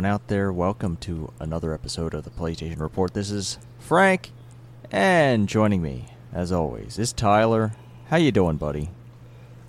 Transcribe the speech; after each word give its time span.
Everyone 0.00 0.14
out 0.14 0.28
there. 0.28 0.50
Welcome 0.50 0.96
to 1.02 1.30
another 1.40 1.74
episode 1.74 2.14
of 2.14 2.24
the 2.24 2.30
PlayStation 2.30 2.80
Report. 2.80 3.12
This 3.12 3.30
is 3.30 3.58
Frank, 3.78 4.30
and 4.90 5.46
joining 5.46 5.82
me, 5.82 6.06
as 6.32 6.50
always, 6.52 6.98
is 6.98 7.12
Tyler. 7.12 7.72
How 8.08 8.16
you 8.16 8.32
doing, 8.32 8.56
buddy? 8.56 8.88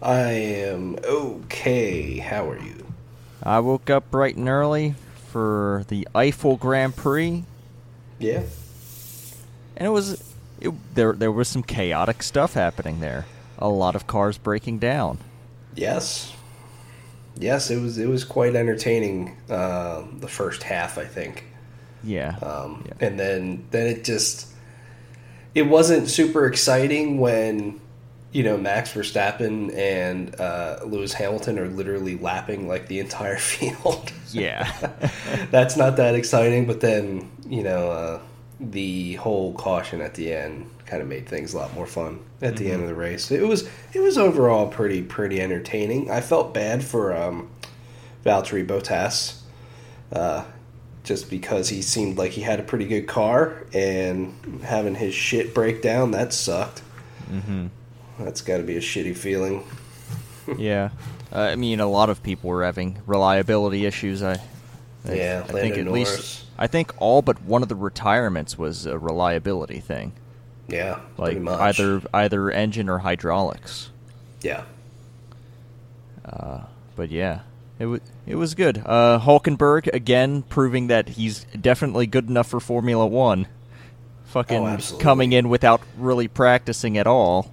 I 0.02 0.32
am 0.32 0.97
okay. 1.04 2.20
How 2.20 2.50
are 2.50 2.57
you? 2.57 2.93
I 3.43 3.59
woke 3.59 3.89
up 3.89 4.09
bright 4.09 4.37
and 4.37 4.47
early 4.47 4.96
for 5.29 5.83
the 5.89 6.07
Eifel 6.15 6.57
Grand 6.57 6.95
Prix, 6.95 7.43
Yeah. 8.18 8.43
and 9.75 9.86
it 9.87 9.92
was 9.92 10.34
it, 10.61 10.71
there. 10.95 11.11
There 11.11 11.34
was 11.34 11.50
some 11.50 11.61
chaotic 11.61 12.23
stuff 12.23 12.54
happening 12.54 13.01
there. 13.01 13.25
A 13.59 13.68
lot 13.68 13.95
of 13.95 14.07
cars 14.07 14.37
breaking 14.37 14.79
down. 14.79 15.18
Yes. 15.75 16.32
Yes, 17.38 17.71
it 17.71 17.82
was 17.82 17.98
it 17.98 18.08
was 18.08 18.24
quite 18.24 18.56
entertaining. 18.56 19.38
Uh, 19.50 20.04
the 20.20 20.28
first 20.28 20.64
half, 20.64 20.98
I 20.98 21.06
think, 21.06 21.46
Yeah. 22.04 22.36
um, 22.42 22.84
yeah. 22.88 23.07
and 23.07 23.20
then 23.20 23.66
then 23.71 23.88
it 23.88 24.04
just 24.04 24.48
it 25.56 25.64
wasn't 25.64 26.07
super 26.10 26.46
exciting 26.46 27.20
when 27.20 27.80
you 28.32 28.44
know 28.44 28.57
Max 28.57 28.92
Verstappen 28.94 29.76
and 29.76 30.40
uh, 30.40 30.80
Lewis 30.86 31.14
Hamilton 31.14 31.57
are 31.60 31.68
literally 31.68 32.17
lapping 32.17 32.67
like 32.67 32.88
the 32.88 33.00
entire 33.00 33.38
field. 33.52 34.12
yeah. 34.32 34.72
That's 35.52 35.76
not 35.78 35.98
that 35.98 36.16
exciting, 36.16 36.66
but 36.68 36.80
then 36.82 37.30
you 37.48 37.64
know 37.64 37.92
uh, 37.92 38.20
the 38.62 39.16
whole 39.16 39.54
caution 39.54 40.02
at 40.02 40.14
the 40.14 40.31
end 40.34 40.70
kind 40.86 41.02
of 41.02 41.08
made 41.08 41.28
things 41.28 41.54
a 41.54 41.58
lot 41.58 41.73
more 41.73 41.88
fun 41.88 42.20
at 42.42 42.58
the 42.58 42.70
end 42.72 42.81
of 42.84 42.88
the 42.88 42.94
race. 42.95 43.31
It 43.31 43.48
was 43.48 43.67
it 43.94 44.00
was 44.02 44.17
overall 44.17 44.67
pretty 44.67 45.02
pretty 45.02 45.42
entertaining. 45.42 46.12
I 46.12 46.22
felt 46.22 46.54
bad 46.54 46.84
for 46.84 47.16
um, 47.16 47.50
Valtteri 48.26 48.66
Bottas, 48.66 49.39
uh, 50.12 50.44
just 51.04 51.30
because 51.30 51.70
he 51.70 51.82
seemed 51.82 52.17
like 52.17 52.32
he 52.32 52.42
had 52.42 52.59
a 52.59 52.64
pretty 52.64 52.86
good 52.86 53.08
car 53.08 53.66
and 53.73 54.62
having 54.64 54.95
his 54.95 55.14
shit 55.16 55.54
break 55.56 55.82
down 55.82 56.12
that 56.12 56.32
sucked. 56.34 56.80
hmm 57.28 57.67
That's 58.20 58.42
got 58.42 58.58
to 58.58 58.64
be 58.64 58.76
a 58.78 58.82
shitty 58.82 59.16
feeling. 59.17 59.64
Yeah. 60.58 60.89
Uh, 61.32 61.39
I 61.42 61.56
mean, 61.56 61.80
a 61.80 61.88
lot 61.88 62.09
of 62.09 62.23
people 62.23 62.50
were 62.50 62.66
having 62.66 62.98
reliability 63.06 63.86
issues. 63.86 64.23
I, 64.23 64.42
I 65.08 65.14
Yeah, 65.14 65.44
I 65.48 65.52
think 65.52 65.78
at 65.78 65.86
Norris. 65.86 66.10
least 66.18 66.46
I 66.58 66.68
think 66.68 66.94
all 67.00 67.22
but 67.22 67.42
one 67.44 67.64
of 67.64 67.70
the 67.70 67.76
retirements 67.76 68.58
was 68.58 68.86
a 68.86 68.98
reliability 69.00 69.80
thing, 69.80 70.12
Yeah, 70.68 71.00
like 71.18 71.32
pretty 71.34 71.40
much. 71.40 71.60
either 71.80 72.02
either 72.14 72.52
engine 72.52 72.88
or 72.90 73.00
hydraulics. 73.00 73.90
Yeah, 74.42 74.64
Uh, 76.26 76.62
but 76.96 77.10
yeah, 77.10 77.40
it 77.80 77.86
was 77.88 78.02
it 78.28 78.36
was 78.36 78.54
good. 78.54 78.82
Uh, 78.86 79.20
Hulkenberg 79.20 79.88
again 79.94 80.44
proving 80.44 80.88
that 80.88 81.10
he's 81.10 81.46
definitely 81.60 82.06
good 82.08 82.30
enough 82.30 82.48
for 82.48 82.60
Formula 82.60 83.06
One. 83.08 83.48
Fucking 84.26 84.66
Oh, 84.66 84.78
coming 85.00 85.34
in 85.34 85.50
without 85.50 85.82
really 85.98 86.28
practicing 86.28 86.98
at 86.98 87.06
all, 87.08 87.52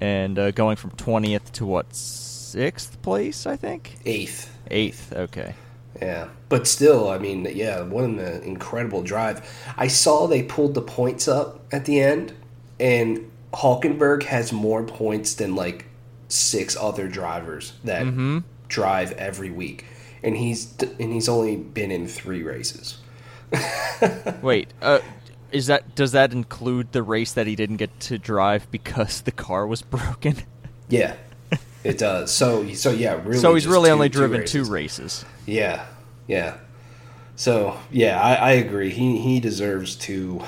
and 0.00 0.38
uh, 0.38 0.50
going 0.50 0.76
from 0.76 0.90
twentieth 0.92 1.52
to 1.52 1.66
what 1.66 1.94
sixth 1.94 3.00
place, 3.02 3.46
I 3.46 3.56
think. 3.56 3.96
eighth. 4.06 4.50
Eighth. 4.70 5.12
Okay. 5.12 5.54
Yeah, 6.00 6.28
but 6.48 6.66
still, 6.66 7.08
I 7.08 7.18
mean, 7.18 7.46
yeah, 7.54 7.82
what 7.82 8.04
an 8.04 8.18
incredible 8.18 9.02
drive. 9.02 9.48
I 9.76 9.86
saw 9.88 10.26
they 10.26 10.42
pulled 10.42 10.74
the 10.74 10.82
points 10.82 11.26
up 11.28 11.60
at 11.72 11.84
the 11.86 12.00
end, 12.00 12.32
and 12.78 13.30
Hulkenberg 13.54 14.24
has 14.24 14.52
more 14.52 14.82
points 14.82 15.34
than 15.34 15.54
like 15.56 15.86
six 16.28 16.76
other 16.76 17.08
drivers 17.08 17.72
that 17.84 18.04
Mhm. 18.04 18.42
drive 18.68 19.12
every 19.12 19.50
week, 19.50 19.84
and 20.22 20.36
he's 20.36 20.74
and 21.00 21.12
he's 21.12 21.28
only 21.28 21.56
been 21.56 21.90
in 21.90 22.06
three 22.08 22.42
races. 22.42 22.98
Wait. 24.42 24.72
Uh, 24.82 24.98
is 25.52 25.66
that 25.68 25.94
does 25.94 26.12
that 26.12 26.32
include 26.32 26.92
the 26.92 27.02
race 27.02 27.32
that 27.32 27.46
he 27.46 27.54
didn't 27.56 27.76
get 27.76 27.98
to 28.00 28.18
drive 28.18 28.70
because 28.70 29.22
the 29.22 29.30
car 29.32 29.66
was 29.66 29.80
broken? 29.82 30.36
Yeah, 30.88 31.14
it 31.84 31.98
does. 31.98 32.32
So 32.32 32.72
so 32.74 32.90
yeah, 32.90 33.14
really. 33.24 33.38
so 33.38 33.54
he's 33.54 33.66
really 33.66 33.88
two- 33.88 33.92
only 33.94 34.08
two 34.10 34.18
driven 34.18 34.40
races. 34.40 34.52
two 34.52 34.64
races. 34.64 35.24
Yeah, 35.46 35.86
yeah. 36.26 36.58
So 37.36 37.76
yeah, 37.90 38.20
I, 38.20 38.34
I 38.34 38.50
agree. 38.52 38.90
He 38.90 39.18
he 39.18 39.40
deserves 39.40 39.96
to 39.96 40.42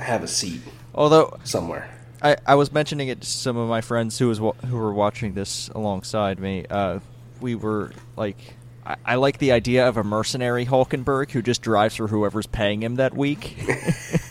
have 0.00 0.22
a 0.22 0.28
seat 0.28 0.60
Although 0.94 1.38
somewhere. 1.44 1.90
I, 2.22 2.36
I 2.46 2.54
was 2.54 2.72
mentioning 2.72 3.08
it 3.08 3.20
to 3.20 3.26
some 3.26 3.56
of 3.56 3.68
my 3.68 3.80
friends 3.80 4.18
who 4.18 4.28
was 4.28 4.38
who 4.38 4.76
were 4.76 4.94
watching 4.94 5.34
this 5.34 5.68
alongside 5.68 6.38
me. 6.38 6.64
Uh, 6.68 7.00
we 7.40 7.54
were 7.54 7.92
like, 8.16 8.38
I, 8.86 8.96
I 9.04 9.14
like 9.16 9.38
the 9.38 9.52
idea 9.52 9.86
of 9.86 9.96
a 9.96 10.04
mercenary 10.04 10.64
Hulkenberg 10.64 11.32
who 11.32 11.42
just 11.42 11.60
drives 11.60 11.96
for 11.96 12.08
whoever's 12.08 12.46
paying 12.46 12.82
him 12.82 12.94
that 12.96 13.14
week. 13.14 13.56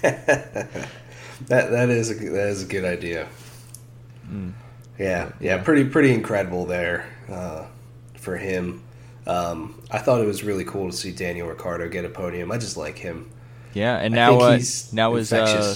That 1.47 1.71
that 1.71 1.89
is 1.89 2.09
a, 2.09 2.13
that 2.13 2.49
is 2.49 2.63
a 2.63 2.65
good 2.65 2.85
idea. 2.85 3.27
Mm. 4.29 4.53
Yeah, 4.97 5.31
yeah, 5.39 5.61
pretty 5.61 5.85
pretty 5.85 6.13
incredible 6.13 6.65
there 6.65 7.05
uh, 7.29 7.65
for 8.15 8.37
him. 8.37 8.83
Um, 9.25 9.81
I 9.89 9.99
thought 9.99 10.21
it 10.21 10.27
was 10.27 10.43
really 10.43 10.65
cool 10.65 10.89
to 10.91 10.95
see 10.95 11.11
Daniel 11.11 11.47
Ricciardo 11.47 11.87
get 11.89 12.03
a 12.05 12.09
podium. 12.09 12.51
I 12.51 12.57
just 12.57 12.75
like 12.77 12.97
him. 12.97 13.29
yeah, 13.73 13.97
and 13.97 14.13
I 14.13 14.17
now 14.17 14.29
think 14.31 14.41
uh, 14.43 14.51
he's 14.53 14.93
now 14.93 15.13
his 15.13 15.31
uh, 15.33 15.75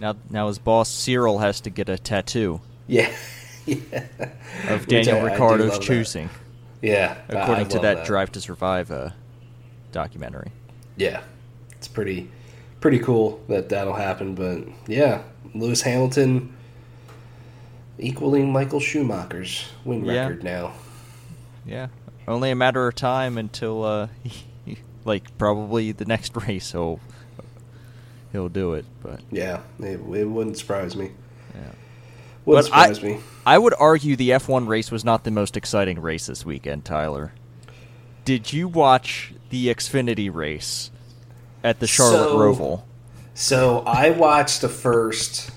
now 0.00 0.16
now 0.30 0.48
his 0.48 0.58
boss 0.58 0.88
Cyril 0.90 1.38
has 1.38 1.60
to 1.62 1.70
get 1.70 1.88
a 1.88 1.96
tattoo 1.96 2.60
Yeah, 2.88 3.10
yeah. 3.66 3.78
of 4.68 4.86
Daniel 4.88 5.16
I- 5.16 5.18
I 5.20 5.38
love 5.38 5.70
that. 5.70 5.82
choosing, 5.82 6.28
Yeah, 6.82 7.16
according 7.28 7.68
to 7.68 7.74
love 7.76 7.82
that, 7.82 8.06
Drive 8.06 8.32
to 8.32 8.40
Survive 8.40 8.90
uh, 8.90 9.10
documentary. 9.92 10.50
Yeah, 10.96 11.22
it's 11.72 11.88
pretty 11.88 12.28
pretty 12.80 12.98
cool 12.98 13.40
that 13.48 13.68
that'll 13.68 13.94
happen. 13.94 14.34
But 14.34 14.64
yeah, 14.88 15.22
Lewis 15.54 15.82
Hamilton 15.82 16.52
equaling 17.98 18.52
Michael 18.52 18.80
Schumacher's 18.80 19.66
win 19.84 20.04
Yeah. 20.04 20.22
record 20.26 20.42
now. 20.44 20.72
Yeah, 21.64 21.88
only 22.28 22.50
a 22.50 22.54
matter 22.56 22.86
of 22.86 22.94
time 22.94 23.38
until, 23.38 23.84
uh, 23.84 24.08
like 25.04 25.36
probably 25.38 25.92
the 25.92 26.04
next 26.04 26.34
race 26.46 26.72
he'll 26.72 27.00
he'll 28.32 28.48
do 28.48 28.74
it. 28.74 28.84
But 29.02 29.20
Yeah, 29.30 29.60
it, 29.78 30.00
it 30.00 30.24
wouldn't 30.28 30.58
surprise 30.58 30.96
me. 30.96 31.12
yeah, 31.54 31.60
Wouldn't 32.44 32.70
But 32.70 32.76
I- 32.76 32.92
surprise 32.92 33.02
me. 33.02 33.20
I 33.46 33.58
would 33.58 33.74
argue 33.78 34.16
the 34.16 34.30
F1 34.30 34.66
race 34.66 34.90
was 34.90 35.04
not 35.04 35.22
the 35.24 35.30
most 35.30 35.56
exciting 35.56 36.00
race 36.00 36.26
this 36.26 36.44
weekend. 36.44 36.84
Tyler, 36.84 37.32
did 38.24 38.52
you 38.52 38.66
watch 38.66 39.32
the 39.50 39.68
Xfinity 39.68 40.32
race 40.34 40.90
at 41.62 41.78
the 41.80 41.86
Charlotte 41.86 42.28
So- 42.30 42.36
Roval? 42.38 42.82
So 43.34 43.80
I 43.86 44.10
watched 44.10 44.62
the 44.62 44.68
first 44.68 45.50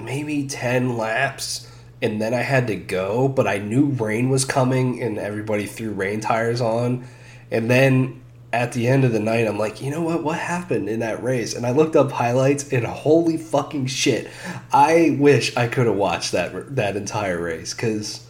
maybe 0.00 0.46
10 0.48 0.96
laps 0.96 1.63
and 2.04 2.20
then 2.20 2.34
I 2.34 2.42
had 2.42 2.66
to 2.66 2.76
go, 2.76 3.28
but 3.28 3.48
I 3.48 3.56
knew 3.56 3.86
rain 3.86 4.28
was 4.28 4.44
coming 4.44 5.02
and 5.02 5.18
everybody 5.18 5.64
threw 5.64 5.90
rain 5.90 6.20
tires 6.20 6.60
on. 6.60 7.06
And 7.50 7.70
then 7.70 8.20
at 8.52 8.72
the 8.72 8.88
end 8.88 9.04
of 9.04 9.12
the 9.12 9.20
night, 9.20 9.46
I'm 9.46 9.58
like, 9.58 9.80
you 9.80 9.90
know 9.90 10.02
what? 10.02 10.22
What 10.22 10.38
happened 10.38 10.90
in 10.90 11.00
that 11.00 11.22
race? 11.22 11.54
And 11.54 11.64
I 11.64 11.70
looked 11.70 11.96
up 11.96 12.12
highlights 12.12 12.70
and 12.70 12.84
holy 12.84 13.38
fucking 13.38 13.86
shit. 13.86 14.30
I 14.70 15.16
wish 15.18 15.56
I 15.56 15.66
could 15.66 15.86
have 15.86 15.96
watched 15.96 16.32
that 16.32 16.76
that 16.76 16.94
entire 16.94 17.40
race 17.40 17.72
cuz 17.72 18.26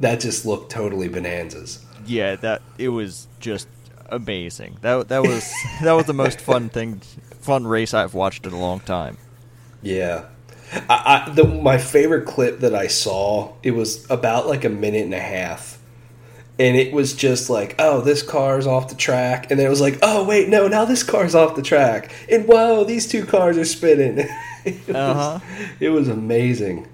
that 0.00 0.20
just 0.20 0.46
looked 0.46 0.72
totally 0.72 1.08
bonanzas. 1.08 1.84
Yeah, 2.06 2.36
that 2.36 2.62
it 2.78 2.88
was 2.88 3.28
just 3.40 3.68
amazing. 4.06 4.78
That 4.80 5.08
that 5.08 5.22
was 5.22 5.52
that 5.82 5.92
was 5.92 6.06
the 6.06 6.14
most 6.14 6.40
fun 6.50 6.70
thing, 6.70 7.02
fun 7.42 7.66
race 7.66 7.92
I've 7.92 8.14
watched 8.14 8.46
in 8.46 8.54
a 8.54 8.60
long 8.60 8.80
time. 8.80 9.18
Yeah. 9.82 10.24
I, 10.88 11.24
I 11.28 11.30
the, 11.30 11.44
my 11.44 11.78
favorite 11.78 12.26
clip 12.26 12.60
that 12.60 12.74
I 12.74 12.86
saw, 12.86 13.52
it 13.62 13.72
was 13.72 14.08
about 14.10 14.46
like 14.46 14.64
a 14.64 14.68
minute 14.68 15.04
and 15.04 15.14
a 15.14 15.20
half. 15.20 15.78
And 16.60 16.76
it 16.76 16.92
was 16.92 17.14
just 17.14 17.48
like, 17.48 17.76
oh, 17.78 18.00
this 18.00 18.20
car's 18.22 18.66
off 18.66 18.88
the 18.88 18.96
track. 18.96 19.48
And 19.50 19.60
then 19.60 19.66
it 19.68 19.70
was 19.70 19.80
like, 19.80 20.00
oh, 20.02 20.24
wait, 20.24 20.48
no, 20.48 20.66
now 20.66 20.84
this 20.84 21.04
car's 21.04 21.36
off 21.36 21.54
the 21.54 21.62
track. 21.62 22.12
And 22.28 22.48
whoa, 22.48 22.82
these 22.82 23.06
two 23.06 23.24
cars 23.24 23.56
are 23.56 23.64
spinning. 23.64 24.18
it, 24.64 24.86
was, 24.88 24.96
Uh-huh. 24.96 25.38
it 25.78 25.90
was 25.90 26.08
amazing. 26.08 26.88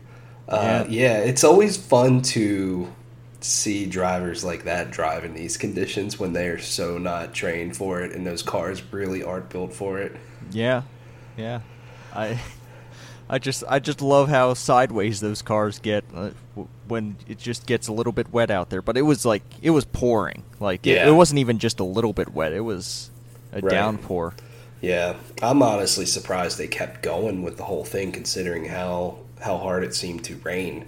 Uh, 0.47 0.85
yeah, 0.91 1.17
it's 1.17 1.43
always 1.45 1.79
fun 1.79 2.21
to 2.21 2.93
see 3.41 3.87
drivers 3.87 4.45
like 4.45 4.65
that 4.65 4.91
drive 4.91 5.25
in 5.25 5.33
these 5.35 5.57
conditions 5.57 6.19
when 6.19 6.35
they 6.35 6.49
are 6.49 6.59
so 6.59 6.99
not 6.99 7.33
trained 7.33 7.75
for 7.77 8.03
it 8.03 8.13
and 8.13 8.27
those 8.27 8.43
cars 8.43 8.83
really 8.93 9.23
aren't 9.23 9.49
built 9.49 9.73
for 9.73 9.99
it. 9.99 10.15
Yeah, 10.51 10.83
yeah. 11.39 11.61
I, 12.15 12.39
I 13.29 13.39
just 13.39 13.65
I 13.69 13.79
just 13.79 14.03
love 14.03 14.29
how 14.29 14.55
sideways 14.55 15.21
those 15.21 15.41
cars 15.43 15.79
get 15.79 16.05
uh, 16.15 16.31
when 16.87 17.17
it 17.27 17.39
just 17.39 17.67
gets 17.67 17.89
a 17.89 17.93
little 17.93 18.13
bit 18.13 18.33
wet 18.33 18.51
out 18.51 18.71
there. 18.71 18.83
But 18.83 18.97
it 18.97 19.03
was 19.03 19.25
like 19.25 19.43
it 19.63 19.71
was 19.71 19.85
pouring. 19.87 20.43
Like 20.61 20.87
it, 20.87 20.91
Yeah. 20.97 21.09
it 21.09 21.13
wasn't 21.13 21.39
even 21.39 21.59
just 21.59 21.81
a 21.81 21.85
little 21.85 22.13
bit 22.13 22.35
wet. 22.35 22.53
It 22.53 22.61
was 22.61 23.11
a 23.53 23.61
Right. 23.61 23.71
downpour. 23.71 24.35
Yeah, 24.81 25.15
I'm 25.43 25.63
honestly 25.63 26.05
surprised 26.05 26.59
they 26.59 26.67
kept 26.67 27.03
going 27.03 27.43
with 27.43 27.57
the 27.57 27.65
whole 27.65 27.85
thing, 27.85 28.13
considering 28.13 28.67
how 28.67 29.17
how 29.41 29.57
hard 29.59 29.85
it 29.85 29.95
seemed 29.95 30.25
to 30.25 30.37
rain. 30.45 30.85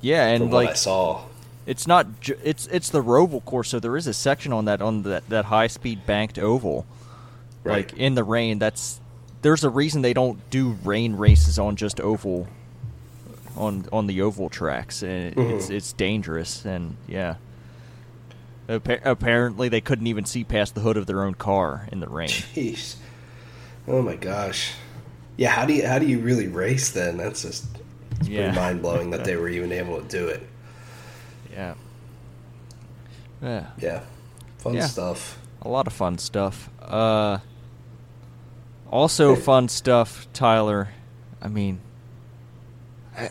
Yeah, 0.00 0.32
from 0.36 0.42
and 0.42 0.52
what 0.52 0.58
I 0.64 0.66
like 0.68 0.76
saw. 0.76 1.22
It's 1.66 1.88
not. 1.88 2.20
Ju- 2.20 2.38
it's 2.44 2.68
it's 2.68 2.90
the 2.90 3.02
Roval 3.02 3.44
course, 3.44 3.70
so 3.70 3.80
there 3.80 3.96
is 3.96 4.06
a 4.06 4.14
section 4.14 4.52
on 4.52 4.66
that 4.66 4.80
on 4.80 5.02
that 5.02 5.28
that 5.30 5.46
high 5.46 5.66
speed 5.66 6.06
banked 6.06 6.38
oval. 6.38 6.86
Right. 7.64 7.90
Like 7.90 7.98
in 7.98 8.14
the 8.14 8.22
rain, 8.22 8.60
that's 8.60 9.00
there's 9.42 9.64
a 9.64 9.70
reason 9.70 10.02
they 10.02 10.14
don't 10.14 10.38
do 10.50 10.76
rain 10.84 11.16
races 11.16 11.58
on 11.58 11.76
just 11.76 12.00
oval 12.00 12.48
on 13.56 13.86
on 13.92 14.06
the 14.06 14.20
oval 14.22 14.48
tracks. 14.48 15.02
And 15.02 15.36
It's 15.36 15.66
Mhm. 15.66 15.70
it's 15.70 15.92
dangerous 15.92 16.64
and 16.64 16.96
yeah. 17.08 17.36
Appa- 18.68 19.00
apparently, 19.04 19.68
they 19.68 19.80
couldn't 19.80 20.08
even 20.08 20.24
see 20.24 20.42
past 20.42 20.74
the 20.74 20.80
hood 20.80 20.96
of 20.96 21.06
their 21.06 21.22
own 21.22 21.34
car 21.34 21.88
in 21.92 22.00
the 22.00 22.08
rain. 22.08 22.28
Jeez. 22.28 22.96
Oh 23.86 24.02
my 24.02 24.16
gosh. 24.16 24.72
Yeah, 25.36 25.50
how 25.50 25.64
do 25.66 25.72
you 25.74 25.86
how 25.86 25.98
do 26.00 26.06
you 26.06 26.18
really 26.18 26.48
race 26.48 26.90
then? 26.90 27.16
That's 27.16 27.42
just 27.42 27.64
it's 28.18 28.28
Yeah. 28.28 28.44
pretty 28.46 28.56
mind 28.56 28.82
blowing 28.82 29.10
that 29.10 29.24
they 29.28 29.36
were 29.36 29.48
even 29.48 29.70
able 29.70 30.00
to 30.00 30.08
do 30.08 30.26
it. 30.26 30.46
Yeah. 31.52 31.74
Yeah. 33.42 33.66
Yeah. 33.78 34.00
Fun 34.58 34.74
Yeah. 34.74 34.86
stuff. 34.86 35.38
A 35.62 35.68
lot 35.68 35.86
of 35.86 35.92
fun 35.92 36.18
stuff. 36.18 36.68
Uh, 36.82 37.38
also 38.90 39.34
fun 39.36 39.68
stuff, 39.68 40.26
Tyler. 40.32 40.88
I 41.40 41.48
mean, 41.48 41.80
I, 43.16 43.30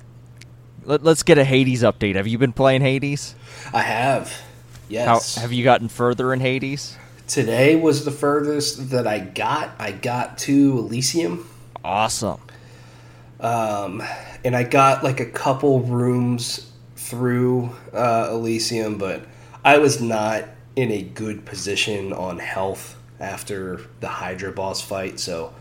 let, 0.83 1.05
us 1.05 1.23
get 1.23 1.37
a 1.37 1.43
Hades 1.43 1.83
update. 1.83 2.15
Have 2.15 2.27
you 2.27 2.37
been 2.37 2.53
playing 2.53 2.81
Hades? 2.81 3.35
I 3.73 3.81
have. 3.81 4.29
How 4.29 4.41
Yes. 4.87 5.35
have 5.35 5.51
you 5.51 5.63
gotten 5.63 5.89
further 5.89 6.31
in 6.33 6.39
Hades? 6.39 6.97
Today 7.27 7.75
was 7.75 8.05
the 8.05 8.11
furthest 8.11 8.91
that 8.91 9.07
I 9.07 9.19
got. 9.19 9.71
I 9.79 9.91
got 9.91 10.37
to 10.39 10.77
Elysium. 10.77 11.49
Awesome. 11.83 12.39
Um, 13.39 14.03
and 14.43 14.55
I 14.55 14.63
got 14.63 15.03
like 15.03 15.19
a 15.19 15.25
couple 15.25 15.81
rooms 15.81 16.71
through 16.95 17.71
uh, 17.93 18.29
Elysium, 18.31 18.97
but 18.97 19.25
I 19.63 19.79
was 19.79 20.01
not 20.01 20.45
in 20.75 20.91
a 20.91 21.01
good 21.01 21.45
position 21.45 22.13
on 22.13 22.37
health 22.37 22.95
after 23.19 23.81
the 23.99 24.07
Hydra 24.07 24.51
boss 24.51 24.81
fight, 24.81 25.19
so 25.19 25.53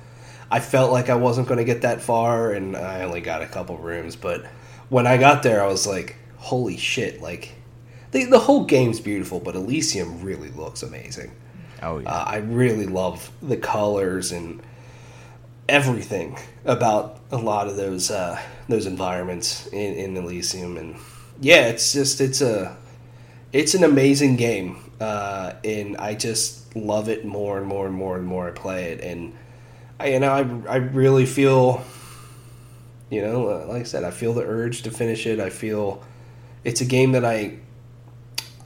I 0.51 0.61
felt 0.61 0.93
like 0.93 1.09
I 1.09 1.15
wasn't 1.15 1.49
going 1.49 1.59
to 1.59 1.65
get 1.65 1.83
that 1.83 2.01
far, 2.01 2.53
and 2.53 2.77
I 2.77 3.03
only 3.03 3.21
got 3.21 3.43
a 3.43 3.47
couple 3.47 3.77
rooms. 3.79 4.17
But 4.17 4.45
when 4.89 5.07
I 5.07 5.17
got 5.17 5.43
there, 5.43 5.63
I 5.63 5.67
was 5.67 5.87
like, 5.87 6.17
"Holy 6.37 6.77
shit!" 6.77 7.21
Like 7.21 7.55
the 8.13 8.25
the 8.25 8.39
whole 8.39 8.65
game's 8.65 9.01
beautiful, 9.01 9.41
but 9.41 9.55
Elysium 9.55 10.23
really 10.23 10.51
looks 10.51 10.83
amazing. 10.83 11.33
Oh 11.83 11.99
yeah. 11.99 12.09
Uh, 12.09 12.25
I 12.27 12.37
really 12.37 12.87
love 12.87 13.31
the 13.43 13.57
colors 13.57 14.33
and 14.33 14.63
everything 15.69 16.37
about 16.65 17.19
a 17.31 17.37
lot 17.37 17.69
of 17.69 17.77
those 17.77 18.11
uh, 18.11 18.41
those 18.69 18.87
environments 18.87 19.67
in, 19.69 19.95
in 19.95 20.17
Elysium, 20.17 20.77
and 20.77 20.97
yeah, 21.41 21.67
it's 21.69 21.93
just 21.93 22.21
it's 22.21 22.41
a 22.41 22.77
it's 23.53 23.75
an 23.75 23.85
amazing 23.85 24.37
game, 24.37 24.77
uh, 25.01 25.55
and 25.65 25.97
I 25.97 26.15
just 26.15 26.64
love 26.75 27.09
it 27.09 27.25
more 27.25 27.59
and 27.59 27.67
more 27.67 27.87
and 27.87 27.95
more 27.95 28.17
and 28.17 28.27
more 28.27 28.49
I 28.49 28.51
play 28.51 28.93
it, 28.93 29.01
and 29.01 29.35
I, 29.99 30.09
you 30.09 30.21
know 30.21 30.33
I 30.33 30.73
I 30.73 30.77
really 30.77 31.27
feel, 31.27 31.83
you 33.11 33.23
know, 33.23 33.49
uh, 33.49 33.67
like 33.69 33.83
I 33.83 33.85
said, 33.85 34.05
I 34.05 34.11
feel 34.11 34.35
the 34.35 34.43
urge 34.43 34.83
to 34.83 34.91
finish 34.91 35.27
it. 35.27 35.41
I 35.41 35.51
feel 35.51 36.03
it's 36.65 36.81
a 36.81 36.85
game 36.85 37.13
that 37.13 37.25
I 37.25 37.59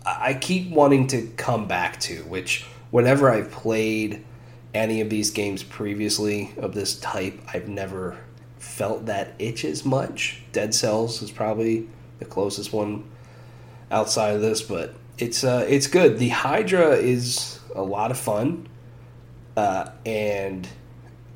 I 0.06 0.34
keep 0.34 0.70
wanting 0.70 1.06
to 1.08 1.26
come 1.36 1.68
back 1.68 2.00
to, 2.00 2.22
which 2.24 2.64
whenever 2.90 3.30
I've 3.30 3.50
played 3.50 4.24
any 4.74 5.00
of 5.00 5.10
these 5.10 5.30
games 5.30 5.62
previously 5.62 6.52
of 6.56 6.74
this 6.74 6.98
type, 7.00 7.40
I've 7.52 7.68
never 7.68 8.18
felt 8.58 9.06
that 9.06 9.34
itch 9.38 9.64
as 9.64 9.84
much. 9.84 10.42
Dead 10.52 10.74
Cells 10.74 11.22
is 11.22 11.30
probably 11.30 11.88
the 12.18 12.24
closest 12.24 12.72
one 12.72 13.04
outside 13.90 14.34
of 14.34 14.40
this, 14.40 14.62
but 14.62 14.94
it's 15.18 15.44
uh, 15.44 15.66
it's 15.68 15.86
good. 15.86 16.18
The 16.18 16.28
Hydra 16.28 16.96
is 16.96 17.57
a 17.74 17.82
lot 17.82 18.10
of 18.10 18.18
fun, 18.18 18.68
uh, 19.56 19.90
and 20.06 20.68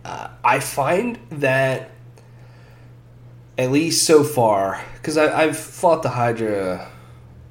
uh, 0.04 0.28
I 0.44 0.60
find 0.60 1.18
that 1.30 1.90
at 3.58 3.70
least 3.70 4.06
so 4.06 4.24
far, 4.24 4.80
because 4.94 5.18
I've 5.18 5.56
fought 5.58 6.02
the 6.02 6.08
Hydra 6.10 6.88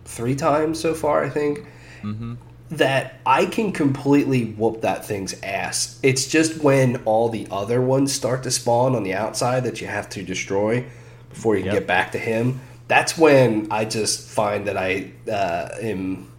three 0.05 0.35
times 0.35 0.79
so 0.79 0.93
far, 0.93 1.23
I 1.23 1.29
think. 1.29 1.65
mm-hmm. 2.01 2.35
That 2.71 3.19
I 3.25 3.47
can 3.47 3.73
completely 3.73 4.45
whoop 4.53 4.79
that 4.81 5.05
thing's 5.05 5.35
ass. 5.43 5.99
It's 6.03 6.25
just 6.25 6.63
when 6.63 7.01
all 7.03 7.27
the 7.27 7.45
other 7.51 7.81
ones 7.81 8.13
start 8.13 8.43
to 8.43 8.51
spawn 8.51 8.95
on 8.95 9.03
the 9.03 9.13
outside 9.13 9.65
that 9.65 9.81
you 9.81 9.87
have 9.87 10.07
to 10.11 10.23
destroy 10.23 10.85
before 11.29 11.57
you 11.57 11.63
can 11.63 11.73
Yep. 11.73 11.81
get 11.81 11.87
back 11.87 12.11
to 12.13 12.17
him. 12.17 12.61
That's 12.87 13.17
when 13.17 13.67
I 13.71 13.83
just 13.83 14.29
find 14.29 14.67
that 14.67 14.77
I 14.77 15.11
uh, 15.29 15.67
am, 15.81 16.30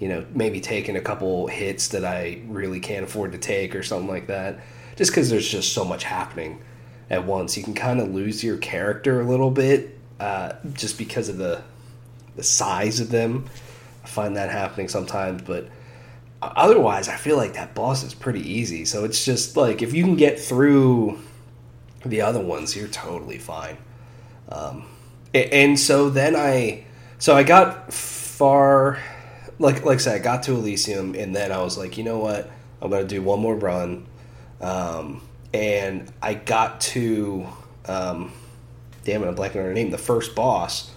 you 0.00 0.08
know, 0.08 0.24
maybe 0.34 0.60
taking 0.60 0.96
a 0.96 1.00
couple 1.00 1.46
hits 1.46 1.88
that 1.88 2.04
I 2.04 2.40
really 2.48 2.80
can't 2.80 3.04
afford 3.04 3.32
to 3.32 3.38
take 3.38 3.76
or 3.76 3.82
something 3.82 4.08
like 4.08 4.26
that. 4.26 4.58
Just 4.96 5.12
because 5.12 5.30
there's 5.30 5.48
just 5.48 5.72
so 5.72 5.84
much 5.84 6.02
happening 6.02 6.60
at 7.08 7.24
once, 7.24 7.56
you 7.56 7.62
can 7.62 7.74
kind 7.74 8.00
of 8.00 8.12
lose 8.12 8.42
your 8.42 8.56
character 8.56 9.20
a 9.20 9.24
little 9.24 9.50
bit 9.50 9.98
uh, 10.18 10.54
just 10.72 10.98
because 10.98 11.28
of 11.28 11.36
the 11.38 11.62
the 12.36 12.42
size 12.42 13.00
of 13.00 13.10
them. 13.10 13.46
I 14.02 14.06
find 14.06 14.36
that 14.36 14.50
happening 14.50 14.88
sometimes, 14.88 15.42
but 15.42 15.68
otherwise, 16.40 17.08
I 17.08 17.16
feel 17.16 17.36
like 17.36 17.54
that 17.54 17.74
boss 17.74 18.02
is 18.02 18.14
pretty 18.14 18.40
easy. 18.40 18.84
So 18.84 19.04
it's 19.04 19.24
just 19.24 19.56
like 19.56 19.82
if 19.82 19.92
you 19.92 20.04
can 20.04 20.16
get 20.16 20.38
through 20.38 21.18
the 22.04 22.22
other 22.22 22.40
ones, 22.40 22.74
you're 22.74 22.88
totally 22.88 23.38
fine. 23.38 23.76
Um, 24.48 24.86
and 25.34 25.78
so 25.78 26.10
then 26.10 26.34
I, 26.34 26.84
so 27.18 27.36
I 27.36 27.42
got 27.42 27.92
far, 27.92 28.98
like 29.60 29.84
like 29.84 29.96
I 29.96 29.98
said, 29.98 30.16
I 30.16 30.18
got 30.18 30.42
to 30.44 30.52
Elysium, 30.52 31.14
and 31.14 31.36
then 31.36 31.52
I 31.52 31.62
was 31.62 31.78
like, 31.78 31.96
you 31.98 32.02
know 32.02 32.18
what, 32.18 32.50
I'm 32.80 32.90
gonna 32.90 33.04
do 33.04 33.22
one 33.22 33.38
more 33.40 33.54
run, 33.54 34.06
um, 34.60 35.22
and 35.54 36.10
I 36.20 36.34
got 36.34 36.80
to, 36.80 37.46
um, 37.86 38.32
damn 39.04 39.22
it, 39.22 39.28
I'm 39.28 39.36
blanking 39.36 39.56
on 39.56 39.66
her 39.66 39.74
name, 39.74 39.90
the 39.90 39.98
first 39.98 40.34
boss, 40.34 40.90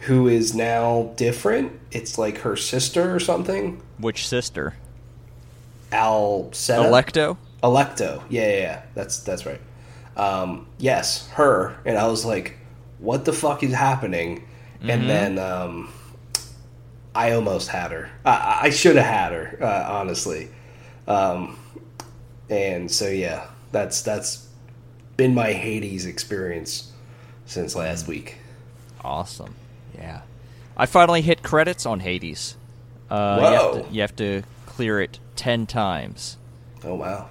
who 0.00 0.28
is 0.28 0.54
now 0.54 1.12
different. 1.16 1.72
It's 1.90 2.18
like 2.18 2.38
her 2.38 2.54
sister 2.54 3.14
or 3.14 3.18
something. 3.18 3.82
Which 3.98 4.28
sister? 4.28 4.76
Alceta? 5.90 6.84
Alecto. 6.84 7.36
Alecto. 7.62 8.22
Yeah, 8.28 8.46
yeah, 8.46 8.58
yeah. 8.58 8.82
That's 8.94 9.20
that's 9.20 9.46
right. 9.46 9.60
Um, 10.16 10.66
yes, 10.78 11.28
her. 11.30 11.78
And 11.86 11.96
I 11.96 12.06
was 12.08 12.24
like, 12.26 12.58
what 12.98 13.24
the 13.24 13.32
fuck 13.32 13.62
is 13.62 13.72
happening? 13.72 14.46
And 14.82 15.08
then 15.10 15.38
um, 15.38 15.92
I 17.14 17.32
almost 17.32 17.68
had 17.68 17.90
her. 17.92 18.10
I, 18.24 18.60
I 18.64 18.70
should 18.70 18.96
have 18.96 19.04
had 19.06 19.32
her, 19.32 19.58
uh, 19.60 19.86
honestly. 19.98 20.48
Um, 21.08 21.58
and 22.48 22.90
so 22.90 23.08
yeah, 23.08 23.46
that's 23.72 24.02
that's 24.02 24.46
been 25.16 25.34
my 25.34 25.52
Hades 25.52 26.06
experience 26.06 26.92
since 27.46 27.74
last 27.74 28.06
week. 28.06 28.36
Awesome. 29.02 29.54
Yeah. 29.94 30.22
I 30.76 30.86
finally 30.86 31.20
hit 31.22 31.42
credits 31.42 31.84
on 31.84 32.00
Hades. 32.00 32.56
Uh, 33.10 33.36
You 33.40 33.46
have, 33.46 33.62
Whoa. 33.62 33.82
to, 33.82 33.92
you 33.92 34.00
have 34.02 34.16
to 34.16 34.42
clear 34.66 35.00
it 35.00 35.18
ten 35.36 35.66
times 35.66 36.36
Oh 36.84 36.94
wow. 36.94 37.28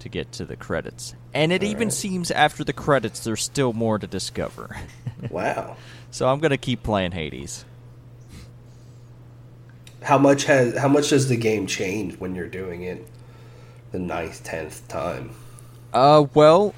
to 0.00 0.08
get 0.08 0.32
to 0.32 0.44
the 0.44 0.56
credits. 0.56 1.14
And 1.32 1.52
it 1.52 1.62
even 1.62 1.82
Alright. 1.84 1.92
seems 1.92 2.30
after 2.30 2.64
the 2.64 2.72
credits 2.72 3.22
there's 3.24 3.42
still 3.42 3.72
more 3.72 3.98
to 3.98 4.06
discover. 4.06 4.76
Wow. 5.30 5.76
so 6.10 6.28
I'm 6.28 6.40
gonna 6.40 6.56
keep 6.58 6.82
playing 6.82 7.12
Hades. 7.12 7.64
How 10.02 10.18
much 10.18 10.44
has 10.44 10.76
how 10.76 10.88
much 10.88 11.10
does 11.10 11.28
the 11.28 11.36
game 11.36 11.66
change 11.66 12.18
when 12.18 12.34
you're 12.34 12.48
doing 12.48 12.82
it 12.82 13.06
the 13.92 13.98
ninth, 13.98 14.42
tenth 14.44 14.86
time? 14.88 15.30
Uh, 15.92 16.26
well, 16.34 16.74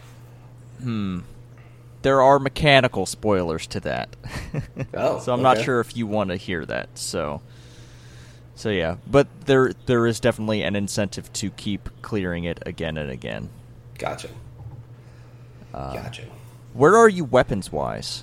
hmm. 0.81 1.21
There 2.03 2.21
are 2.21 2.39
mechanical 2.39 3.07
spoilers 3.07 3.67
to 3.69 3.81
that. 3.81 4.15
Oh, 4.97 5.19
so 5.19 5.33
I'm 5.33 5.43
not 5.43 5.61
sure 5.61 5.81
if 5.81 5.97
you 5.97 6.07
want 6.07 6.31
to 6.31 6.37
hear 6.37 6.65
that. 6.67 6.97
So, 6.97 7.43
so 8.55 8.71
yeah, 8.71 8.97
but 9.11 9.27
there 9.47 9.73
there 9.87 10.07
is 10.07 10.21
definitely 10.21 10.63
an 10.63 10.77
incentive 10.77 11.33
to 11.35 11.51
keep 11.51 11.89
clearing 12.03 12.45
it 12.45 12.63
again 12.65 12.97
and 12.97 13.11
again. 13.11 13.49
Gotcha. 13.99 14.29
Uh, 15.73 15.95
Gotcha. 15.95 16.23
Where 16.73 16.97
are 16.97 17.09
you 17.09 17.25
weapons 17.25 17.73
wise? 17.73 18.23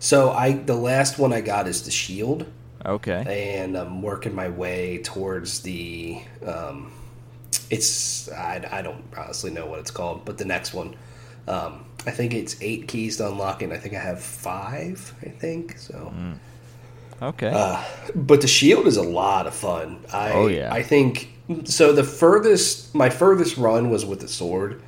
So 0.00 0.30
I 0.30 0.52
the 0.52 0.74
last 0.74 1.18
one 1.18 1.32
I 1.32 1.40
got 1.40 1.68
is 1.68 1.82
the 1.84 1.90
shield, 1.92 2.46
Okay. 2.86 3.56
and 3.60 3.76
I'm 3.76 4.02
working 4.02 4.34
my 4.34 4.48
way 4.48 4.98
towards 5.02 5.60
the. 5.60 6.20
Um, 6.46 6.92
it's 7.70 8.30
I, 8.32 8.66
I 8.70 8.82
don't 8.82 9.04
honestly 9.16 9.50
know 9.50 9.66
what 9.66 9.78
it's 9.80 9.90
called, 9.90 10.24
but 10.24 10.38
the 10.38 10.44
next 10.44 10.72
one, 10.74 10.96
um, 11.46 11.84
I 12.06 12.10
think 12.10 12.34
it's 12.34 12.56
eight 12.62 12.88
keys 12.88 13.16
to 13.18 13.28
unlock 13.28 13.62
it. 13.62 13.66
and 13.66 13.74
I 13.74 13.78
think 13.78 13.94
I 13.94 14.00
have 14.00 14.22
five. 14.22 15.14
I 15.22 15.28
think 15.28 15.78
so. 15.78 16.12
Mm. 16.16 16.38
Okay. 17.20 17.50
Uh, 17.52 17.82
but 18.14 18.40
the 18.40 18.46
shield 18.48 18.86
is 18.86 18.96
a 18.96 19.02
lot 19.02 19.46
of 19.46 19.54
fun. 19.54 20.04
I, 20.12 20.32
Oh, 20.32 20.46
yeah. 20.46 20.72
I 20.72 20.82
think 20.82 21.30
so. 21.64 21.92
The 21.92 22.04
furthest, 22.04 22.94
my 22.94 23.10
furthest 23.10 23.56
run 23.56 23.90
was 23.90 24.06
with 24.06 24.20
the 24.20 24.28
sword, 24.28 24.80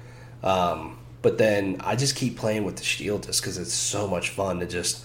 um, 0.45 0.97
but 1.23 1.39
then 1.39 1.79
I 1.81 1.97
just 1.97 2.15
keep 2.15 2.37
playing 2.37 2.65
with 2.65 2.77
the 2.77 2.85
shield 2.85 3.25
just 3.25 3.43
because 3.43 3.59
it's 3.59 3.73
so 3.75 4.07
much 4.07 4.29
fun 4.31 4.61
to 4.61 4.67
just 4.67 5.05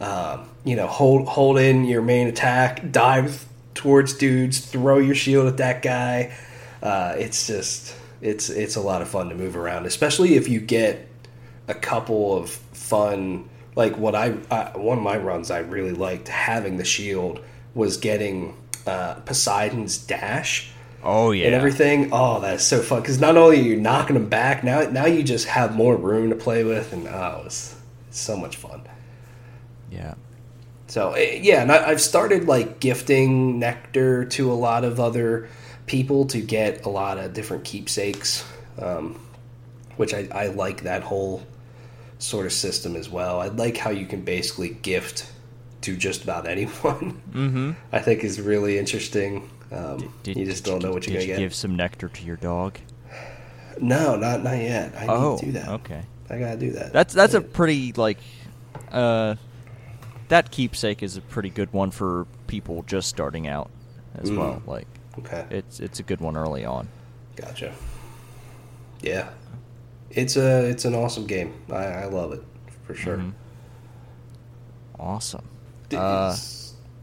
um, 0.00 0.48
you 0.64 0.76
know, 0.76 0.86
hold 0.86 1.28
hold 1.28 1.58
in 1.58 1.84
your 1.84 2.02
main 2.02 2.26
attack, 2.26 2.90
dive 2.90 3.46
towards 3.74 4.14
dudes, 4.14 4.60
throw 4.60 4.98
your 4.98 5.14
shield 5.14 5.46
at 5.46 5.56
that 5.58 5.82
guy. 5.82 6.34
Uh, 6.82 7.14
it's 7.16 7.46
just 7.46 7.96
it's 8.20 8.50
it's 8.50 8.76
a 8.76 8.80
lot 8.80 9.02
of 9.02 9.08
fun 9.08 9.28
to 9.28 9.34
move 9.34 9.56
around, 9.56 9.86
especially 9.86 10.34
if 10.34 10.48
you 10.48 10.60
get 10.60 11.08
a 11.68 11.74
couple 11.74 12.36
of 12.36 12.50
fun 12.50 13.48
like 13.76 13.96
what 13.96 14.14
I, 14.14 14.34
I 14.50 14.76
one 14.76 14.98
of 14.98 15.04
my 15.04 15.16
runs 15.16 15.50
I 15.50 15.60
really 15.60 15.92
liked 15.92 16.28
having 16.28 16.76
the 16.76 16.84
shield 16.84 17.40
was 17.74 17.96
getting 17.96 18.56
uh, 18.86 19.14
Poseidon's 19.14 19.98
dash 19.98 20.70
Oh 21.02 21.32
yeah. 21.32 21.46
and 21.46 21.54
everything. 21.54 22.10
Oh, 22.12 22.40
that's 22.40 22.64
so 22.64 22.80
fun 22.80 23.02
because 23.02 23.20
not 23.20 23.36
only 23.36 23.58
are 23.60 23.62
you 23.62 23.76
knocking 23.80 24.14
them 24.14 24.28
back 24.28 24.64
now, 24.64 24.82
now 24.82 25.06
you 25.06 25.22
just 25.22 25.46
have 25.46 25.74
more 25.74 25.96
room 25.96 26.30
to 26.30 26.36
play 26.36 26.64
with, 26.64 26.92
and 26.94 27.06
oh, 27.06 27.42
it's, 27.44 27.76
it's 28.08 28.20
so 28.20 28.36
much 28.36 28.56
fun. 28.56 28.82
Yeah. 29.94 30.14
So 30.86 31.12
eh, 31.12 31.40
yeah, 31.42 31.62
and 31.62 31.72
I, 31.72 31.88
I've 31.88 32.00
started 32.00 32.44
like 32.44 32.80
gifting 32.80 33.58
nectar 33.58 34.24
to 34.26 34.52
a 34.52 34.54
lot 34.54 34.84
of 34.84 35.00
other 35.00 35.48
people 35.86 36.26
to 36.26 36.40
get 36.40 36.84
a 36.84 36.88
lot 36.88 37.18
of 37.18 37.32
different 37.32 37.64
keepsakes, 37.64 38.44
um, 38.78 39.20
which 39.96 40.14
I, 40.14 40.28
I 40.32 40.46
like 40.48 40.82
that 40.82 41.02
whole 41.02 41.42
sort 42.18 42.46
of 42.46 42.52
system 42.52 42.96
as 42.96 43.08
well. 43.08 43.40
I 43.40 43.48
like 43.48 43.76
how 43.76 43.90
you 43.90 44.06
can 44.06 44.22
basically 44.22 44.70
gift 44.70 45.30
to 45.82 45.96
just 45.96 46.22
about 46.24 46.46
anyone. 46.48 47.22
Mm-hmm. 47.32 47.72
I 47.92 47.98
think 48.00 48.24
is 48.24 48.40
really 48.40 48.78
interesting. 48.78 49.50
Um, 49.72 50.12
you 50.24 50.44
just 50.44 50.64
don't 50.64 50.82
know 50.82 50.92
what 50.92 51.06
you're 51.06 51.18
did 51.18 51.20
gonna 51.20 51.22
you 51.22 51.26
get. 51.34 51.38
give 51.38 51.54
some 51.54 51.74
nectar 51.74 52.08
to 52.08 52.24
your 52.24 52.36
dog? 52.36 52.78
No, 53.80 54.14
not 54.16 54.42
not 54.44 54.58
yet. 54.58 54.94
I 54.96 55.06
oh, 55.06 55.32
need 55.32 55.40
to 55.40 55.46
do 55.46 55.52
that. 55.52 55.68
okay. 55.68 56.02
I 56.30 56.38
gotta 56.38 56.56
do 56.56 56.70
that. 56.72 56.92
That's 56.92 57.12
that's 57.12 57.34
a 57.34 57.40
pretty 57.40 57.92
like, 57.92 58.18
uh, 58.92 59.34
that 60.28 60.50
keepsake 60.50 61.02
is 61.02 61.16
a 61.16 61.20
pretty 61.20 61.50
good 61.50 61.72
one 61.72 61.90
for 61.90 62.26
people 62.46 62.82
just 62.86 63.08
starting 63.08 63.46
out, 63.46 63.70
as 64.16 64.30
Mm. 64.30 64.38
well. 64.38 64.62
Like, 64.66 64.86
okay. 65.18 65.44
it's 65.50 65.80
it's 65.80 66.00
a 66.00 66.02
good 66.02 66.20
one 66.20 66.36
early 66.36 66.64
on. 66.64 66.88
Gotcha. 67.36 67.72
Yeah, 69.02 69.28
it's 70.10 70.36
a 70.36 70.64
it's 70.66 70.84
an 70.84 70.94
awesome 70.94 71.26
game. 71.26 71.52
I, 71.70 71.84
I 71.84 72.04
love 72.06 72.32
it 72.32 72.42
for 72.86 72.94
sure. 72.94 73.16
Mhm. 73.18 73.32
Awesome. 74.98 75.44
D- 75.88 75.96
Uh, 75.96 76.34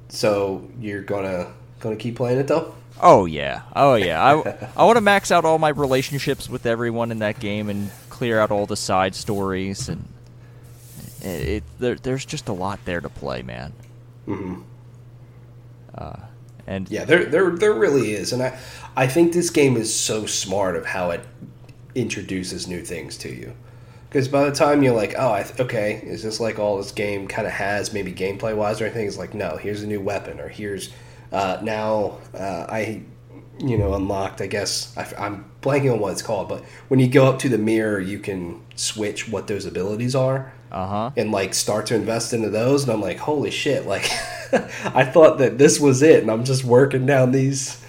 so 0.10 0.68
you're 0.80 1.02
gonna 1.04 1.48
gonna 1.80 1.96
keep 1.96 2.16
playing 2.16 2.40
it 2.40 2.48
though? 2.48 2.74
Oh 3.02 3.26
yeah, 3.26 3.62
oh 3.76 3.96
yeah. 3.96 4.24
I 4.24 4.68
I 4.78 4.84
want 4.86 4.98
to 4.98 5.02
max 5.02 5.32
out 5.32 5.46
all 5.46 5.58
my 5.60 5.70
relationships 5.70 6.50
with 6.50 6.66
everyone 6.66 7.12
in 7.12 7.20
that 7.20 7.40
game 7.40 7.70
and 7.70 7.92
clear 8.10 8.40
out 8.40 8.52
all 8.52 8.66
the 8.66 8.76
side 8.78 9.16
stories 9.16 9.90
and 9.90 10.08
it, 11.22 11.28
it 11.28 11.64
there, 11.80 11.96
there's 11.96 12.26
just 12.26 12.48
a 12.50 12.54
lot 12.54 12.80
there 12.86 13.02
to 13.02 13.10
play, 13.10 13.42
man. 13.42 13.74
hmm 14.26 14.62
Uh, 15.94 16.18
and 16.68 16.90
Yeah, 16.90 17.06
there 17.06 17.26
there 17.26 17.50
there 17.52 17.74
really 17.74 18.14
is, 18.14 18.34
and 18.34 18.42
I 18.44 18.58
I 18.96 19.08
think 19.08 19.34
this 19.34 19.50
game 19.50 19.78
is 19.78 19.94
so 19.98 20.26
smart 20.26 20.76
of 20.76 20.86
how 20.86 21.12
it 21.12 21.22
introduces 21.96 22.68
new 22.68 22.82
things 22.84 23.18
to 23.18 23.30
you. 23.30 23.54
Because 24.10 24.28
by 24.28 24.44
the 24.44 24.52
time 24.52 24.84
you're 24.84 24.96
like, 24.96 25.16
oh, 25.18 25.32
I 25.32 25.44
th- 25.44 25.60
okay, 25.62 26.02
is 26.04 26.22
this 26.24 26.40
like 26.40 26.60
all 26.60 26.78
this 26.78 26.92
game 26.92 27.28
kind 27.28 27.48
of 27.48 27.54
has, 27.54 27.94
maybe 27.94 28.12
gameplay 28.14 28.56
wise 28.56 28.82
or 28.82 28.86
anything? 28.86 29.08
It's 29.08 29.18
like, 29.18 29.34
no, 29.34 29.56
here's 29.58 29.84
a 29.84 29.88
new 29.88 30.02
weapon, 30.02 30.40
or 30.40 30.50
here's 30.50 30.92
uh, 31.32 31.60
now 31.64 32.18
uh, 32.34 32.66
I, 32.70 33.04
you 33.60 33.78
know, 33.78 33.94
unlocked. 33.94 34.42
I 34.42 34.48
guess 34.48 34.94
I, 34.98 35.26
am 35.28 35.50
blanking 35.62 35.94
on 35.94 36.00
what 36.00 36.12
it's 36.12 36.22
called, 36.22 36.50
but 36.50 36.64
when 36.90 37.00
you 37.00 37.08
go 37.08 37.28
up 37.28 37.40
to 37.40 37.50
the 37.50 37.58
mirror, 37.58 38.00
you 38.02 38.20
can 38.20 38.62
switch 38.76 39.30
what 39.30 39.48
those 39.48 39.66
abilities 39.66 40.14
are 40.16 40.52
uh 40.72 40.88
huh. 40.88 41.12
and 41.18 41.32
like 41.32 41.54
start 41.54 41.86
to 41.88 41.96
invest 41.96 42.34
into 42.34 42.50
those 42.50 42.84
and 42.84 42.92
i'm 42.92 43.02
like 43.02 43.18
holy 43.18 43.52
shit 43.52 43.86
like 43.86 44.10
i 44.86 45.04
thought 45.04 45.38
that 45.38 45.58
this 45.58 45.80
was 45.80 46.02
it 46.02 46.22
and 46.22 46.32
i'm 46.32 46.44
just 46.44 46.64
working 46.64 47.06
down 47.06 47.32
these 47.32 47.82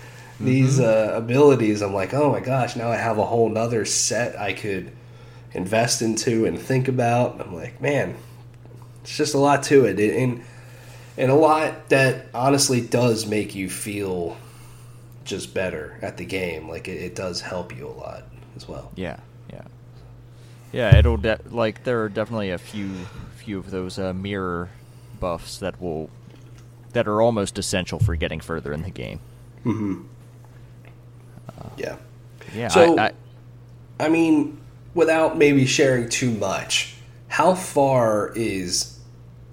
these 0.45 0.81
uh, 0.81 1.13
abilities. 1.15 1.83
I'm 1.83 1.95
like 1.95 2.15
oh 2.15 2.31
my 2.33 2.41
gosh 2.41 2.77
now 2.77 2.91
i 2.91 2.97
have 2.97 3.19
a 3.19 3.25
whole 3.25 3.49
nother 3.49 3.85
set 3.85 4.39
i 4.39 4.53
could 4.53 4.93
invest 5.55 6.01
into 6.01 6.47
and 6.47 6.59
think 6.59 6.89
about. 6.89 7.41
I'm 7.41 7.55
like 7.55 7.81
man 7.81 8.17
it's 9.03 9.17
just 9.17 9.35
a 9.35 9.39
lot 9.39 9.63
to 9.65 9.85
it 9.85 9.99
and 10.01 10.43
and 11.17 11.31
a 11.31 11.35
lot 11.35 11.91
that 11.91 12.27
honestly 12.33 12.81
does 12.81 13.27
make 13.27 13.55
you 13.55 13.69
feel 13.69 14.37
just 15.25 15.55
better 15.55 15.99
at 16.03 16.17
the 16.17 16.25
game 16.25 16.69
like 16.69 16.89
it, 16.89 17.01
it 17.03 17.15
does 17.15 17.41
help 17.41 17.77
you 17.77 17.87
a 17.87 17.91
lot 17.91 18.25
as 18.57 18.67
well. 18.67 18.91
Yeah, 18.97 19.19
yeah. 20.73 20.97
It'll 20.97 21.17
de- 21.17 21.41
like 21.51 21.85
there 21.85 22.03
are 22.03 22.09
definitely 22.09 22.51
a 22.51 22.59
few 22.59 22.91
few 23.37 23.59
of 23.59 23.71
those 23.71 23.99
uh, 23.99 24.13
mirror 24.13 24.71
buffs 25.21 25.59
that 25.59 25.81
will 25.81 26.11
that 26.93 27.07
are 27.09 27.21
almost 27.23 27.59
essential 27.59 27.99
for 27.99 28.15
getting 28.17 28.41
further 28.41 28.73
in 28.73 28.83
the 28.83 28.91
game. 28.91 29.19
mm-hmm. 29.65 30.03
yeah 31.77 31.97
Yeah, 32.55 32.69
So- 32.69 32.99
I, 32.99 33.07
I, 33.07 33.13
I 34.01 34.09
mean, 34.09 34.59
without 34.95 35.39
maybe 35.39 35.65
sharing 35.65 36.09
too 36.09 36.31
much, 36.33 36.97
how 37.29 37.55
far 37.55 38.33
is 38.35 38.99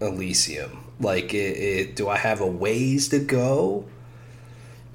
Elysium? 0.01 0.83
Like, 0.99 1.33
it, 1.33 1.57
it, 1.57 1.95
do 1.95 2.09
I 2.09 2.17
have 2.17 2.41
a 2.41 2.47
ways 2.47 3.07
to 3.09 3.19
go 3.19 3.85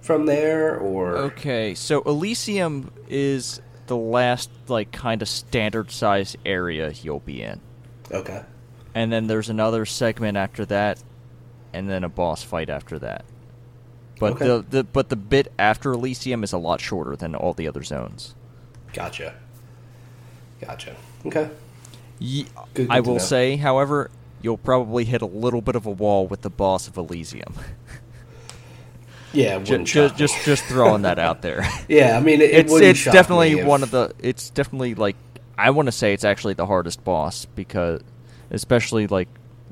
from 0.02 0.26
there, 0.26 0.76
or 0.76 1.16
Okay, 1.16 1.74
so 1.74 2.02
Elysium 2.02 2.90
is 3.08 3.60
the 3.86 3.96
last 3.96 4.50
like 4.68 4.90
kind 4.92 5.22
of 5.22 5.28
standard 5.28 5.90
size 5.90 6.36
area 6.44 6.90
you'll 7.02 7.20
be 7.20 7.42
in. 7.42 7.60
okay, 8.10 8.42
And 8.94 9.12
then 9.12 9.26
there's 9.26 9.48
another 9.50 9.84
segment 9.86 10.36
after 10.36 10.64
that 10.66 11.02
and 11.72 11.88
then 11.90 12.04
a 12.04 12.08
boss 12.08 12.42
fight 12.42 12.70
after 12.70 12.98
that. 13.00 13.24
But 14.20 14.34
Okay. 14.34 14.46
the, 14.46 14.64
the 14.68 14.84
but 14.84 15.08
the 15.08 15.16
bit 15.16 15.52
after 15.58 15.92
Elysium 15.92 16.44
is 16.44 16.52
a 16.52 16.58
lot 16.58 16.80
shorter 16.80 17.16
than 17.16 17.34
all 17.34 17.52
the 17.52 17.66
other 17.68 17.82
zones. 17.82 18.34
gotcha, 18.92 19.34
gotcha, 20.60 20.94
okay, 21.26 21.50
Ye- 22.20 22.46
Good- 22.74 22.88
I 22.90 22.98
good 22.98 23.04
to 23.04 23.10
will 23.10 23.16
know. 23.18 23.24
say, 23.24 23.56
however, 23.56 24.10
you'll 24.40 24.56
probably 24.56 25.04
hit 25.04 25.20
a 25.20 25.26
little 25.26 25.60
bit 25.60 25.74
of 25.74 25.84
a 25.84 25.90
wall 25.90 26.26
with 26.28 26.42
the 26.42 26.50
boss 26.50 26.86
of 26.86 26.96
Elysium. 26.96 27.54
yeah, 29.34 29.58
just, 29.58 29.70
wouldn't 29.70 29.88
just, 29.88 30.16
just 30.16 30.44
just 30.44 30.64
throwing 30.64 31.02
that 31.02 31.18
out 31.18 31.42
there. 31.42 31.66
yeah, 31.88 32.16
I 32.16 32.20
mean, 32.20 32.40
it, 32.40 32.50
it 32.50 32.66
it's 32.66 32.74
it's 32.74 33.04
definitely 33.04 33.52
if- 33.52 33.66
one 33.66 33.82
of 33.82 33.90
the 33.90 34.12
it's 34.20 34.50
definitely 34.50 34.94
like 34.94 35.16
I 35.56 35.70
want 35.70 35.86
to 35.86 35.92
say 35.92 36.12
it's 36.12 36.24
actually 36.24 36.54
the 36.54 36.66
hardest 36.66 37.04
boss 37.04 37.44
because 37.44 38.00
especially 38.50 39.06
like 39.06 39.28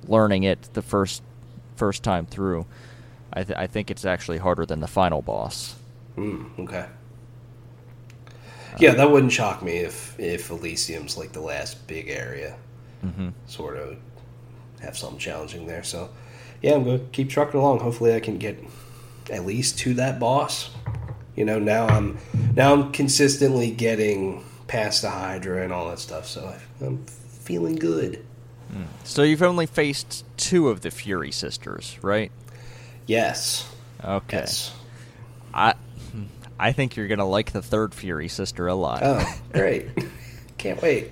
learning 0.06 0.44
it 0.44 0.70
the 0.72 0.82
first 0.82 1.22
first 1.76 2.02
time 2.02 2.26
through. 2.26 2.66
I 3.32 3.44
th- 3.44 3.58
I 3.58 3.66
think 3.66 3.90
it's 3.90 4.04
actually 4.04 4.38
harder 4.38 4.66
than 4.66 4.80
the 4.80 4.86
final 4.86 5.22
boss. 5.22 5.74
Mm, 6.16 6.58
okay. 6.60 6.86
Yeah, 8.78 8.94
that 8.94 9.10
wouldn't 9.10 9.32
shock 9.32 9.62
me 9.62 9.78
if 9.78 10.18
if 10.18 10.50
Elysium's 10.50 11.16
like 11.16 11.32
the 11.32 11.40
last 11.40 11.86
big 11.86 12.08
area. 12.08 12.56
Mm-hmm. 13.04 13.30
sort 13.48 13.76
of 13.78 13.96
have 14.80 14.96
something 14.96 15.18
challenging 15.18 15.66
there. 15.66 15.82
So, 15.82 16.10
yeah, 16.62 16.74
I'm 16.74 16.84
going 16.84 17.00
to 17.00 17.04
keep 17.06 17.28
trucking 17.30 17.58
along. 17.58 17.80
Hopefully, 17.80 18.14
I 18.14 18.20
can 18.20 18.38
get 18.38 18.62
at 19.30 19.44
least 19.44 19.78
to 19.80 19.94
that 19.94 20.18
boss. 20.18 20.70
You 21.36 21.44
know, 21.44 21.58
now 21.58 21.86
I'm 21.86 22.18
now 22.54 22.72
I'm 22.74 22.92
consistently 22.92 23.70
getting 23.70 24.44
past 24.66 25.02
the 25.02 25.10
Hydra 25.10 25.62
and 25.62 25.72
all 25.72 25.88
that 25.88 25.98
stuff. 25.98 26.26
So 26.26 26.46
I, 26.46 26.84
I'm 26.84 27.04
feeling 27.06 27.76
good. 27.76 28.24
So 29.04 29.22
you've 29.22 29.42
only 29.42 29.66
faced 29.66 30.24
two 30.38 30.70
of 30.70 30.80
the 30.80 30.90
Fury 30.90 31.30
sisters, 31.30 31.98
right? 32.00 32.32
Yes. 33.06 33.68
Okay. 34.02 34.38
Yes. 34.38 34.72
I 35.52 35.74
I 36.58 36.72
think 36.72 36.96
you're 36.96 37.08
gonna 37.08 37.28
like 37.28 37.52
the 37.52 37.62
third 37.62 37.92
Fury 37.94 38.28
sister 38.28 38.66
a 38.68 38.74
lot. 38.74 39.00
Oh, 39.02 39.40
great! 39.52 39.88
Can't 40.58 40.80
wait. 40.80 41.10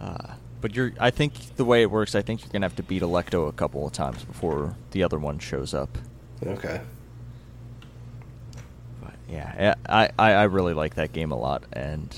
Uh, 0.00 0.34
but 0.60 0.74
you're 0.76 0.92
I 1.00 1.10
think 1.10 1.56
the 1.56 1.64
way 1.64 1.82
it 1.82 1.90
works, 1.90 2.14
I 2.14 2.22
think 2.22 2.40
you're 2.40 2.50
gonna 2.52 2.66
have 2.66 2.76
to 2.76 2.82
beat 2.82 3.02
Alecto 3.02 3.48
a 3.48 3.52
couple 3.52 3.86
of 3.86 3.92
times 3.92 4.24
before 4.24 4.76
the 4.92 5.02
other 5.02 5.18
one 5.18 5.38
shows 5.38 5.74
up. 5.74 5.98
Okay. 6.46 6.80
But 9.02 9.14
yeah, 9.28 9.74
I, 9.88 10.10
I, 10.18 10.32
I 10.32 10.42
really 10.44 10.74
like 10.74 10.94
that 10.94 11.12
game 11.12 11.32
a 11.32 11.38
lot, 11.38 11.64
and 11.72 12.16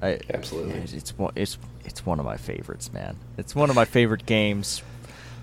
I 0.00 0.20
Absolutely. 0.32 0.74
it's, 0.74 0.92
it's 0.92 1.18
one 1.18 1.32
it's 1.36 1.58
it's 1.84 2.04
one 2.06 2.18
of 2.18 2.24
my 2.24 2.36
favorites, 2.36 2.92
man. 2.92 3.16
It's 3.36 3.54
one 3.54 3.70
of 3.70 3.76
my 3.76 3.84
favorite 3.84 4.26
games 4.26 4.82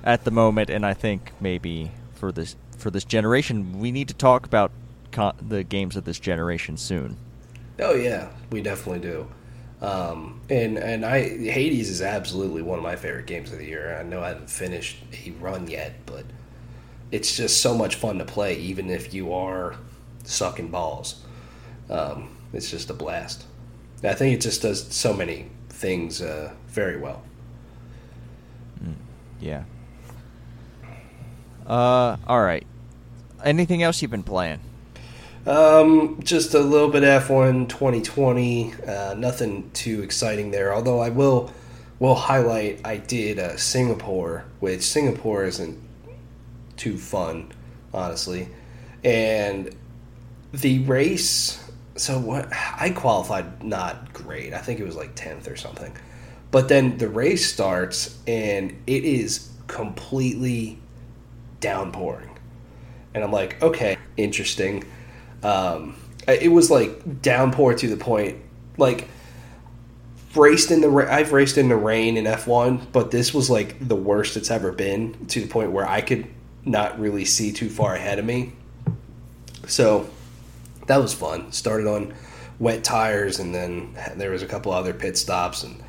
at 0.03 0.23
the 0.23 0.31
moment, 0.31 0.69
and 0.69 0.85
I 0.85 0.93
think 0.93 1.31
maybe 1.39 1.91
for 2.13 2.31
this 2.31 2.55
for 2.77 2.91
this 2.91 3.03
generation, 3.03 3.79
we 3.79 3.91
need 3.91 4.07
to 4.07 4.13
talk 4.13 4.45
about 4.45 4.71
con- 5.11 5.35
the 5.41 5.63
games 5.63 5.95
of 5.95 6.05
this 6.05 6.19
generation 6.19 6.77
soon. 6.77 7.17
Oh 7.79 7.93
yeah, 7.93 8.29
we 8.51 8.61
definitely 8.61 8.99
do. 8.99 9.27
Um, 9.81 10.41
and 10.49 10.77
and 10.77 11.05
I 11.05 11.21
Hades 11.21 11.89
is 11.89 12.01
absolutely 12.01 12.61
one 12.61 12.77
of 12.77 12.83
my 12.83 12.95
favorite 12.95 13.27
games 13.27 13.51
of 13.51 13.59
the 13.59 13.65
year. 13.65 13.97
I 13.97 14.03
know 14.03 14.21
I 14.21 14.29
haven't 14.29 14.49
finished 14.49 14.97
a 15.25 15.31
run 15.31 15.67
yet, 15.67 15.93
but 16.05 16.25
it's 17.11 17.35
just 17.35 17.61
so 17.61 17.75
much 17.75 17.95
fun 17.95 18.17
to 18.19 18.25
play, 18.25 18.57
even 18.57 18.89
if 18.89 19.13
you 19.13 19.33
are 19.33 19.75
sucking 20.23 20.69
balls. 20.69 21.23
Um, 21.89 22.35
it's 22.53 22.69
just 22.69 22.89
a 22.89 22.93
blast. 22.93 23.45
I 24.03 24.13
think 24.13 24.35
it 24.35 24.41
just 24.41 24.61
does 24.61 24.87
so 24.93 25.13
many 25.13 25.47
things 25.69 26.21
uh, 26.21 26.53
very 26.67 26.97
well. 26.97 27.23
Yeah. 29.39 29.63
Uh, 31.65 32.17
all 32.27 32.41
right. 32.41 32.65
Anything 33.43 33.83
else 33.83 34.01
you've 34.01 34.11
been 34.11 34.23
playing? 34.23 34.59
Um, 35.45 36.19
just 36.23 36.53
a 36.55 36.59
little 36.59 36.89
bit 36.89 37.03
F1 37.03 37.69
2020. 37.69 38.73
Uh, 38.87 39.13
nothing 39.15 39.69
too 39.71 40.01
exciting 40.01 40.51
there. 40.51 40.73
Although 40.73 40.99
I 40.99 41.09
will 41.09 41.51
will 41.99 42.15
highlight 42.15 42.81
I 42.83 42.97
did 42.97 43.39
uh, 43.39 43.55
Singapore, 43.57 44.45
which 44.59 44.81
Singapore 44.81 45.45
isn't 45.45 45.79
too 46.77 46.97
fun, 46.97 47.51
honestly. 47.93 48.49
And 49.03 49.75
the 50.53 50.79
race. 50.79 51.61
So 51.95 52.19
what? 52.19 52.49
I 52.51 52.89
qualified 52.89 53.63
not 53.63 54.13
great. 54.13 54.53
I 54.53 54.59
think 54.59 54.79
it 54.79 54.85
was 54.85 54.95
like 54.95 55.15
tenth 55.15 55.47
or 55.47 55.55
something. 55.55 55.95
But 56.51 56.69
then 56.69 56.97
the 56.97 57.09
race 57.09 57.51
starts 57.51 58.17
and 58.27 58.71
it 58.87 59.03
is 59.03 59.49
completely 59.67 60.79
downpouring. 61.59 62.37
And 63.13 63.23
I'm 63.23 63.31
like, 63.31 63.61
okay, 63.61 63.97
interesting. 64.17 64.83
Um, 65.43 65.95
it 66.27 66.51
was 66.51 66.71
like 66.71 67.21
downpour 67.21 67.75
to 67.75 67.87
the 67.87 67.97
point, 67.97 68.37
like 68.77 69.07
raced 70.35 70.71
in 70.71 70.81
the 70.81 70.89
ra- 70.89 71.13
I've 71.13 71.31
raced 71.31 71.57
in 71.57 71.69
the 71.69 71.75
rain 71.75 72.17
in 72.17 72.25
F1, 72.25 72.91
but 72.91 73.11
this 73.11 73.33
was 73.33 73.49
like 73.49 73.75
the 73.85 73.95
worst 73.95 74.37
it's 74.37 74.51
ever 74.51 74.71
been 74.71 75.25
to 75.27 75.41
the 75.41 75.47
point 75.47 75.71
where 75.71 75.87
I 75.87 76.01
could 76.01 76.27
not 76.65 76.99
really 76.99 77.25
see 77.25 77.51
too 77.51 77.69
far 77.69 77.95
ahead 77.95 78.19
of 78.19 78.25
me. 78.25 78.53
So 79.67 80.09
that 80.87 80.97
was 80.97 81.13
fun. 81.13 81.51
Started 81.51 81.87
on 81.87 82.13
wet 82.59 82.83
tires, 82.83 83.39
and 83.39 83.53
then 83.53 83.95
there 84.15 84.31
was 84.31 84.41
a 84.41 84.47
couple 84.47 84.71
other 84.71 84.93
pit 84.93 85.17
stops, 85.17 85.63
and 85.63 85.81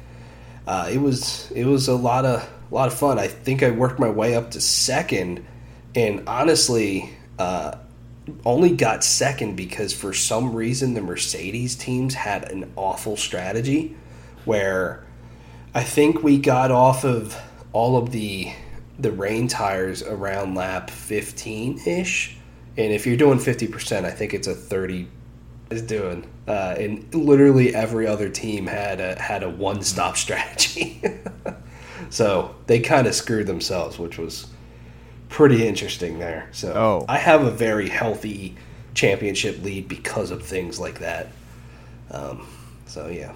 uh, 0.67 0.89
it 0.91 0.99
was 0.99 1.51
it 1.53 1.65
was 1.65 1.89
a 1.89 1.95
lot 1.97 2.25
of 2.25 2.49
a 2.71 2.75
lot 2.75 2.89
of 2.89 2.95
fun. 2.95 3.19
I 3.19 3.29
think 3.29 3.63
I 3.63 3.71
worked 3.71 3.99
my 3.99 4.11
way 4.11 4.35
up 4.35 4.53
to 4.53 4.61
second, 4.61 5.45
and 5.95 6.29
honestly, 6.29 7.11
uh, 7.39 7.77
only 8.45 8.71
got 8.71 9.05
second 9.05 9.57
because 9.57 9.93
for 9.93 10.13
some 10.13 10.55
reason 10.55 10.95
the 10.95 11.01
Mercedes 11.01 11.77
teams 11.77 12.15
had 12.15 12.51
an 12.51 12.73
awful 12.77 13.17
strategy 13.17 13.95
where 14.45 15.05
I 15.75 15.85
think 15.85 16.23
we 16.23 16.39
got 16.39 16.71
off 16.71 17.05
of 17.05 17.41
all 17.73 17.97
of 17.97 18.11
the 18.11 18.53
the 18.99 19.13
rain 19.13 19.49
tires 19.49 20.03
around 20.03 20.55
lap 20.55 20.91
15 20.91 21.81
ish. 21.87 22.37
And 22.77 22.93
if 22.93 23.07
you're 23.07 23.17
doing 23.17 23.39
50%, 23.39 24.05
I 24.05 24.11
think 24.11 24.35
it's 24.35 24.47
a 24.47 24.55
30 24.55 25.09
is 25.71 25.83
doing. 25.83 26.29
Uh, 26.47 26.75
and 26.79 27.13
literally 27.15 27.75
every 27.75 28.07
other 28.07 28.29
team 28.29 28.67
had 28.67 29.01
a 29.01 29.21
had 29.21 29.43
a 29.43 29.51
one 29.51 29.83
stop 29.83 30.17
strategy. 30.27 31.03
so 32.11 32.55
they 32.67 32.81
kind 32.81 33.07
of 33.07 33.15
screwed 33.15 33.47
themselves, 33.47 33.99
which 33.99 34.17
was 34.19 34.47
pretty 35.29 35.67
interesting 35.67 36.19
there. 36.19 36.49
So 36.53 36.73
Oh. 36.75 37.05
I 37.09 37.19
have 37.19 37.43
a 37.43 37.51
very 37.51 37.89
healthy 37.89 38.55
championship 38.95 39.63
lead 39.63 39.89
because 39.89 40.31
of 40.31 40.43
things 40.43 40.79
like 40.79 41.01
that. 41.01 41.29
Um, 42.11 42.47
so 42.87 43.09
yeah, 43.09 43.33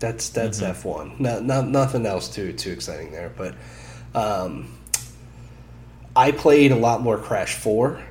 that's 0.00 0.30
that's 0.30 0.62
F 0.62 0.84
one. 0.84 1.14
No, 1.18 1.40
not 1.40 1.68
nothing 1.68 2.06
else 2.06 2.28
too 2.34 2.52
too 2.52 2.72
exciting 2.72 3.12
there. 3.12 3.32
But 3.36 3.54
um, 4.14 4.76
I 6.16 6.32
played 6.32 6.72
a 6.72 6.76
lot 6.76 7.02
more 7.02 7.18
Crash 7.18 7.54
Four. 7.54 8.02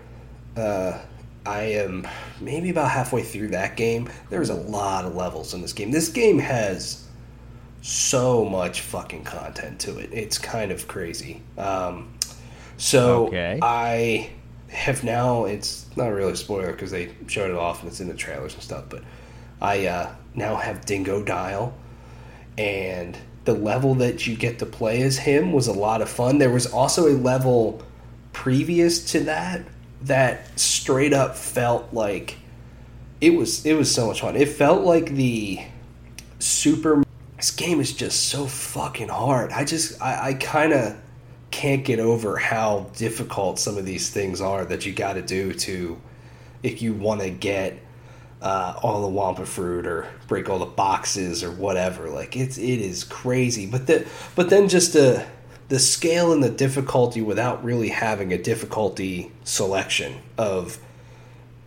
Uh, 0.55 0.97
I 1.45 1.61
am 1.61 2.07
maybe 2.39 2.69
about 2.69 2.91
halfway 2.91 3.23
through 3.23 3.49
that 3.49 3.75
game. 3.75 4.09
There's 4.29 4.49
a 4.49 4.55
lot 4.55 5.05
of 5.05 5.15
levels 5.15 5.53
in 5.53 5.61
this 5.61 5.73
game. 5.73 5.91
This 5.91 6.09
game 6.09 6.39
has 6.39 7.05
so 7.81 8.45
much 8.45 8.81
fucking 8.81 9.23
content 9.23 9.79
to 9.81 9.97
it. 9.97 10.09
It's 10.13 10.37
kind 10.37 10.71
of 10.71 10.87
crazy. 10.87 11.41
Um, 11.57 12.13
so 12.77 13.27
Okay. 13.27 13.59
I 13.61 14.31
have 14.69 15.03
now. 15.03 15.45
It's 15.45 15.85
not 15.95 16.07
really 16.07 16.33
a 16.33 16.35
spoiler 16.35 16.71
because 16.71 16.91
they 16.91 17.09
showed 17.27 17.49
it 17.49 17.57
off 17.57 17.81
and 17.81 17.89
it's 17.89 17.99
in 18.01 18.07
the 18.09 18.13
trailers 18.13 18.53
and 18.53 18.61
stuff. 18.61 18.85
But 18.89 19.03
I 19.61 19.87
uh, 19.87 20.13
now 20.35 20.55
have 20.57 20.81
Dingodile, 20.81 21.71
and 22.59 23.17
the 23.45 23.53
level 23.53 23.95
that 23.95 24.27
you 24.27 24.35
get 24.35 24.59
to 24.59 24.65
play 24.65 25.01
as 25.01 25.17
him 25.17 25.53
was 25.53 25.67
a 25.67 25.73
lot 25.73 26.01
of 26.01 26.09
fun. 26.09 26.37
There 26.37 26.49
was 26.49 26.71
also 26.71 27.07
a 27.07 27.15
level 27.15 27.81
previous 28.33 29.11
to 29.13 29.21
that 29.21 29.63
that 30.01 30.59
straight 30.59 31.13
up 31.13 31.35
felt 31.35 31.93
like 31.93 32.37
it 33.21 33.31
was 33.31 33.65
it 33.65 33.73
was 33.73 33.93
so 33.93 34.07
much 34.07 34.21
fun. 34.21 34.35
It 34.35 34.49
felt 34.49 34.83
like 34.83 35.11
the 35.11 35.59
super 36.39 37.03
this 37.37 37.51
game 37.51 37.79
is 37.79 37.93
just 37.93 38.27
so 38.27 38.45
fucking 38.45 39.07
hard. 39.07 39.51
I 39.51 39.63
just 39.63 40.01
I, 40.01 40.29
I 40.29 40.33
kind 40.33 40.73
of 40.73 40.97
can't 41.51 41.85
get 41.85 41.99
over 41.99 42.37
how 42.37 42.91
difficult 42.97 43.57
some 43.57 43.77
of 43.77 43.85
these 43.85 44.09
things 44.09 44.41
are 44.41 44.65
that 44.65 44.85
you 44.85 44.93
got 44.93 45.13
to 45.13 45.21
do 45.21 45.53
to 45.53 45.99
if 46.61 46.81
you 46.81 46.93
want 46.93 47.21
to 47.21 47.29
get 47.29 47.79
uh, 48.41 48.79
all 48.81 49.01
the 49.01 49.19
wumpa 49.19 49.45
fruit 49.45 49.85
or 49.85 50.07
break 50.27 50.49
all 50.49 50.59
the 50.59 50.65
boxes 50.65 51.43
or 51.43 51.51
whatever. 51.51 52.09
Like 52.09 52.35
it's 52.35 52.57
it 52.57 52.79
is 52.79 53.03
crazy. 53.03 53.65
But 53.65 53.87
the 53.87 54.07
but 54.35 54.49
then 54.49 54.69
just 54.69 54.93
the 54.93 55.25
the 55.67 55.79
scale 55.79 56.31
and 56.31 56.43
the 56.43 56.49
difficulty 56.49 57.21
without 57.21 57.63
really 57.63 57.89
having 57.89 58.33
a 58.33 58.41
difficulty 58.41 59.31
selection 59.43 60.15
of 60.37 60.79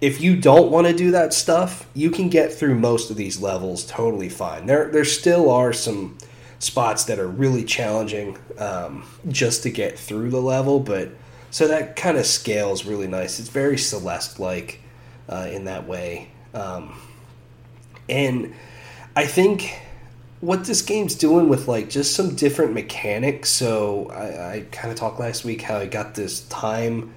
if 0.01 0.21
you 0.21 0.37
don't 0.37 0.73
want 0.73 0.89
to 0.89 0.93
do 0.93 1.13
that 1.13 1.33
stuff, 1.33 1.89
you 1.95 2.11
can 2.11 2.29
get 2.29 2.53
through 2.53 2.75
most 2.75 3.09
of 3.11 3.17
these 3.17 3.41
levels 3.41 3.87
totally 3.87 4.29
fine. 4.29 4.67
There 4.67 4.91
there 4.91 5.05
still 5.05 5.51
are 5.51 5.73
some 5.73 6.19
spots 6.59 7.05
that 7.05 7.19
are 7.19 7.29
really 7.29 7.65
challenging 7.65 8.39
um, 8.59 9.05
just 9.29 9.63
to 9.65 9.71
get 9.71 9.99
through 9.99 10.31
the 10.31 10.41
level, 10.41 10.81
but 10.81 11.11
so 11.51 11.69
that 11.69 11.97
kind 11.97 12.17
of 12.17 12.25
scales 12.27 12.85
really 12.85 13.07
nice. 13.07 13.39
It's 13.39 13.49
very 13.49 13.77
Celeste 13.79 14.41
like 14.41 14.81
uh, 15.29 15.49
in 15.51 15.67
that 15.67 15.87
way. 15.87 16.32
Um, 16.55 16.99
and 18.09 18.55
I 19.17 19.27
think 19.27 19.81
what 20.41 20.65
this 20.65 20.83
game's 20.83 21.15
doing 21.15 21.49
with 21.49 21.69
like 21.69 21.89
just 21.89 22.15
some 22.17 22.35
different 22.35 22.73
mechanics. 22.73 23.49
So 23.49 24.09
I, 24.11 24.55
I 24.55 24.61
kind 24.73 24.91
of 24.91 24.99
talked 24.99 25.21
last 25.21 25.45
week 25.45 25.63
how 25.63 25.79
I 25.79 25.87
got 25.87 26.15
this 26.15 26.41
time 26.49 27.15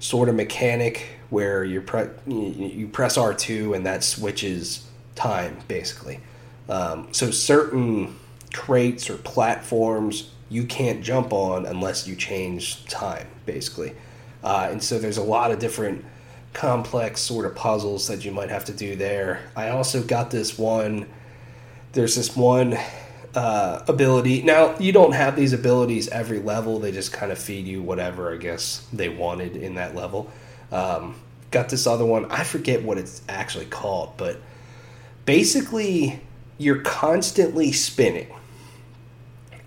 sort 0.00 0.28
of 0.28 0.34
mechanic 0.34 1.06
where 1.30 1.64
you 1.64 1.80
pre- 1.80 2.10
you, 2.26 2.88
press 2.88 3.16
R 3.16 3.32
two 3.32 3.72
and 3.72 3.86
that 3.86 4.04
switches 4.04 4.84
time 5.14 5.56
basically. 5.66 6.20
Um, 6.68 7.08
so 7.12 7.30
certain 7.30 8.16
crates 8.52 9.08
or 9.08 9.16
platforms 9.16 10.30
you 10.50 10.64
can't 10.64 11.02
jump 11.02 11.32
on 11.32 11.64
unless 11.64 12.06
you 12.06 12.14
change 12.14 12.84
time 12.84 13.26
basically. 13.46 13.94
Uh, 14.44 14.68
and 14.70 14.82
so 14.82 14.98
there's 14.98 15.16
a 15.16 15.22
lot 15.22 15.50
of 15.50 15.58
different 15.58 16.04
complex 16.52 17.20
sort 17.20 17.46
of 17.46 17.54
puzzles 17.54 18.08
that 18.08 18.24
you 18.24 18.32
might 18.32 18.50
have 18.50 18.64
to 18.66 18.72
do 18.72 18.96
there. 18.96 19.40
I 19.56 19.70
also 19.70 20.02
got 20.02 20.30
this 20.30 20.58
one. 20.58 21.06
There's 21.92 22.16
this 22.16 22.36
one 22.36 22.76
uh, 23.34 23.82
ability. 23.88 24.42
Now 24.42 24.76
you 24.78 24.92
don't 24.92 25.12
have 25.12 25.36
these 25.36 25.52
abilities 25.52 26.08
every 26.08 26.38
level. 26.38 26.78
They 26.78 26.92
just 26.92 27.12
kind 27.12 27.32
of 27.32 27.38
feed 27.38 27.66
you 27.66 27.82
whatever 27.82 28.32
I 28.32 28.36
guess 28.36 28.86
they 28.92 29.08
wanted 29.08 29.56
in 29.56 29.76
that 29.76 29.94
level. 29.94 30.30
Um, 30.70 31.16
got 31.50 31.68
this 31.68 31.86
other 31.86 32.04
one. 32.04 32.26
I 32.26 32.44
forget 32.44 32.82
what 32.82 32.98
it's 32.98 33.22
actually 33.28 33.66
called, 33.66 34.14
but 34.16 34.40
basically 35.24 36.20
you're 36.58 36.80
constantly 36.80 37.72
spinning. 37.72 38.28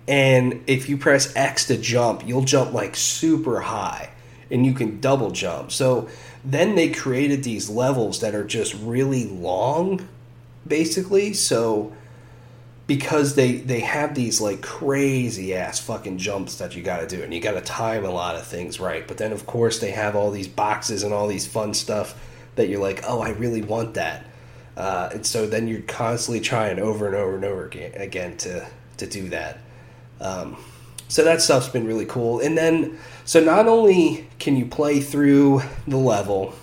And 0.08 0.62
if 0.68 0.88
you 0.88 0.96
press 0.96 1.34
X 1.34 1.66
to 1.66 1.76
jump, 1.76 2.26
you'll 2.26 2.44
jump 2.44 2.72
like 2.72 2.94
super 2.94 3.60
high 3.60 4.10
and 4.50 4.64
you 4.64 4.72
can 4.72 5.00
double 5.00 5.30
jump. 5.30 5.72
So 5.72 6.08
then 6.46 6.76
they 6.76 6.90
created 6.90 7.42
these 7.42 7.68
levels 7.68 8.20
that 8.20 8.34
are 8.34 8.44
just 8.44 8.74
really 8.74 9.26
long 9.26 10.08
basically. 10.66 11.32
So 11.32 11.92
because 12.86 13.34
they 13.34 13.56
they 13.56 13.80
have 13.80 14.14
these 14.14 14.40
like 14.40 14.62
crazy 14.62 15.54
ass 15.54 15.80
fucking 15.80 16.18
jumps 16.18 16.58
that 16.58 16.76
you 16.76 16.82
got 16.82 17.00
to 17.00 17.06
do 17.06 17.22
and 17.22 17.34
you 17.34 17.40
got 17.40 17.52
to 17.52 17.60
time 17.60 18.04
a 18.04 18.10
lot 18.10 18.36
of 18.36 18.46
things 18.46 18.78
right. 18.78 19.06
But 19.06 19.18
then 19.18 19.32
of 19.32 19.46
course 19.46 19.80
they 19.80 19.90
have 19.90 20.14
all 20.14 20.30
these 20.30 20.48
boxes 20.48 21.02
and 21.02 21.12
all 21.12 21.26
these 21.26 21.46
fun 21.46 21.74
stuff 21.74 22.14
that 22.54 22.68
you're 22.68 22.80
like, 22.80 23.02
"Oh, 23.06 23.20
I 23.20 23.30
really 23.30 23.62
want 23.62 23.94
that." 23.94 24.24
Uh, 24.76 25.10
and 25.12 25.26
so 25.26 25.46
then 25.46 25.66
you're 25.68 25.80
constantly 25.82 26.40
trying 26.40 26.78
over 26.78 27.06
and 27.06 27.16
over 27.16 27.34
and 27.34 27.44
over 27.44 27.66
again, 27.66 27.92
again 27.94 28.36
to 28.38 28.66
to 28.98 29.06
do 29.06 29.28
that. 29.30 29.58
Um, 30.20 30.56
so 31.08 31.22
that 31.24 31.40
stuff's 31.40 31.68
been 31.68 31.86
really 31.86 32.06
cool. 32.06 32.40
And 32.40 32.56
then, 32.56 32.98
so 33.24 33.40
not 33.40 33.66
only 33.66 34.28
can 34.38 34.56
you 34.56 34.66
play 34.66 35.00
through 35.00 35.62
the 35.86 35.96
level, 35.96 36.54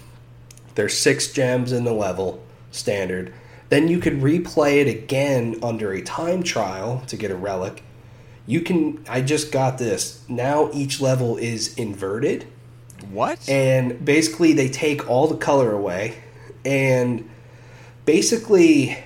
there's 0.75 0.97
six 0.97 1.31
gems 1.31 1.71
in 1.71 1.83
the 1.83 1.93
level 1.93 2.43
standard. 2.71 3.33
Then 3.69 3.87
you 3.87 3.99
could 3.99 4.19
replay 4.21 4.81
it 4.81 4.87
again 4.87 5.57
under 5.63 5.91
a 5.93 6.01
time 6.01 6.43
trial 6.43 7.03
to 7.07 7.17
get 7.17 7.31
a 7.31 7.35
relic. 7.35 7.83
You 8.45 8.61
can. 8.61 9.03
I 9.07 9.21
just 9.21 9.51
got 9.51 9.77
this. 9.77 10.23
Now 10.27 10.69
each 10.73 10.99
level 10.99 11.37
is 11.37 11.73
inverted, 11.75 12.45
What? 13.09 13.47
and 13.47 14.03
basically 14.03 14.51
they 14.53 14.67
take 14.67 15.09
all 15.09 15.27
the 15.27 15.37
color 15.37 15.71
away, 15.71 16.17
and 16.65 17.29
basically 18.05 18.97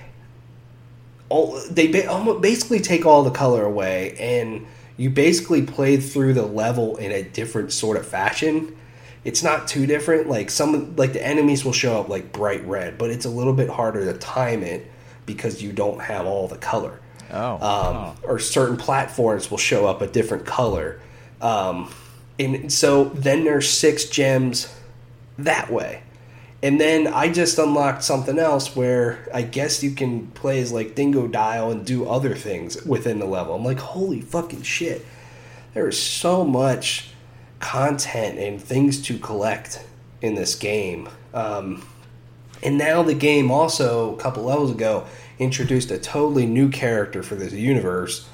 all, 1.28 1.60
they 1.70 1.86
ba- 1.86 2.38
basically 2.40 2.80
take 2.80 3.06
all 3.06 3.22
the 3.22 3.30
color 3.30 3.64
away, 3.64 4.16
and 4.18 4.66
you 4.98 5.08
basically 5.08 5.62
played 5.62 6.02
through 6.02 6.34
the 6.34 6.44
level 6.44 6.96
in 6.96 7.12
a 7.12 7.22
different 7.22 7.72
sort 7.72 7.96
of 7.96 8.06
fashion. 8.06 8.76
It's 9.24 9.42
not 9.42 9.68
too 9.68 9.86
different. 9.86 10.28
Like 10.28 10.50
some, 10.50 10.96
like 10.96 11.14
the 11.14 11.24
enemies 11.24 11.64
will 11.64 11.72
show 11.72 12.00
up 12.00 12.08
like 12.08 12.32
bright 12.32 12.66
red, 12.66 12.98
but 12.98 13.10
it's 13.10 13.24
a 13.24 13.30
little 13.30 13.54
bit 13.54 13.70
harder 13.70 14.04
to 14.12 14.18
time 14.18 14.62
it 14.62 14.90
because 15.24 15.62
you 15.62 15.72
don't 15.72 16.00
have 16.00 16.26
all 16.26 16.48
the 16.48 16.58
color. 16.58 17.00
Oh. 17.30 17.54
Um, 17.54 17.60
oh. 17.62 18.16
Or 18.24 18.38
certain 18.38 18.76
platforms 18.76 19.50
will 19.50 19.58
show 19.58 19.86
up 19.86 20.02
a 20.02 20.06
different 20.06 20.44
color. 20.44 21.00
Um, 21.40 21.92
and 22.38 22.72
so 22.72 23.04
then 23.04 23.44
there's 23.44 23.70
six 23.70 24.06
gems 24.06 24.74
that 25.38 25.70
way. 25.70 26.02
And 26.62 26.80
then 26.80 27.06
I 27.06 27.30
just 27.30 27.56
unlocked 27.58 28.02
something 28.02 28.38
else 28.38 28.74
where 28.74 29.28
I 29.32 29.42
guess 29.42 29.82
you 29.82 29.92
can 29.92 30.26
play 30.28 30.60
as 30.60 30.72
like 30.72 30.96
Dingodile 30.96 31.70
and 31.70 31.86
do 31.86 32.08
other 32.08 32.34
things 32.34 32.84
within 32.84 33.20
the 33.20 33.26
level. 33.26 33.54
I'm 33.54 33.64
like, 33.64 33.78
holy 33.78 34.20
fucking 34.20 34.62
shit. 34.62 35.06
There 35.74 35.88
is 35.88 36.00
so 36.00 36.44
much 36.44 37.10
content 37.60 38.38
and 38.38 38.60
things 38.60 39.00
to 39.02 39.18
collect 39.18 39.84
in 40.20 40.34
this 40.34 40.56
game. 40.56 41.08
Um, 41.32 41.86
and 42.62 42.76
now 42.76 43.04
the 43.04 43.14
game 43.14 43.52
also, 43.52 44.16
a 44.16 44.18
couple 44.18 44.44
levels 44.44 44.72
ago, 44.72 45.06
introduced 45.38 45.92
a 45.92 45.98
totally 45.98 46.46
new 46.46 46.70
character 46.70 47.22
for 47.22 47.36
this 47.36 47.52
universe. 47.52 48.28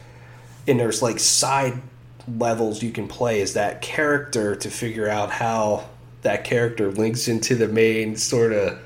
And 0.67 0.81
there's 0.81 1.03
like 1.03 1.19
side 1.19 1.83
levels 2.27 2.83
you 2.83 2.91
can 2.91 3.07
play 3.07 3.43
as 3.43 3.53
that 3.53 3.83
character 3.83 4.57
to 4.57 4.71
figure 4.71 5.09
out 5.09 5.31
how 5.31 5.91
that 6.25 6.43
character 6.43 6.91
links 6.91 7.29
into 7.29 7.55
the 7.55 7.69
main 7.69 8.17
sort 8.17 8.53
of 8.53 8.79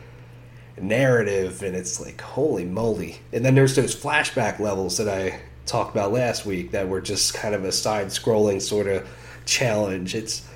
narrative 0.76 1.62
and 1.62 1.74
it's 1.74 2.00
like 2.00 2.20
holy 2.20 2.64
moly. 2.64 3.20
And 3.32 3.44
then 3.44 3.54
there's 3.54 3.74
those 3.74 3.96
flashback 3.96 4.58
levels 4.58 4.98
that 4.98 5.08
i 5.08 5.40
talked 5.64 5.94
about 5.94 6.12
last 6.12 6.46
week 6.46 6.70
that 6.70 6.88
were 6.88 7.00
just 7.00 7.34
kind 7.34 7.54
of 7.54 7.64
a 7.64 7.70
side 7.70 8.06
scrolling 8.06 8.60
sort 8.60 8.86
of 8.86 9.08
challenge. 9.44 10.14
It's 10.14 10.48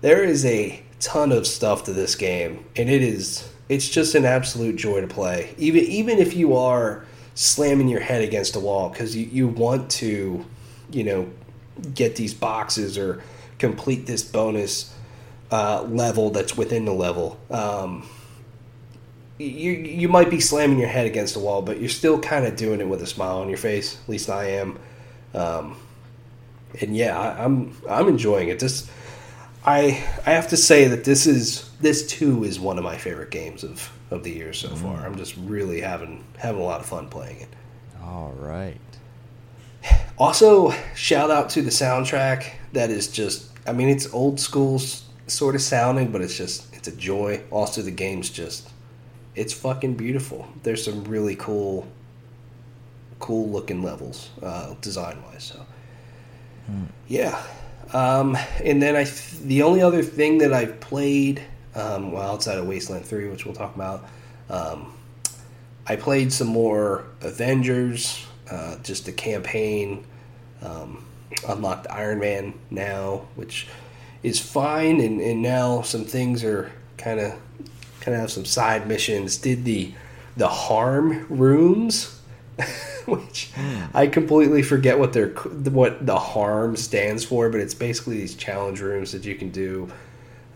there 0.00 0.24
is 0.24 0.44
a 0.44 0.82
ton 0.98 1.30
of 1.30 1.46
stuff 1.46 1.84
to 1.84 1.92
this 1.92 2.14
game 2.14 2.64
and 2.76 2.90
it 2.90 3.02
is 3.02 3.48
it's 3.68 3.88
just 3.88 4.14
an 4.14 4.24
absolute 4.24 4.76
joy 4.76 5.00
to 5.00 5.06
play. 5.06 5.54
Even 5.58 5.84
even 5.84 6.18
if 6.18 6.34
you 6.34 6.56
are 6.56 7.04
slamming 7.34 7.88
your 7.88 8.00
head 8.00 8.22
against 8.22 8.56
a 8.56 8.60
wall 8.60 8.88
because 8.90 9.14
you, 9.14 9.26
you 9.26 9.46
want 9.46 9.90
to 9.90 10.44
you 10.90 11.04
know 11.04 11.30
get 11.94 12.16
these 12.16 12.34
boxes 12.34 12.98
or 12.98 13.22
complete 13.58 14.06
this 14.06 14.22
bonus 14.22 14.92
uh, 15.50 15.82
level 15.82 16.30
that's 16.30 16.56
within 16.56 16.84
the 16.84 16.92
level. 16.92 17.38
Um, 17.50 18.08
you 19.38 19.72
you 19.72 20.08
might 20.08 20.30
be 20.30 20.40
slamming 20.40 20.78
your 20.78 20.88
head 20.88 21.06
against 21.06 21.34
the 21.34 21.40
wall, 21.40 21.62
but 21.62 21.80
you're 21.80 21.88
still 21.88 22.18
kind 22.20 22.46
of 22.46 22.56
doing 22.56 22.80
it 22.80 22.88
with 22.88 23.02
a 23.02 23.06
smile 23.06 23.38
on 23.38 23.48
your 23.48 23.58
face. 23.58 23.98
At 24.02 24.08
least 24.08 24.28
I 24.28 24.44
am. 24.50 24.78
Um, 25.34 25.76
and 26.80 26.96
yeah, 26.96 27.18
I, 27.18 27.44
I'm 27.44 27.76
I'm 27.88 28.08
enjoying 28.08 28.48
it. 28.48 28.58
This 28.60 28.88
I 29.64 30.04
I 30.26 30.32
have 30.32 30.48
to 30.48 30.56
say 30.56 30.88
that 30.88 31.04
this 31.04 31.26
is 31.26 31.68
this 31.80 32.06
too 32.06 32.44
is 32.44 32.60
one 32.60 32.78
of 32.78 32.84
my 32.84 32.96
favorite 32.96 33.30
games 33.30 33.64
of, 33.64 33.90
of 34.10 34.22
the 34.24 34.30
year 34.30 34.52
so 34.52 34.68
mm. 34.68 34.78
far. 34.78 35.06
I'm 35.06 35.16
just 35.16 35.36
really 35.36 35.80
having 35.80 36.24
having 36.36 36.60
a 36.60 36.64
lot 36.64 36.80
of 36.80 36.86
fun 36.86 37.08
playing 37.08 37.40
it. 37.40 37.48
All 38.02 38.34
right. 38.38 38.80
Also, 40.18 40.74
shout 40.94 41.30
out 41.30 41.48
to 41.48 41.62
the 41.62 41.70
soundtrack. 41.70 42.52
That 42.74 42.90
is 42.90 43.08
just 43.08 43.50
I 43.66 43.72
mean, 43.72 43.88
it's 43.88 44.12
old 44.12 44.38
school 44.38 44.78
sort 45.32 45.54
of 45.54 45.62
sounding, 45.62 46.10
but 46.12 46.20
it's 46.20 46.36
just 46.36 46.74
it's 46.74 46.88
a 46.88 46.96
joy. 46.96 47.42
Also, 47.50 47.82
the 47.82 47.90
game's 47.90 48.30
just 48.30 48.68
it's 49.34 49.52
fucking 49.52 49.94
beautiful. 49.94 50.48
There's 50.62 50.84
some 50.84 51.04
really 51.04 51.36
cool, 51.36 51.86
cool 53.18 53.48
looking 53.48 53.82
levels, 53.82 54.30
uh, 54.42 54.74
design 54.80 55.22
wise. 55.24 55.44
So, 55.44 55.66
hmm. 56.66 56.84
yeah. 57.08 57.40
Um, 57.92 58.36
and 58.64 58.82
then 58.82 58.96
I, 58.96 59.04
th- 59.04 59.40
the 59.42 59.62
only 59.62 59.82
other 59.82 60.02
thing 60.02 60.38
that 60.38 60.52
I've 60.52 60.78
played, 60.80 61.42
um, 61.74 62.12
well, 62.12 62.32
outside 62.32 62.58
of 62.58 62.66
Wasteland 62.66 63.04
Three, 63.04 63.28
which 63.28 63.44
we'll 63.44 63.54
talk 63.54 63.74
about, 63.74 64.04
um, 64.48 64.92
I 65.86 65.96
played 65.96 66.32
some 66.32 66.48
more 66.48 67.04
Avengers, 67.20 68.24
uh, 68.50 68.76
just 68.82 69.06
the 69.06 69.12
campaign. 69.12 70.04
Um, 70.62 71.04
unlocked 71.48 71.86
Iron 71.90 72.18
Man 72.18 72.54
now, 72.70 73.26
which 73.34 73.66
is 74.22 74.38
fine, 74.38 75.00
and, 75.00 75.20
and 75.20 75.42
now 75.42 75.82
some 75.82 76.04
things 76.04 76.44
are 76.44 76.70
kind 76.98 77.20
of 77.20 77.32
kind 78.00 78.14
of 78.14 78.20
have 78.20 78.30
some 78.30 78.44
side 78.44 78.86
missions. 78.86 79.36
Did 79.36 79.64
the 79.64 79.92
the 80.36 80.48
harm 80.48 81.26
rooms, 81.28 82.20
which 83.06 83.50
mm. 83.54 83.88
I 83.94 84.06
completely 84.06 84.62
forget 84.62 84.98
what 84.98 85.12
they're 85.12 85.28
what 85.30 86.06
the 86.06 86.18
harm 86.18 86.76
stands 86.76 87.24
for, 87.24 87.48
but 87.50 87.60
it's 87.60 87.74
basically 87.74 88.16
these 88.16 88.34
challenge 88.34 88.80
rooms 88.80 89.12
that 89.12 89.24
you 89.24 89.34
can 89.34 89.50
do, 89.50 89.90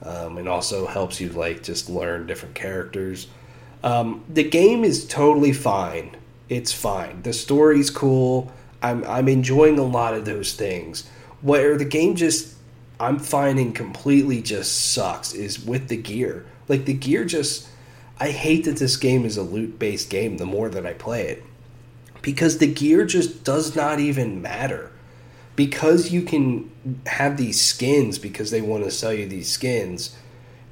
um, 0.02 0.38
and 0.38 0.48
also 0.48 0.86
helps 0.86 1.20
you 1.20 1.30
like 1.30 1.62
just 1.62 1.88
learn 1.88 2.26
different 2.26 2.54
characters. 2.54 3.28
Um, 3.82 4.24
the 4.28 4.44
game 4.44 4.84
is 4.84 5.06
totally 5.06 5.52
fine. 5.52 6.16
It's 6.48 6.72
fine. 6.72 7.22
The 7.22 7.32
story's 7.32 7.90
cool. 7.90 8.52
I'm 8.82 9.04
I'm 9.04 9.28
enjoying 9.28 9.78
a 9.78 9.84
lot 9.84 10.14
of 10.14 10.24
those 10.24 10.54
things. 10.54 11.08
Where 11.40 11.76
the 11.76 11.84
game 11.84 12.16
just 12.16 12.53
I'm 13.04 13.18
finding 13.18 13.72
completely 13.72 14.40
just 14.40 14.92
sucks 14.92 15.34
is 15.34 15.64
with 15.64 15.88
the 15.88 15.96
gear. 15.96 16.46
Like 16.68 16.86
the 16.86 16.94
gear 16.94 17.24
just 17.24 17.68
I 18.18 18.30
hate 18.30 18.64
that 18.64 18.76
this 18.76 18.96
game 18.96 19.24
is 19.24 19.36
a 19.36 19.42
loot 19.42 19.78
based 19.78 20.08
game 20.10 20.38
the 20.38 20.46
more 20.46 20.68
that 20.70 20.86
I 20.86 20.94
play 20.94 21.28
it. 21.28 21.44
Because 22.22 22.58
the 22.58 22.72
gear 22.72 23.04
just 23.04 23.44
does 23.44 23.76
not 23.76 24.00
even 24.00 24.40
matter. 24.40 24.90
Because 25.56 26.10
you 26.10 26.22
can 26.22 26.70
have 27.06 27.36
these 27.36 27.60
skins 27.60 28.18
because 28.18 28.50
they 28.50 28.62
want 28.62 28.84
to 28.84 28.90
sell 28.90 29.12
you 29.12 29.28
these 29.28 29.50
skins 29.50 30.16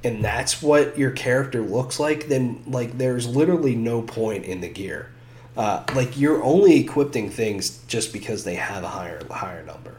and 0.03 0.23
that's 0.23 0.61
what 0.61 0.97
your 0.97 1.11
character 1.11 1.61
looks 1.61 1.99
like, 1.99 2.27
then 2.27 2.61
like 2.67 2.97
there's 2.97 3.25
literally 3.27 3.75
no 3.75 4.01
point 4.01 4.43
in 4.43 4.59
the 4.59 4.67
gear. 4.67 5.09
Uh, 5.55 5.83
like 5.95 6.17
you're 6.19 6.43
only 6.43 6.79
equipping 6.79 7.29
things 7.29 7.77
just 7.87 8.11
because 8.11 8.43
they 8.43 8.55
have 8.55 8.83
a 8.83 8.87
higher 8.89 9.21
higher 9.29 9.63
number. 9.63 9.95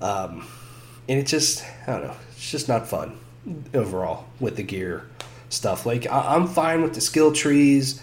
Um, 0.00 0.46
and 1.08 1.18
it 1.18 1.26
just 1.26 1.64
I 1.86 1.92
don't 1.92 2.04
know, 2.04 2.16
it's 2.30 2.50
just 2.50 2.68
not 2.68 2.88
fun 2.88 3.18
overall 3.74 4.26
with 4.40 4.56
the 4.56 4.62
gear 4.62 5.06
stuff. 5.48 5.86
Like 5.86 6.06
I, 6.06 6.34
am 6.34 6.46
fine 6.46 6.82
with 6.82 6.94
the 6.94 7.00
skill 7.00 7.32
trees, 7.32 8.02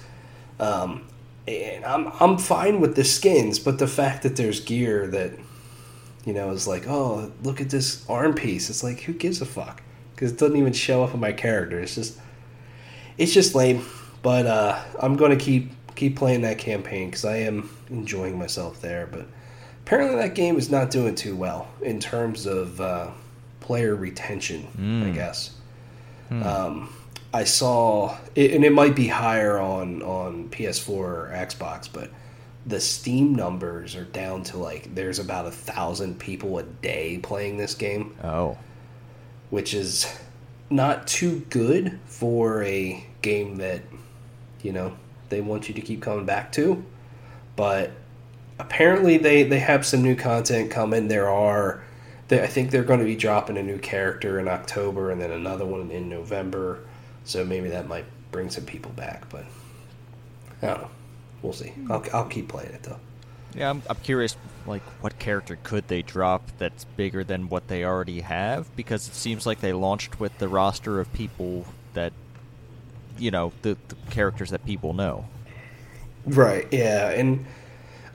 um, 0.60 1.08
and 1.48 1.84
I'm 1.86 2.12
I'm 2.20 2.38
fine 2.38 2.80
with 2.80 2.96
the 2.96 3.04
skins, 3.04 3.60
but 3.60 3.80
the 3.80 3.88
fact 3.88 4.24
that 4.24 4.36
there's 4.36 4.60
gear 4.60 5.08
that 5.08 5.34
you 6.26 6.34
know 6.34 6.52
is 6.52 6.68
like, 6.68 6.88
oh, 6.88 7.32
look 7.44 7.62
at 7.62 7.70
this 7.70 8.08
arm 8.10 8.34
piece. 8.34 8.70
It's 8.70 8.84
like 8.84 9.02
who 9.02 9.14
gives 9.14 9.42
a 9.42 9.46
fuck? 9.46 9.82
Because 10.16 10.32
it 10.32 10.38
doesn't 10.38 10.58
even 10.58 10.74
show 10.74 11.04
up 11.04 11.14
in 11.14 11.20
my 11.20 11.32
character. 11.32 11.80
It's 11.80 11.96
just 11.96 12.20
it's 13.18 13.34
just 13.34 13.56
lame. 13.56 13.86
But 14.22 14.48
uh, 14.48 14.84
I'm 15.00 15.16
to 15.16 15.38
keep 15.38 15.72
keep 15.96 16.16
playing 16.16 16.42
that 16.42 16.58
campaign 16.58 17.10
because 17.10 17.26
I 17.26 17.38
am 17.38 17.70
enjoying 17.90 18.38
myself 18.38 18.82
there. 18.82 19.08
But 19.10 19.28
apparently 19.90 20.18
that 20.18 20.36
game 20.36 20.56
is 20.56 20.70
not 20.70 20.92
doing 20.92 21.16
too 21.16 21.36
well 21.36 21.68
in 21.82 22.00
terms 22.00 22.46
of 22.46 22.80
uh, 22.80 23.10
player 23.60 23.96
retention. 23.96 24.68
Mm. 24.78 25.02
I 25.02 25.06
hmm. 25.08 25.14
guess. 25.14 25.56
Mm. 26.30 26.46
Um, 26.46 26.94
I 27.34 27.44
saw, 27.44 28.16
and 28.36 28.64
it 28.64 28.72
might 28.72 28.96
be 28.96 29.08
higher 29.08 29.58
on 29.58 30.04
on 30.04 30.50
PS4 30.50 30.90
or 30.90 31.32
Xbox, 31.34 31.90
but 31.92 32.12
the 32.68 32.80
Steam 32.80 33.34
numbers 33.34 33.96
are 33.96 34.04
down 34.04 34.44
to 34.44 34.58
like 34.58 34.94
there's 34.94 35.18
about 35.18 35.48
a 35.48 35.52
thousand 35.52 36.20
people 36.20 36.60
a 36.60 36.64
day 36.64 37.18
playing 37.24 37.58
this 37.58 37.74
game. 37.74 38.16
Oh, 38.24 38.60
which 39.50 39.74
is 39.74 40.06
not 40.70 41.08
too 41.08 41.40
good 41.50 42.00
for 42.06 42.64
a 42.64 43.04
game 43.24 43.56
that 43.56 43.82
you 44.62 44.72
know 44.72 44.96
they 45.30 45.42
want 45.42 45.68
you 45.68 45.74
to 45.74 45.82
keep 45.82 46.04
coming 46.04 46.26
back 46.26 46.52
to, 46.52 46.84
but 47.56 47.92
apparently 48.60 49.18
they 49.18 49.44
they 49.44 49.60
have 49.60 49.86
some 49.86 50.04
new 50.04 50.16
content 50.16 50.70
coming. 50.70 51.08
There 51.08 51.30
are, 51.30 51.84
they, 52.28 52.44
I 52.44 52.48
think 52.48 52.72
they're 52.72 52.84
going 52.84 53.00
to 53.00 53.06
be 53.06 53.16
dropping 53.16 53.58
a 53.58 53.64
new 53.64 53.80
character 53.80 54.40
in 54.40 54.48
October 54.48 55.12
and 55.12 55.20
then 55.20 55.32
another 55.32 55.66
one 55.66 55.90
in 55.92 56.10
November. 56.10 56.86
So 57.24 57.44
maybe 57.44 57.70
that 57.70 57.88
might 57.88 58.06
bring 58.32 58.50
some 58.50 58.66
people 58.66 58.92
back, 58.92 59.30
but 59.30 59.46
I 60.62 60.68
don't 60.68 60.82
know. 60.82 60.90
We'll 61.42 61.54
see. 61.54 61.70
Hmm. 61.70 61.92
I'll 61.92 62.06
I'll 62.14 62.28
keep 62.28 62.48
playing 62.50 62.72
it 62.72 62.84
though. 62.84 63.00
Yeah, 63.56 63.72
I'm, 63.72 63.82
I'm 63.90 63.96
curious, 64.04 64.38
like, 64.68 64.84
what 65.02 65.18
character 65.18 65.58
could 65.64 65.88
they 65.88 66.04
drop 66.04 66.52
that's 66.60 66.84
bigger 66.84 67.24
than 67.24 67.50
what 67.50 67.68
they 67.68 67.84
already 67.84 68.22
have? 68.22 68.74
Because 68.76 69.08
it 69.08 69.16
seems 69.16 69.48
like 69.48 69.60
they 69.60 69.74
launched 69.74 70.20
with 70.20 70.38
the 70.38 70.48
roster 70.48 71.00
of 71.00 71.12
people 71.14 71.66
that, 71.94 72.14
you 73.18 73.32
know, 73.32 73.52
the, 73.64 73.76
the 73.88 73.96
characters 74.12 74.52
that 74.52 74.64
people 74.68 74.94
know. 74.94 75.26
Right, 76.28 76.68
yeah. 76.72 77.10
And 77.10 77.48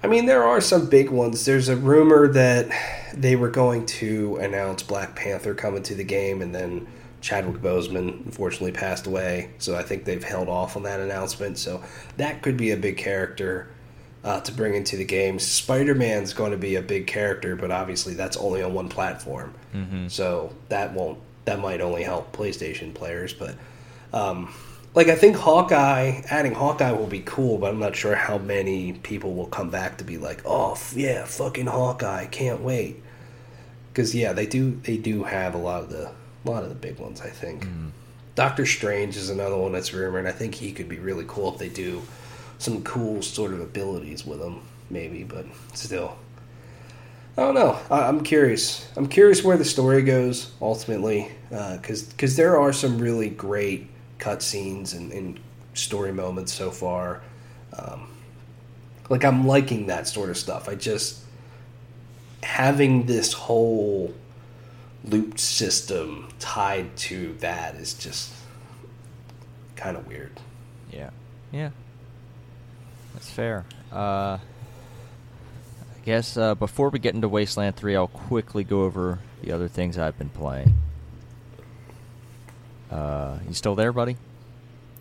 I 0.05 0.07
mean, 0.07 0.27
there 0.27 0.45
are 0.45 0.61
some 0.61 0.87
big 0.91 1.09
ones. 1.11 1.45
There's 1.45 1.69
a 1.69 1.77
rumor 1.77 2.29
that 2.29 2.69
they 3.15 3.37
were 3.37 3.49
going 3.51 3.87
to 3.87 4.37
announce 4.37 4.83
Black 4.83 5.17
Panther 5.17 5.55
coming 5.55 5.83
to 5.85 5.95
the 5.95 6.05
game, 6.05 6.43
and 6.43 6.55
then 6.55 6.87
Chadwick 7.23 7.63
Boseman 7.63 8.25
unfortunately 8.27 8.73
passed 8.73 9.07
away. 9.07 9.51
So 9.59 9.75
I 9.77 9.83
think 9.83 10.05
they've 10.05 10.23
held 10.23 10.49
off 10.49 10.77
on 10.77 10.83
that 10.83 11.01
announcement. 11.01 11.57
So 11.59 11.83
that 12.19 12.43
could 12.43 12.57
be 12.57 12.71
a 12.73 12.77
big 12.77 12.97
character. 12.99 13.69
uh, 14.23 14.41
to 14.41 14.53
bring 14.53 14.75
into 14.75 14.97
the 14.97 15.05
game. 15.05 15.39
Spider 15.39 15.95
Man's 15.95 16.33
going 16.33 16.51
to 16.53 16.57
be 16.57 16.77
a 16.77 16.83
big 16.83 17.07
character, 17.07 17.57
but 17.57 17.71
obviously 17.71 18.15
that's 18.15 18.39
only 18.39 18.63
on 18.63 18.73
one 18.73 18.89
platform, 18.89 19.53
Mm-hmm. 19.75 20.09
so 20.09 20.51
that 20.71 20.95
won't 20.95 21.19
that 21.45 21.61
might 21.61 21.83
only 21.83 22.03
help 22.05 22.35
PlayStation 22.35 22.95
players. 22.95 23.35
But 23.35 23.55
um, 24.15 24.51
like 24.95 25.09
I 25.09 25.17
think 25.17 25.37
Hawkeye, 25.37 26.23
adding 26.31 26.55
Hawkeye 26.55 26.93
will 26.93 27.07
be 27.09 27.21
cool, 27.21 27.59
but 27.59 27.71
I'm 27.71 27.81
not 27.81 27.97
sure 27.97 28.15
how 28.15 28.39
many 28.39 28.93
people 28.93 29.35
will 29.35 29.47
come 29.47 29.71
back 29.71 29.99
to 29.99 30.05
be 30.05 30.19
like, 30.19 30.43
oh 30.45 30.73
f- 30.73 30.95
yeah, 30.97 31.25
fucking 31.25 31.67
Hawkeye, 31.67 32.27
can't 32.27 32.61
wait. 32.61 33.03
Because 33.93 34.15
yeah, 34.15 34.33
they 34.33 34.47
do 34.47 34.81
they 34.83 34.97
do 34.97 35.25
have 35.25 35.55
a 35.55 35.59
lot 35.59 35.83
of 35.83 35.91
the 35.91 36.11
a 36.45 36.51
lot 36.51 36.63
of 36.63 36.69
the 36.69 36.75
big 36.75 36.99
ones. 36.99 37.21
I 37.21 37.29
think 37.31 37.67
Doctor 38.35 38.67
Strange 38.67 39.17
is 39.17 39.31
another 39.31 39.57
one 39.57 39.73
that's 39.73 39.93
rumored. 39.95 40.27
I 40.27 40.33
think 40.33 40.55
he 40.55 40.73
could 40.73 40.89
be 40.89 40.99
really 40.99 41.25
cool 41.27 41.53
if 41.53 41.59
they 41.59 41.69
do 41.69 42.03
some 42.59 42.83
cool 42.83 43.23
sort 43.23 43.53
of 43.53 43.61
abilities 43.61 44.25
with 44.25 44.41
him, 44.41 44.61
maybe. 44.91 45.25
But 45.25 45.47
still, 45.75 46.17
I 47.37 47.43
don't 47.43 47.55
know. 47.55 47.79
I, 47.91 48.03
I'm 48.09 48.23
curious. 48.23 48.89
I'm 48.97 49.09
curious 49.09 49.43
where 49.43 49.57
the 49.57 49.65
story 49.65 50.03
goes 50.03 50.53
ultimately, 50.61 51.33
because 51.51 52.05
uh, 52.05 52.11
because 52.11 52.37
there 52.37 52.59
are 52.61 52.73
some 52.73 52.99
really 52.99 53.31
great 53.31 53.89
cutscenes 54.25 54.97
and, 54.97 55.13
and 55.13 55.39
story 55.75 56.13
moments 56.13 56.53
so 56.53 56.71
far. 56.71 57.21
Um, 57.77 58.09
like 59.11 59.25
I'm 59.25 59.47
liking 59.47 59.87
that 59.87 60.09
sort 60.09 60.31
of 60.31 60.39
stuff. 60.39 60.69
I 60.69 60.75
just 60.77 61.21
having 62.43 63.07
this 63.07 63.33
whole 63.33 64.15
looped 65.05 65.39
system 65.39 66.29
tied 66.39 66.97
to 66.97 67.35
that 67.41 67.75
is 67.75 67.93
just 67.95 68.33
kind 69.77 69.97
of 69.97 70.07
weird. 70.07 70.41
Yeah. 70.91 71.11
Yeah. 71.53 71.71
That's 73.13 73.29
fair. 73.29 73.65
Uh, 73.93 74.39
I 74.39 76.05
guess 76.05 76.37
uh, 76.37 76.55
before 76.55 76.89
we 76.89 76.99
get 76.99 77.15
into 77.15 77.29
Wasteland 77.29 77.77
3, 77.77 77.95
I'll 77.97 78.09
quickly 78.09 78.65
go 78.65 78.85
over 78.85 79.19
the 79.43 79.53
other 79.53 79.69
things 79.69 79.99
I've 79.99 80.17
been 80.19 80.31
playing. 80.31 80.75
Uh, 82.95 83.39
you 83.49 83.55
still 83.55 83.75
there, 83.75 83.93
buddy? 83.93 84.17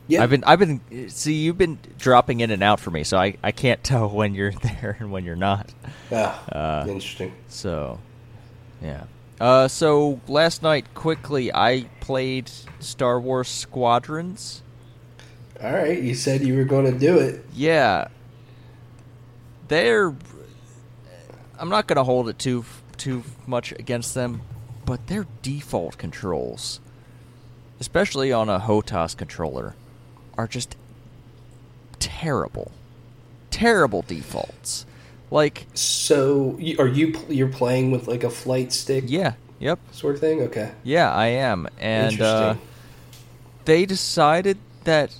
Yeah, 0.07 0.23
I've 0.23 0.29
been 0.29 0.43
I've 0.43 0.59
been 0.59 1.09
see 1.09 1.35
you've 1.35 1.57
been 1.57 1.77
dropping 1.97 2.41
in 2.41 2.51
and 2.51 2.61
out 2.63 2.79
for 2.79 2.91
me, 2.91 3.03
so 3.03 3.17
I, 3.17 3.37
I 3.43 3.51
can't 3.51 3.81
tell 3.91 4.09
when 4.09 4.33
you're 4.33 4.51
there 4.51 4.97
and 4.99 5.11
when 5.11 5.23
you're 5.23 5.35
not. 5.35 5.71
Ah, 6.11 6.43
Uh, 6.49 6.85
interesting. 6.87 7.31
So, 7.47 7.99
yeah. 8.81 9.03
Uh, 9.39 9.67
so 9.67 10.19
last 10.27 10.61
night, 10.63 10.93
quickly, 10.93 11.53
I 11.53 11.85
played 11.99 12.49
Star 12.79 13.19
Wars 13.19 13.47
Squadrons. 13.47 14.61
All 15.61 15.71
right, 15.71 16.01
you 16.01 16.15
said 16.15 16.41
you 16.41 16.57
were 16.57 16.65
going 16.65 16.91
to 16.91 16.97
do 16.97 17.17
it. 17.19 17.45
Yeah, 17.53 18.07
they're. 19.67 20.13
I'm 21.59 21.69
not 21.69 21.87
gonna 21.87 22.03
hold 22.03 22.27
it 22.27 22.39
too 22.39 22.65
too 22.97 23.23
much 23.47 23.71
against 23.73 24.13
them, 24.15 24.41
but 24.85 25.07
their 25.07 25.27
default 25.41 25.97
controls, 25.97 26.79
especially 27.79 28.31
on 28.31 28.49
a 28.49 28.59
HOTAS 28.59 29.15
controller, 29.15 29.75
are 30.37 30.47
just 30.47 30.75
terrible, 31.99 32.71
terrible 33.49 34.01
defaults. 34.01 34.85
Like, 35.31 35.65
So, 35.73 36.59
are 36.77 36.87
you 36.87 37.17
you're 37.27 37.47
playing 37.47 37.91
with 37.91 38.07
like 38.07 38.23
a 38.23 38.29
flight 38.29 38.71
stick 38.71 39.05
yeah, 39.07 39.33
yep, 39.59 39.79
sort 39.91 40.15
of 40.15 40.21
thing? 40.21 40.41
Okay, 40.43 40.71
yeah, 40.83 41.11
I 41.11 41.27
am, 41.27 41.67
and 41.79 42.21
uh, 42.21 42.55
they 43.65 43.85
decided 43.85 44.57
that 44.83 45.15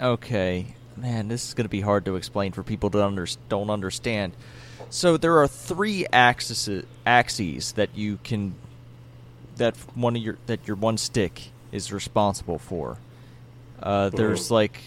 okay 0.00 0.74
man 0.98 1.28
this 1.28 1.48
is 1.48 1.54
going 1.54 1.64
to 1.64 1.70
be 1.70 1.80
hard 1.80 2.04
to 2.04 2.16
explain 2.16 2.52
for 2.52 2.62
people 2.62 2.90
that 2.90 3.04
under, 3.04 3.26
don't 3.48 3.70
understand. 3.70 4.32
So 4.90 5.16
there 5.16 5.38
are 5.38 5.48
three 5.48 6.06
axes 6.12 6.68
axes 7.04 7.72
that 7.72 7.90
you 7.94 8.18
can 8.24 8.54
that 9.58 9.76
one 9.94 10.16
of 10.16 10.22
your 10.22 10.36
that 10.46 10.66
your 10.66 10.76
one 10.76 10.96
stick 10.96 11.50
is 11.70 11.92
responsible 11.92 12.58
for 12.58 12.96
uh, 13.82 14.08
there's 14.08 14.50
like 14.50 14.80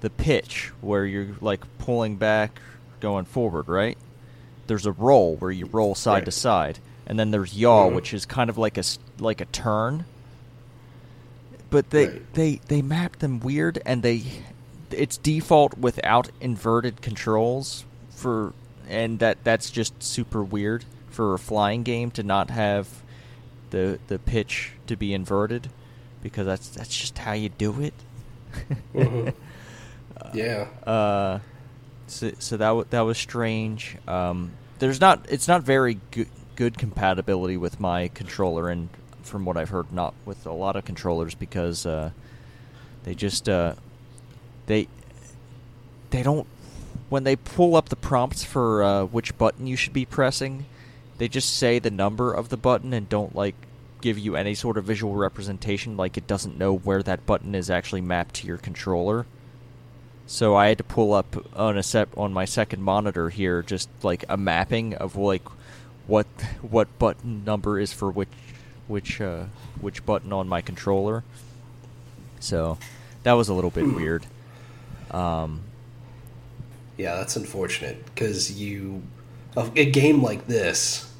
the 0.00 0.10
pitch 0.10 0.70
where 0.80 1.04
you're 1.06 1.28
like 1.40 1.60
pulling 1.78 2.16
back 2.16 2.60
going 3.00 3.24
forward 3.24 3.68
right 3.68 3.96
there's 4.66 4.86
a 4.86 4.92
roll 4.92 5.36
where 5.36 5.50
you 5.50 5.66
roll 5.66 5.94
side 5.94 6.24
to 6.24 6.30
side 6.30 6.78
and 7.06 7.18
then 7.18 7.30
there's 7.30 7.56
yaw 7.56 7.88
Mhm. 7.88 7.94
which 7.94 8.12
is 8.14 8.24
kind 8.26 8.48
of 8.50 8.58
like 8.58 8.76
a 8.78 8.84
like 9.18 9.40
a 9.40 9.44
turn 9.46 10.04
but 11.70 11.90
they 11.90 12.06
Right. 12.08 12.34
they 12.34 12.60
they 12.68 12.82
map 12.82 13.16
them 13.18 13.40
weird 13.40 13.80
and 13.86 14.02
they 14.02 14.22
it's 14.90 15.16
default 15.16 15.78
without 15.78 16.30
inverted 16.40 17.00
controls 17.00 17.84
for 18.10 18.52
and 18.88 19.18
that 19.20 19.38
that's 19.44 19.70
just 19.70 20.02
super 20.02 20.42
weird 20.44 20.84
for 21.08 21.34
a 21.34 21.38
flying 21.38 21.82
game 21.82 22.10
to 22.12 22.22
not 22.22 22.50
have 22.50 22.88
the 23.72 23.98
the 24.06 24.18
pitch 24.18 24.72
to 24.86 24.96
be 24.96 25.12
inverted 25.12 25.68
because 26.22 26.46
that's 26.46 26.68
that's 26.68 26.96
just 26.96 27.18
how 27.18 27.32
you 27.32 27.48
do 27.50 27.80
it 27.82 27.94
Mhm. 28.94 29.34
yeah, 30.34 30.66
uh, 30.86 31.40
so, 32.06 32.30
so 32.38 32.56
that 32.56 32.68
w- 32.68 32.86
that 32.90 33.00
was 33.00 33.18
strange. 33.18 33.96
Um, 34.06 34.52
there's 34.78 35.00
not 35.00 35.26
it's 35.28 35.48
not 35.48 35.62
very 35.62 35.98
good 36.10 36.28
good 36.54 36.78
compatibility 36.78 37.56
with 37.56 37.80
my 37.80 38.08
controller, 38.08 38.68
and 38.68 38.88
from 39.22 39.44
what 39.44 39.56
I've 39.56 39.70
heard, 39.70 39.92
not 39.92 40.14
with 40.26 40.46
a 40.46 40.52
lot 40.52 40.76
of 40.76 40.84
controllers 40.84 41.34
because 41.34 41.86
uh, 41.86 42.10
they 43.04 43.14
just 43.14 43.48
uh, 43.48 43.74
they 44.66 44.86
they 46.10 46.22
don't 46.22 46.46
when 47.08 47.24
they 47.24 47.36
pull 47.36 47.74
up 47.74 47.88
the 47.88 47.96
prompts 47.96 48.44
for 48.44 48.82
uh, 48.82 49.04
which 49.06 49.36
button 49.38 49.66
you 49.66 49.76
should 49.76 49.92
be 49.94 50.04
pressing, 50.04 50.66
they 51.18 51.28
just 51.28 51.56
say 51.56 51.78
the 51.78 51.90
number 51.90 52.32
of 52.32 52.48
the 52.48 52.56
button 52.56 52.92
and 52.92 53.08
don't 53.08 53.34
like 53.34 53.54
give 54.00 54.18
you 54.18 54.36
any 54.36 54.54
sort 54.54 54.76
of 54.76 54.84
visual 54.84 55.14
representation. 55.14 55.96
Like 55.96 56.16
it 56.16 56.26
doesn't 56.26 56.58
know 56.58 56.74
where 56.76 57.02
that 57.02 57.26
button 57.26 57.54
is 57.54 57.70
actually 57.70 58.00
mapped 58.00 58.36
to 58.36 58.46
your 58.46 58.58
controller. 58.58 59.26
So 60.26 60.54
I 60.54 60.68
had 60.68 60.78
to 60.78 60.84
pull 60.84 61.12
up 61.12 61.36
on 61.56 61.76
a 61.76 61.82
set 61.82 62.08
on 62.16 62.32
my 62.32 62.44
second 62.44 62.82
monitor 62.82 63.28
here, 63.28 63.62
just 63.62 63.88
like 64.02 64.24
a 64.28 64.36
mapping 64.36 64.94
of 64.94 65.16
like 65.16 65.42
what 66.06 66.26
what 66.62 66.98
button 66.98 67.44
number 67.44 67.78
is 67.78 67.92
for 67.92 68.10
which 68.10 68.28
which 68.88 69.20
uh, 69.20 69.44
which 69.80 70.04
button 70.04 70.32
on 70.32 70.48
my 70.48 70.60
controller. 70.60 71.24
So 72.40 72.78
that 73.22 73.32
was 73.32 73.48
a 73.48 73.54
little 73.54 73.70
bit 73.70 73.94
weird. 73.94 74.26
Um, 75.10 75.62
yeah, 76.96 77.16
that's 77.16 77.36
unfortunate 77.36 78.04
because 78.06 78.60
you 78.60 79.02
a, 79.56 79.70
a 79.76 79.90
game 79.90 80.22
like 80.22 80.46
this, 80.46 81.12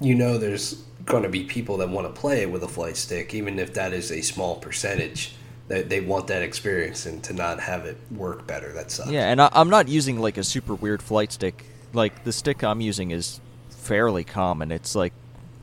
you 0.00 0.14
know, 0.14 0.38
there's 0.38 0.74
going 1.04 1.22
to 1.22 1.28
be 1.28 1.44
people 1.44 1.78
that 1.78 1.88
want 1.88 2.12
to 2.12 2.20
play 2.20 2.42
it 2.42 2.50
with 2.50 2.62
a 2.62 2.68
flight 2.68 2.96
stick, 2.96 3.34
even 3.34 3.58
if 3.58 3.74
that 3.74 3.92
is 3.92 4.10
a 4.12 4.20
small 4.22 4.56
percentage. 4.56 5.34
That 5.68 5.90
they 5.90 6.00
want 6.00 6.28
that 6.28 6.40
experience 6.42 7.04
and 7.04 7.22
to 7.24 7.34
not 7.34 7.60
have 7.60 7.84
it 7.84 7.98
work 8.10 8.46
better. 8.46 8.72
That 8.72 8.90
sucks. 8.90 9.10
yeah, 9.10 9.30
and 9.30 9.38
I, 9.42 9.50
I'm 9.52 9.68
not 9.68 9.86
using 9.86 10.18
like 10.18 10.38
a 10.38 10.42
super 10.44 10.74
weird 10.74 11.02
flight 11.02 11.30
stick. 11.30 11.62
Like 11.92 12.24
the 12.24 12.32
stick 12.32 12.64
I'm 12.64 12.80
using 12.80 13.10
is 13.10 13.38
fairly 13.68 14.24
common. 14.24 14.72
It's 14.72 14.94
like 14.94 15.12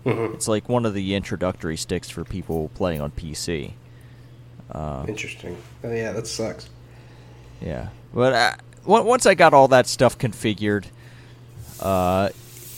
Mhm. 0.06 0.36
it's 0.36 0.48
like 0.48 0.69
one 0.69 0.86
of 0.86 0.93
the 0.93 1.15
introductory 1.15 1.76
sticks 1.76 2.08
for 2.08 2.24
people 2.24 2.69
playing 2.76 3.02
on 3.02 3.10
PC. 3.10 3.71
Uh, 4.71 5.06
Interesting. 5.08 5.58
Oh, 5.84 5.91
yeah, 5.91 6.12
that 6.12 6.28
sucks. 6.28 6.69
Yeah, 7.60 7.89
but 8.13 8.34
uh, 8.34 8.54
on- 8.86 9.06
once 9.08 9.26
I 9.26 9.34
got 9.34 9.56
all 9.56 9.67
that 9.69 9.88
stuff 9.88 10.19
configured, 10.19 10.86
uh, 11.79 12.29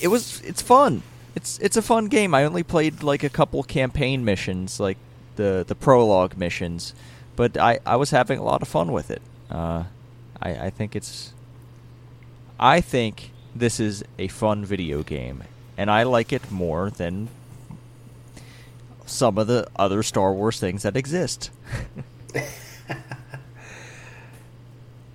it 0.02 0.08
was 0.08 0.42
it's 0.42 0.62
fun. 0.62 1.04
It's 1.36 1.60
it's 1.60 1.78
a 1.78 1.82
fun 1.82 2.08
game. 2.08 2.34
I 2.34 2.44
only 2.44 2.64
played 2.64 3.04
like 3.04 3.24
a 3.24 3.30
couple 3.30 3.62
campaign 3.64 4.26
missions, 4.26 4.80
like 4.80 4.98
the 5.36 5.64
the 5.68 5.76
prologue 5.76 6.38
missions, 6.38 6.94
but 7.36 7.58
I 7.58 7.80
I 7.86 7.96
was 7.96 8.12
having 8.12 8.40
a 8.40 8.44
lot 8.44 8.62
of 8.62 8.68
fun 8.68 8.92
with 8.92 9.12
it. 9.12 9.22
Uh, 9.50 9.84
I 10.42 10.68
I 10.68 10.70
think 10.70 10.96
it's 10.96 11.34
I 12.60 12.82
think 12.82 13.32
this 13.56 13.80
is 13.80 14.04
a 14.18 14.28
fun 14.28 14.66
video 14.66 15.04
game, 15.04 15.44
and 15.78 15.92
I 15.92 16.04
like 16.04 16.34
it 16.34 16.52
more 16.52 16.90
than 16.90 17.30
some 19.06 19.38
of 19.38 19.48
the 19.48 19.68
other 19.76 20.04
Star 20.04 20.34
Wars 20.34 20.60
things 20.60 20.84
that 20.84 20.98
exist. 20.98 21.50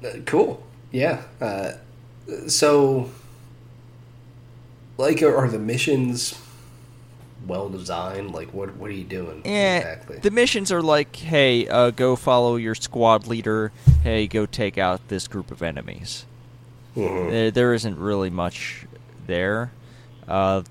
Uh, 0.05 0.19
cool. 0.27 0.61
Yeah. 0.91 1.23
Uh, 1.41 1.73
so, 2.49 3.11
like, 4.99 5.23
are, 5.23 5.35
are 5.37 5.49
the 5.49 5.59
missions 5.59 6.39
well 7.47 7.69
designed? 7.69 8.33
Like, 8.33 8.53
what 8.53 8.77
what 8.77 8.91
are 8.91 8.95
you 8.95 9.05
doing 9.05 9.43
Yeah, 9.45 9.79
exactly? 9.79 10.19
the 10.19 10.31
missions 10.31 10.71
are 10.71 10.83
like, 10.83 11.15
hey, 11.17 11.67
uh, 11.69 11.91
go 11.91 12.15
follow 12.17 12.57
your 12.57 12.75
squad 12.75 13.27
leader. 13.27 13.73
Hey, 14.03 14.27
go 14.27 14.47
take 14.47 14.79
out 14.79 15.09
this 15.09 15.27
group 15.29 15.51
of 15.51 15.63
enemies. 15.63 16.25
Mhm. 16.97 17.31
There, 17.31 17.51
there 17.51 17.75
isn't 17.75 17.99
really 17.99 18.31
much 18.31 18.87
there. 19.27 19.73
Uh, 20.29 20.63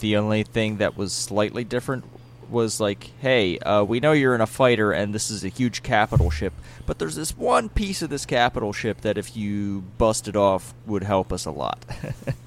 the 0.00 0.16
only 0.16 0.42
thing 0.42 0.78
that 0.78 0.96
was 0.96 1.12
slightly 1.12 1.64
different 1.64 2.04
was 2.50 2.80
like, 2.80 3.10
"Hey, 3.20 3.58
uh, 3.58 3.82
we 3.82 3.98
know 4.00 4.12
you're 4.12 4.34
in 4.34 4.40
a 4.40 4.46
fighter, 4.46 4.92
and 4.92 5.12
this 5.14 5.30
is 5.30 5.42
a 5.44 5.48
huge 5.48 5.82
capital 5.82 6.30
ship, 6.30 6.52
but 6.86 6.98
there's 6.98 7.16
this 7.16 7.36
one 7.36 7.68
piece 7.68 8.02
of 8.02 8.10
this 8.10 8.24
capital 8.24 8.72
ship 8.72 9.00
that 9.02 9.18
if 9.18 9.36
you 9.36 9.82
bust 9.98 10.28
it 10.28 10.36
off 10.36 10.72
would 10.86 11.02
help 11.04 11.32
us 11.32 11.44
a 11.44 11.50
lot." 11.50 11.84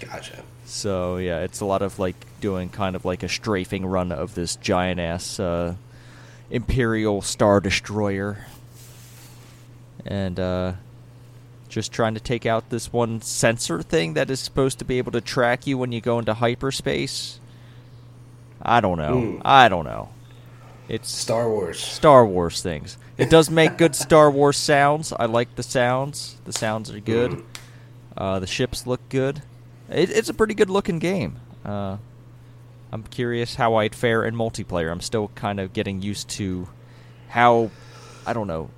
Gotcha. 0.00 0.42
so 0.64 1.16
yeah, 1.16 1.40
it's 1.40 1.60
a 1.60 1.64
lot 1.64 1.82
of 1.82 1.98
like 1.98 2.16
doing 2.40 2.68
kind 2.68 2.94
of 2.96 3.04
like 3.04 3.22
a 3.22 3.28
strafing 3.28 3.86
run 3.86 4.12
of 4.12 4.34
this 4.34 4.56
giant 4.56 5.00
ass 5.00 5.40
uh, 5.40 5.74
Imperial 6.50 7.22
Star 7.22 7.60
Destroyer, 7.60 8.46
and 10.04 10.38
uh, 10.38 10.72
just 11.68 11.92
trying 11.92 12.14
to 12.14 12.20
take 12.20 12.46
out 12.46 12.70
this 12.70 12.92
one 12.92 13.20
sensor 13.22 13.82
thing 13.82 14.14
that 14.14 14.30
is 14.30 14.40
supposed 14.40 14.78
to 14.78 14.84
be 14.84 14.98
able 14.98 15.12
to 15.12 15.20
track 15.20 15.66
you 15.66 15.76
when 15.78 15.92
you 15.92 16.00
go 16.00 16.18
into 16.18 16.34
hyperspace. 16.34 17.40
I 18.62 18.80
don't 18.80 18.98
know. 18.98 19.20
Hmm. 19.20 19.40
I 19.44 19.68
don't 19.68 19.84
know. 19.84 20.10
It's 20.88 21.10
Star 21.10 21.48
Wars. 21.48 21.80
Star 21.80 22.24
Wars 22.24 22.62
things. 22.62 22.96
It 23.18 23.28
does 23.28 23.50
make 23.50 23.76
good 23.76 23.96
Star 23.96 24.30
Wars 24.30 24.56
sounds. 24.56 25.12
I 25.12 25.24
like 25.26 25.54
the 25.56 25.62
sounds. 25.62 26.36
The 26.44 26.52
sounds 26.52 26.90
are 26.90 27.00
good. 27.00 27.32
Mhm. 27.32 27.44
Uh, 28.16 28.38
the 28.38 28.46
ships 28.46 28.86
look 28.86 29.00
good. 29.08 29.42
It, 29.90 30.10
it's 30.10 30.28
a 30.28 30.34
pretty 30.34 30.54
good 30.54 30.70
looking 30.70 30.98
game. 30.98 31.38
Uh, 31.64 31.98
I'm 32.92 33.02
curious 33.04 33.56
how 33.56 33.76
I'd 33.76 33.94
fare 33.94 34.24
in 34.24 34.34
multiplayer. 34.34 34.90
I'm 34.90 35.00
still 35.00 35.28
kind 35.34 35.60
of 35.60 35.72
getting 35.72 36.02
used 36.02 36.28
to 36.30 36.68
how 37.28 37.70
I 38.26 38.32
don't 38.32 38.46
know. 38.46 38.70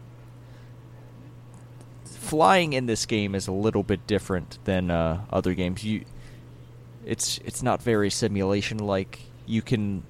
Flying 2.04 2.72
in 2.72 2.86
this 2.86 3.06
game 3.06 3.34
is 3.34 3.46
a 3.46 3.52
little 3.52 3.82
bit 3.82 4.06
different 4.06 4.58
than 4.64 4.90
uh, 4.90 5.24
other 5.30 5.54
games. 5.54 5.84
You, 5.84 6.04
it's 7.06 7.38
it's 7.44 7.62
not 7.62 7.82
very 7.82 8.10
simulation 8.10 8.78
like. 8.78 9.20
You 9.46 9.62
can 9.62 10.02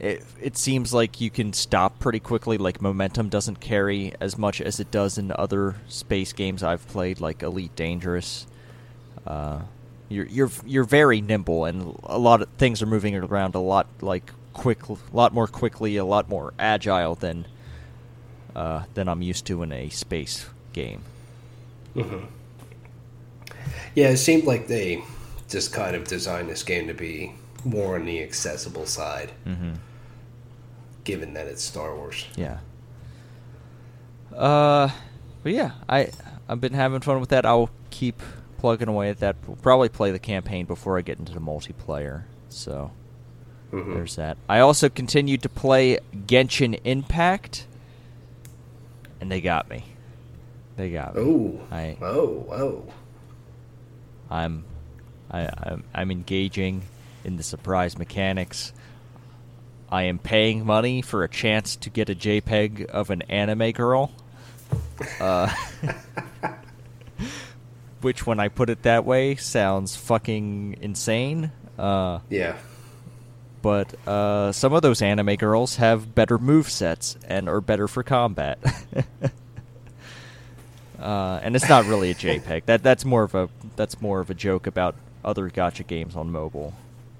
it, 0.00 0.24
it 0.40 0.56
seems 0.56 0.94
like 0.94 1.20
you 1.20 1.30
can 1.30 1.52
stop 1.52 1.98
pretty 1.98 2.20
quickly. 2.20 2.58
Like 2.58 2.80
momentum 2.80 3.28
doesn't 3.28 3.60
carry 3.60 4.12
as 4.20 4.38
much 4.38 4.60
as 4.60 4.78
it 4.80 4.90
does 4.90 5.18
in 5.18 5.32
other 5.32 5.76
space 5.88 6.32
games 6.32 6.62
I've 6.62 6.86
played, 6.88 7.20
like 7.20 7.42
Elite 7.42 7.74
Dangerous. 7.74 8.46
Uh, 9.28 9.60
you're 10.08 10.26
you're 10.26 10.50
you're 10.66 10.84
very 10.84 11.20
nimble, 11.20 11.66
and 11.66 11.94
a 12.04 12.18
lot 12.18 12.40
of 12.42 12.48
things 12.56 12.80
are 12.82 12.86
moving 12.86 13.14
around 13.14 13.54
a 13.54 13.58
lot 13.60 13.86
like 14.00 14.32
quick, 14.54 14.88
a 14.88 14.96
lot 15.12 15.34
more 15.34 15.46
quickly, 15.46 15.96
a 15.98 16.04
lot 16.04 16.28
more 16.30 16.54
agile 16.58 17.14
than 17.14 17.46
uh, 18.56 18.84
than 18.94 19.06
I'm 19.06 19.20
used 19.20 19.44
to 19.46 19.62
in 19.62 19.70
a 19.70 19.90
space 19.90 20.46
game. 20.72 21.02
hmm 21.92 22.24
Yeah, 23.94 24.08
it 24.08 24.16
seemed 24.16 24.44
like 24.44 24.66
they 24.66 25.02
just 25.48 25.72
kind 25.74 25.94
of 25.94 26.04
designed 26.04 26.48
this 26.48 26.62
game 26.62 26.86
to 26.88 26.94
be 26.94 27.34
more 27.64 27.96
on 27.96 28.06
the 28.06 28.22
accessible 28.22 28.86
side, 28.86 29.32
Mm-hmm. 29.46 29.72
given 31.04 31.34
that 31.34 31.46
it's 31.46 31.62
Star 31.62 31.94
Wars. 31.94 32.24
Yeah. 32.36 32.58
Uh, 34.34 34.90
but 35.42 35.52
yeah, 35.52 35.72
I 35.88 36.08
I've 36.48 36.60
been 36.60 36.72
having 36.74 37.00
fun 37.00 37.20
with 37.20 37.28
that. 37.30 37.44
I'll 37.44 37.70
keep 37.90 38.22
plugging 38.58 38.88
away 38.88 39.08
at 39.10 39.20
that. 39.20 39.36
We'll 39.46 39.56
probably 39.56 39.88
play 39.88 40.10
the 40.10 40.18
campaign 40.18 40.66
before 40.66 40.98
I 40.98 41.02
get 41.02 41.18
into 41.18 41.32
the 41.32 41.40
multiplayer. 41.40 42.24
So 42.50 42.90
Mhm. 43.72 43.94
there's 43.94 44.16
that. 44.16 44.36
I 44.48 44.60
also 44.60 44.88
continued 44.88 45.42
to 45.42 45.48
play 45.48 45.98
Genshin 46.26 46.78
Impact, 46.84 47.66
and 49.20 49.30
they 49.30 49.40
got 49.40 49.68
me. 49.70 49.84
They 50.76 50.90
got 50.90 51.14
me. 51.16 51.22
Oh, 51.22 51.60
I 51.70 51.96
oh, 52.02 52.46
oh. 52.50 52.92
I'm 54.30 54.64
I, 55.30 55.48
I'm 55.64 55.84
I'm 55.94 56.10
engaging 56.10 56.82
in 57.24 57.36
the 57.36 57.42
surprise 57.42 57.98
mechanics. 57.98 58.72
I 59.90 60.02
am 60.04 60.18
paying 60.18 60.64
money 60.66 61.00
for 61.02 61.24
a 61.24 61.28
chance 61.28 61.74
to 61.76 61.90
get 61.90 62.10
a 62.10 62.14
JPEG 62.14 62.84
of 62.86 63.08
an 63.10 63.22
anime 63.22 63.72
girl. 63.72 64.12
Uh, 65.20 65.52
which, 68.00 68.26
when 68.26 68.40
I 68.40 68.48
put 68.48 68.70
it 68.70 68.82
that 68.82 69.04
way, 69.04 69.36
sounds 69.36 69.96
fucking 69.96 70.76
insane. 70.80 71.52
Uh, 71.78 72.20
Yeah. 72.30 72.56
but 73.62 73.94
uh, 74.08 74.52
some 74.52 74.72
of 74.72 74.82
those 74.82 75.00
anime 75.02 75.36
girls 75.36 75.76
have 75.76 76.14
better 76.14 76.38
move 76.38 76.68
sets 76.68 77.16
and 77.26 77.48
are 77.48 77.60
better 77.60 77.86
for 77.88 78.02
combat. 78.02 78.58
uh, 81.00 81.40
and 81.42 81.54
it's 81.56 81.68
not 81.68 81.84
really 81.86 82.10
a 82.10 82.14
JPEG. 82.16 82.64
That 82.66 82.82
that's 82.82 83.04
more 83.04 83.22
of 83.22 83.34
a 83.34 83.48
that's 83.76 84.00
more 84.00 84.20
of 84.20 84.30
a 84.30 84.34
joke 84.34 84.66
about 84.66 84.96
other 85.24 85.48
gacha 85.50 85.86
games 85.86 86.16
on 86.16 86.30
mobile, 86.30 86.74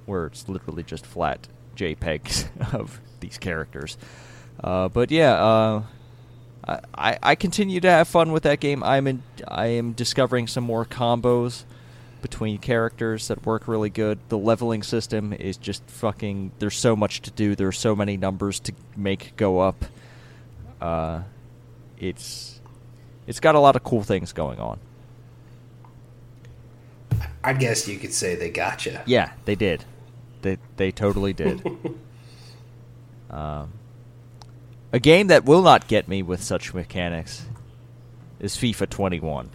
where 0.07 0.27
it's 0.27 0.49
literally 0.49 0.83
just 0.83 1.07
flat 1.07 1.47
JPEGs 1.77 2.75
of 2.75 3.01
these 3.21 3.38
characters. 3.38 3.97
Uh, 4.62 4.88
but 4.88 5.11
yeah, 5.11 5.33
uh, 5.35 5.83
I- 6.95 7.19
I 7.23 7.35
continue 7.35 7.81
to 7.81 7.91
have 7.91 8.09
fun 8.09 8.33
with 8.33 8.43
that 8.43 8.61
game. 8.61 8.83
I'm 8.83 9.07
in 9.07 9.23
I 9.47 9.67
am 9.69 9.93
discovering 9.93 10.47
some 10.47 10.65
more 10.65 10.85
combos 10.85 11.65
between 12.21 12.59
characters 12.59 13.29
that 13.29 13.47
work 13.47 13.67
really 13.69 13.91
good. 13.91 14.19
The 14.29 14.37
leveling 14.37 14.83
system 14.83 15.33
is 15.33 15.57
just 15.57 15.83
fucking. 15.87 16.53
There's 16.59 16.77
so 16.77 16.95
much 16.97 17.23
to 17.23 17.31
do. 17.31 17.55
There's 17.55 17.79
so 17.79 17.95
many 17.97 18.17
numbers 18.17 18.61
to 18.61 18.73
make 18.97 19.35
go 19.37 19.61
up. 19.61 19.85
Uh, 20.81 21.23
it's 21.99 22.61
it's 23.27 23.41
got 23.41 23.55
a 23.55 23.61
lot 23.61 23.77
of 23.77 23.85
cool 23.85 24.03
things 24.03 24.33
going 24.33 24.59
on. 24.59 24.79
I 27.43 27.53
guess 27.53 27.89
you 27.89 27.99
could 27.99 28.13
say 28.13 28.35
they 28.35 28.51
gotcha. 28.51 29.03
Yeah, 29.07 29.33
they 29.45 29.55
did. 29.55 29.85
They 30.43 30.59
they 30.77 30.91
totally 30.93 31.33
did. 31.33 31.65
um, 33.31 33.73
a 34.92 34.98
game 34.98 35.27
that 35.29 35.44
will 35.44 35.62
not 35.62 35.87
get 35.88 36.09
me 36.09 36.22
with 36.22 36.42
such 36.42 36.72
mechanics 36.74 37.44
is 38.40 38.57
FIFA 38.57 38.88
21 38.88 39.51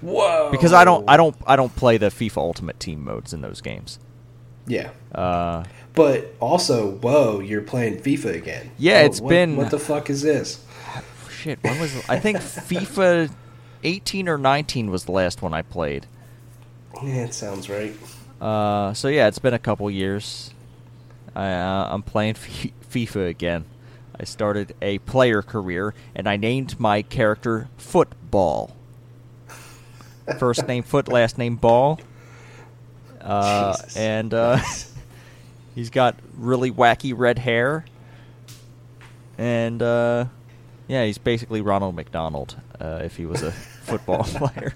Whoa. 0.00 0.50
because 0.50 0.72
I 0.72 0.84
don't 0.84 1.08
I 1.08 1.16
don't 1.16 1.36
I 1.46 1.56
don't 1.56 1.74
play 1.76 1.96
the 1.98 2.06
FIFA 2.06 2.38
Ultimate 2.38 2.80
Team 2.80 3.04
modes 3.04 3.32
in 3.32 3.40
those 3.42 3.60
games. 3.60 3.98
Yeah. 4.66 4.90
Uh, 5.14 5.64
But 5.94 6.34
also, 6.40 6.92
whoa, 6.96 7.40
you're 7.40 7.60
playing 7.62 7.98
FIFA 7.98 8.34
again. 8.34 8.70
Yeah, 8.78 9.00
Whoa, 9.00 9.06
it's 9.06 9.20
what- 9.20 9.28
been- 9.30 9.56
What 9.56 9.70
the 9.70 9.78
fuck 9.78 10.10
is 10.10 10.22
this? 10.22 10.64
shit, 11.30 11.58
when 11.62 11.78
was 11.78 11.94
I 12.08 12.18
think 12.18 12.38
FIFA 12.38 13.30
18 13.82 14.28
or 14.28 14.38
19 14.38 14.90
was 14.90 15.04
the 15.04 15.12
last 15.12 15.42
one 15.42 15.52
I 15.52 15.60
played. 15.62 16.06
Yeah, 17.02 17.24
it 17.24 17.34
sounds 17.34 17.68
right. 17.68 17.94
Uh, 18.40 18.94
so 18.94 19.08
yeah, 19.08 19.26
it's 19.28 19.38
been 19.38 19.52
a 19.54 19.58
couple 19.58 19.90
years. 19.90 20.50
I, 21.36 21.50
uh, 21.52 21.88
I'm 21.90 22.02
playing 22.02 22.36
F- 22.36 22.68
FIFA 22.90 23.28
again. 23.28 23.64
I 24.18 24.24
started 24.24 24.74
a 24.80 24.98
player 24.98 25.42
career, 25.42 25.94
and 26.14 26.28
I 26.28 26.36
named 26.36 26.78
my 26.78 27.02
character 27.02 27.68
Football. 27.76 28.76
First 30.38 30.66
name 30.66 30.82
Foot, 30.82 31.08
last 31.08 31.36
name 31.38 31.56
Ball. 31.56 32.00
Uh, 33.20 33.76
and 33.96 34.32
uh, 34.32 34.58
he's 35.74 35.90
got 35.90 36.16
really 36.36 36.70
wacky 36.70 37.12
red 37.16 37.38
hair. 37.38 37.84
And 39.36 39.82
uh, 39.82 40.26
yeah, 40.88 41.04
he's 41.04 41.18
basically 41.18 41.60
Ronald 41.60 41.94
McDonald 41.96 42.56
uh, 42.80 43.00
if 43.02 43.16
he 43.16 43.26
was 43.26 43.42
a 43.42 43.50
football 43.82 44.24
player. 44.24 44.74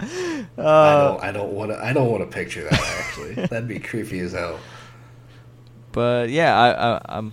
I 0.00 0.46
Uh, 0.56 1.08
don't. 1.08 1.24
I 1.24 1.32
don't 1.32 1.52
want 1.52 1.70
to. 1.72 1.84
I 1.84 1.92
don't 1.92 2.10
want 2.10 2.22
to 2.28 2.34
picture 2.34 2.64
that. 2.64 2.72
Actually, 2.72 3.34
that'd 3.34 3.66
be 3.68 3.78
creepy 3.80 4.20
as 4.20 4.32
hell. 4.32 4.58
but 5.92 6.30
yeah, 6.30 6.56
I, 6.56 6.94
I, 6.96 7.00
I'm 7.18 7.32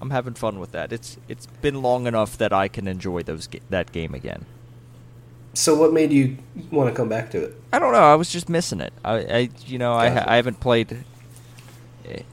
I'm 0.00 0.10
having 0.10 0.34
fun 0.34 0.58
with 0.58 0.72
that. 0.72 0.92
It's 0.92 1.18
it's 1.28 1.46
been 1.46 1.82
long 1.82 2.06
enough 2.06 2.38
that 2.38 2.52
I 2.52 2.68
can 2.68 2.88
enjoy 2.88 3.22
those 3.22 3.48
that 3.68 3.92
game 3.92 4.14
again. 4.14 4.46
So, 5.52 5.74
what 5.74 5.92
made 5.92 6.12
you 6.12 6.38
want 6.70 6.88
to 6.88 6.94
come 6.94 7.08
back 7.08 7.30
to 7.32 7.42
it? 7.42 7.60
I 7.72 7.78
don't 7.78 7.92
know. 7.92 7.98
I 7.98 8.14
was 8.14 8.30
just 8.30 8.48
missing 8.48 8.80
it. 8.80 8.92
I, 9.04 9.14
I 9.14 9.48
you 9.66 9.78
know 9.78 9.94
I 9.94 10.08
Gotcha. 10.08 10.30
I 10.30 10.36
haven't 10.36 10.60
played 10.60 11.04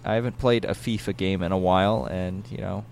I 0.04 0.16
haven't 0.16 0.40
played 0.40 0.66
a 0.66 0.72
FIFA 0.72 1.18
game 1.18 1.44
in 1.44 1.52
a 1.52 1.58
while, 1.58 2.06
and 2.06 2.44
you 2.50 2.58
know 2.58 2.86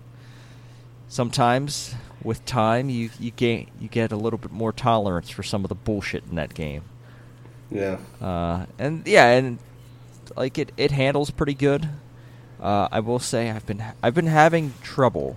sometimes 1.08 1.94
with 2.22 2.44
time 2.44 2.90
you 2.90 3.10
you 3.18 3.30
get 3.30 3.68
you 3.80 3.88
get 3.88 4.12
a 4.12 4.16
little 4.16 4.38
bit 4.38 4.52
more 4.52 4.72
tolerance 4.72 5.30
for 5.30 5.42
some 5.42 5.64
of 5.64 5.68
the 5.68 5.74
bullshit 5.74 6.24
in 6.28 6.36
that 6.36 6.54
game. 6.54 6.82
Yeah. 7.70 7.98
Uh, 8.20 8.66
and 8.78 9.06
yeah, 9.06 9.30
and 9.30 9.58
like 10.36 10.58
it, 10.58 10.72
it 10.76 10.90
handles 10.90 11.30
pretty 11.30 11.54
good. 11.54 11.88
Uh, 12.60 12.88
I 12.90 13.00
will 13.00 13.18
say 13.18 13.50
I've 13.50 13.66
been 13.66 13.82
I've 14.02 14.14
been 14.14 14.26
having 14.26 14.72
trouble, 14.82 15.36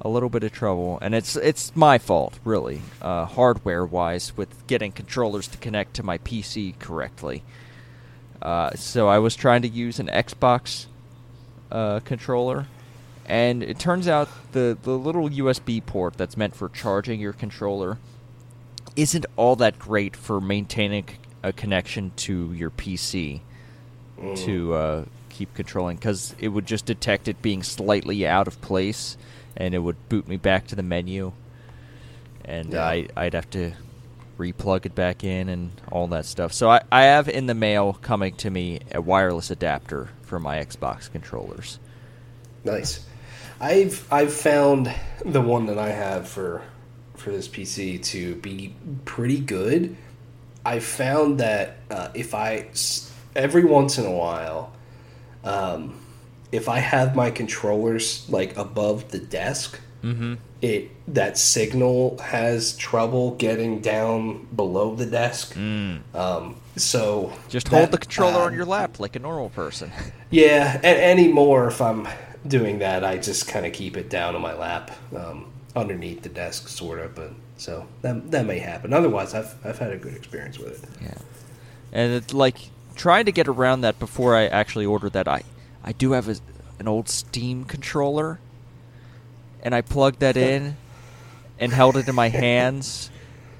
a 0.00 0.08
little 0.08 0.28
bit 0.28 0.44
of 0.44 0.52
trouble, 0.52 0.98
and 1.00 1.14
it's 1.14 1.34
it's 1.36 1.74
my 1.74 1.98
fault 1.98 2.38
really, 2.44 2.82
uh, 3.00 3.24
hardware 3.24 3.84
wise, 3.86 4.36
with 4.36 4.66
getting 4.66 4.92
controllers 4.92 5.48
to 5.48 5.58
connect 5.58 5.94
to 5.94 6.02
my 6.02 6.18
PC 6.18 6.78
correctly. 6.78 7.42
Uh, 8.42 8.70
so 8.74 9.08
I 9.08 9.18
was 9.18 9.34
trying 9.34 9.62
to 9.62 9.68
use 9.68 9.98
an 9.98 10.08
Xbox 10.08 10.86
uh, 11.72 12.00
controller, 12.00 12.66
and 13.24 13.62
it 13.62 13.78
turns 13.78 14.06
out 14.06 14.28
the 14.52 14.76
the 14.82 14.98
little 14.98 15.30
USB 15.30 15.84
port 15.84 16.18
that's 16.18 16.36
meant 16.36 16.54
for 16.54 16.68
charging 16.68 17.18
your 17.18 17.32
controller 17.32 17.98
isn't 18.94 19.26
all 19.36 19.56
that 19.56 19.78
great 19.78 20.16
for 20.16 20.40
maintaining 20.40 21.04
a 21.42 21.52
connection 21.52 22.12
to 22.16 22.52
your 22.52 22.70
PC 22.70 23.40
Mm. 24.18 24.34
to 24.46 24.72
uh, 24.72 25.04
keep 25.36 25.52
controlling 25.54 25.96
because 25.96 26.34
it 26.38 26.48
would 26.48 26.66
just 26.66 26.86
detect 26.86 27.28
it 27.28 27.42
being 27.42 27.62
slightly 27.62 28.26
out 28.26 28.48
of 28.48 28.60
place, 28.60 29.16
and 29.56 29.74
it 29.74 29.78
would 29.78 30.08
boot 30.08 30.26
me 30.26 30.36
back 30.36 30.66
to 30.68 30.74
the 30.76 30.82
menu, 30.82 31.32
and 32.44 32.72
Yeah. 32.72 32.84
I 32.84 33.08
I'd 33.16 33.34
have 33.34 33.50
to 33.50 33.72
replug 34.38 34.84
it 34.86 34.94
back 34.94 35.24
in 35.24 35.48
and 35.48 35.70
all 35.90 36.06
that 36.08 36.26
stuff. 36.26 36.52
So 36.52 36.70
I, 36.70 36.82
I 36.92 37.04
have 37.04 37.28
in 37.28 37.46
the 37.46 37.54
mail 37.54 37.94
coming 37.94 38.34
to 38.36 38.50
me 38.50 38.80
a 38.92 39.00
wireless 39.00 39.50
adapter 39.50 40.10
for 40.22 40.38
my 40.38 40.58
Xbox 40.58 41.10
controllers. 41.10 41.78
Nice. 42.64 43.04
I've 43.60 44.06
I've 44.12 44.32
found 44.32 44.92
the 45.24 45.40
one 45.40 45.66
that 45.66 45.78
I 45.78 45.88
have 45.90 46.28
for 46.28 46.62
for 47.14 47.30
this 47.30 47.48
PC 47.48 48.02
to 48.06 48.34
be 48.36 48.74
pretty 49.04 49.40
good. 49.40 49.96
I 50.64 50.80
found 50.80 51.38
that 51.40 51.78
uh, 51.90 52.08
if 52.14 52.34
i 52.34 52.68
every 53.34 53.64
once 53.64 53.98
in 53.98 54.04
a 54.04 54.10
while, 54.10 54.72
um, 55.46 55.94
if 56.52 56.68
I 56.68 56.78
have 56.80 57.14
my 57.16 57.30
controllers 57.30 58.28
like 58.28 58.56
above 58.56 59.10
the 59.10 59.18
desk, 59.18 59.80
Mm-hmm. 60.02 60.34
it 60.62 60.90
that 61.14 61.36
signal 61.36 62.18
has 62.18 62.76
trouble 62.76 63.32
getting 63.36 63.80
down 63.80 64.46
below 64.54 64.94
the 64.94 65.06
desk. 65.06 65.54
Mm. 65.54 66.02
Um, 66.14 66.56
so 66.76 67.32
Just 67.48 67.70
that, 67.70 67.76
hold 67.78 67.90
the 67.90 67.98
controller 67.98 68.40
on 68.42 68.54
your 68.54 68.66
lap 68.66 69.00
like 69.00 69.16
a 69.16 69.18
normal 69.18 69.48
person. 69.48 69.90
Yeah, 70.30 70.78
a- 70.84 71.04
anymore 71.10 71.66
if 71.68 71.80
I'm 71.80 72.06
doing 72.46 72.78
that, 72.80 73.04
I 73.04 73.16
just 73.16 73.48
kind 73.48 73.66
of 73.66 73.72
keep 73.72 73.96
it 73.96 74.08
down 74.10 74.36
on 74.36 74.42
my 74.42 74.52
lap, 74.54 74.92
um, 75.16 75.46
underneath 75.74 76.22
the 76.22 76.28
desk, 76.28 76.68
sort 76.68 77.00
of. 77.00 77.14
But 77.16 77.32
so 77.56 77.86
that 78.02 78.30
that 78.30 78.46
may 78.46 78.58
happen. 78.58 78.92
Otherwise, 78.92 79.34
I've 79.34 79.54
I've 79.64 79.78
had 79.78 79.92
a 79.92 79.96
good 79.98 80.14
experience 80.14 80.58
with 80.58 80.84
it. 80.84 80.90
Yeah, 81.02 81.18
and 81.92 82.12
it's 82.12 82.32
like 82.34 82.58
trying 82.96 83.26
to 83.26 83.32
get 83.32 83.46
around 83.46 83.82
that 83.82 83.98
before 83.98 84.34
I 84.34 84.46
actually 84.46 84.86
order 84.86 85.08
that. 85.10 85.28
I 85.28 85.42
I 85.84 85.92
do 85.92 86.12
have 86.12 86.28
a, 86.28 86.36
an 86.80 86.88
old 86.88 87.08
Steam 87.08 87.64
controller, 87.64 88.40
and 89.62 89.74
I 89.74 89.82
plugged 89.82 90.20
that 90.20 90.36
in 90.36 90.76
and 91.58 91.72
held 91.72 91.96
it 91.96 92.08
in 92.08 92.14
my 92.14 92.28
hands, 92.46 93.10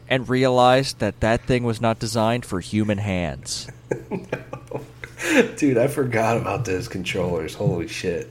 and 0.08 0.28
realized 0.28 0.98
that 0.98 1.20
that 1.20 1.42
thing 1.42 1.62
was 1.64 1.80
not 1.80 1.98
designed 1.98 2.44
for 2.44 2.60
human 2.60 2.98
hands. 2.98 3.68
Dude, 5.56 5.78
I 5.78 5.86
forgot 5.86 6.36
about 6.36 6.64
those 6.64 6.88
controllers. 6.88 7.54
Holy 7.54 7.88
shit! 7.88 8.28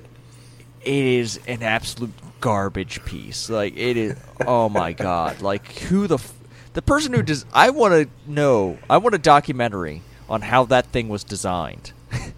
It 0.82 0.94
is 0.94 1.40
an 1.48 1.64
absolute 1.64 2.14
garbage 2.42 3.04
piece. 3.06 3.50
Like 3.50 3.78
it 3.78 3.98
is. 3.98 4.18
Oh 4.46 4.70
my 4.70 4.94
god! 4.94 5.42
Like 5.42 5.72
who 5.80 6.08
the 6.08 6.16
f- 6.16 6.34
the 6.74 6.82
person 6.82 7.14
who 7.14 7.24
does? 7.24 7.46
I 7.54 7.70
want 7.70 7.94
to 7.94 8.10
know. 8.30 8.78
I 8.90 8.98
want 8.98 9.16
a 9.16 9.20
documentary 9.20 10.02
on 10.30 10.42
how 10.42 10.66
that 10.66 10.88
thing 10.88 11.10
was 11.10 11.24
designed. 11.24 11.92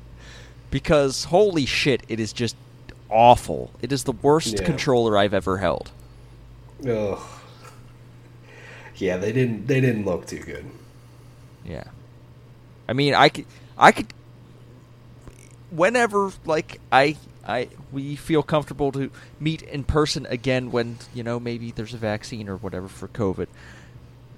because 0.72 1.26
holy 1.26 1.66
shit, 1.66 2.02
it 2.08 2.20
is 2.20 2.34
just 2.34 2.56
awful. 3.10 3.72
It 3.82 3.92
is 3.92 4.04
the 4.04 4.12
worst 4.12 4.60
Yeah. 4.60 4.66
controller 4.66 5.18
I've 5.18 5.34
ever 5.34 5.58
held. 5.58 5.92
Ugh. 6.88 7.20
Yeah, 8.98 9.18
they 9.18 9.32
didn't 9.32 9.68
they 9.68 9.80
didn't 9.80 10.06
look 10.06 10.26
too 10.28 10.40
good. 10.40 10.66
Yeah. 11.66 11.84
I 12.90 12.94
mean, 12.94 13.14
I 13.14 13.30
could, 13.30 13.46
I 13.78 13.92
could, 13.92 14.08
whenever 15.70 16.32
like 16.46 16.80
I, 16.92 17.18
I, 17.46 17.70
we 17.92 18.16
feel 18.16 18.44
comfortable 18.44 18.92
to 18.94 19.12
meet 19.40 19.62
in 19.62 19.84
person 19.84 20.26
again 20.28 20.72
when 20.72 20.98
you 21.14 21.24
know 21.24 21.40
maybe 21.40 21.72
there's 21.72 21.94
a 21.94 21.98
vaccine 21.98 22.50
or 22.50 22.56
whatever 22.58 22.88
for 22.88 23.08
COVID. 23.10 23.48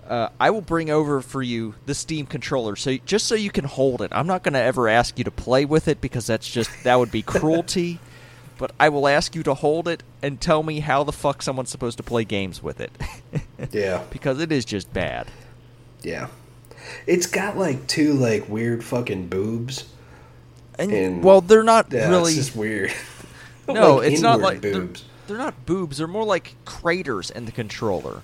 Uh, 0.10 0.30
I 0.40 0.50
will 0.50 0.62
bring 0.62 0.90
over 0.90 1.22
for 1.22 1.42
you 1.44 1.76
the 1.86 1.94
Steam 1.94 2.26
controller, 2.26 2.76
so 2.76 2.98
just 3.06 3.28
so 3.28 3.36
you 3.36 3.52
can 3.52 3.66
hold 3.66 4.02
it. 4.02 4.12
I'm 4.12 4.26
not 4.26 4.42
going 4.44 4.54
to 4.56 4.60
ever 4.62 4.88
ask 4.90 5.18
you 5.20 5.24
to 5.24 5.32
play 5.32 5.66
with 5.66 5.88
it 5.88 6.02
because 6.02 6.26
that's 6.26 6.50
just 6.50 6.72
that 6.84 6.96
would 6.98 7.12
be 7.12 7.22
cruelty. 7.22 8.00
But 8.58 8.74
I 8.78 8.90
will 8.90 9.08
ask 9.08 9.36
you 9.36 9.44
to 9.44 9.54
hold 9.54 9.88
it 9.88 10.04
and 10.22 10.42
tell 10.42 10.64
me 10.64 10.82
how 10.82 11.06
the 11.06 11.14
fuck 11.14 11.42
someone's 11.42 11.70
supposed 11.70 11.96
to 11.96 12.04
play 12.04 12.26
games 12.26 12.62
with 12.62 12.82
it. 12.82 12.92
Yeah. 13.72 14.04
because 14.10 14.42
it 14.42 14.52
is 14.52 14.66
just 14.66 14.92
bad. 14.92 15.28
Yeah, 16.02 16.28
it's 17.08 17.26
got 17.26 17.56
like 17.58 17.88
two 17.88 18.14
like 18.16 18.50
weird 18.50 18.84
fucking 18.84 19.28
boobs. 19.30 19.86
And, 20.78 20.92
And- 20.92 21.24
well, 21.24 21.40
they're 21.40 21.64
not 21.64 21.88
Yeah, 21.94 22.10
really. 22.10 22.32
it's 22.34 22.48
just 22.48 22.56
weird. 22.58 22.92
no, 23.70 23.96
Like 23.98 24.12
it's 24.12 24.22
not 24.22 24.42
like 24.42 24.60
they're, 24.60 24.74
boobs. 24.74 25.06
they're 25.28 25.38
not 25.38 25.66
boobs. 25.66 25.98
They're 26.00 26.08
more 26.08 26.26
like 26.26 26.56
craters 26.66 27.30
in 27.32 27.46
the 27.46 27.54
controller. 27.54 28.24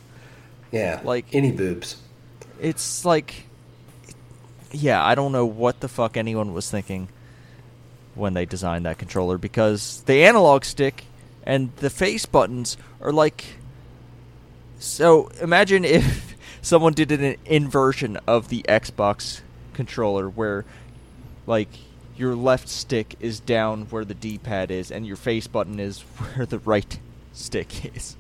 Yeah, 0.76 1.00
like- 1.06 1.34
any 1.34 1.52
boobs. 1.52 1.96
It's 2.62 3.06
like, 3.06 3.46
yeah, 4.72 5.04
I 5.04 5.16
don't 5.16 5.32
know 5.32 5.46
what 5.46 5.80
the 5.80 5.88
fuck 5.88 6.18
anyone 6.18 6.54
was 6.54 6.70
thinking 6.70 7.08
when 8.14 8.34
they 8.34 8.46
designed 8.46 8.86
that 8.86 8.98
controller 8.98 9.38
because 9.38 10.04
the 10.06 10.26
analog 10.26 10.66
stick 10.66 11.06
and 11.44 11.74
the 11.78 11.90
face 11.90 12.26
buttons 12.26 12.76
are 13.02 13.14
like. 13.14 13.46
So 14.80 15.30
imagine 15.42 15.86
if 15.86 16.36
someone 16.62 16.94
did 16.94 17.12
an 17.12 17.38
inversion 17.46 18.18
of 18.28 18.50
the 18.50 18.64
Xbox 18.68 19.42
controller 19.74 20.30
where, 20.30 20.66
like, 21.48 21.70
your 22.18 22.36
left 22.36 22.68
stick 22.68 23.16
is 23.22 23.40
down 23.40 23.86
where 23.86 24.04
the 24.06 24.14
D-pad 24.14 24.72
is 24.72 24.92
and 24.92 25.08
your 25.08 25.16
face 25.16 25.48
button 25.48 25.80
is 25.80 26.02
where 26.36 26.46
the 26.46 26.60
right 26.60 27.00
stick 27.34 27.96
is. 27.96 28.18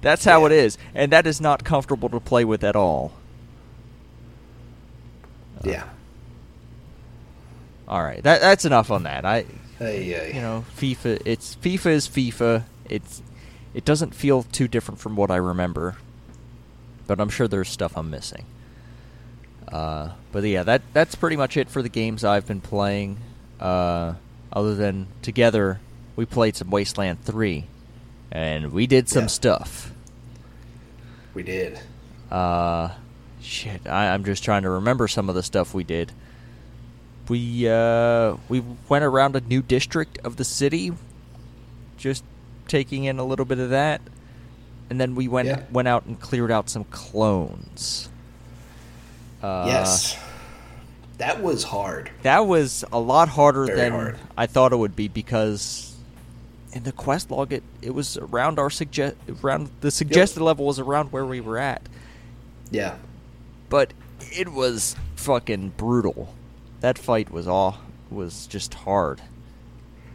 That's 0.00 0.24
how 0.24 0.44
it 0.46 0.52
Yeah. 0.52 0.58
is, 0.58 0.78
and 0.94 1.12
that 1.12 1.26
is 1.26 1.40
not 1.40 1.64
comfortable 1.64 2.08
to 2.10 2.20
play 2.20 2.44
with 2.44 2.62
at 2.62 2.76
all. 2.76 3.12
Yeah. 5.64 5.84
All 7.88 8.02
right, 8.02 8.22
that 8.22 8.40
that's 8.40 8.64
enough 8.64 8.90
on 8.90 9.04
that. 9.04 9.24
I, 9.24 9.44
Hey, 9.78 10.04
hey. 10.04 10.32
you 10.34 10.40
know, 10.40 10.64
FIFA. 10.76 11.22
It's 11.24 11.56
FIFA 11.56 11.86
is 11.86 12.08
FIFA. 12.08 12.64
It's 12.88 13.22
it 13.74 13.84
doesn't 13.84 14.14
feel 14.14 14.42
too 14.44 14.68
different 14.68 15.00
from 15.00 15.16
what 15.16 15.30
I 15.30 15.36
remember, 15.36 15.96
but 17.06 17.20
I'm 17.20 17.28
sure 17.30 17.48
there's 17.48 17.68
stuff 17.68 17.96
I'm 17.96 18.10
missing. 18.10 18.44
Uh, 19.70 20.10
but 20.32 20.42
yeah, 20.44 20.62
that 20.64 20.82
that's 20.92 21.14
pretty 21.14 21.36
much 21.36 21.56
it 21.56 21.68
for 21.70 21.82
the 21.82 21.88
games 21.88 22.24
I've 22.24 22.46
been 22.46 22.60
playing. 22.60 23.18
Uh, 23.60 24.14
other 24.52 24.74
than 24.74 25.08
together, 25.22 25.80
we 26.16 26.24
played 26.26 26.56
some 26.56 26.70
Wasteland 26.70 27.22
Three, 27.24 27.66
and 28.30 28.72
we 28.72 28.86
did 28.86 29.08
some 29.08 29.24
Yeah. 29.24 29.28
stuff. 29.28 29.92
we 31.34 31.42
did. 31.42 31.78
Uh, 32.30 32.90
shit, 33.40 33.86
I, 33.86 34.08
I'm 34.12 34.24
just 34.24 34.42
trying 34.44 34.62
to 34.62 34.70
remember 34.70 35.06
some 35.08 35.28
of 35.28 35.34
the 35.34 35.42
stuff 35.42 35.72
we 35.74 35.84
did. 35.84 36.12
We 37.28 37.68
uh, 37.68 38.36
we 38.48 38.62
went 38.88 39.04
around 39.04 39.36
a 39.36 39.40
new 39.40 39.62
district 39.62 40.18
of 40.24 40.36
the 40.36 40.44
city, 40.44 40.92
just 41.96 42.24
taking 42.66 43.04
in 43.04 43.18
a 43.18 43.24
little 43.24 43.44
bit 43.44 43.58
of 43.58 43.70
that, 43.70 44.00
and 44.90 45.00
then 45.00 45.14
we 45.14 45.28
went 45.28 45.48
Yeah. 45.48 45.62
went 45.70 45.88
out 45.88 46.06
and 46.06 46.18
cleared 46.18 46.50
out 46.50 46.68
some 46.70 46.84
clones. 46.84 48.08
Uh, 49.42 49.64
yes. 49.68 50.16
That 51.18 51.42
was 51.42 51.64
hard. 51.64 52.10
that 52.22 52.46
was 52.46 52.84
a 52.92 52.98
lot 53.00 53.28
harder 53.28 53.66
Very 53.66 53.76
than 53.76 53.92
hard. 53.92 54.18
I 54.36 54.46
thought 54.46 54.72
it 54.72 54.76
would 54.76 54.94
be 54.96 55.08
because 55.08 55.94
in 56.72 56.82
the 56.84 56.92
quest 56.92 57.30
log 57.30 57.52
it, 57.52 57.62
it 57.82 57.94
was 57.94 58.16
around 58.18 58.58
our 58.58 58.70
suggest 58.70 59.16
around 59.42 59.70
the 59.80 59.90
suggested 59.90 60.42
level 60.42 60.66
was 60.66 60.78
around 60.78 61.12
where 61.12 61.24
we 61.26 61.40
were 61.40 61.58
at. 61.58 61.82
Yeah. 62.70 62.96
but 63.70 63.92
it 64.20 64.48
was 64.52 64.94
fucking 65.16 65.70
brutal. 65.76 66.34
That 66.80 66.98
fight 66.98 67.30
was 67.30 67.48
all 67.48 67.78
was 68.10 68.46
just 68.46 68.74
hard. 68.74 69.20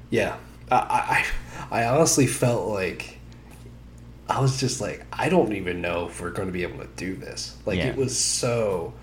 Yeah. 0.10 0.38
I, 0.72 1.26
I, 1.72 1.82
I 1.82 1.86
honestly 1.88 2.28
felt 2.28 2.68
like 2.68 3.18
I 4.30 4.40
was 4.40 4.60
just 4.60 4.80
like, 4.82 5.06
I 5.12 5.30
don't 5.30 5.54
even 5.54 5.82
know 5.82 6.08
if 6.08 6.22
we're 6.22 6.30
going 6.32 6.48
to 6.48 6.52
be 6.54 6.64
able 6.64 6.80
to 6.80 6.90
do 6.96 7.16
this. 7.16 7.58
Like, 7.66 7.78
Yeah. 7.80 7.88
it 7.88 7.96
was 7.98 8.18
so 8.18 8.94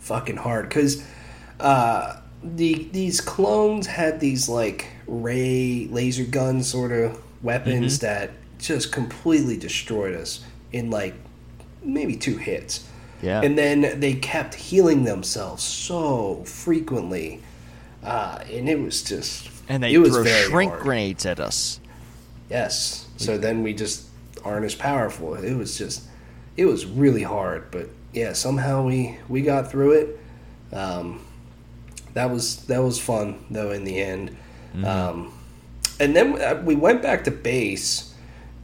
fucking 0.00 0.36
hard. 0.36 0.68
Because 0.68 1.02
uh, 1.60 2.20
the, 2.42 2.88
these 2.92 3.20
clones 3.20 3.86
had 3.86 4.20
these, 4.20 4.48
like, 4.48 4.86
ray 5.06 5.88
laser 5.90 6.24
gun 6.24 6.62
sort 6.62 6.92
of 6.92 7.20
weapons 7.42 7.98
Mhm. 7.98 8.00
that 8.02 8.30
just 8.58 8.92
completely 8.92 9.56
destroyed 9.56 10.14
us 10.14 10.40
in, 10.72 10.90
like, 10.90 11.14
maybe 11.82 12.16
two 12.16 12.36
hits. 12.36 12.84
Yeah. 13.22 13.40
And 13.42 13.58
then 13.58 13.98
they 14.00 14.14
kept 14.14 14.54
healing 14.54 15.04
themselves 15.04 15.62
so 15.64 16.42
frequently. 16.44 17.40
Uh, 18.04 18.38
and 18.52 18.68
it 18.68 18.80
was 18.80 19.02
just. 19.02 19.48
and 19.68 19.82
they 19.82 19.92
it 19.94 19.98
was 19.98 20.12
throw 20.14 20.24
shrink 20.24 20.70
hard. 20.72 20.82
grenades 20.82 21.26
at 21.26 21.40
us. 21.40 21.80
Yes. 22.48 23.06
So 23.16 23.36
then 23.36 23.62
we 23.64 23.74
just 23.74 24.04
aren't 24.44 24.64
as 24.64 24.74
powerful. 24.76 25.34
It 25.34 25.54
was 25.54 25.76
just, 25.76 26.02
it 26.56 26.64
was 26.66 26.86
really 26.86 27.24
hard. 27.24 27.70
But 27.72 27.88
yeah, 28.14 28.32
somehow 28.34 28.84
we 28.84 29.16
we 29.28 29.42
got 29.42 29.70
through 29.70 29.92
it. 29.92 30.20
Um, 30.72 31.20
that 32.14 32.30
was 32.30 32.64
that 32.66 32.82
was 32.82 32.98
fun 33.00 33.44
though 33.50 33.70
in 33.70 33.84
the 33.84 33.98
end. 33.98 34.36
Um, 34.84 35.32
and 36.00 36.14
then 36.14 36.40
uh, 36.40 36.62
we 36.64 36.74
went 36.74 37.02
back 37.02 37.24
to 37.24 37.30
base 37.30 38.14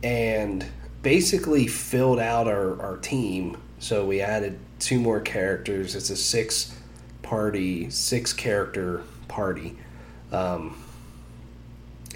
and 0.03 0.64
basically 1.03 1.66
filled 1.66 2.18
out 2.18 2.47
our, 2.47 2.80
our 2.80 2.97
team. 2.99 3.57
So 3.78 4.05
we 4.07 4.20
added 4.20 4.59
two 4.78 5.01
more 5.01 5.20
characters. 5.20 5.95
It's 5.95 6.11
a 6.11 6.16
six 6.16 6.76
party, 7.22 7.90
six 7.90 8.32
character 8.32 9.03
party. 9.28 9.76
Um, 10.30 10.82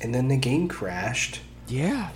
and 0.00 0.14
then 0.14 0.28
the 0.28 0.36
game 0.36 0.68
crashed. 0.68 1.40
Yeah. 1.66 2.10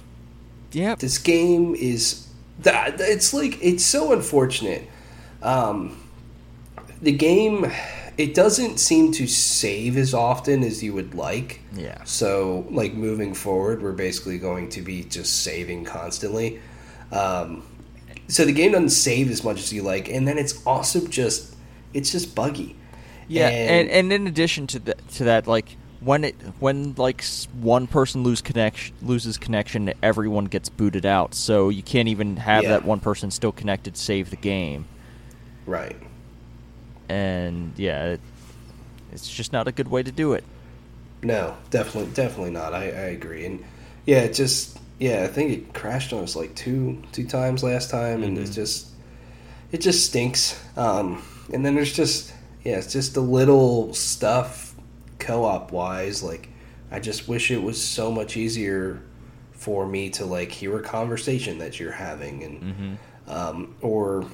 Yeah. 0.72 0.94
This 0.94 1.18
game 1.18 1.74
is 1.74 2.28
that 2.60 3.00
it's 3.00 3.34
like 3.34 3.58
it's 3.62 3.84
so 3.84 4.12
unfortunate. 4.12 4.88
Um, 5.42 5.98
the 7.00 7.12
game 7.12 7.70
it 8.18 8.34
doesn't 8.34 8.78
seem 8.78 9.12
to 9.12 9.26
save 9.26 9.96
as 9.96 10.12
often 10.14 10.62
as 10.62 10.82
you 10.82 10.92
would 10.92 11.14
like. 11.14 11.60
Yeah. 11.74 12.02
So 12.04 12.66
like 12.70 12.94
moving 12.94 13.34
forward, 13.34 13.82
we're 13.82 13.92
basically 13.92 14.38
going 14.38 14.68
to 14.70 14.82
be 14.82 15.04
just 15.04 15.42
saving 15.42 15.84
constantly. 15.84 16.60
Um, 17.10 17.64
so 18.28 18.44
the 18.44 18.52
game 18.52 18.72
doesn't 18.72 18.90
save 18.90 19.30
as 19.30 19.44
much 19.44 19.58
as 19.58 19.72
you 19.72 19.82
like, 19.82 20.08
and 20.08 20.26
then 20.26 20.38
it's 20.38 20.64
also 20.66 21.06
just 21.06 21.54
it's 21.94 22.10
just 22.12 22.34
buggy. 22.34 22.76
Yeah, 23.28 23.48
and, 23.48 23.88
and 23.88 24.12
in 24.12 24.26
addition 24.26 24.66
to 24.68 24.78
that, 24.80 25.08
to 25.12 25.24
that, 25.24 25.46
like 25.46 25.76
when 26.00 26.24
it 26.24 26.34
when 26.58 26.94
like 26.96 27.24
one 27.60 27.86
person 27.86 28.22
lose 28.22 28.42
connection 28.42 28.94
loses 29.02 29.38
connection, 29.38 29.92
everyone 30.02 30.46
gets 30.46 30.68
booted 30.68 31.06
out. 31.06 31.34
So 31.34 31.68
you 31.68 31.82
can't 31.82 32.08
even 32.08 32.36
have 32.36 32.64
Yeah. 32.64 32.70
that 32.70 32.84
one 32.84 33.00
person 33.00 33.30
still 33.30 33.52
connected 33.52 33.96
save 33.96 34.30
the 34.30 34.36
game. 34.36 34.86
right. 35.66 35.96
And 37.12 37.72
yeah, 37.76 38.04
it, 38.12 38.20
it's 39.12 39.30
just 39.30 39.52
not 39.52 39.68
a 39.68 39.72
good 39.72 39.88
way 39.88 40.02
to 40.02 40.10
do 40.10 40.32
it. 40.32 40.44
No, 41.22 41.56
definitely, 41.70 42.12
definitely 42.14 42.52
not. 42.52 42.72
I, 42.72 42.84
I 42.84 43.10
agree, 43.12 43.44
and 43.44 43.62
yeah, 44.06 44.20
it 44.20 44.32
just 44.32 44.78
yeah, 44.98 45.22
I 45.24 45.26
think 45.26 45.50
it 45.50 45.74
crashed 45.74 46.12
on 46.12 46.22
us 46.24 46.34
like 46.34 46.54
two 46.54 47.02
two 47.12 47.26
times 47.26 47.62
last 47.62 47.90
time, 47.90 48.22
and 48.22 48.38
it's 48.38 48.54
just 48.54 48.88
it 49.70 49.80
just 49.82 50.06
stinks. 50.06 50.58
Um, 50.76 51.22
and 51.52 51.64
then 51.64 51.74
there's 51.74 51.92
just 51.92 52.32
yeah, 52.64 52.78
it's 52.78 52.92
just 52.92 53.14
the 53.14 53.20
little 53.20 53.92
stuff 53.92 54.74
co-op 55.18 55.70
wise. 55.70 56.22
Like 56.22 56.48
I 56.90 56.98
just 56.98 57.28
wish 57.28 57.50
it 57.50 57.62
was 57.62 57.82
so 57.82 58.10
much 58.10 58.36
easier 58.36 59.02
for 59.52 59.86
me 59.86 60.10
to 60.10 60.24
like 60.24 60.50
hear 60.50 60.76
a 60.78 60.82
conversation 60.82 61.58
that 61.58 61.78
you're 61.78 61.92
having, 61.92 62.42
and 62.42 62.98
um, 63.28 63.76
or 63.82 64.24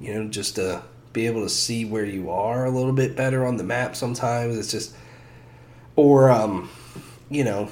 you 0.00 0.12
know 0.12 0.28
just 0.28 0.56
to 0.56 0.82
be 1.12 1.26
able 1.26 1.42
to 1.42 1.48
see 1.48 1.84
where 1.84 2.04
you 2.04 2.30
are 2.30 2.64
a 2.64 2.70
little 2.70 2.92
bit 2.92 3.16
better 3.16 3.46
on 3.46 3.56
the 3.56 3.64
map. 3.64 3.96
Sometimes 3.96 4.56
it's 4.56 4.70
just 4.70 4.94
or 5.96 6.30
um, 6.30 6.70
you 7.30 7.44
know 7.44 7.70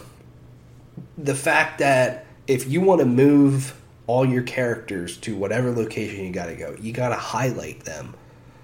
the 1.18 1.34
fact 1.34 1.78
that 1.78 2.26
if 2.46 2.68
you 2.68 2.80
want 2.80 3.00
to 3.00 3.06
move 3.06 3.78
all 4.06 4.24
your 4.24 4.42
characters 4.42 5.16
to 5.18 5.36
whatever 5.36 5.70
location 5.70 6.24
you 6.24 6.30
got 6.30 6.46
to 6.46 6.54
go, 6.54 6.76
you 6.80 6.92
got 6.92 7.08
to 7.08 7.16
highlight 7.16 7.84
them. 7.84 8.14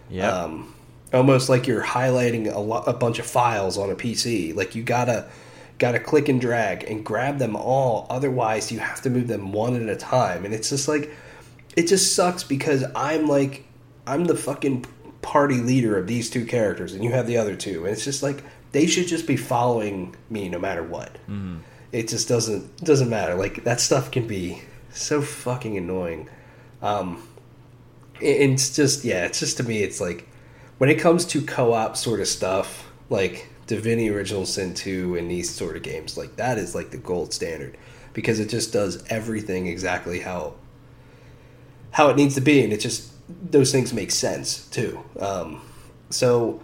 Yeah. 0.09 0.31
Um, 0.31 0.75
almost 1.13 1.49
like 1.49 1.67
you're 1.67 1.83
highlighting 1.83 2.53
a, 2.53 2.59
lo- 2.59 2.85
a 2.87 2.93
bunch 2.93 3.19
of 3.19 3.27
files 3.27 3.77
on 3.79 3.91
a 3.91 3.95
PC. 3.95 4.55
Like 4.55 4.75
you 4.75 4.83
gotta 4.83 5.29
gotta 5.79 5.99
click 5.99 6.29
and 6.29 6.41
drag 6.41 6.85
and 6.85 7.05
grab 7.05 7.39
them 7.39 7.57
all. 7.57 8.07
Otherwise, 8.11 8.71
you 8.71 8.79
have 8.79 9.03
to 9.03 9.11
move 9.11 9.29
them 9.29 9.53
one 9.53 9.81
at 9.81 9.89
a 9.89 9.97
time. 9.97 10.45
And 10.45 10.55
it's 10.55 10.71
just 10.71 10.89
like 10.89 11.11
it 11.77 11.87
just 11.87 12.15
sucks 12.15 12.45
because 12.45 12.85
I'm 12.95 13.27
like 13.27 13.65
I'm 14.07 14.25
the 14.25 14.37
fucking 14.37 14.87
party 15.23 15.57
leader 15.57 15.97
of 15.97 16.07
these 16.07 16.29
two 16.31 16.45
characters, 16.45 16.93
and 16.95 17.05
you 17.05 17.11
have 17.13 17.27
the 17.27 17.37
other 17.37 17.55
two, 17.57 17.85
and 17.85 17.93
it's 17.93 18.05
just 18.05 18.23
like 18.23 18.43
they 18.73 18.87
should 18.87 19.07
just 19.07 19.27
be 19.27 19.37
following 19.37 20.17
me 20.31 20.49
no 20.49 20.59
matter 20.59 20.83
what. 20.83 21.17
It 21.93 22.09
just 22.09 22.29
doesn't 22.29 22.85
doesn't 22.85 23.11
matter. 23.11 23.35
Like 23.35 23.65
that 23.65 23.81
stuff 23.81 24.11
can 24.11 24.27
be 24.27 24.63
so 24.93 25.23
fucking 25.23 25.77
annoying. 25.77 26.29
Um, 26.81 27.27
and 28.17 28.55
it's 28.55 28.75
just 28.75 29.05
yeah, 29.05 29.25
it's 29.25 29.41
just 29.41 29.59
to 29.59 29.63
me, 29.63 29.83
it's 29.83 30.01
like 30.01 30.29
when 30.79 30.91
it 30.91 30.99
comes 30.99 31.25
to 31.27 31.43
co-op 31.43 31.97
sort 31.97 32.21
of 32.21 32.27
stuff, 32.29 32.91
like 33.11 33.49
Divinity 33.67 34.11
Original 34.11 34.47
Sin 34.47 34.75
2 34.75 35.17
and 35.17 35.31
these 35.31 35.49
sort 35.49 35.77
of 35.77 35.83
games, 35.83 36.17
like 36.17 36.37
that 36.37 36.59
is 36.59 36.75
like 36.75 36.91
the 36.91 36.97
gold 36.97 37.33
standard 37.33 37.77
because 38.15 38.41
it 38.41 38.49
just 38.49 38.73
does 38.73 39.05
everything 39.09 39.67
exactly 39.67 40.21
how 40.21 40.55
how 41.93 42.09
it 42.09 42.17
needs 42.17 42.35
to 42.35 42.41
be, 42.41 42.65
and 42.65 42.73
it 42.73 42.81
just 42.81 43.12
those 43.51 43.73
things 43.73 43.93
make 43.93 44.11
sense 44.11 44.67
too. 44.69 45.03
Um, 45.19 45.61
so, 46.11 46.63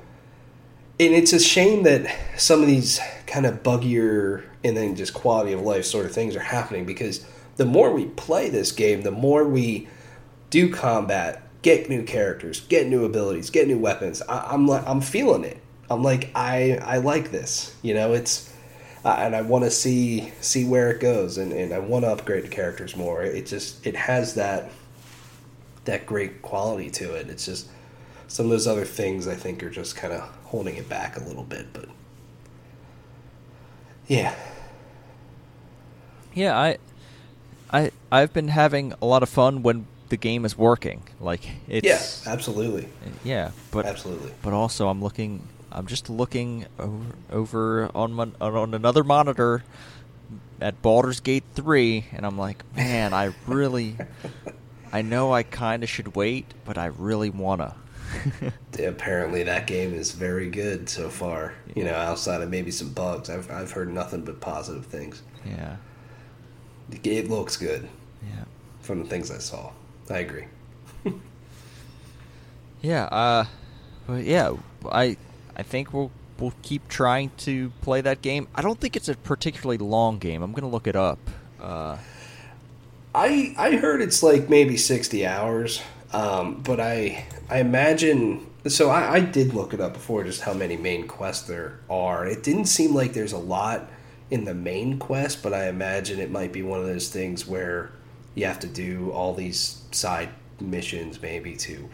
and 1.00 1.14
it's 1.14 1.32
a 1.32 1.40
shame 1.40 1.84
that 1.84 2.14
some 2.36 2.60
of 2.60 2.66
these 2.66 3.00
kind 3.26 3.46
of 3.46 3.62
buggier 3.62 4.44
and 4.64 4.76
then 4.76 4.96
just 4.96 5.14
quality 5.14 5.52
of 5.52 5.60
life 5.60 5.84
sort 5.84 6.06
of 6.06 6.12
things 6.12 6.34
are 6.34 6.40
happening 6.40 6.84
because 6.84 7.24
the 7.56 7.64
more 7.64 7.92
we 7.92 8.06
play 8.06 8.48
this 8.48 8.72
game, 8.72 9.02
the 9.02 9.10
more 9.10 9.44
we 9.44 9.88
do 10.50 10.72
combat, 10.72 11.42
get 11.62 11.88
new 11.88 12.02
characters, 12.02 12.60
get 12.60 12.86
new 12.86 13.04
abilities, 13.04 13.50
get 13.50 13.66
new 13.66 13.78
weapons. 13.78 14.22
I, 14.28 14.48
I'm 14.52 14.66
like, 14.66 14.86
I'm 14.86 15.00
feeling 15.00 15.44
it. 15.44 15.58
I'm 15.90 16.02
like, 16.02 16.30
I, 16.34 16.78
I 16.82 16.98
like 16.98 17.30
this. 17.30 17.74
You 17.82 17.94
know, 17.94 18.12
it's, 18.14 18.52
uh, 19.04 19.16
and 19.18 19.34
I 19.34 19.42
want 19.42 19.64
to 19.64 19.70
see 19.70 20.32
see 20.40 20.64
where 20.64 20.90
it 20.90 21.00
goes, 21.00 21.38
and, 21.38 21.52
and 21.52 21.72
I 21.72 21.78
want 21.78 22.04
to 22.04 22.10
upgrade 22.10 22.44
the 22.44 22.48
characters 22.48 22.96
more. 22.96 23.22
It 23.22 23.46
just, 23.46 23.86
it 23.86 23.96
has 23.96 24.34
that, 24.34 24.70
that 25.84 26.06
great 26.06 26.42
quality 26.42 26.90
to 26.90 27.14
it. 27.14 27.28
It's 27.28 27.46
just 27.46 27.68
some 28.26 28.46
of 28.46 28.50
those 28.50 28.66
other 28.66 28.84
things 28.84 29.26
I 29.26 29.34
think 29.34 29.62
are 29.62 29.70
just 29.70 29.96
kind 29.96 30.12
of 30.12 30.20
holding 30.44 30.76
it 30.76 30.88
back 30.88 31.16
a 31.16 31.20
little 31.24 31.44
bit, 31.44 31.72
but 31.72 31.86
yeah, 34.06 34.34
Yeah, 36.34 36.58
I, 36.58 36.78
I, 37.70 37.90
I've 38.10 38.32
been 38.32 38.48
having 38.48 38.94
a 39.02 39.06
lot 39.06 39.22
of 39.22 39.28
fun 39.28 39.62
when 39.62 39.86
the 40.08 40.16
game 40.16 40.44
is 40.44 40.56
working. 40.56 41.02
Like 41.20 41.44
yeah, 41.44 41.78
it's 41.78 42.26
absolutely, 42.26 42.88
yeah, 43.24 43.50
but 43.70 43.86
absolutely. 43.86 44.32
but 44.42 44.52
also 44.52 44.88
I'm 44.88 45.02
looking. 45.02 45.46
I'm 45.70 45.86
just 45.86 46.08
looking 46.08 46.64
over, 46.78 47.04
over 47.30 47.90
on 47.94 48.34
on 48.40 48.74
another 48.74 49.04
monitor 49.04 49.64
at 50.60 50.80
Baldur's 50.80 51.20
Gate 51.20 51.44
three, 51.54 52.06
and 52.12 52.24
I'm 52.24 52.38
like, 52.38 52.64
man, 52.74 53.12
I 53.12 53.34
really, 53.46 53.96
I 54.92 55.02
know 55.02 55.32
I 55.32 55.42
kind 55.42 55.82
of 55.82 55.88
should 55.88 56.16
wait, 56.16 56.46
but 56.64 56.78
I 56.78 56.86
really 56.86 57.30
wanna. 57.30 57.74
apparently 58.78 59.42
that 59.42 59.66
game 59.66 59.92
is 59.92 60.12
very 60.12 60.48
good 60.50 60.88
so 60.88 61.08
far. 61.08 61.54
You 61.74 61.84
know, 61.84 61.94
outside 61.94 62.40
of 62.40 62.50
maybe 62.50 62.70
some 62.70 62.90
bugs, 62.92 63.30
I've 63.30 63.50
I've 63.50 63.70
heard 63.72 63.92
nothing 63.92 64.22
but 64.22 64.40
positive 64.40 64.86
things. 64.86 65.22
yeah, 65.44 65.76
It 67.04 67.28
looks 67.28 67.56
good 67.56 67.88
yeah, 68.22 68.44
from 68.80 69.00
the 69.00 69.04
things 69.04 69.30
I 69.30 69.38
saw. 69.38 69.72
I 70.10 70.18
agree. 70.18 70.46
yeah. 72.80 73.04
Uh, 73.04 73.44
but 74.06 74.24
yeah, 74.24 74.54
I 74.90 75.16
I 75.56 75.62
think 75.62 75.92
we'll 75.92 76.10
we'll 76.38 76.54
keep 76.62 76.88
trying 76.88 77.30
to 77.38 77.70
play 77.82 78.00
that 78.00 78.22
game. 78.22 78.48
I 78.54 78.62
don't 78.62 78.80
think 78.80 78.96
it's 78.96 79.08
a 79.08 79.14
particularly 79.16 79.78
long 79.78 80.18
game. 80.18 80.42
I'm 80.42 80.52
gonna 80.52 80.68
look 80.68 80.86
it 80.86 80.96
up. 80.96 81.18
Uh, 81.60 81.98
I 83.18 83.54
I 83.58 83.76
heard 83.76 84.00
it's 84.00 84.22
like 84.22 84.48
maybe 84.48 84.76
sixty 84.76 85.26
hours, 85.26 85.82
um, 86.12 86.62
but 86.62 86.78
I 86.78 87.26
I 87.50 87.58
imagine. 87.58 88.46
So 88.66 88.90
I, 88.90 89.14
I 89.14 89.20
did 89.20 89.54
look 89.54 89.74
it 89.74 89.80
up 89.80 89.94
before, 89.94 90.24
just 90.24 90.42
how 90.42 90.52
many 90.52 90.76
main 90.76 91.08
quests 91.08 91.48
there 91.48 91.80
are. 91.88 92.26
It 92.26 92.42
didn't 92.42 92.66
seem 92.66 92.94
like 92.94 93.12
there's 93.12 93.32
a 93.32 93.38
lot 93.38 93.88
in 94.30 94.44
the 94.44 94.54
main 94.54 94.98
quest, 94.98 95.42
but 95.42 95.52
I 95.52 95.68
imagine 95.68 96.20
it 96.20 96.30
might 96.30 96.52
be 96.52 96.62
one 96.62 96.78
of 96.78 96.86
those 96.86 97.08
things 97.08 97.46
where 97.46 97.90
you 98.34 98.44
have 98.44 98.60
to 98.60 98.66
do 98.66 99.10
all 99.10 99.34
these 99.34 99.82
side 99.90 100.28
missions 100.60 101.20
maybe 101.20 101.56
to 101.56 101.88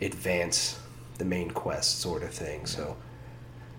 advance 0.00 0.78
the 1.18 1.24
main 1.24 1.50
quest 1.50 2.00
sort 2.00 2.22
of 2.22 2.30
thing. 2.30 2.66
So 2.66 2.96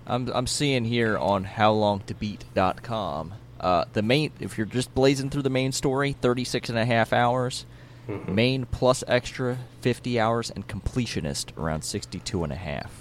I'm 0.06 0.30
I'm 0.30 0.48
seeing 0.48 0.86
here 0.86 1.18
on 1.18 1.46
howlongtobeat.com. 1.46 3.34
Uh, 3.60 3.86
the 3.93 4.01
main 4.01 4.32
if 4.39 4.58
you're 4.58 4.68
just 4.68 4.93
blazing 4.93 5.30
through 5.30 5.41
the 5.43 5.49
main 5.49 5.72
story, 5.72 6.16
36 6.22 6.70
and 6.70 6.78
a 6.78 6.86
half 6.86 7.14
hours. 7.14 7.66
Mhm. 8.08 8.28
Main 8.30 8.66
plus 8.68 9.03
extra 9.08 9.58
50 9.82 10.20
hours 10.20 10.51
and 10.51 10.68
completionist 10.68 11.58
around 11.58 11.84
62 11.84 12.43
and 12.43 12.53
a 12.53 12.56
half. 12.58 12.91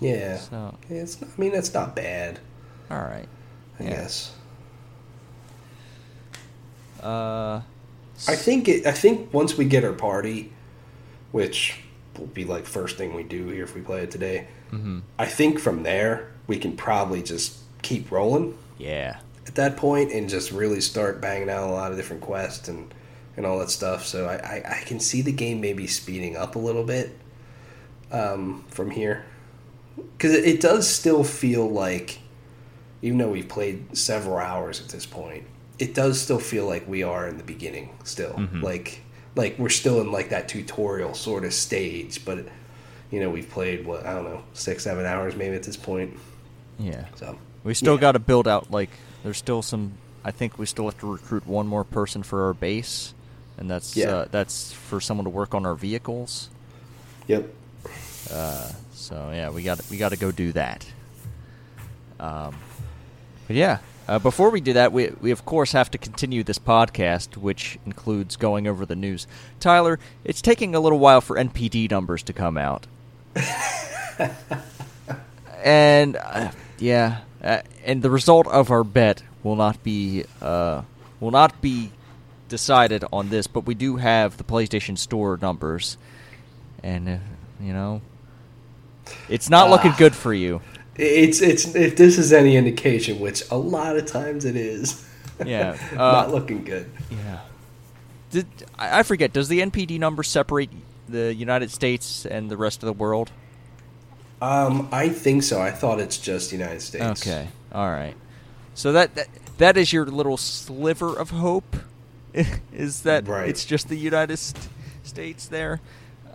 yeah, 0.00 0.36
So, 0.38 0.74
it's 0.88 1.20
not, 1.20 1.30
I 1.36 1.40
mean 1.40 1.54
it's 1.54 1.74
not 1.74 1.96
bad. 1.96 2.38
all 2.90 2.98
right. 2.98 3.26
I 3.80 3.82
Yeah. 3.82 3.90
guess. 3.90 4.32
Uh 7.02 7.60
I 8.28 8.34
think 8.36 8.68
it, 8.68 8.86
I 8.86 8.92
think 8.92 9.32
once 9.32 9.56
we 9.56 9.64
get 9.64 9.84
our 9.84 9.92
party, 9.92 10.52
which 11.32 11.80
will 12.18 12.26
be 12.26 12.44
like 12.44 12.66
first 12.66 12.96
thing 12.96 13.14
we 13.14 13.22
do 13.22 13.48
here 13.48 13.64
if 13.64 13.74
we 13.74 13.80
play 13.80 14.02
it 14.02 14.10
today. 14.10 14.46
mhm. 14.72 15.02
I 15.18 15.26
think 15.26 15.58
from 15.58 15.82
there 15.82 16.28
we 16.46 16.58
can 16.58 16.76
probably 16.76 17.22
just 17.22 17.56
keep 17.82 18.10
rolling 18.10 18.56
Yeah. 18.78 19.18
At 19.48 19.54
that 19.56 19.76
point 19.76 20.12
and 20.12 20.28
just 20.28 20.52
really 20.52 20.80
start 20.80 21.20
banging 21.20 21.50
out 21.50 21.68
a 21.68 21.72
lot 21.72 21.90
of 21.90 21.96
different 21.96 22.22
quests 22.22 22.68
and 22.68 22.94
and 23.36 23.46
all 23.46 23.58
that 23.60 23.70
stuff. 23.70 24.04
So 24.04 24.26
I, 24.26 24.34
I, 24.34 24.78
I 24.80 24.82
can 24.84 24.98
see 25.00 25.22
the 25.22 25.30
game 25.32 25.60
maybe 25.60 25.86
speeding 25.86 26.36
up 26.36 26.54
a 26.56 26.58
little 26.58 26.82
bit 26.84 27.16
um, 28.10 28.64
from 28.68 28.90
here 28.90 29.24
because 30.16 30.32
it, 30.34 30.44
it 30.44 30.60
does 30.60 30.88
still 30.88 31.22
feel 31.24 31.68
like 31.68 32.18
even 33.02 33.18
though 33.18 33.30
we've 33.30 33.48
played 33.48 33.96
several 33.96 34.36
hours 34.38 34.80
at 34.80 34.88
this 34.88 35.06
point, 35.06 35.44
it 35.78 35.94
does 35.94 36.20
still 36.20 36.40
feel 36.40 36.66
like 36.66 36.88
we 36.88 37.02
are 37.04 37.28
in 37.28 37.36
the 37.38 37.44
beginning 37.44 37.96
still. 38.04 38.32
Mhm. 38.32 38.62
Like 38.62 39.02
like 39.36 39.56
we're 39.58 39.68
still 39.68 40.00
in 40.00 40.10
like 40.10 40.30
that 40.30 40.48
tutorial 40.48 41.14
sort 41.14 41.44
of 41.44 41.52
stage, 41.54 42.24
but 42.24 42.44
you 43.10 43.20
know 43.20 43.30
we've 43.30 43.48
played 43.48 43.86
what 43.86 44.04
I 44.04 44.14
don't 44.14 44.24
know 44.24 44.42
six 44.52 44.82
seven 44.82 45.06
hours 45.06 45.36
maybe 45.36 45.54
at 45.54 45.62
this 45.62 45.76
point. 45.76 46.18
Yeah. 46.78 47.04
So 47.14 47.38
We 47.62 47.74
still 47.74 47.94
Yeah. 47.94 48.00
got 48.00 48.12
to 48.12 48.18
build 48.18 48.48
out 48.48 48.70
like 48.72 48.90
there's 49.22 49.38
still 49.38 49.62
some. 49.62 49.92
I 50.24 50.30
think 50.30 50.58
we 50.58 50.66
still 50.66 50.84
have 50.86 50.98
to 51.00 51.10
recruit 51.10 51.46
one 51.46 51.66
more 51.66 51.84
person 51.84 52.22
for 52.22 52.44
our 52.46 52.54
base, 52.54 53.14
and 53.56 53.70
that's 53.70 53.96
Yeah. 53.96 54.10
uh, 54.10 54.26
that's 54.30 54.72
for 54.72 55.00
someone 55.00 55.24
to 55.24 55.30
work 55.30 55.54
on 55.54 55.64
our 55.66 55.74
vehicles. 55.74 56.50
Yep. 57.28 57.48
Uh, 58.32 58.70
so 58.92 59.30
yeah, 59.32 59.50
we 59.50 59.62
got 59.62 59.80
we 59.90 59.96
got 59.96 60.10
to 60.10 60.16
go 60.18 60.30
do 60.32 60.52
that. 60.52 60.86
Um, 62.20 62.54
but 63.46 63.56
yeah, 63.56 63.78
uh, 64.08 64.18
before 64.18 64.50
we 64.50 64.60
do 64.60 64.72
that, 64.74 64.92
we 64.92 65.10
we 65.20 65.30
of 65.30 65.44
course 65.46 65.72
have 65.72 65.90
to 65.92 65.98
continue 65.98 66.42
this 66.42 66.58
podcast, 66.58 67.36
which 67.36 67.78
includes 67.86 68.36
going 68.36 68.66
over 68.66 68.84
the 68.84 68.96
news. 68.96 69.26
Tyler, 69.60 69.98
it's 70.24 70.42
taking 70.42 70.74
a 70.74 70.80
little 70.80 70.98
while 70.98 71.20
for 71.20 71.36
NPD 71.36 71.90
numbers 71.90 72.22
to 72.24 72.32
come 72.32 72.58
out, 72.58 72.86
and 75.62 76.16
uh, 76.16 76.50
yeah, 76.78 77.18
uh, 77.42 77.60
and 77.84 78.02
the 78.02 78.10
result 78.10 78.46
of 78.48 78.70
our 78.70 78.84
bet 78.84 79.22
will 79.42 79.56
not 79.56 79.82
be 79.82 80.24
uh, 80.42 80.82
will 81.20 81.30
not 81.30 81.60
be 81.60 81.90
decided 82.48 83.04
on 83.12 83.28
this, 83.30 83.46
but 83.46 83.66
we 83.66 83.74
do 83.74 83.96
have 83.96 84.36
the 84.36 84.44
PlayStation 84.44 84.96
Store 84.98 85.38
numbers, 85.40 85.96
and 86.82 87.08
uh, 87.08 87.16
you 87.60 87.72
know, 87.72 88.00
it's 89.28 89.50
not 89.50 89.70
looking 89.70 89.92
Ah. 89.92 89.98
good 89.98 90.14
for 90.14 90.32
you. 90.34 90.60
It's 90.96 91.40
it's 91.40 91.74
if 91.74 91.96
this 91.96 92.18
is 92.18 92.32
any 92.32 92.56
indication, 92.56 93.20
which 93.20 93.42
a 93.50 93.56
lot 93.56 93.96
of 93.96 94.06
times 94.06 94.44
it 94.44 94.56
is. 94.56 95.04
Yeah, 95.46 95.76
uh, 95.92 95.96
not 95.96 96.32
looking 96.32 96.64
good. 96.64 96.90
Yeah. 97.12 97.38
Did 98.32 98.46
I 98.76 98.98
I 98.98 99.02
forget? 99.04 99.32
Does 99.32 99.46
the 99.46 99.60
NPD 99.60 99.96
number 100.00 100.24
separate 100.24 100.68
the 101.08 101.32
United 101.32 101.70
States 101.70 102.26
and 102.26 102.50
the 102.50 102.56
rest 102.56 102.82
of 102.82 102.88
the 102.88 102.92
world? 102.92 103.30
Um, 104.40 104.88
I 104.92 105.08
think 105.08 105.42
so. 105.42 105.60
I 105.60 105.70
thought 105.70 106.00
it's 106.00 106.18
just 106.18 106.52
United 106.52 106.80
States. 106.82 107.26
Okay. 107.26 107.48
All 107.72 107.88
right. 107.90 108.14
So 108.74 108.92
that 108.92 109.14
that, 109.16 109.28
that 109.58 109.76
is 109.76 109.92
your 109.92 110.06
little 110.06 110.36
sliver 110.36 111.18
of 111.18 111.30
hope. 111.30 111.76
is 112.72 113.02
that 113.02 113.26
Right. 113.26 113.48
it's 113.48 113.64
just 113.64 113.88
the 113.88 113.96
United 113.96 114.38
States 115.02 115.46
there? 115.46 115.80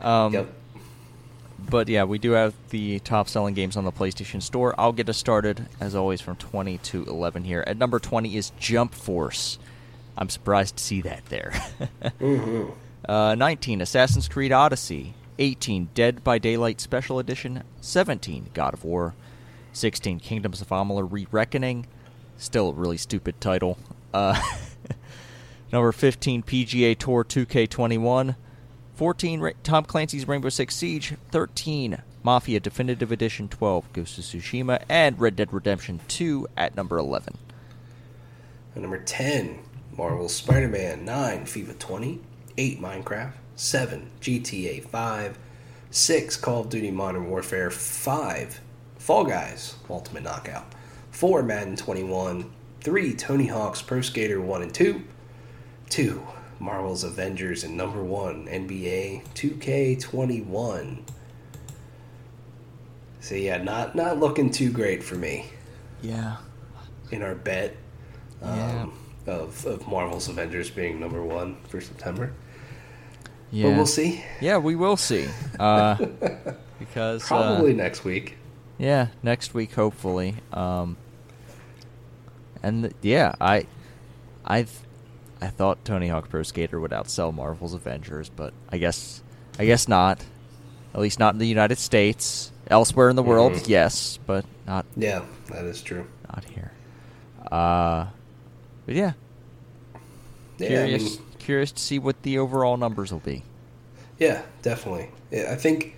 Um, 0.01 0.33
Yep. 0.33 0.53
But 1.69 1.87
yeah, 1.87 2.03
we 2.03 2.17
do 2.17 2.31
have 2.31 2.53
the 2.71 2.99
top 2.99 3.29
selling 3.29 3.53
games 3.53 3.77
on 3.77 3.85
the 3.85 3.91
PlayStation 3.91 4.41
Store. 4.41 4.75
I'll 4.77 4.91
get 4.91 5.07
us 5.07 5.17
started, 5.17 5.67
as 5.79 5.95
always, 5.95 6.19
from 6.19 6.35
20 6.35 6.77
to 6.79 7.05
11 7.05 7.45
here. 7.45 7.63
At 7.65 7.77
number 7.77 7.99
20 7.99 8.35
is 8.35 8.51
Jump 8.59 8.93
Force. 8.93 9.59
I'm 10.17 10.27
surprised 10.27 10.75
to 10.75 10.83
see 10.83 11.01
that 11.03 11.25
there. 11.27 11.53
hmm 12.19 12.65
uh, 13.07 13.35
19, 13.35 13.79
Assassin's 13.81 14.27
Creed 14.27 14.51
Odyssey. 14.51 15.13
18, 15.39 15.89
Dead 15.93 16.23
by 16.23 16.37
Daylight 16.37 16.79
Special 16.79 17.19
Edition. 17.19 17.63
17, 17.81 18.49
God 18.53 18.73
of 18.73 18.83
War. 18.83 19.15
16, 19.73 20.19
Kingdoms 20.19 20.61
of 20.61 20.69
Amalur 20.69 21.11
Re 21.11 21.27
Reckoning. 21.31 21.87
Still 22.37 22.69
a 22.69 22.73
really 22.73 22.97
stupid 22.97 23.39
title. 23.41 23.77
Uh, 24.13 24.39
number 25.71 25.91
15, 25.91 26.43
PGA 26.43 26.97
Tour 26.97 27.23
2K21. 27.23 28.35
14, 28.95 29.39
Ra- 29.39 29.51
Tom 29.63 29.85
Clancy's 29.85 30.27
Rainbow 30.27 30.49
Six 30.49 30.75
Siege. 30.75 31.15
13, 31.31 32.01
Mafia 32.21 32.59
Definitive 32.59 33.11
Edition 33.11 33.47
12, 33.47 33.91
Ghost 33.93 34.17
of 34.17 34.23
Tsushima. 34.23 34.83
And 34.87 35.19
Red 35.19 35.35
Dead 35.35 35.51
Redemption 35.51 35.99
2 36.07 36.47
at 36.55 36.75
number 36.75 36.97
11. 36.97 37.37
And 38.75 38.81
number 38.83 38.99
10, 38.99 39.59
Marvel 39.97 40.29
Spider 40.29 40.67
Man. 40.67 41.05
9, 41.05 41.45
FIFA 41.45 41.79
20. 41.79 42.19
8, 42.57 42.79
Minecraft. 42.81 43.33
7, 43.55 44.09
GTA 44.21 44.83
5. 44.85 45.37
6, 45.91 46.37
Call 46.37 46.61
of 46.61 46.69
Duty 46.69 46.89
Modern 46.91 47.29
Warfare. 47.29 47.69
5, 47.69 48.59
Fall 48.97 49.23
Guys 49.25 49.75
Ultimate 49.89 50.23
Knockout. 50.23 50.65
4, 51.11 51.43
Madden 51.43 51.75
21. 51.75 52.49
3, 52.81 53.13
Tony 53.13 53.47
Hawk's 53.47 53.81
Pro 53.81 54.01
Skater 54.01 54.41
1 54.41 54.61
and 54.63 54.73
2. 54.73 55.01
2, 55.89 56.27
Marvel's 56.59 57.03
Avengers. 57.03 57.63
And 57.63 57.77
number 57.77 58.03
1, 58.03 58.47
NBA 58.47 59.23
2K21. 59.35 60.99
So 63.19 63.35
yeah, 63.35 63.57
not 63.63 63.95
not 63.95 64.19
looking 64.19 64.51
too 64.51 64.69
great 64.69 65.01
for 65.01 65.15
me 65.15 65.45
Yeah. 66.01 66.37
in 67.09 67.21
our 67.21 67.35
bet 67.35 67.73
Yeah. 68.41 68.81
um, 68.81 68.93
of 69.25 69.65
of 69.65 69.87
Marvel's 69.87 70.27
Avengers 70.27 70.69
being 70.69 70.99
number 70.99 71.23
one 71.23 71.55
for 71.69 71.79
September. 71.79 72.33
Yeah. 73.53 73.69
But 73.69 73.75
we'll 73.77 73.85
see. 73.85 74.23
Yeah, 74.41 74.57
we 74.57 74.75
will 74.75 74.97
see. 74.97 75.27
Uh, 75.59 75.93
because 76.79 77.23
uh, 77.25 77.27
Probably 77.27 77.73
next 77.73 78.03
week. 78.03 78.35
yeah, 78.79 79.07
next 79.21 79.53
week 79.53 79.73
hopefully. 79.73 80.35
Um, 80.51 80.97
and 82.63 82.83
th- 82.83 82.95
yeah, 83.03 83.35
I, 83.39 83.67
I, 84.43 84.65
I 85.39 85.47
thought 85.47 85.85
Tony 85.85 86.07
Hawk 86.07 86.29
Pro 86.29 86.41
Skater 86.43 86.79
would 86.79 86.91
outsell 86.91 87.33
Marvel's 87.33 87.73
Avengers, 87.75 88.29
but 88.29 88.53
I 88.71 88.77
guess, 88.79 89.21
I 89.59 89.65
guess 89.65 89.87
not. 89.87 90.23
At 90.95 90.99
least 91.01 91.19
not 91.19 91.33
in 91.35 91.39
the 91.39 91.47
United 91.47 91.77
States. 91.77 92.51
Elsewhere 92.67 93.09
in 93.09 93.15
the 93.15 93.23
world, 93.23 93.53
Mhm. 93.53 93.67
yes, 93.67 94.17
but 94.25 94.45
not 94.65 94.85
Yeah, 94.95 95.23
that 95.49 95.65
is 95.65 95.81
true. 95.81 96.07
not 96.33 96.43
here. 96.45 96.71
Uh, 97.51 98.07
but 98.85 98.95
yeah, 98.95 99.13
Yeah, 100.57 100.65
I 100.65 100.69
curious, 100.69 101.19
mean, 101.19 101.27
curious 101.43 101.71
to 101.71 101.81
see 101.81 101.99
what 101.99 102.21
the 102.23 102.37
overall 102.37 102.77
numbers 102.77 103.11
will 103.11 103.19
be. 103.19 103.43
yeah, 104.19 104.41
definitely. 104.61 105.09
I 105.31 105.55
think 105.55 105.95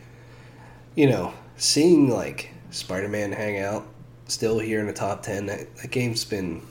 you 0.95 1.07
know 1.09 1.33
seeing 1.57 2.09
like 2.09 2.51
Spider-Man 2.71 3.31
hang 3.31 3.59
out 3.59 3.85
still 4.27 4.59
here 4.59 4.79
in 4.79 4.87
the 4.87 4.93
top 4.93 5.21
ten. 5.23 5.45
That, 5.45 5.75
that 5.77 5.91
game's 5.91 6.25
been 6.25 6.61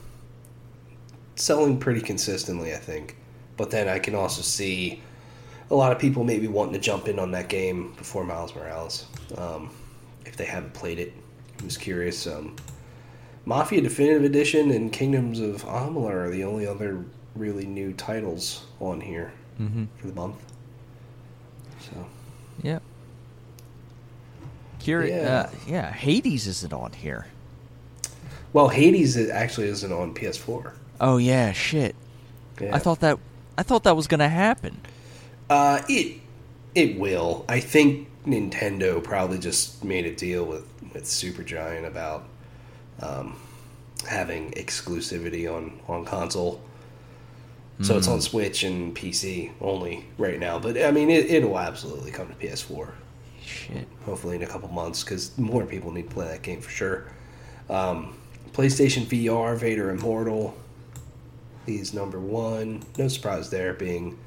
selling 1.35 1.77
pretty 1.79 2.01
consistently, 2.01 2.73
I 2.73 2.77
think. 2.77 3.17
But 3.57 3.71
then 3.71 3.87
I 3.87 3.99
can 3.99 4.15
also 4.15 4.41
see 4.41 5.01
a 5.71 5.75
lot 5.75 5.91
of 5.91 5.99
people 5.99 6.23
maybe 6.23 6.47
wanting 6.47 6.73
to 6.73 6.79
jump 6.79 7.07
in 7.07 7.19
on 7.19 7.31
that 7.31 7.49
game 7.49 7.93
before 7.97 8.23
Miles 8.25 8.53
Morales 8.55 9.05
um, 9.37 9.69
if 10.25 10.35
they 10.35 10.45
haven't 10.45 10.73
played 10.73 10.99
it. 10.99 11.13
I'm 11.59 11.67
just 11.67 11.79
curious. 11.79 12.27
Um, 12.27 12.55
Mafia 13.45 13.81
Definitive 13.81 14.23
Edition 14.23 14.71
and 14.71 14.91
Kingdoms 14.91 15.39
of 15.39 15.63
Amalur 15.63 16.25
are 16.25 16.29
the 16.29 16.43
only 16.43 16.67
other 16.67 17.05
really 17.35 17.65
new 17.65 17.93
titles 17.93 18.63
on 18.79 19.01
here 19.01 19.31
Mm-hmm. 19.59 19.85
for 19.97 20.07
the 20.07 20.13
month. 20.13 20.35
So 21.79 22.05
Yeah. 22.61 22.79
Curious. 24.79 25.23
Yeah. 25.23 25.39
Uh, 25.39 25.49
yeah, 25.67 25.91
Hades 25.91 26.47
isn't 26.47 26.73
on 26.73 26.91
here. 26.93 27.27
Well, 28.53 28.67
Hades 28.69 29.17
actually 29.17 29.67
isn't 29.69 29.91
on 29.91 30.13
PS4. 30.13 30.71
Oh 31.01 31.17
yeah, 31.17 31.51
shit. 31.53 31.95
Yeah. 32.59 32.75
I 32.75 32.79
thought 32.79 32.99
that 33.01 33.17
I 33.57 33.63
thought 33.63 33.83
that 33.83 33.95
was 33.95 34.07
gonna 34.07 34.29
happen. 34.29 34.79
uh, 35.49 35.81
it 35.89 36.19
it 36.73 36.99
will. 36.99 37.45
I 37.49 37.59
think 37.61 38.09
Nintendo 38.25 39.01
probably 39.03 39.37
just 39.39 39.83
made 39.83 40.05
a 40.05 40.13
deal 40.15 40.43
with 40.45 40.65
with 40.93 41.03
Supergiant 41.05 41.85
about 41.87 42.25
um, 43.01 43.37
having 44.07 44.51
exclusivity 44.51 45.51
on 45.53 45.79
on 45.87 46.05
console. 46.05 46.61
So 47.81 47.97
it's 47.97 48.07
on 48.07 48.21
Switch 48.21 48.63
and 48.63 48.95
PC 48.95 49.51
only 49.59 50.05
right 50.17 50.39
now. 50.39 50.59
But 50.59 50.81
I 50.81 50.91
mean, 50.91 51.09
it, 51.09 51.25
it'll 51.29 51.59
absolutely 51.59 52.09
come 52.11 52.29
to 52.29 52.33
PS4. 52.35 52.91
Shit. 53.45 53.87
hopefully 54.05 54.37
in 54.37 54.41
a 54.43 54.47
couple 54.47 54.67
months 54.69 55.03
because 55.03 55.37
more 55.37 55.65
people 55.65 55.91
need 55.91 56.09
to 56.09 56.13
play 56.15 56.27
that 56.27 56.41
game 56.41 56.61
for 56.61 56.69
sure. 56.71 57.05
Um, 57.69 58.17
PlayStation 58.53 59.03
VR 59.05 59.55
Vader 59.57 59.89
Immortal 59.91 60.55
is 61.67 61.93
number 61.93 62.19
one. 62.19 62.81
No 62.97 63.07
surprise 63.07 63.49
there, 63.51 63.73
being 63.73 64.17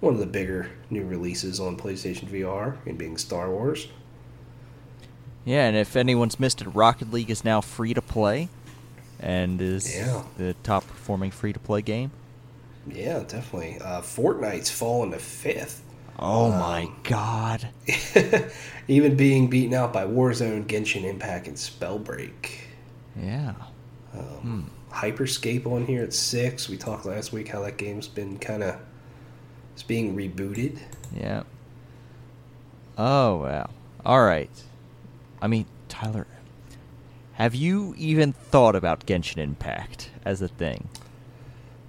one 0.00 0.12
of 0.14 0.20
the 0.20 0.26
bigger 0.26 0.70
new 0.90 1.04
releases 1.06 1.58
on 1.60 1.76
PlayStation 1.76 2.26
VR 2.28 2.76
and 2.86 2.98
being 2.98 3.16
Star 3.16 3.50
Wars. 3.50 3.86
Yeah, 5.44 5.66
and 5.66 5.76
if 5.76 5.94
anyone's 5.96 6.40
missed 6.40 6.60
it, 6.62 6.68
Rocket 6.68 7.12
League 7.12 7.30
is 7.30 7.44
now 7.44 7.60
free 7.60 7.94
to 7.94 8.02
play, 8.02 8.48
and 9.20 9.60
is 9.60 9.94
Yeah. 9.94 10.22
the 10.38 10.54
top 10.62 10.86
performing 10.86 11.30
free 11.30 11.52
to 11.52 11.58
play 11.60 11.82
game. 11.82 12.10
Yeah, 12.90 13.20
definitely. 13.20 13.78
Uh, 13.80 14.00
Fortnite's 14.02 14.70
fallen 14.70 15.10
to 15.12 15.18
fifth. 15.18 15.82
Oh 16.18 16.52
Um, 16.52 16.58
my 16.58 16.88
god. 17.02 17.68
Even 18.88 19.16
being 19.16 19.48
beaten 19.48 19.74
out 19.74 19.92
by 19.92 20.04
Warzone, 20.04 20.66
Genshin 20.66 21.04
Impact, 21.04 21.48
and 21.48 21.56
Spellbreak. 21.56 22.50
Yeah. 23.20 23.54
Um, 24.12 24.70
Hyperscape 24.92 25.66
on 25.66 25.86
here 25.86 26.02
at 26.04 26.12
six. 26.12 26.68
We 26.68 26.76
talked 26.76 27.04
last 27.06 27.32
week 27.32 27.48
how 27.48 27.62
that 27.62 27.78
game's 27.78 28.06
been 28.06 28.38
kind 28.38 28.62
of 28.62 28.76
it's 29.72 29.82
being 29.82 30.14
rebooted. 30.16 30.78
Yeah. 31.16 31.42
Oh 32.96 33.36
wow. 33.38 33.70
All 34.04 34.22
right. 34.24 34.50
I 35.42 35.48
mean, 35.48 35.66
Tyler, 35.88 36.26
have 37.34 37.54
you 37.56 37.94
even 37.98 38.32
thought 38.32 38.76
about 38.76 39.04
Genshin 39.06 39.38
Impact 39.38 40.10
as 40.24 40.40
a 40.40 40.48
thing? 40.48 40.88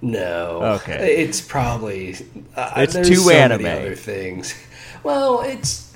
No. 0.05 0.61
Okay. 0.81 1.23
It's 1.23 1.41
probably 1.41 2.15
uh, 2.55 2.73
It's 2.77 2.93
too 2.93 3.15
so 3.15 3.31
anime. 3.31 3.63
Many 3.63 3.79
other 3.87 3.95
things. 3.95 4.53
Well, 5.03 5.41
it's 5.41 5.95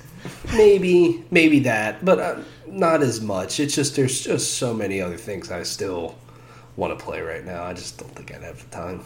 maybe 0.52 1.24
maybe 1.30 1.60
that, 1.60 2.04
but 2.04 2.18
uh, 2.18 2.36
not 2.66 3.02
as 3.02 3.20
much. 3.20 3.60
It's 3.60 3.74
just 3.74 3.94
there's 3.94 4.20
just 4.20 4.54
so 4.54 4.74
many 4.74 5.00
other 5.00 5.16
things 5.16 5.52
I 5.52 5.62
still 5.62 6.16
want 6.76 6.98
to 6.98 7.04
play 7.04 7.20
right 7.20 7.44
now. 7.44 7.62
I 7.62 7.72
just 7.72 7.98
don't 7.98 8.12
think 8.14 8.34
I'd 8.34 8.42
have 8.42 8.58
the 8.68 8.76
time. 8.76 9.04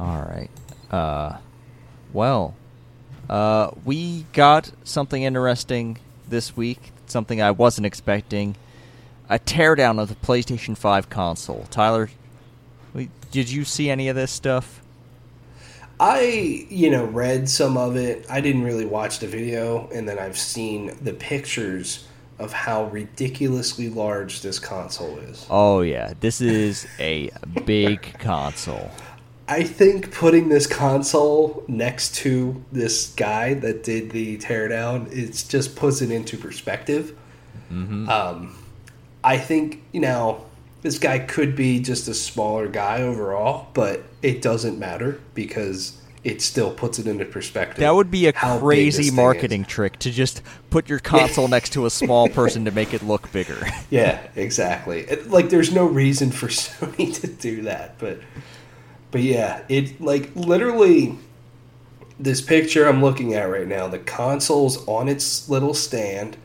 All 0.00 0.22
right. 0.22 0.50
Uh, 0.90 1.38
well, 2.12 2.56
uh, 3.30 3.70
we 3.84 4.26
got 4.32 4.72
something 4.82 5.22
interesting 5.22 5.98
this 6.28 6.56
week. 6.56 6.90
Something 7.06 7.40
I 7.40 7.52
wasn't 7.52 7.86
expecting. 7.86 8.56
A 9.28 9.38
teardown 9.38 10.00
of 10.00 10.08
the 10.08 10.14
PlayStation 10.16 10.76
5 10.76 11.08
console. 11.08 11.66
Tyler, 11.70 12.10
did 13.30 13.50
you 13.50 13.64
see 13.64 13.90
any 13.90 14.08
of 14.08 14.16
this 14.16 14.30
stuff? 14.30 14.82
I, 15.98 16.66
you 16.68 16.90
know, 16.90 17.04
read 17.04 17.48
some 17.48 17.76
of 17.76 17.96
it. 17.96 18.26
I 18.28 18.40
didn't 18.40 18.64
really 18.64 18.84
watch 18.84 19.20
the 19.20 19.26
video, 19.26 19.88
and 19.94 20.08
then 20.08 20.18
I've 20.18 20.38
seen 20.38 20.96
the 21.00 21.12
pictures 21.12 22.06
of 22.38 22.52
how 22.52 22.86
ridiculously 22.86 23.88
large 23.88 24.42
this 24.42 24.58
console 24.58 25.18
is. 25.18 25.46
Oh 25.48 25.82
yeah, 25.82 26.14
this 26.20 26.40
is 26.40 26.86
a 26.98 27.30
big 27.64 28.02
console. 28.18 28.90
I 29.46 29.62
think 29.62 30.12
putting 30.12 30.48
this 30.48 30.66
console 30.66 31.64
next 31.68 32.14
to 32.16 32.64
this 32.72 33.12
guy 33.14 33.54
that 33.54 33.84
did 33.84 34.10
the 34.10 34.38
teardown, 34.38 35.12
it 35.12 35.44
just 35.48 35.76
puts 35.76 36.02
it 36.02 36.10
into 36.10 36.36
perspective. 36.36 37.16
Um, 37.70 38.56
I 39.24 39.38
think 39.38 39.82
you 39.92 40.00
know 40.00 40.44
this 40.82 40.98
guy 40.98 41.18
could 41.18 41.56
be 41.56 41.80
just 41.80 42.06
a 42.08 42.14
smaller 42.14 42.68
guy 42.68 43.00
overall, 43.02 43.68
but 43.74 44.02
it 44.22 44.42
doesn't 44.42 44.78
matter 44.78 45.20
because 45.34 46.00
it 46.22 46.40
still 46.40 46.70
puts 46.72 46.98
it 46.98 47.06
into 47.06 47.24
perspective. 47.24 47.78
That 47.78 47.94
would 47.94 48.10
be 48.10 48.26
a 48.28 48.32
how 48.34 48.54
big 48.58 48.86
this 48.86 48.96
crazy 48.96 49.10
marketing 49.10 49.64
trick 49.64 49.98
to 50.00 50.10
just 50.10 50.42
put 50.70 50.88
your 50.88 50.98
console 50.98 51.48
next 51.48 51.72
to 51.74 51.84
a 51.86 51.90
small 51.90 52.28
person 52.40 52.64
to 52.66 52.70
make 52.70 52.94
it 52.94 53.02
look 53.02 53.30
bigger. 53.32 53.58
Yeah, 53.90 54.20
exactly. 54.36 55.00
It- 55.00 55.30
like, 55.30 55.48
there's 55.50 55.72
no 55.72 55.84
reason 55.86 56.30
for 56.30 56.46
Sony 56.48 57.18
to 57.20 57.26
do 57.26 57.62
that, 57.62 57.98
but 57.98 58.20
but 59.10 59.20
yeah, 59.22 59.62
it 59.68 60.00
like 60.00 60.30
literally 60.34 61.16
this 62.18 62.40
picture 62.40 62.86
I'm 62.88 63.02
looking 63.02 63.34
at 63.34 63.44
right 63.44 63.66
now. 63.66 63.88
The 63.88 63.98
console's 63.98 64.86
on 64.86 65.08
its 65.08 65.48
little 65.48 65.74
stand, 65.74 66.36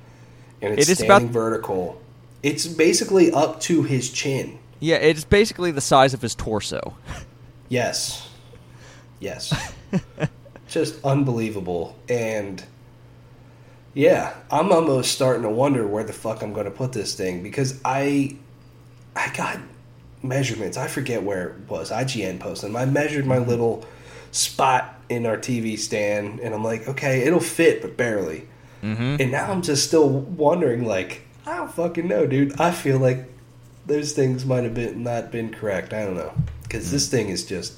and 0.62 0.74
it's 0.74 0.88
It 0.90 0.92
is 0.94 0.98
standing 1.00 1.30
about- 1.30 1.34
vertical. 1.34 2.02
It's 2.44 2.68
basically 2.68 3.32
up 3.32 3.60
to 3.62 3.84
his 3.84 4.10
chin. 4.12 4.60
yeah, 4.80 4.96
it's 4.96 5.26
basically 5.26 5.72
the 5.72 5.82
size 5.82 6.14
of 6.14 6.22
his 6.22 6.36
torso. 6.36 6.96
Yes, 7.68 8.30
yes, 9.20 9.54
just 10.68 11.04
unbelievable. 11.04 11.96
And 12.08 12.64
yeah, 13.94 14.36
I'm 14.50 14.72
almost 14.72 15.12
starting 15.12 15.44
to 15.44 15.50
wonder 15.50 15.86
where 15.86 16.04
the 16.04 16.14
fuck 16.14 16.42
I'm 16.42 16.54
going 16.54 16.66
to 16.66 16.72
put 16.72 16.94
this 16.94 17.14
thing 17.16 17.44
because 17.44 17.80
I, 17.84 18.38
I 19.16 19.32
got 19.36 19.60
measurements. 20.24 20.78
I 20.78 20.88
forget 20.88 21.24
where 21.24 21.50
it 21.50 21.70
was. 21.70 21.92
IGN 21.92 22.40
posted 22.40 22.70
them. 22.70 22.76
I 22.76 22.86
measured 22.86 23.26
my 23.26 23.40
little 23.40 23.86
spot 24.32 24.96
in 25.10 25.26
our 25.26 25.38
TV 25.38 25.78
stand, 25.78 26.40
and 26.40 26.54
I'm 26.54 26.64
like, 26.64 26.88
okay, 26.88 27.22
it'll 27.22 27.40
fit, 27.40 27.82
but 27.82 27.98
barely. 27.98 28.48
Mm-hmm. 28.84 29.18
And 29.20 29.32
now 29.32 29.52
I'm 29.52 29.62
just 29.62 29.88
still 29.88 30.08
wondering, 30.10 30.86
like, 30.86 31.24
I 31.50 31.58
don't 31.58 31.72
fucking 31.72 32.08
know, 32.08 32.28
dude. 32.28 32.60
I 32.62 32.70
feel 32.70 33.00
like 33.00 33.26
those 33.88 34.14
things 34.14 34.46
might 34.46 34.64
have 34.64 34.76
been 34.76 35.02
not 35.02 35.32
been 35.32 35.52
correct. 35.52 35.94
I 35.94 36.06
don't 36.06 36.16
know 36.16 36.34
because 36.62 36.92
this 36.92 37.10
thing 37.10 37.30
is 37.30 37.44
just 37.44 37.76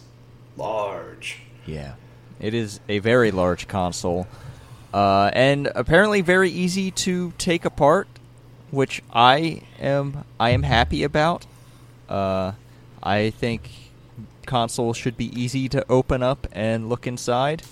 large. 0.57 1.39
Yeah, 1.65 1.93
it 2.37 2.53
is 2.53 2.81
a 2.89 2.99
very 2.99 3.31
large 3.31 3.69
console, 3.69 4.27
uh, 4.93 5.31
and 5.31 5.71
apparently 5.73 6.19
very 6.19 6.49
easy 6.49 6.91
to 6.91 7.31
take 7.37 7.63
apart, 7.63 8.09
which 8.71 9.01
I 9.13 9.61
am 9.79 10.25
I 10.37 10.49
am 10.49 10.63
happy 10.63 11.03
about. 11.03 11.45
Uh, 12.09 12.51
I 13.01 13.29
think 13.29 13.69
consoles 14.45 14.97
should 14.97 15.15
be 15.15 15.27
easy 15.39 15.69
to 15.69 15.85
open 15.89 16.21
up 16.21 16.45
and 16.51 16.89
look 16.89 17.07
inside, 17.07 17.63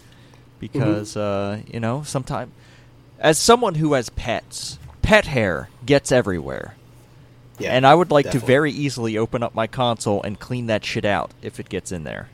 because 0.61 1.17
uh, 1.17 1.59
you 1.67 1.81
know 1.81 2.03
sometimes, 2.03 2.53
as 3.19 3.37
someone 3.37 3.75
who 3.75 3.93
has 3.93 4.09
pets, 4.11 4.79
pet 5.01 5.25
hair 5.25 5.67
gets 5.89 6.11
everywhere. 6.11 6.75
Yeah, 7.57 7.73
and 7.75 7.85
I 7.85 7.93
would 7.93 8.09
like 8.11 8.29
to 8.31 8.39
very 8.39 8.71
easily 8.71 9.17
open 9.17 9.43
up 9.43 9.53
my 9.53 9.67
console 9.67 10.21
and 10.23 10.39
clean 10.39 10.67
that 10.67 10.85
shit 10.85 11.03
out 11.03 11.31
if 11.41 11.59
it 11.59 11.67
gets 11.67 11.91
in 11.91 12.03
there. 12.05 12.29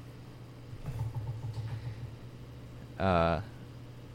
Uh, 2.99 3.41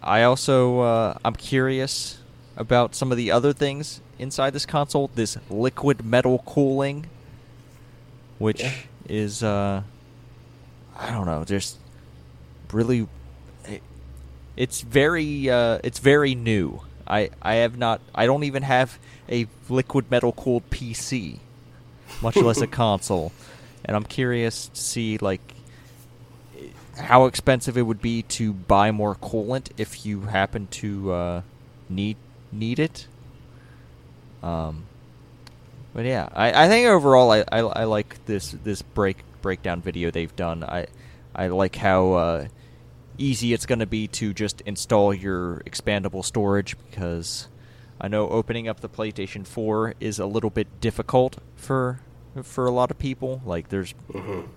I 0.03 0.22
also 0.22 0.80
uh, 0.80 1.18
I'm 1.24 1.34
curious 1.34 2.18
about 2.57 2.95
some 2.95 3.11
of 3.11 3.16
the 3.18 3.30
other 3.30 3.53
things 3.53 4.01
inside 4.18 4.53
this 4.53 4.66
console. 4.66 5.11
This 5.14 5.36
liquid 5.51 6.05
metal 6.05 6.43
cooling, 6.47 7.07
which 8.38 8.61
Yeah. 8.61 8.72
is 9.09 9.43
uh, 9.43 9.82
I 10.97 11.11
don't 11.11 11.26
know, 11.26 11.45
just 11.45 11.78
really. 12.72 13.07
It, 13.66 13.82
it's 14.57 14.80
very 14.82 15.51
uh, 15.51 15.78
it's 15.82 15.99
very 15.99 16.34
new. 16.34 16.82
I 17.11 17.30
I 17.42 17.56
have 17.56 17.76
not. 17.76 18.00
I 18.14 18.26
don't 18.26 18.44
even 18.44 18.62
have 18.62 18.98
a 19.28 19.46
liquid 19.68 20.11
metal 20.11 20.32
cooled 20.32 20.70
PC, 20.70 21.38
much 22.22 22.36
less 22.36 22.61
a 22.61 22.66
console, 22.82 23.32
and 23.84 23.96
I'm 23.96 24.04
curious 24.04 24.68
to 24.68 24.80
see 24.80 25.18
like 25.18 25.54
how 26.96 27.26
expensive 27.26 27.76
it 27.76 27.82
would 27.82 28.00
be 28.00 28.22
to 28.22 28.52
buy 28.52 28.90
more 28.90 29.14
coolant 29.16 29.70
if 29.76 30.06
you 30.06 30.22
happen 30.22 30.68
to 30.68 31.12
uh, 31.12 31.42
need 31.88 32.16
need 32.52 32.78
it. 32.78 33.06
Um, 34.42 34.84
but 35.92 36.04
yeah, 36.04 36.28
I, 36.32 36.64
I 36.64 36.68
think 36.68 36.88
overall 36.88 37.30
I, 37.32 37.44
I, 37.50 37.58
I 37.58 37.84
like 37.84 38.24
this 38.26 38.52
this 38.64 38.82
break 38.82 39.18
breakdown 39.42 39.80
video 39.80 40.11
they've 40.11 40.34
done. 40.36 40.62
I 40.62 40.86
I 41.34 41.48
like 41.48 41.76
how 41.76 42.12
uh, 42.12 42.48
easy 43.21 43.53
it's 43.53 43.66
going 43.66 43.79
to 43.81 43.87
be 43.87 44.09
to 44.09 44.33
just 44.33 44.61
install 44.62 45.12
your 45.14 45.62
expandable 45.66 46.25
storage 46.25 46.77
because 46.91 47.49
I 48.01 48.09
know 48.09 48.29
opening 48.29 48.66
up 48.66 48.81
the 48.81 48.89
PlayStation 48.89 49.47
4 49.47 49.95
is 50.01 50.18
a 50.18 50.27
little 50.27 50.51
bit 50.51 50.81
difficult 50.81 51.39
for 51.57 52.01
for 52.43 52.66
a 52.66 52.71
lot 52.71 52.91
of 52.91 52.99
people. 52.99 53.43
Like 53.45 53.68
there's 53.68 53.95
Mhm. 54.12 54.49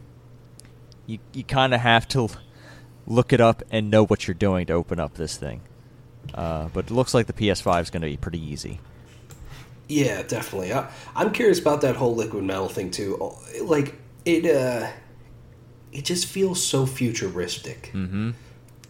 you 1.05 1.20
you 1.34 1.43
kind 1.43 1.74
of 1.74 1.82
have 1.82 2.07
to 2.09 2.30
look 3.05 3.34
it 3.34 3.41
up 3.41 3.61
and 3.70 3.91
know 3.91 4.05
what 4.05 4.28
you're 4.28 4.34
doing 4.36 4.66
to 4.68 4.74
open 4.74 4.99
up 4.99 5.16
this 5.16 5.36
thing. 5.38 5.59
Uh, 6.34 6.70
but 6.74 6.86
it 6.86 6.91
looks 6.91 7.14
like 7.14 7.28
the 7.28 7.34
PS5 7.34 7.82
is 7.82 7.89
going 7.89 8.01
to 8.01 8.07
be 8.07 8.16
pretty 8.16 8.39
easy. 8.41 8.80
Yeah, 9.89 10.24
definitely. 10.24 10.72
I, 10.74 10.88
I'm 11.14 11.32
curious 11.34 11.59
about 11.59 11.82
that 11.82 11.97
whole 11.97 12.16
liquid 12.16 12.45
metal 12.45 12.70
thing 12.70 12.91
too. 12.91 13.34
Like 13.61 13.95
it, 14.24 14.45
uh, 14.45 14.88
it 15.91 16.05
just 16.05 16.26
feels 16.28 16.64
so 16.64 16.86
futuristic. 16.86 17.91
Mm-hmm. 17.93 18.32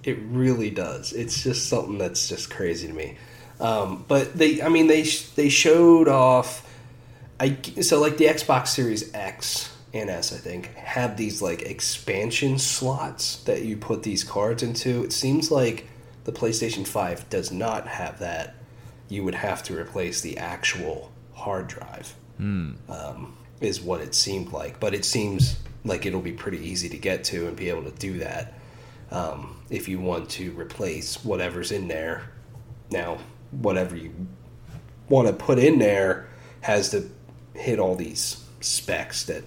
It 0.04 0.18
really 0.22 0.70
does. 0.70 1.14
It's 1.14 1.44
just 1.44 1.70
something 1.70 1.98
that's 1.98 2.28
just 2.28 2.50
crazy 2.50 2.88
to 2.88 2.94
me. 2.94 3.18
Um, 3.60 4.04
but 4.08 4.38
they, 4.38 4.62
I 4.62 4.70
mean, 4.70 4.88
they 4.88 5.04
they 5.36 5.50
showed 5.50 6.08
off. 6.08 6.70
I 7.40 7.58
so 7.82 8.00
like 8.00 8.18
the 8.18 8.26
Xbox 8.26 8.68
Series 8.68 9.14
X 9.14 9.76
and 9.94 10.10
S, 10.10 10.34
I 10.34 10.38
think, 10.38 10.74
have 10.76 11.18
these 11.18 11.42
like 11.42 11.62
expansion 11.62 12.60
slots 12.60 13.38
that 13.44 13.64
you 13.64 13.78
put 13.78 14.04
these 14.04 14.24
cards 14.24 14.64
into. 14.64 15.04
It 15.04 15.14
seems 15.14 15.52
like 15.52 15.88
the 16.26 16.32
PlayStation 16.32 16.86
Five 16.86 17.30
does 17.30 17.52
not 17.52 17.88
have 17.88 18.20
that. 18.20 18.56
You 19.08 19.24
would 19.24 19.36
have 19.36 19.64
to 19.64 19.78
replace 19.78 20.22
the 20.22 20.38
actual 20.38 21.12
hard 21.34 21.68
drive. 21.68 22.14
Mm. 22.40 22.76
Um, 22.90 23.38
is 23.62 23.80
what 23.80 24.02
it 24.02 24.14
seemed 24.14 24.52
like, 24.52 24.80
but 24.80 24.94
it 24.94 25.06
seems 25.06 25.58
like 25.86 26.06
it'll 26.06 26.22
be 26.22 26.34
pretty 26.34 26.58
easy 26.58 26.90
to 26.90 26.98
get 26.98 27.24
to 27.26 27.48
and 27.48 27.56
be 27.56 27.70
able 27.70 27.84
to 27.84 27.92
do 27.92 28.20
that 28.20 28.54
um, 29.12 29.62
if 29.70 29.88
you 29.88 30.00
want 30.00 30.30
to 30.32 30.52
replace 30.52 31.24
whatever's 31.24 31.72
in 31.72 31.88
there. 31.88 32.30
Now, 32.92 33.20
whatever 33.52 33.96
you 33.96 34.14
want 35.10 35.28
to 35.28 35.34
put 35.34 35.60
in 35.60 35.80
there 35.80 36.28
has 36.62 36.90
to 36.90 37.10
hit 37.54 37.80
all 37.80 37.96
these 37.96 38.44
specs 38.62 39.24
that 39.26 39.44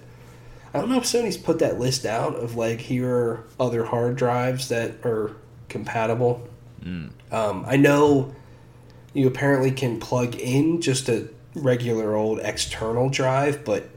I 0.73 0.79
don't 0.79 0.89
know 0.89 0.97
if 0.97 1.03
Sony's 1.03 1.37
put 1.37 1.59
that 1.59 1.79
list 1.79 2.05
out 2.05 2.35
of 2.35 2.55
like 2.55 2.79
here 2.79 3.09
are 3.09 3.43
other 3.59 3.85
hard 3.85 4.15
drives 4.15 4.69
that 4.69 5.03
are 5.03 5.35
compatible. 5.69 6.47
Mm. 6.83 7.11
Um, 7.31 7.65
I 7.67 7.77
know 7.77 8.35
you 9.13 9.27
apparently 9.27 9.71
can 9.71 9.99
plug 9.99 10.35
in 10.35 10.81
just 10.81 11.09
a 11.09 11.29
regular 11.55 12.15
old 12.15 12.39
external 12.39 13.09
drive, 13.09 13.65
but 13.65 13.89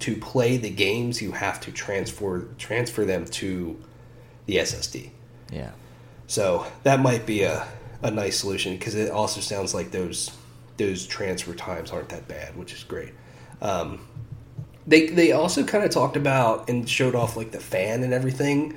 to 0.00 0.16
play 0.16 0.56
the 0.56 0.70
games 0.70 1.22
you 1.22 1.32
have 1.32 1.60
to 1.60 1.70
transfer 1.70 2.48
transfer 2.58 3.04
them 3.04 3.24
to 3.24 3.80
the 4.48 4.56
SSD. 4.56 5.10
Yeah. 5.52 5.70
So 6.26 6.66
that 6.82 6.98
might 6.98 7.24
be 7.24 7.42
a, 7.42 7.64
a 8.02 8.10
nice 8.10 8.36
solution 8.38 8.76
because 8.76 8.96
it 8.96 9.12
also 9.12 9.40
sounds 9.40 9.72
like 9.74 9.92
those 9.92 10.32
those 10.78 11.06
transfer 11.06 11.54
times 11.54 11.90
aren't 11.92 12.08
that 12.08 12.26
bad, 12.26 12.56
which 12.56 12.72
is 12.72 12.82
great. 12.82 13.12
Um, 13.62 14.00
they 14.86 15.06
they 15.06 15.30
also 15.30 15.62
kind 15.64 15.84
of 15.84 15.90
talked 15.90 16.16
about 16.16 16.68
and 16.68 16.88
showed 16.88 17.14
off 17.14 17.36
like 17.36 17.52
the 17.52 17.60
fan 17.60 18.02
and 18.02 18.12
everything. 18.12 18.76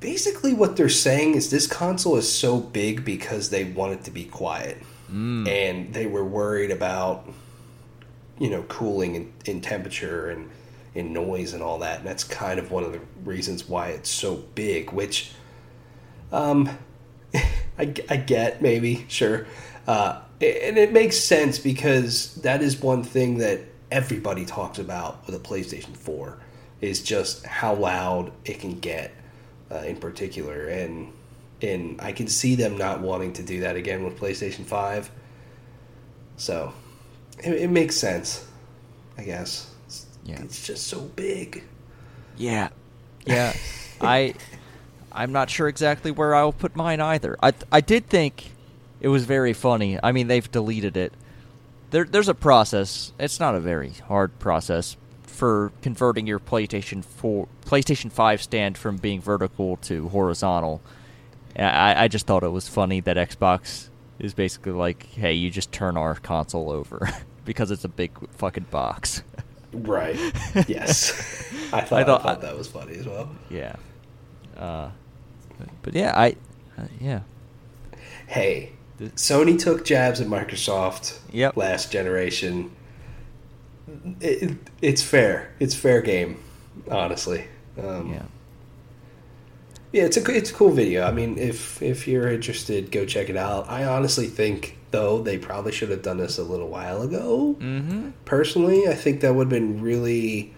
Basically, 0.00 0.52
what 0.52 0.76
they're 0.76 0.88
saying 0.88 1.34
is 1.36 1.50
this 1.50 1.68
console 1.68 2.16
is 2.16 2.30
so 2.30 2.58
big 2.58 3.04
because 3.04 3.50
they 3.50 3.62
want 3.64 3.92
it 3.92 4.04
to 4.04 4.10
be 4.10 4.24
quiet, 4.24 4.78
Mm. 5.12 5.46
and 5.46 5.94
they 5.94 6.06
were 6.06 6.24
worried 6.24 6.70
about 6.70 7.28
you 8.38 8.48
know, 8.50 8.62
cooling 8.64 9.14
in, 9.14 9.32
in 9.44 9.60
temperature 9.60 10.28
and 10.30 10.50
in 10.94 11.12
noise 11.12 11.52
and 11.52 11.62
all 11.62 11.78
that. 11.78 12.00
And 12.00 12.06
that's 12.06 12.24
kind 12.24 12.58
of 12.58 12.70
one 12.70 12.84
of 12.84 12.92
the 12.92 13.00
reasons 13.24 13.68
why 13.68 13.88
it's 13.88 14.10
so 14.10 14.36
big, 14.54 14.92
which, 14.92 15.32
um, 16.30 16.68
I, 17.34 17.94
I 18.10 18.16
get 18.16 18.60
maybe, 18.62 19.06
sure. 19.08 19.46
Uh, 19.86 20.20
and 20.40 20.76
it 20.76 20.92
makes 20.92 21.16
sense 21.16 21.58
because 21.58 22.34
that 22.36 22.62
is 22.62 22.80
one 22.80 23.02
thing 23.02 23.38
that 23.38 23.60
everybody 23.90 24.44
talks 24.44 24.78
about 24.78 25.24
with 25.26 25.34
a 25.34 25.38
PlayStation 25.38 25.96
4 25.96 26.38
is 26.80 27.02
just 27.02 27.46
how 27.46 27.74
loud 27.74 28.32
it 28.44 28.58
can 28.58 28.78
get 28.80 29.12
uh, 29.70 29.78
in 29.78 29.96
particular. 29.96 30.66
And, 30.66 31.12
and 31.60 32.00
I 32.00 32.12
can 32.12 32.26
see 32.26 32.54
them 32.54 32.76
not 32.76 33.00
wanting 33.00 33.32
to 33.34 33.42
do 33.42 33.60
that 33.60 33.76
again 33.76 34.04
with 34.04 34.18
PlayStation 34.18 34.64
5. 34.64 35.10
So 36.36 36.72
it, 37.38 37.52
it 37.52 37.70
makes 37.70 37.96
sense, 37.96 38.46
I 39.16 39.22
guess. 39.22 39.71
It's, 40.22 40.30
Yeah. 40.30 40.42
it's 40.42 40.66
just 40.66 40.86
so 40.86 41.00
big. 41.00 41.64
Yeah, 42.36 42.68
yeah. 43.26 43.54
I 44.00 44.34
I'm 45.12 45.32
not 45.32 45.50
sure 45.50 45.68
exactly 45.68 46.10
where 46.10 46.34
I'll 46.34 46.52
put 46.52 46.74
mine 46.76 47.00
either. 47.00 47.36
I 47.42 47.52
I 47.70 47.80
did 47.80 48.08
think 48.08 48.50
it 49.00 49.08
was 49.08 49.24
very 49.24 49.52
funny. 49.52 49.98
I 50.02 50.12
mean, 50.12 50.28
they've 50.28 50.50
deleted 50.50 50.96
it. 50.96 51.12
There 51.90 52.04
there's 52.04 52.28
a 52.28 52.34
process. 52.34 53.12
It's 53.18 53.38
not 53.38 53.54
a 53.54 53.60
very 53.60 53.90
hard 53.90 54.38
process 54.38 54.96
for 55.24 55.72
converting 55.82 56.26
your 56.26 56.38
PlayStation 56.38 57.04
4 57.04 57.48
PlayStation 57.66 58.12
5 58.12 58.42
stand 58.42 58.78
from 58.78 58.96
being 58.96 59.20
vertical 59.20 59.76
to 59.78 60.08
horizontal. 60.08 60.80
I 61.56 62.04
I 62.04 62.08
just 62.08 62.26
thought 62.26 62.42
it 62.44 62.48
was 62.52 62.68
funny 62.68 63.00
that 63.00 63.16
Xbox 63.16 63.88
is 64.18 64.34
basically 64.34 64.72
like, 64.72 65.02
"Hey, 65.14 65.34
you 65.34 65.50
just 65.50 65.72
turn 65.72 65.96
our 65.96 66.14
console 66.14 66.70
over." 66.70 67.08
because 67.44 67.70
it's 67.72 67.84
a 67.84 67.88
big 67.88 68.12
fucking 68.36 68.66
box. 68.70 69.22
Right. 69.72 70.16
Yes. 70.68 71.12
I 71.72 71.80
thought, 71.80 71.92
I 71.98 72.00
I 72.02 72.04
thought- 72.04 72.22
thought 72.22 72.40
that 72.42 72.56
was 72.56 72.68
funny 72.68 72.96
as 72.96 73.06
well. 73.06 73.30
Yeah. 73.50 73.76
Uh, 74.56 74.90
but, 75.58 75.68
but 75.82 75.94
yeah, 75.94 76.12
I, 76.14 76.36
uh, 76.78 76.84
yeah, 77.00 77.20
Hey, 78.26 78.72
Sony 79.00 79.58
took 79.58 79.84
jabs 79.84 80.20
at 80.20 80.26
Microsoft 80.26 81.18
Yep. 81.32 81.56
last 81.56 81.90
generation. 81.90 82.70
It, 84.20 84.42
it- 84.50 84.56
it's 84.80 85.02
fair. 85.02 85.52
It's 85.58 85.74
fair 85.74 86.00
game, 86.02 86.38
honestly. 86.90 87.46
Um, 87.82 88.12
yeah, 88.12 88.22
Yeah, 89.92 90.04
it's 90.04 90.16
a 90.16 90.30
it's 90.30 90.50
a 90.50 90.54
cool 90.54 90.70
video. 90.72 91.04
I 91.04 91.12
mean, 91.12 91.38
if 91.38 91.80
if 91.82 92.06
you're 92.06 92.30
interested, 92.30 92.90
go 92.90 93.04
check 93.06 93.28
it 93.30 93.36
out. 93.36 93.68
I 93.70 93.84
honestly 93.84 94.26
think 94.26 94.76
though 94.92 95.20
they 95.20 95.36
probably 95.36 95.72
should 95.72 95.90
have 95.90 96.02
done 96.02 96.18
this 96.18 96.38
a 96.38 96.44
little 96.44 96.68
while 96.68 97.02
ago. 97.02 97.56
mm-hmm. 97.58 98.10
Personally, 98.24 98.86
I 98.86 98.94
think 98.94 99.20
that 99.20 99.34
would 99.34 99.46
have 99.46 99.50
been 99.50 99.80
really 99.82 100.54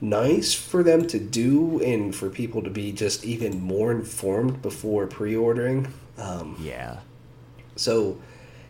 nice 0.00 0.54
for 0.54 0.82
them 0.82 1.06
to 1.08 1.18
do, 1.18 1.80
and 1.82 2.14
for 2.14 2.30
people 2.30 2.62
to 2.62 2.70
be 2.70 2.92
just 2.92 3.24
even 3.24 3.60
more 3.60 3.90
informed 3.90 4.62
before 4.62 5.06
pre-ordering. 5.06 5.92
Um, 6.18 6.56
yeah, 6.60 6.98
so, 7.76 8.18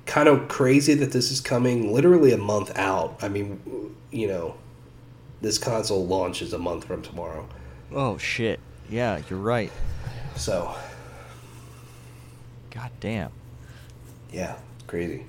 kind 0.06 0.28
of 0.28 0.48
crazy 0.48 0.94
that 0.94 1.12
this 1.12 1.30
is 1.30 1.40
coming 1.40 1.92
literally 1.92 2.32
a 2.32 2.38
month 2.38 2.76
out. 2.78 3.18
I 3.20 3.28
mean, 3.28 3.94
you 4.10 4.28
know, 4.28 4.54
this 5.40 5.58
console 5.58 6.06
launches 6.06 6.52
a 6.52 6.58
month 6.58 6.84
from 6.84 7.02
tomorrow. 7.02 7.46
Oh 7.92 8.16
shit, 8.16 8.60
yeah, 8.88 9.20
you're 9.28 9.38
right. 9.38 9.72
So, 10.36 10.74
God 12.70 12.90
damn. 13.00 13.30
yeah, 14.32 14.56
crazy. 14.86 15.26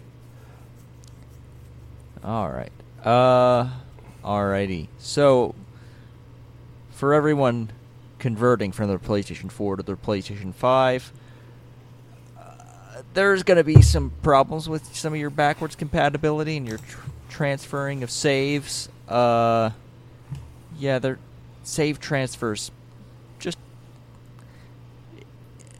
All 2.23 2.49
right. 2.49 2.71
Uh, 3.03 3.69
alrighty. 4.23 4.87
So, 4.97 5.53
for 6.89 7.13
everyone 7.13 7.71
converting 8.17 8.71
from 8.71 8.87
their 8.87 8.97
PlayStation 8.97 9.51
4 9.51 9.77
to 9.77 9.83
their 9.83 9.95
PlayStation 9.95 10.53
5, 10.53 11.13
uh, 12.37 12.41
there's 13.13 13.43
going 13.43 13.57
to 13.57 13.63
be 13.63 13.83
some 13.83 14.11
problems 14.23 14.67
with 14.67 14.95
some 14.95 15.13
of 15.13 15.19
your 15.19 15.29
backwards 15.29 15.75
compatibility 15.75 16.57
and 16.57 16.67
your 16.67 16.79
tr- 16.79 17.09
transferring 17.29 18.01
of 18.01 18.09
saves. 18.09 18.89
Uh, 19.07 19.69
yeah, 20.79 20.97
their 20.97 21.19
save 21.63 21.99
transfers 21.99 22.71
just. 23.37 23.59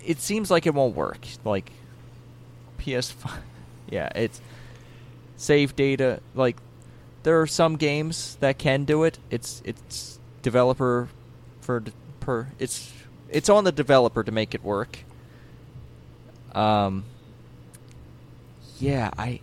It 0.06 0.20
seems 0.20 0.52
like 0.52 0.68
it 0.68 0.76
won't 0.76 0.96
work. 0.96 1.26
Like 1.44 1.72
PS5. 2.78 3.32
Yeah, 3.90 4.10
it's 4.16 4.42
save 5.38 5.76
data 5.76 6.22
like 6.34 6.58
there 7.24 7.42
are 7.42 7.48
some 7.48 7.76
games 7.76 8.38
that 8.40 8.58
can 8.58 8.86
do 8.86 9.04
it. 9.04 9.20
It's 9.30 9.62
it's 9.66 10.20
developer 10.42 11.10
for 11.62 11.84
per 12.20 12.48
it's 12.60 12.94
it's 13.30 13.50
on 13.50 13.64
the 13.64 13.72
developer 13.72 14.24
to 14.24 14.32
make 14.32 14.54
it 14.54 14.64
work. 14.64 15.00
Um 16.54 17.04
yeah 18.80 19.10
i 19.18 19.40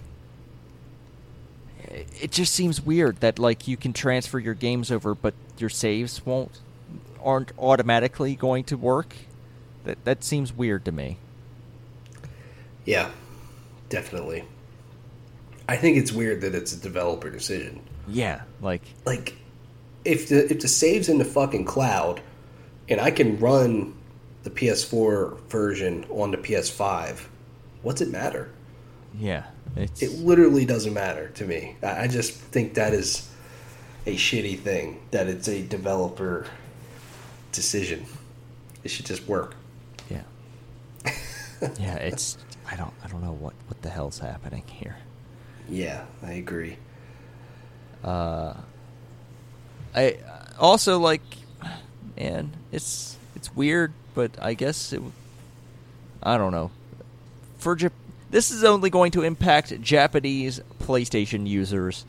it 2.20 2.30
just 2.30 2.54
seems 2.54 2.80
weird 2.82 3.16
that 3.20 3.38
like 3.38 3.66
you 3.66 3.76
can 3.76 3.92
transfer 3.92 4.38
your 4.38 4.54
games 4.54 4.90
over 4.90 5.14
but 5.14 5.34
your 5.58 5.70
saves 5.70 6.24
won't 6.24 6.60
aren't 7.24 7.52
automatically 7.58 8.34
going 8.34 8.64
to 8.64 8.76
work. 8.76 9.14
That 9.84 10.04
that 10.04 10.24
seems 10.24 10.52
weird 10.52 10.84
to 10.84 10.92
me. 10.92 11.18
Yeah, 12.84 13.10
definitely. 13.92 14.42
I 15.68 15.76
think 15.76 15.98
it's 15.98 16.10
weird 16.12 16.40
that 16.40 16.54
it's 16.54 16.72
a 16.72 16.80
developer 16.80 17.30
decision. 17.30 17.80
yeah 18.08 18.42
like 18.60 18.82
Like, 19.04 19.36
if 20.04 20.28
the 20.28 20.50
if 20.50 20.60
the 20.60 20.68
save's 20.68 21.08
in 21.08 21.18
the 21.18 21.24
fucking 21.24 21.66
cloud, 21.66 22.20
and 22.88 23.00
I 23.00 23.10
can 23.10 23.38
run 23.38 23.94
the 24.42 24.50
PS4 24.50 25.38
version 25.48 26.04
on 26.10 26.30
the 26.32 26.38
PS5, 26.38 27.26
what's 27.82 28.00
it 28.00 28.10
matter? 28.10 28.50
yeah 29.18 29.44
it's 29.76 30.00
It 30.02 30.12
literally 30.18 30.64
doesn't 30.64 30.94
matter 30.94 31.28
to 31.34 31.44
me. 31.44 31.76
I 31.82 32.04
I 32.04 32.06
just 32.08 32.32
think 32.32 32.74
that 32.74 32.94
is 32.94 33.28
a 34.06 34.16
shitty 34.16 34.58
thing. 34.58 35.00
That 35.10 35.26
it's 35.28 35.48
a 35.48 35.62
developer 35.62 36.46
decision. 37.52 38.06
It 38.84 38.90
should 38.90 39.06
just 39.06 39.28
work. 39.28 39.54
Yeah. 40.10 40.24
yeah, 41.78 41.96
it's 41.96 42.36
I 42.72 42.76
don't 42.76 42.94
I 43.04 43.08
don't 43.08 43.22
know 43.22 43.32
what 43.32 43.52
what 43.68 43.82
the 43.82 43.90
hell's 43.90 44.18
happening 44.18 44.64
here. 44.66 44.96
Yeah, 45.68 46.04
I 46.22 46.32
agree. 46.32 46.78
Uh 48.02 48.54
I 49.94 50.16
also 50.58 50.98
like 50.98 51.20
man, 52.16 52.52
it's 52.72 53.16
it's 53.36 53.54
weird, 53.54 53.92
but 54.14 54.32
I 54.40 54.54
guess 54.54 54.92
it 54.94 55.02
I 56.22 56.38
don't 56.38 56.52
know. 56.52 56.70
For 57.58 57.76
Jap- 57.76 57.90
this 58.30 58.50
is 58.50 58.64
only 58.64 58.88
going 58.88 59.12
to 59.12 59.22
impact 59.22 59.78
Japanese 59.82 60.60
PlayStation 60.80 61.46
users. 61.46 62.06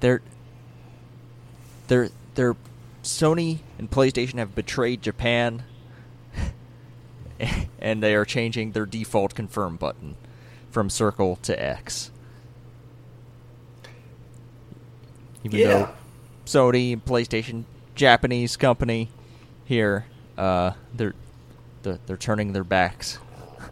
They're 0.00 0.22
they're 1.88 2.10
they're 2.36 2.56
Sony 3.02 3.58
and 3.78 3.90
PlayStation 3.90 4.38
have 4.38 4.54
betrayed 4.54 5.02
Japan 5.02 5.64
and 7.78 8.02
they 8.02 8.14
are 8.14 8.24
changing 8.24 8.72
their 8.72 8.86
default 8.86 9.34
confirm 9.34 9.76
button 9.76 10.16
from 10.70 10.88
circle 10.90 11.36
to 11.42 11.60
X. 11.62 12.10
Even 15.44 15.58
Yeah. 15.58 15.68
though 15.68 15.88
Sony 16.46 17.00
PlayStation, 17.00 17.64
Japanese 17.94 18.56
company 18.56 19.08
here, 19.64 20.06
uh, 20.38 20.72
they're 20.94 21.14
they're, 21.82 21.98
they're 22.06 22.16
turning 22.16 22.52
their 22.52 22.64
backs 22.64 23.18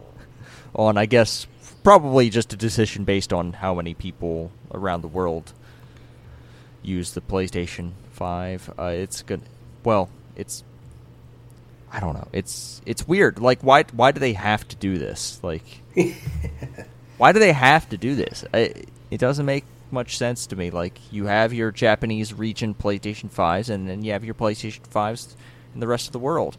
on, 0.75 0.97
I 0.97 1.05
guess, 1.05 1.47
probably 1.83 2.29
just 2.29 2.51
a 2.51 2.57
decision 2.57 3.05
based 3.05 3.31
on 3.31 3.53
how 3.53 3.73
many 3.75 3.93
people 3.93 4.51
around 4.73 5.01
the 5.01 5.07
world 5.07 5.53
use 6.83 7.13
the 7.13 7.21
PlayStation 7.21 7.91
Five. 8.11 8.69
Uh, 8.77 8.85
it's 8.93 9.21
good. 9.21 9.41
Well, 9.85 10.09
it's 10.35 10.63
I 11.91 11.99
don't 11.99 12.13
know. 12.13 12.27
It's 12.31 12.81
it's 12.85 13.07
weird. 13.07 13.39
Like 13.39 13.61
why 13.61 13.83
why 13.91 14.11
do 14.11 14.19
they 14.19 14.33
have 14.33 14.67
to 14.69 14.75
do 14.75 14.97
this? 14.97 15.39
Like 15.43 15.63
why 17.17 17.31
do 17.31 17.39
they 17.39 17.51
have 17.51 17.89
to 17.89 17.97
do 17.97 18.15
this? 18.15 18.45
I, 18.53 18.73
it 19.09 19.19
doesn't 19.19 19.45
make 19.45 19.65
much 19.91 20.17
sense 20.17 20.47
to 20.47 20.55
me. 20.55 20.69
Like 20.69 20.99
you 21.11 21.25
have 21.25 21.53
your 21.53 21.71
Japanese 21.71 22.33
region 22.33 22.73
PlayStation 22.73 23.29
5s 23.29 23.69
and 23.69 23.89
then 23.89 24.03
you 24.03 24.13
have 24.13 24.23
your 24.23 24.33
PlayStation 24.33 24.81
5s 24.89 25.35
in 25.73 25.81
the 25.81 25.87
rest 25.87 26.07
of 26.07 26.13
the 26.13 26.19
world. 26.19 26.57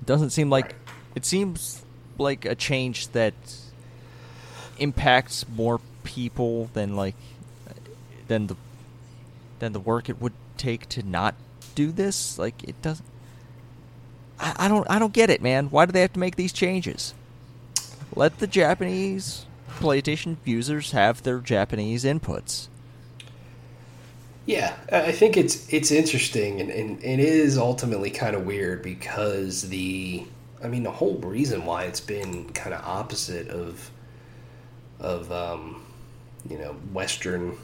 It 0.00 0.06
doesn't 0.06 0.30
seem 0.30 0.50
like 0.50 0.76
it 1.14 1.24
seems 1.24 1.82
like 2.16 2.44
a 2.44 2.54
change 2.54 3.08
that 3.08 3.34
impacts 4.78 5.44
more 5.48 5.80
people 6.04 6.70
than 6.72 6.96
like 6.96 7.16
than 8.28 8.46
the 8.46 8.56
than 9.58 9.72
the 9.72 9.80
work 9.80 10.08
it 10.08 10.20
would 10.20 10.32
take 10.56 10.88
to 10.90 11.02
not 11.02 11.34
do 11.74 11.90
this. 11.90 12.38
Like 12.38 12.62
it 12.64 12.80
doesn't 12.82 13.06
I, 14.40 14.54
I 14.58 14.68
don't 14.68 14.88
I 14.90 14.98
don't 14.98 15.12
get 15.12 15.30
it, 15.30 15.42
man. 15.42 15.66
Why 15.66 15.86
do 15.86 15.92
they 15.92 16.00
have 16.00 16.12
to 16.14 16.20
make 16.20 16.36
these 16.36 16.52
changes? 16.52 17.14
Let 18.14 18.38
the 18.38 18.46
Japanese 18.46 19.46
PlayStation 19.78 20.36
users 20.44 20.92
have 20.92 21.22
their 21.22 21.38
Japanese 21.38 22.04
inputs. 22.04 22.68
Yeah, 24.46 24.74
I 24.90 25.12
think 25.12 25.36
it's 25.36 25.72
it's 25.72 25.90
interesting 25.90 26.60
and, 26.60 26.70
and 26.70 27.04
it 27.04 27.20
is 27.20 27.56
ultimately 27.56 28.10
kind 28.10 28.34
of 28.34 28.46
weird 28.46 28.82
because 28.82 29.68
the 29.68 30.24
I 30.62 30.68
mean 30.68 30.82
the 30.82 30.90
whole 30.90 31.18
reason 31.18 31.64
why 31.64 31.84
it's 31.84 32.00
been 32.00 32.48
kind 32.50 32.74
of 32.74 32.84
opposite 32.84 33.48
of 33.48 33.90
of 34.98 35.30
um, 35.30 35.84
you 36.48 36.58
know 36.58 36.72
Western 36.92 37.56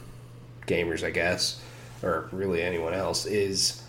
gamers, 0.67 1.05
I 1.05 1.11
guess, 1.11 1.61
or 2.03 2.29
really 2.33 2.63
anyone 2.63 2.95
else 2.95 3.27
is 3.27 3.83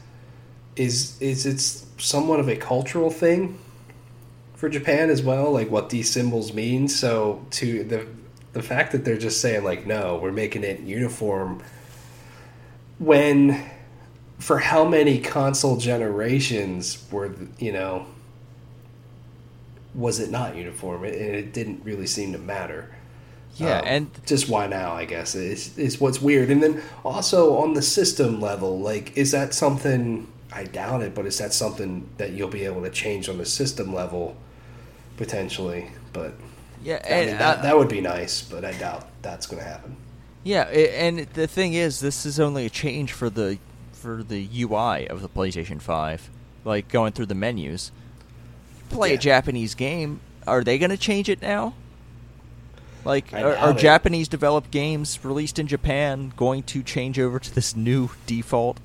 is 0.77 1.19
is 1.21 1.45
it's 1.45 1.85
somewhat 1.97 2.39
of 2.39 2.47
a 2.47 2.55
cultural 2.55 3.09
thing 3.09 3.57
for 4.55 4.69
Japan 4.69 5.09
as 5.09 5.21
well, 5.21 5.51
like 5.51 5.69
what 5.69 5.89
these 5.89 6.09
symbols 6.09 6.53
mean. 6.53 6.87
So 6.87 7.45
to 7.51 7.83
the 7.83 8.07
the 8.53 8.63
fact 8.63 8.91
that 8.91 9.05
they're 9.05 9.17
just 9.17 9.41
saying 9.41 9.63
like 9.63 9.85
no, 9.85 10.17
we're 10.17 10.31
making 10.31 10.63
it 10.63 10.79
uniform 10.81 11.63
when 12.99 13.69
for 14.39 14.59
how 14.59 14.85
many 14.85 15.19
console 15.19 15.77
generations 15.77 17.05
were 17.11 17.35
you 17.59 17.71
know 17.71 18.05
was 19.93 20.19
it 20.19 20.29
not 20.29 20.55
uniform? 20.55 21.03
And 21.03 21.13
it, 21.13 21.35
it 21.35 21.53
didn't 21.53 21.83
really 21.83 22.07
seem 22.07 22.31
to 22.33 22.37
matter. 22.37 22.93
Yeah 23.55 23.79
um, 23.79 23.85
and 23.87 24.11
just 24.27 24.47
why 24.47 24.67
now 24.67 24.91
i 24.91 25.05
guess 25.05 25.33
is 25.33 25.75
is 25.77 25.99
what's 25.99 26.21
weird. 26.21 26.51
And 26.51 26.61
then 26.61 26.81
also 27.03 27.57
on 27.57 27.73
the 27.73 27.81
system 27.81 28.39
level 28.39 28.79
like 28.79 29.17
is 29.17 29.31
that 29.31 29.53
something 29.53 30.27
i 30.53 30.63
doubt 30.63 31.01
it 31.01 31.13
but 31.13 31.25
is 31.25 31.37
that 31.37 31.53
something 31.53 32.09
that 32.17 32.31
you'll 32.31 32.47
be 32.47 32.65
able 32.65 32.81
to 32.81 32.89
change 32.89 33.29
on 33.29 33.37
the 33.37 33.45
system 33.45 33.93
level 33.93 34.35
potentially 35.17 35.89
but 36.13 36.33
yeah 36.83 37.01
I 37.03 37.07
and, 37.07 37.29
mean, 37.29 37.37
that, 37.37 37.59
uh, 37.59 37.61
that 37.63 37.77
would 37.77 37.89
be 37.89 38.01
nice 38.01 38.41
but 38.41 38.63
i 38.63 38.71
doubt 38.73 39.07
that's 39.21 39.45
going 39.45 39.61
to 39.61 39.67
happen 39.67 39.97
Yeah, 40.47 40.63
and 40.63 41.19
the 41.33 41.45
thing 41.45 41.73
is, 41.73 41.99
this 41.99 42.25
is 42.25 42.39
only 42.39 42.65
a 42.65 42.69
change 42.69 43.11
for 43.11 43.29
the 43.29 43.57
for 43.91 44.23
the 44.23 44.47
UI 44.61 45.05
of 45.09 45.21
the 45.21 45.27
PlayStation 45.27 45.81
Five, 45.81 46.29
like 46.63 46.87
going 46.87 47.11
through 47.11 47.25
the 47.25 47.35
menus. 47.35 47.91
Play 48.89 49.13
a 49.13 49.17
Japanese 49.17 49.75
game. 49.75 50.21
Are 50.47 50.63
they 50.63 50.77
going 50.77 50.91
to 50.91 50.97
change 50.97 51.27
it 51.27 51.41
now? 51.41 51.73
Like, 53.03 53.33
are, 53.33 53.57
are. 53.57 53.73
Japanese 53.73 54.29
developed 54.29 54.71
games 54.71 55.19
released 55.21 55.59
in 55.59 55.67
Japan 55.67 56.31
going 56.37 56.63
to 56.63 56.81
change 56.81 57.19
over 57.19 57.39
to 57.39 57.53
this 57.53 57.75
new 57.75 58.09
default? 58.25 58.79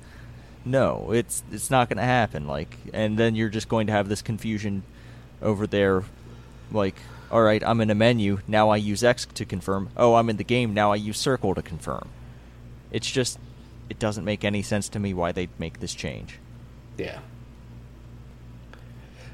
No, 0.65 1.11
it's 1.11 1.43
it's 1.51 1.69
not 1.69 1.89
going 1.89 1.97
to 1.97 2.03
happen. 2.03 2.47
Like, 2.47 2.77
and 2.93 3.17
then 3.17 3.35
you're 3.35 3.49
just 3.49 3.67
going 3.67 3.87
to 3.87 3.93
have 3.93 4.07
this 4.09 4.21
confusion 4.21 4.83
over 5.41 5.67
there. 5.67 6.03
Like, 6.71 6.95
all 7.31 7.41
right, 7.41 7.61
I'm 7.65 7.81
in 7.81 7.89
a 7.89 7.95
menu 7.95 8.39
now. 8.47 8.69
I 8.69 8.77
use 8.77 9.03
X 9.03 9.25
to 9.33 9.45
confirm. 9.45 9.89
Oh, 9.97 10.15
I'm 10.15 10.29
in 10.29 10.37
the 10.37 10.43
game 10.43 10.73
now. 10.73 10.91
I 10.91 10.95
use 10.95 11.17
circle 11.17 11.53
to 11.55 11.61
confirm. 11.61 12.09
It's 12.91 13.09
just, 13.09 13.39
it 13.89 13.99
doesn't 13.99 14.23
make 14.23 14.43
any 14.45 14.61
sense 14.61 14.87
to 14.89 14.99
me 14.99 15.13
why 15.13 15.31
they 15.31 15.49
make 15.57 15.79
this 15.79 15.93
change. 15.93 16.39
Yeah. 16.97 17.19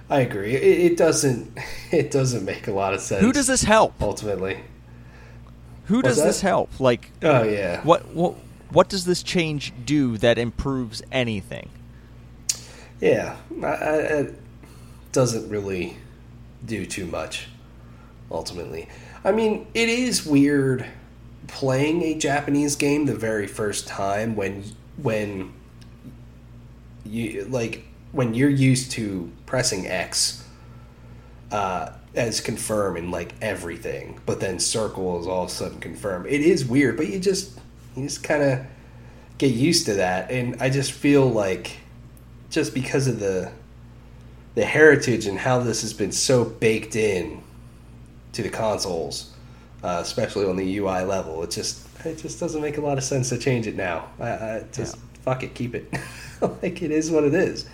I 0.09 0.21
agree. 0.21 0.55
It, 0.55 0.91
it 0.93 0.97
doesn't. 0.97 1.57
It 1.91 2.11
doesn't 2.11 2.45
make 2.45 2.67
a 2.67 2.71
lot 2.71 2.93
of 2.93 3.01
sense. 3.01 3.21
Who 3.21 3.34
does 3.34 3.47
this 3.47 3.63
help? 3.63 3.99
ultimately? 3.99 4.59
Who 5.86 5.95
What's 5.97 6.09
does 6.17 6.23
this 6.23 6.41
help? 6.41 6.80
Like, 6.80 7.09
Oh 7.23 7.41
yeah. 7.41 7.82
what 7.82 8.05
what 8.13 8.36
what 8.72 8.89
does 8.89 9.05
this 9.05 9.24
change 9.24 9.74
do 9.86 10.17
that 10.17 10.38
improves 10.38 11.01
anything? 11.11 11.70
Yeah. 13.01 13.38
I, 13.63 13.65
I, 13.65 13.95
it 13.95 14.36
doesn't 15.11 15.49
really 15.49 15.97
do 16.65 16.86
too 16.86 17.05
much. 17.05 17.47
Ultimately, 18.32 18.88
I 19.24 19.32
mean, 19.32 19.65
it 19.74 19.89
is 19.89 20.24
weird 20.24 20.86
playing 21.47 22.03
a 22.03 22.13
Japanese 22.13 22.76
game 22.76 23.07
the 23.07 23.15
very 23.15 23.47
first 23.47 23.88
time 23.88 24.36
when 24.36 24.63
when 24.97 25.51
you 27.05 27.45
like 27.45 27.86
when 28.11 28.36
you're 28.36 28.49
used 28.49 28.91
to 28.91 29.32
pressing 29.47 29.88
X 29.88 30.45
uh, 31.51 31.89
as 32.13 32.39
confirm 32.39 32.97
in 32.97 33.09
like 33.09 33.34
everything, 33.41 34.20
but 34.26 34.39
then 34.39 34.59
circle 34.59 35.20
is 35.20 35.28
all 35.28 35.43
of 35.43 35.49
a 35.49 35.51
sudden 35.51 35.80
confirm. 35.80 36.26
It 36.26 36.41
is 36.41 36.65
weird, 36.65 36.97
but 36.97 37.07
you 37.07 37.20
just 37.20 37.59
you 37.99 38.07
just 38.07 38.23
kind 38.23 38.43
of 38.43 38.65
get 39.37 39.51
used 39.51 39.85
to 39.85 39.95
that, 39.95 40.31
and 40.31 40.61
I 40.61 40.69
just 40.69 40.91
feel 40.91 41.29
like 41.29 41.77
just 42.49 42.73
because 42.73 43.07
of 43.07 43.19
the 43.19 43.51
the 44.55 44.65
heritage 44.65 45.25
and 45.25 45.37
how 45.37 45.59
this 45.59 45.81
has 45.81 45.93
been 45.93 46.11
so 46.11 46.43
baked 46.43 46.95
in 46.95 47.41
to 48.33 48.43
the 48.43 48.49
consoles, 48.49 49.31
uh, 49.83 49.99
especially 50.01 50.45
on 50.45 50.55
the 50.55 50.77
UI 50.77 51.03
level, 51.03 51.43
it 51.43 51.51
just 51.51 51.87
it 52.05 52.17
just 52.17 52.39
doesn't 52.39 52.61
make 52.61 52.77
a 52.77 52.81
lot 52.81 52.97
of 52.97 53.03
sense 53.03 53.29
to 53.29 53.37
change 53.37 53.67
it 53.67 53.75
now. 53.75 54.09
I, 54.19 54.29
I 54.29 54.65
just 54.71 54.97
fuck 55.23 55.43
it, 55.43 55.53
keep 55.53 55.75
it. 55.75 55.93
like 56.41 56.81
it 56.81 56.91
is 56.91 57.11
what 57.11 57.23
it 57.23 57.33
is. 57.33 57.65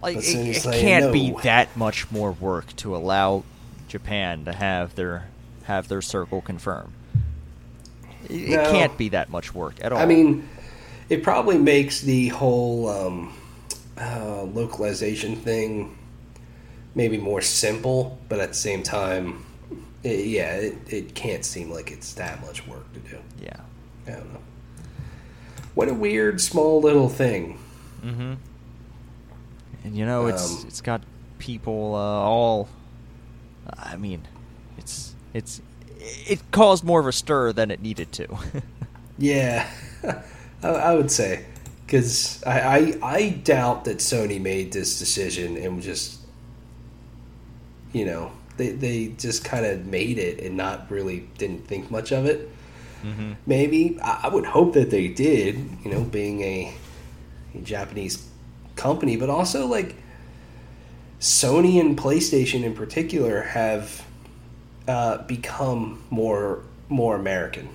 Like, 0.00 0.18
it, 0.18 0.24
it 0.24 0.62
can't 0.62 1.12
be 1.12 1.34
that 1.42 1.76
much 1.76 2.10
more 2.10 2.30
work 2.30 2.74
to 2.76 2.94
allow 2.94 3.42
Japan 3.88 4.44
to 4.44 4.52
have 4.52 4.94
their 4.94 5.28
have 5.64 5.88
their 5.88 6.02
circle 6.02 6.40
confirm. 6.40 6.92
It, 8.28 8.50
it 8.50 8.70
can't 8.70 8.96
be 8.98 9.10
that 9.10 9.30
much 9.30 9.54
work 9.54 9.76
at 9.80 9.92
all. 9.92 9.98
I 9.98 10.06
mean, 10.06 10.48
it 11.08 11.22
probably 11.22 11.58
makes 11.58 12.00
the 12.00 12.28
whole 12.28 12.88
um, 12.88 13.34
uh, 13.96 14.42
localization 14.42 15.36
thing 15.36 15.96
maybe 16.94 17.16
more 17.16 17.40
simple, 17.40 18.18
but 18.28 18.40
at 18.40 18.48
the 18.48 18.54
same 18.54 18.82
time, 18.82 19.44
it, 20.02 20.26
yeah, 20.26 20.54
it, 20.56 20.76
it 20.88 21.14
can't 21.14 21.44
seem 21.44 21.70
like 21.70 21.90
it's 21.90 22.14
that 22.14 22.40
much 22.42 22.66
work 22.66 22.92
to 22.92 23.00
do. 23.00 23.18
yeah. 23.40 23.60
I 24.06 24.12
don't 24.12 24.32
know. 24.32 24.40
What 25.74 25.88
a 25.88 25.94
weird 25.94 26.40
small 26.40 26.80
little 26.80 27.08
thing. 27.08 27.58
Mm-hmm. 28.02 28.34
And 29.84 29.96
you 29.96 30.06
know, 30.06 30.26
it's 30.26 30.62
Um, 30.62 30.64
it's 30.66 30.80
got 30.80 31.02
people 31.38 31.94
uh, 31.94 31.98
all. 31.98 32.68
I 33.78 33.96
mean, 33.96 34.22
it's 34.76 35.14
it's 35.34 35.60
it 36.26 36.40
caused 36.50 36.84
more 36.84 37.00
of 37.00 37.06
a 37.06 37.12
stir 37.12 37.52
than 37.52 37.70
it 37.70 37.80
needed 37.80 38.12
to. 38.12 38.38
Yeah, 39.18 39.68
I, 40.62 40.68
I 40.68 40.94
would 40.94 41.10
say 41.10 41.44
because 41.84 42.42
I, 42.44 42.60
I 42.60 42.98
I 43.02 43.28
doubt 43.30 43.84
that 43.86 43.98
Sony 43.98 44.40
made 44.40 44.72
this 44.72 44.98
decision 44.98 45.56
and 45.56 45.82
just 45.82 46.20
you 47.92 48.04
know 48.04 48.30
they 48.56 48.70
they 48.70 49.08
just 49.18 49.44
kind 49.44 49.66
of 49.66 49.86
made 49.86 50.18
it 50.18 50.40
and 50.40 50.56
not 50.56 50.90
really 50.90 51.28
didn't 51.38 51.66
think 51.66 51.90
much 51.90 52.12
of 52.12 52.26
it. 52.26 52.48
mm-hmm. 53.02 53.32
Maybe 53.46 53.98
I, 54.02 54.20
I 54.24 54.28
would 54.28 54.46
hope 54.46 54.74
that 54.74 54.90
they 54.90 55.08
did. 55.08 55.56
You 55.84 55.90
know, 55.90 56.04
being 56.04 56.40
a, 56.42 56.74
a 57.54 57.58
Japanese 57.58 58.24
company, 58.76 59.16
but 59.16 59.30
also 59.30 59.66
like 59.66 59.96
Sony 61.20 61.80
and 61.80 61.98
PlayStation 61.98 62.62
in 62.62 62.74
particular 62.74 63.42
have 63.42 64.04
uh, 64.88 65.18
become 65.18 66.02
more 66.10 66.62
more 66.88 67.14
American. 67.14 67.68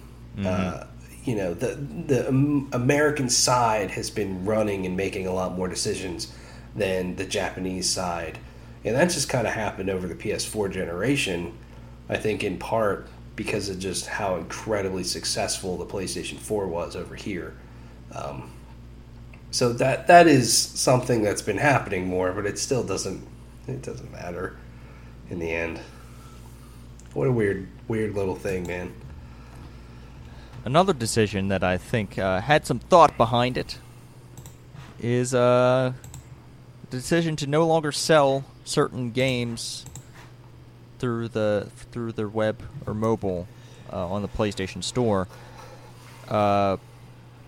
Uh, 0.48 0.86
you 1.24 1.36
know, 1.36 1.54
the 1.54 1.76
the 1.76 2.28
American 2.74 3.30
side 3.30 3.92
has 3.92 4.10
been 4.10 4.44
running 4.44 4.86
and 4.86 4.98
making 4.98 5.28
a 5.28 5.32
lot 5.32 5.56
more 5.56 5.68
decisions 5.68 6.34
than 6.76 7.16
the 7.16 7.26
Japanese 7.26 7.90
side, 7.90 8.40
and 8.84 8.96
that 8.96 9.06
just 9.06 9.30
kind 9.30 9.48
of 9.48 9.54
happened 9.54 9.90
over 9.90 10.08
the 10.08 10.16
PS4 10.16 10.72
generation. 10.72 11.54
I 12.10 12.18
think 12.18 12.44
in 12.44 12.58
part 12.58 13.08
because 13.36 13.70
of 13.70 13.80
just 13.80 14.08
how 14.08 14.36
incredibly 14.36 15.04
successful 15.04 15.78
the 15.78 15.86
PlayStation 15.86 16.38
4 16.38 16.68
was 16.68 16.96
over 16.96 17.16
here. 17.16 17.56
Um, 18.14 18.52
so 19.52 19.74
that 19.74 20.08
that 20.08 20.28
is 20.28 20.56
something 20.56 21.22
that's 21.22 21.42
been 21.42 21.58
happening 21.58 22.08
more, 22.08 22.32
but 22.32 22.46
it 22.46 22.58
still 22.58 22.84
doesn't 22.84 23.26
it 23.68 23.82
doesn't 23.82 24.12
matter 24.12 24.58
in 25.30 25.40
the 25.40 25.52
end. 25.52 25.80
What 27.14 27.28
a 27.28 27.32
weird 27.32 27.68
weird 27.88 28.16
little 28.16 28.36
thing, 28.36 28.68
man. 28.68 28.94
Another 30.66 30.94
decision 30.94 31.50
that 31.50 31.64
I 31.64 31.78
think 31.78 32.18
uh, 32.18 32.42
had 32.42 32.66
some 32.66 32.80
thought 32.80 33.18
behind 33.18 33.58
it 33.58 33.78
is 35.00 35.34
uh, 35.34 35.94
the 36.90 36.98
decision 36.98 37.36
to 37.36 37.48
no 37.48 37.68
longer 37.68 37.92
sell 37.92 38.46
certain 38.64 39.12
games 39.12 39.86
through 41.00 41.28
the 41.28 41.70
through 41.92 42.14
the 42.14 42.28
web 42.28 42.64
or 42.88 42.94
mobile 42.94 43.48
uh, 43.92 44.08
on 44.08 44.22
the 44.22 44.28
PlayStation 44.28 44.84
Store. 44.84 45.28
Uh, 46.28 46.78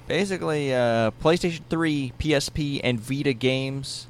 basically, 0.08 0.74
uh, 0.74 1.12
PlayStation 1.24 1.62
3, 1.70 2.14
PSP, 2.20 2.82
and 2.84 3.00
Vita 3.00 3.34
games, 3.34 4.08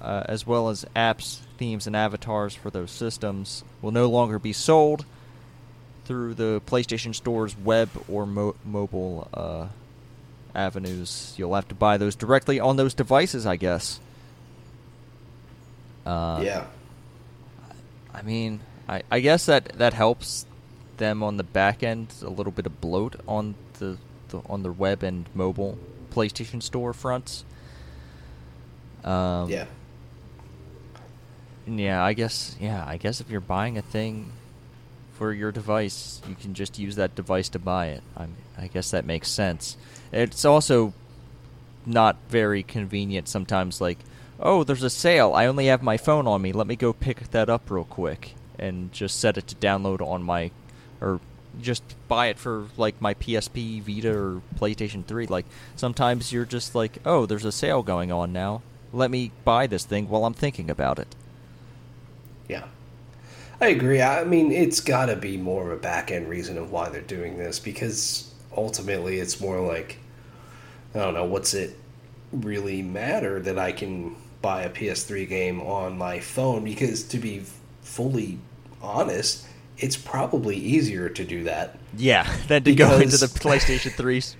uh, 0.00 0.24
as 0.26 0.46
well 0.46 0.68
as 0.68 0.84
apps, 0.94 1.38
themes, 1.56 1.86
and 1.86 1.94
avatars 1.94 2.54
for 2.54 2.70
those 2.70 2.90
systems, 2.90 3.64
will 3.86 3.92
no 3.92 4.08
longer 4.08 4.40
be 4.40 4.52
sold 4.52 5.04
through 6.06 6.34
the 6.34 6.60
PlayStation 6.66 7.14
Store's 7.14 7.56
web 7.56 7.88
or 8.08 8.26
mo- 8.26 8.56
mobile 8.64 9.28
uh, 9.32 9.68
avenues. 10.56 11.34
You'll 11.36 11.54
have 11.54 11.68
to 11.68 11.74
buy 11.76 11.96
those 11.96 12.16
directly 12.16 12.58
on 12.58 12.74
those 12.76 12.94
devices, 12.94 13.46
I 13.46 13.54
guess. 13.54 14.00
Uh, 16.04 16.40
yeah. 16.42 16.66
I 18.12 18.22
mean, 18.22 18.58
I, 18.88 19.04
I 19.08 19.20
guess 19.20 19.46
that 19.46 19.68
that 19.78 19.94
helps 19.94 20.46
them 20.96 21.22
on 21.22 21.36
the 21.36 21.44
back 21.44 21.84
end. 21.84 22.12
A 22.22 22.28
little 22.28 22.52
bit 22.52 22.66
of 22.66 22.80
bloat 22.80 23.14
on 23.28 23.54
the 23.78 23.98
the, 24.30 24.40
on 24.46 24.64
the 24.64 24.72
web 24.72 25.04
and 25.04 25.26
mobile 25.32 25.78
PlayStation 26.10 26.60
Store 26.60 26.92
fronts. 26.92 27.44
Um, 29.04 29.48
yeah. 29.48 29.66
Yeah, 31.66 32.02
I 32.02 32.12
guess 32.12 32.56
yeah, 32.60 32.84
I 32.86 32.96
guess 32.96 33.20
if 33.20 33.30
you're 33.30 33.40
buying 33.40 33.76
a 33.76 33.82
thing 33.82 34.32
for 35.14 35.32
your 35.32 35.50
device, 35.50 36.20
you 36.28 36.34
can 36.34 36.54
just 36.54 36.78
use 36.78 36.96
that 36.96 37.14
device 37.14 37.48
to 37.50 37.58
buy 37.58 37.86
it. 37.86 38.02
I'm, 38.16 38.34
I 38.58 38.68
guess 38.68 38.90
that 38.90 39.04
makes 39.04 39.28
sense. 39.28 39.76
It's 40.12 40.44
also 40.44 40.92
not 41.86 42.16
very 42.28 42.62
convenient 42.62 43.28
sometimes. 43.28 43.80
Like, 43.80 43.98
oh, 44.38 44.64
there's 44.64 44.82
a 44.82 44.90
sale. 44.90 45.32
I 45.32 45.46
only 45.46 45.66
have 45.66 45.82
my 45.82 45.96
phone 45.96 46.26
on 46.26 46.42
me. 46.42 46.52
Let 46.52 46.66
me 46.66 46.76
go 46.76 46.92
pick 46.92 47.30
that 47.30 47.48
up 47.48 47.70
real 47.70 47.84
quick 47.84 48.34
and 48.58 48.92
just 48.92 49.18
set 49.18 49.38
it 49.38 49.46
to 49.48 49.54
download 49.56 50.00
on 50.00 50.22
my, 50.22 50.50
or 51.00 51.20
just 51.60 51.82
buy 52.08 52.26
it 52.26 52.38
for 52.38 52.66
like 52.76 53.00
my 53.00 53.14
PSP, 53.14 53.80
Vita, 53.80 54.16
or 54.16 54.42
PlayStation 54.58 55.04
3. 55.04 55.26
Like 55.26 55.46
sometimes 55.76 56.32
you're 56.32 56.44
just 56.44 56.74
like, 56.74 56.98
oh, 57.04 57.26
there's 57.26 57.44
a 57.44 57.52
sale 57.52 57.82
going 57.82 58.12
on 58.12 58.32
now. 58.32 58.62
Let 58.92 59.10
me 59.10 59.32
buy 59.44 59.66
this 59.66 59.84
thing 59.84 60.08
while 60.08 60.24
I'm 60.24 60.34
thinking 60.34 60.70
about 60.70 60.98
it. 60.98 61.14
Yeah. 62.48 62.64
I 63.60 63.68
agree. 63.68 64.02
I 64.02 64.24
mean, 64.24 64.52
it's 64.52 64.80
got 64.80 65.06
to 65.06 65.16
be 65.16 65.36
more 65.36 65.70
of 65.70 65.78
a 65.78 65.80
back 65.80 66.10
end 66.10 66.28
reason 66.28 66.58
of 66.58 66.70
why 66.70 66.88
they're 66.90 67.00
doing 67.00 67.38
this 67.38 67.58
because 67.58 68.32
ultimately 68.56 69.18
it's 69.18 69.40
more 69.40 69.60
like, 69.60 69.98
I 70.94 70.98
don't 70.98 71.14
know, 71.14 71.24
what's 71.24 71.54
it 71.54 71.76
really 72.32 72.82
matter 72.82 73.40
that 73.40 73.58
I 73.58 73.72
can 73.72 74.16
buy 74.42 74.62
a 74.62 74.70
PS3 74.70 75.26
game 75.28 75.60
on 75.60 75.96
my 75.96 76.20
phone? 76.20 76.64
Because 76.64 77.02
to 77.04 77.18
be 77.18 77.44
fully 77.82 78.38
honest, 78.82 79.46
it's 79.78 79.96
probably 79.96 80.56
easier 80.56 81.08
to 81.08 81.24
do 81.24 81.44
that. 81.44 81.78
Yeah, 81.96 82.30
than 82.48 82.62
to 82.64 82.74
go 82.74 82.98
into 82.98 83.16
the 83.16 83.26
PlayStation 83.26 83.90
3's 83.96 84.36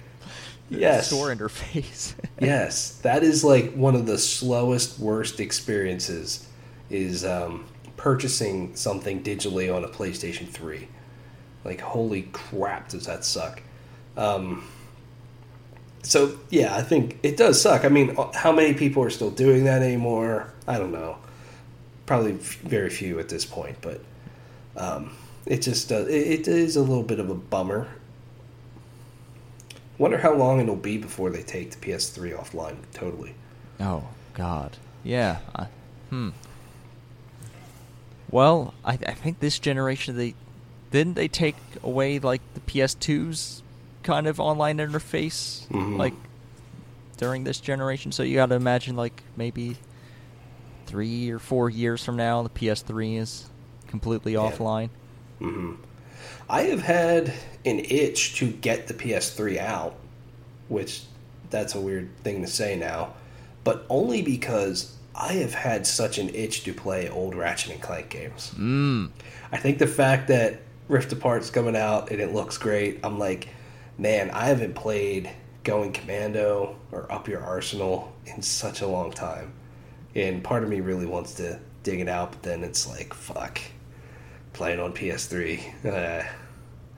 Yes. 0.68 1.06
store 1.06 1.28
interface. 1.34 2.14
yes, 2.40 2.96
that 2.98 3.22
is 3.22 3.44
like 3.44 3.72
one 3.74 3.94
of 3.94 4.04
the 4.06 4.18
slowest, 4.18 4.98
worst 4.98 5.38
experiences 5.40 6.46
is 6.90 7.24
um, 7.24 7.66
purchasing 8.06 8.72
something 8.76 9.20
digitally 9.20 9.74
on 9.74 9.82
a 9.82 9.88
PlayStation 9.88 10.46
3. 10.46 10.86
Like, 11.64 11.80
holy 11.80 12.22
crap, 12.30 12.90
does 12.90 13.06
that 13.06 13.24
suck? 13.24 13.60
Um, 14.16 14.62
so, 16.04 16.38
yeah, 16.48 16.76
I 16.76 16.82
think 16.82 17.18
it 17.24 17.36
does 17.36 17.60
suck. 17.60 17.84
I 17.84 17.88
mean, 17.88 18.16
how 18.32 18.52
many 18.52 18.74
people 18.74 19.02
are 19.02 19.10
still 19.10 19.32
doing 19.32 19.64
that 19.64 19.82
anymore? 19.82 20.52
I 20.68 20.78
don't 20.78 20.92
know. 20.92 21.18
Probably 22.06 22.30
very 22.34 22.90
few 22.90 23.18
at 23.18 23.28
this 23.28 23.44
point, 23.44 23.76
but 23.80 24.00
um, 24.76 25.10
it 25.44 25.62
just 25.62 25.90
uh, 25.90 26.06
it, 26.06 26.46
it 26.46 26.46
is 26.46 26.76
a 26.76 26.82
little 26.82 27.02
bit 27.02 27.18
of 27.18 27.28
a 27.28 27.34
bummer. 27.34 27.88
Wonder 29.98 30.18
how 30.18 30.32
long 30.32 30.60
it'll 30.60 30.76
be 30.76 30.96
before 30.96 31.30
they 31.30 31.42
take 31.42 31.72
the 31.72 31.84
PS3 31.84 32.38
offline 32.38 32.76
totally. 32.94 33.34
Oh 33.80 34.04
God, 34.34 34.76
yeah. 35.02 35.38
I, 35.56 35.66
hmm. 36.10 36.30
Well, 38.30 38.74
I, 38.84 38.92
I 38.94 39.12
think 39.12 39.40
this 39.40 39.58
generation 39.58 40.16
they 40.16 40.34
didn't 40.90 41.14
they 41.14 41.28
take 41.28 41.56
away 41.82 42.18
like 42.18 42.40
the 42.54 42.60
PS2's 42.60 43.62
kind 44.02 44.26
of 44.26 44.38
online 44.40 44.78
interface 44.78 45.66
Mhm. 45.68 45.96
like 45.98 46.14
during 47.16 47.44
this 47.44 47.60
generation. 47.60 48.12
So 48.12 48.22
you 48.22 48.34
got 48.36 48.46
to 48.50 48.54
imagine 48.54 48.96
like 48.96 49.22
maybe 49.36 49.76
three 50.86 51.30
or 51.30 51.38
four 51.38 51.68
years 51.70 52.04
from 52.04 52.16
now, 52.16 52.42
the 52.42 52.48
PS3 52.50 53.16
is 53.16 53.46
completely 53.88 54.32
Yeah. 54.34 54.40
offline. 54.40 54.90
hmm 55.38 55.72
I 56.48 56.62
have 56.62 56.82
had 56.82 57.32
an 57.64 57.80
itch 57.80 58.36
to 58.36 58.50
get 58.50 58.86
the 58.86 58.94
PS3 58.94 59.58
out, 59.58 59.94
which 60.68 61.02
that's 61.50 61.74
a 61.74 61.80
weird 61.80 62.08
thing 62.22 62.42
to 62.42 62.48
say 62.48 62.76
now, 62.76 63.14
but 63.64 63.84
only 63.90 64.22
because 64.22 64.92
I 65.18 65.34
have 65.34 65.54
had 65.54 65.86
such 65.86 66.18
an 66.18 66.28
itch 66.34 66.64
to 66.64 66.74
play 66.74 67.08
old 67.08 67.34
Ratchet 67.34 67.72
and 67.72 67.80
Clank 67.80 68.10
games. 68.10 68.52
Mm. 68.56 69.10
I 69.50 69.56
think 69.56 69.78
the 69.78 69.86
fact 69.86 70.28
that 70.28 70.60
Rift 70.88 71.10
Apart's 71.12 71.50
coming 71.50 71.74
out 71.76 72.10
and 72.10 72.20
it 72.20 72.34
looks 72.34 72.58
great, 72.58 73.00
I'm 73.02 73.18
like, 73.18 73.48
man, 73.96 74.30
I 74.30 74.44
haven't 74.46 74.74
played 74.74 75.30
Going 75.64 75.92
Commando 75.92 76.76
or 76.92 77.10
Up 77.10 77.28
Your 77.28 77.42
Arsenal 77.42 78.12
in 78.26 78.42
such 78.42 78.82
a 78.82 78.86
long 78.86 79.10
time. 79.10 79.52
And 80.14 80.44
part 80.44 80.62
of 80.62 80.68
me 80.68 80.80
really 80.80 81.06
wants 81.06 81.34
to 81.34 81.58
dig 81.82 82.00
it 82.00 82.08
out, 82.08 82.32
but 82.32 82.42
then 82.42 82.62
it's 82.62 82.86
like, 82.88 83.14
fuck, 83.14 83.58
playing 84.52 84.80
on 84.80 84.92
PS3. 84.92 85.84
Uh, 85.84 86.26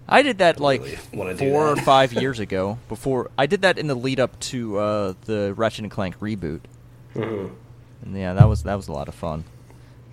I 0.09 0.23
did 0.23 0.39
that 0.39 0.59
like 0.59 0.81
really 1.13 1.37
four 1.37 1.69
or 1.69 1.77
five 1.77 2.13
years 2.21 2.41
ago. 2.41 2.79
Before 2.89 3.31
I 3.39 3.47
did 3.47 3.63
that 3.63 3.79
in 3.79 3.87
the 3.87 3.95
lead 3.95 4.19
up 4.19 4.39
to 4.41 4.79
uh, 4.79 5.15
the 5.27 5.55
Ratchet 5.55 5.85
and 5.85 5.91
Clank 5.91 6.19
reboot. 6.19 6.61
mhm. 7.15 7.53
And 8.03 8.17
yeah, 8.17 8.33
that 8.35 8.49
was 8.49 8.63
that 8.65 8.75
was 8.77 8.89
a 8.89 8.93
lot 8.93 9.09
of 9.09 9.15
fun. 9.15 9.45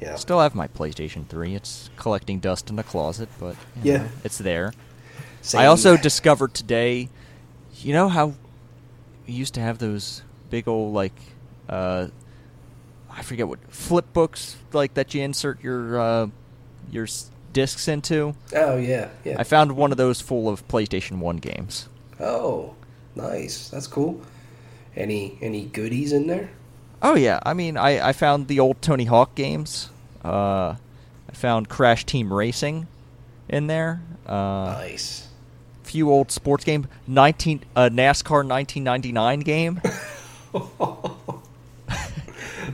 Yeah. 0.02 0.16
Still 0.16 0.40
have 0.42 0.56
my 0.56 0.68
PlayStation 0.68 1.26
3. 1.28 1.56
It's 1.56 1.90
collecting 1.96 2.40
dust 2.40 2.70
in 2.70 2.76
the 2.76 2.84
closet, 2.84 3.30
but 3.40 3.56
Yeah. 3.82 3.98
know, 3.98 4.08
it's 4.24 4.38
there. 4.38 4.74
Same- 5.42 5.62
I 5.62 5.66
also 5.68 5.96
discovered 5.96 6.54
today, 6.54 7.10
you 7.78 7.94
know 7.94 8.10
how 8.10 8.34
we 9.28 9.34
used 9.34 9.54
to 9.54 9.62
have 9.62 9.78
those 9.78 10.22
big 10.50 10.68
old 10.68 10.94
like 10.94 11.14
uh 11.70 12.08
I 13.10 13.22
forget 13.22 13.48
what 13.48 13.60
flip 13.70 14.12
books 14.14 14.58
like 14.74 14.94
that 14.96 15.14
you 15.14 15.22
insert 15.24 15.64
your 15.64 16.00
uh 16.00 16.28
your 16.92 17.08
discs 17.54 17.88
into. 17.88 18.36
Oh, 18.54 18.76
yeah, 18.78 19.10
yeah. 19.24 19.38
I 19.40 19.44
found 19.46 19.72
one 19.78 19.92
of 19.92 19.98
those 19.98 20.20
full 20.20 20.50
of 20.50 20.68
PlayStation 20.68 21.20
1 21.20 21.38
games. 21.38 21.88
oh, 22.20 22.76
nice. 23.16 23.70
That's 23.70 23.88
cool. 23.88 24.22
Any 24.96 25.38
any 25.42 25.66
goodies 25.66 26.12
in 26.12 26.28
there? 26.28 26.50
Oh 27.08 27.14
yeah, 27.16 27.40
I 27.46 27.54
mean, 27.54 27.78
I, 27.78 28.10
I 28.10 28.14
found 28.14 28.48
the 28.48 28.60
old 28.60 28.82
Tony 28.82 29.06
Hawk 29.06 29.36
games. 29.36 29.90
Uh, 30.24 30.76
I 31.30 31.34
found 31.34 31.70
Crash 31.70 32.04
Team 32.04 32.34
Racing 32.34 32.88
in 33.48 33.68
there. 33.68 34.02
Uh, 34.26 34.74
nice. 34.80 35.28
Few 35.84 36.10
old 36.10 36.32
sports 36.32 36.64
game. 36.64 36.88
Nineteen 37.06 37.62
uh, 37.76 37.90
NASCAR 37.92 38.48
1999 38.48 39.40
game. 39.42 39.82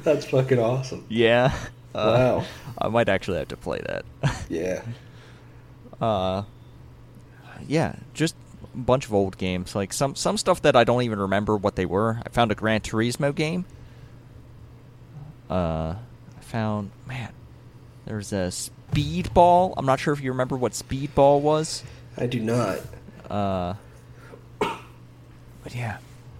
That's 0.04 0.26
fucking 0.26 0.60
awesome. 0.60 1.06
yeah. 1.10 1.54
Uh, 1.94 2.40
Wow. 2.40 2.46
I 2.78 2.88
might 2.88 3.10
actually 3.10 3.40
have 3.40 3.50
to 3.50 3.58
play 3.58 3.82
that. 3.86 4.06
Yeah. 4.50 4.82
uh, 6.00 6.44
yeah, 7.68 7.96
just 8.14 8.34
a 8.74 8.78
bunch 8.78 9.08
of 9.08 9.14
old 9.14 9.38
games. 9.38 9.76
Like 9.76 9.92
some 9.92 10.16
some 10.16 10.38
stuff 10.38 10.62
that 10.62 10.78
I 10.78 10.86
don't 10.86 11.02
even 11.02 11.20
remember 11.20 11.58
what 11.58 11.76
they 11.76 11.86
were. 11.86 12.22
I 12.26 12.30
found 12.30 12.50
a 12.50 12.56
Gran 12.56 12.80
Turismo 12.80 13.36
game. 13.36 13.66
Uh, 15.52 15.96
I 16.38 16.42
found 16.42 16.92
man, 17.06 17.34
there's 18.06 18.32
a 18.32 18.48
Speedball. 18.48 19.74
I'm 19.76 19.86
not 19.86 20.00
sure 20.00 20.14
if 20.14 20.22
you 20.22 20.32
remember 20.32 20.56
what 20.56 20.72
Speedball 20.72 21.42
was. 21.42 21.84
I 22.18 22.26
do 22.26 22.40
not. 22.40 22.80
Uh, 23.30 23.74
but 24.60 25.76
yeah, 25.76 25.98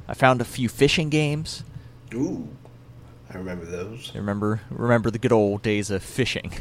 I 0.08 0.14
found 0.14 0.40
a 0.40 0.46
few 0.46 0.70
fishing 0.70 1.10
games. 1.10 1.64
Ooh. 2.14 2.48
I 3.30 3.38
remember 3.38 3.66
those. 3.66 4.12
I 4.14 4.18
remember 4.18 4.62
remember 4.70 5.12
the 5.12 5.20
good 5.20 5.32
old 5.32 5.62
days 5.62 5.92
of 5.92 6.04
fishing. 6.04 6.54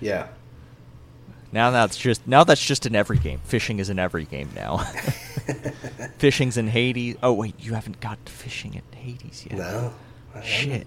Yeah. 0.00 0.28
Now 1.52 1.70
that's 1.70 1.96
just 1.96 2.26
now 2.26 2.44
that's 2.44 2.64
just 2.64 2.84
in 2.84 2.94
every 2.94 3.18
game. 3.18 3.40
Fishing 3.44 3.78
is 3.78 3.88
in 3.88 3.98
every 3.98 4.24
game 4.24 4.50
now. 4.54 4.78
Fishing's 6.18 6.56
in 6.56 6.68
Hades. 6.68 7.16
Oh 7.22 7.32
wait, 7.32 7.54
you 7.58 7.74
haven't 7.74 8.00
got 8.00 8.18
fishing 8.28 8.74
in 8.74 8.82
Hades 8.98 9.46
yet. 9.48 9.58
No. 9.58 9.94
I 10.34 10.40
haven't. 10.40 10.86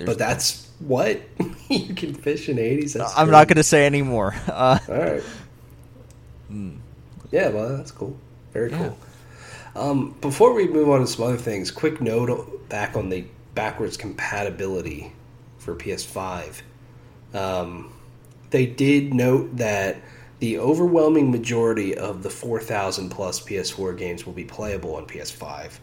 There's- 0.00 0.08
But 0.16 0.18
that's 0.18 0.68
what 0.78 1.20
you 1.68 1.94
can 1.94 2.14
fish 2.14 2.48
in 2.48 2.56
Hades. 2.56 2.96
I'm 2.96 3.30
not 3.30 3.48
gonna 3.48 3.62
say 3.62 3.84
anymore. 3.86 4.34
Uh, 4.48 4.78
All 4.88 4.94
right. 4.94 5.22
mm, 6.50 6.78
Yeah. 7.30 7.48
Well, 7.50 7.76
that's 7.76 7.90
cool. 7.92 8.16
Very 8.52 8.70
Yeah. 8.70 8.78
cool. 8.78 8.98
Um, 9.76 10.16
before 10.20 10.52
we 10.52 10.66
move 10.66 10.88
on 10.88 11.00
to 11.00 11.06
some 11.06 11.24
other 11.26 11.36
things, 11.36 11.70
quick 11.70 12.00
note 12.00 12.68
back 12.68 12.96
on 12.96 13.08
the 13.10 13.24
backwards 13.54 13.96
compatibility 13.96 15.12
for 15.58 15.74
PS5. 15.76 16.62
Um, 17.34 17.92
they 18.50 18.66
did 18.66 19.14
note 19.14 19.56
that 19.58 19.98
the 20.40 20.58
overwhelming 20.58 21.30
majority 21.30 21.96
of 21.96 22.22
the 22.22 22.30
4,000 22.30 23.10
plus 23.10 23.38
PS4 23.40 23.96
games 23.96 24.24
will 24.26 24.32
be 24.32 24.44
playable 24.44 24.96
on 24.96 25.06
PS5. 25.06 25.78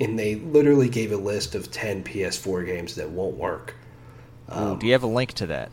And 0.00 0.18
they 0.18 0.34
literally 0.36 0.88
gave 0.88 1.12
a 1.12 1.16
list 1.16 1.54
of 1.54 1.70
10 1.70 2.04
PS4 2.04 2.66
games 2.66 2.94
that 2.96 3.08
won't 3.10 3.36
work. 3.36 3.74
ooh, 4.56 4.76
do 4.78 4.86
you 4.86 4.92
have 4.92 5.02
a 5.02 5.06
link 5.08 5.32
to 5.34 5.46
that? 5.46 5.70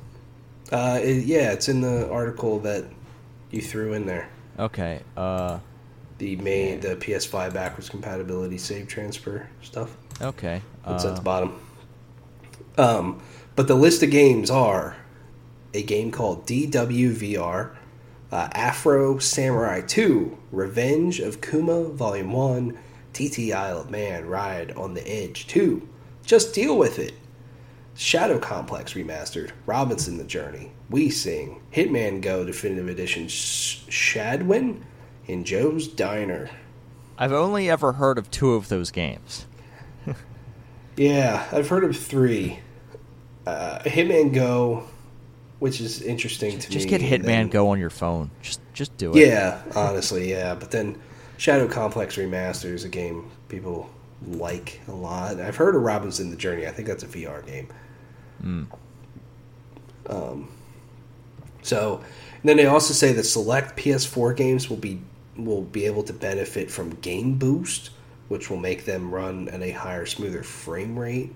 Uh, 0.72 1.00
it- 1.02 1.26
yeah, 1.26 1.52
it's 1.52 1.68
in 1.70 1.82
the 1.82 2.10
article 2.10 2.60
that 2.60 2.86
you 3.52 3.62
threw 3.62 3.94
in 3.94 4.06
there. 4.06 4.30
Okay. 4.58 5.02
Uh, 5.18 5.60
The 6.20 6.36
main, 6.38 6.80
the 6.80 6.96
PS5 6.96 7.54
backwards 7.54 7.90
compatibility 7.90 8.58
save 8.58 8.88
transfer 8.88 9.48
stuff. 9.62 9.96
okay. 10.22 10.62
It's 10.88 11.04
at 11.04 11.12
Uh, 11.12 11.16
the 11.16 11.22
bottom. 11.22 11.60
Um, 12.78 13.20
but 13.56 13.68
the 13.68 13.76
list 13.76 14.02
of 14.04 14.10
games 14.10 14.50
are 14.50 14.96
a 15.74 15.84
game 15.84 16.12
called 16.12 16.46
DWVR, 16.48 17.72
uh, 18.32 18.48
Afro 18.54 19.18
Samurai 19.20 19.82
2, 19.82 20.38
Revenge 20.52 21.20
of 21.20 21.42
Kuma 21.42 21.84
Volume 21.86 22.32
1, 22.32 22.78
TT 23.14 23.52
Isle 23.54 23.80
of 23.82 23.90
Man 23.92 24.26
Ride 24.26 24.72
on 24.72 24.94
the 24.94 25.08
Edge 25.08 25.48
2, 25.48 25.88
Just 26.26 26.54
Deal 26.54 26.78
with 26.78 27.00
It, 27.00 27.14
Shadow 27.96 28.40
Complex 28.40 28.94
Remastered, 28.94 29.52
Robinson 29.66 30.18
the 30.18 30.24
Journey, 30.24 30.72
We 30.90 31.10
Sing, 31.10 31.62
Hitman 31.72 32.22
Go 32.22 32.44
Definitive 32.44 32.88
Edition 32.90 33.28
Sh- 33.28 33.84
Shadwen, 33.90 34.82
and 35.28 35.46
Joe's 35.46 35.88
Diner. 35.88 36.50
I've 37.18 37.32
only 37.32 37.70
ever 37.70 37.94
heard 37.94 38.18
of 38.18 38.30
two 38.32 38.54
of 38.54 38.70
those 38.70 38.92
games. 38.92 39.46
Yeah, 40.96 41.48
I've 41.52 41.70
heard 41.70 41.84
of 41.84 41.98
three. 41.98 42.60
Uh, 43.48 43.80
Hitman 43.80 44.32
Go, 44.34 44.84
which 45.60 45.82
is 45.82 46.02
interesting 46.04 46.52
to 46.60 46.70
Just 46.70 46.70
me. 46.70 46.76
Just 46.76 46.88
get 46.90 47.02
Hitman 47.02 47.26
then- 47.26 47.50
Go 47.50 47.70
on 47.70 47.80
your 47.80 47.90
phone. 47.90 48.30
Just 48.44 48.62
just 48.74 48.96
do 48.98 49.12
it. 49.12 49.18
Yeah, 49.28 49.62
honestly, 49.76 50.30
yeah. 50.30 50.54
But 50.56 50.70
then 50.72 51.00
Shadow 51.38 51.68
Complex 51.68 52.18
Remaster 52.18 52.74
is 52.74 52.84
a 52.84 52.90
game 52.90 53.30
people 53.50 53.90
like 54.28 54.80
a 54.88 54.92
lot. 54.92 55.40
I've 55.40 55.56
heard 55.56 55.76
of 55.76 55.82
Robinson 55.82 56.30
the 56.30 56.36
Journey. 56.36 56.68
I 56.68 56.72
think 56.72 56.88
that's 56.88 57.04
a 57.04 57.08
VR 57.08 57.46
game. 57.46 57.68
Mm. 58.44 58.68
Um, 60.10 60.50
so 61.62 62.04
then 62.44 62.58
they 62.58 62.66
also 62.66 62.94
say 62.94 63.14
that 63.14 63.24
select 63.24 63.78
PS4 63.78 64.36
games 64.36 64.70
will 64.70 64.78
be 64.78 65.02
will 65.36 65.64
be 65.64 65.86
able 65.86 66.04
to 66.04 66.14
benefit 66.14 66.70
from 66.70 66.92
Game 66.96 67.40
Boost, 67.40 67.90
which 68.28 68.50
will 68.50 68.58
make 68.58 68.86
them 68.86 69.14
run 69.14 69.50
at 69.50 69.64
a 69.64 69.72
higher, 69.72 70.06
smoother 70.06 70.44
frame 70.44 70.98
rate. 70.98 71.34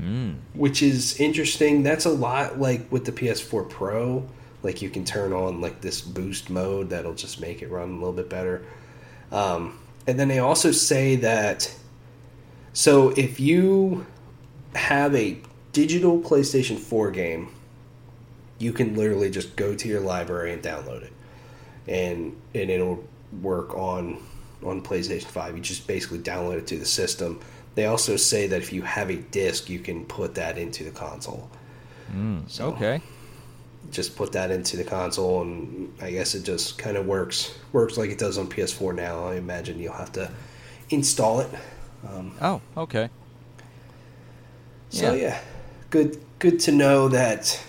Mm. 0.00 0.36
Which 0.54 0.82
is 0.82 1.20
interesting. 1.20 1.82
That's 1.82 2.06
a 2.06 2.10
lot 2.10 2.58
like 2.58 2.90
with 2.90 3.04
the 3.04 3.12
PS4 3.12 3.68
Pro. 3.68 4.26
Like 4.62 4.80
you 4.80 4.88
can 4.90 5.04
turn 5.04 5.32
on 5.32 5.60
like 5.60 5.80
this 5.80 6.00
boost 6.00 6.48
mode 6.48 6.90
that'll 6.90 7.14
just 7.14 7.40
make 7.40 7.62
it 7.62 7.70
run 7.70 7.90
a 7.90 7.94
little 7.94 8.12
bit 8.12 8.30
better. 8.30 8.64
Um, 9.32 9.78
and 10.06 10.20
then 10.20 10.28
they 10.28 10.38
also 10.38 10.70
say 10.70 11.16
that 11.16 11.74
so 12.72 13.10
if 13.10 13.38
you 13.40 14.06
have 14.74 15.14
a 15.14 15.38
digital 15.72 16.20
PlayStation 16.20 16.78
4 16.78 17.10
game, 17.10 17.48
you 18.58 18.72
can 18.72 18.94
literally 18.96 19.30
just 19.30 19.56
go 19.56 19.74
to 19.74 19.88
your 19.88 20.00
library 20.00 20.52
and 20.52 20.62
download 20.62 21.02
it, 21.02 21.12
and 21.88 22.36
and 22.54 22.70
it'll 22.70 23.04
work 23.42 23.74
on 23.74 24.22
on 24.62 24.80
PlayStation 24.82 25.24
5. 25.24 25.56
You 25.56 25.62
just 25.62 25.86
basically 25.86 26.20
download 26.20 26.58
it 26.58 26.66
to 26.68 26.78
the 26.78 26.86
system. 26.86 27.40
They 27.74 27.86
also 27.86 28.16
say 28.16 28.46
that 28.46 28.60
if 28.62 28.72
you 28.72 28.82
have 28.82 29.10
a 29.10 29.16
disc, 29.16 29.68
you 29.68 29.80
can 29.80 30.04
put 30.04 30.34
that 30.36 30.58
into 30.58 30.84
the 30.84 30.90
console. 30.90 31.50
Mm. 32.14 32.48
So- 32.48 32.68
Okay. 32.68 33.00
Just 33.92 34.16
put 34.16 34.32
that 34.32 34.50
into 34.50 34.76
the 34.76 34.84
console, 34.84 35.42
and 35.42 35.92
I 36.02 36.10
guess 36.10 36.34
it 36.34 36.42
just 36.44 36.78
kind 36.78 36.96
of 36.96 37.06
works 37.06 37.54
works 37.72 37.96
like 37.96 38.10
it 38.10 38.18
does 38.18 38.38
on 38.38 38.48
PS4 38.48 38.94
now. 38.94 39.26
I 39.26 39.36
imagine 39.36 39.78
you'll 39.78 39.92
have 39.92 40.12
to 40.12 40.30
install 40.90 41.40
it. 41.40 41.50
Um, 42.08 42.32
Oh, 42.40 42.60
okay. 42.76 43.08
So 44.90 45.12
Yeah. 45.14 45.22
yeah, 45.22 45.40
good 45.90 46.18
good 46.38 46.58
to 46.60 46.72
know 46.72 47.08
that 47.08 47.60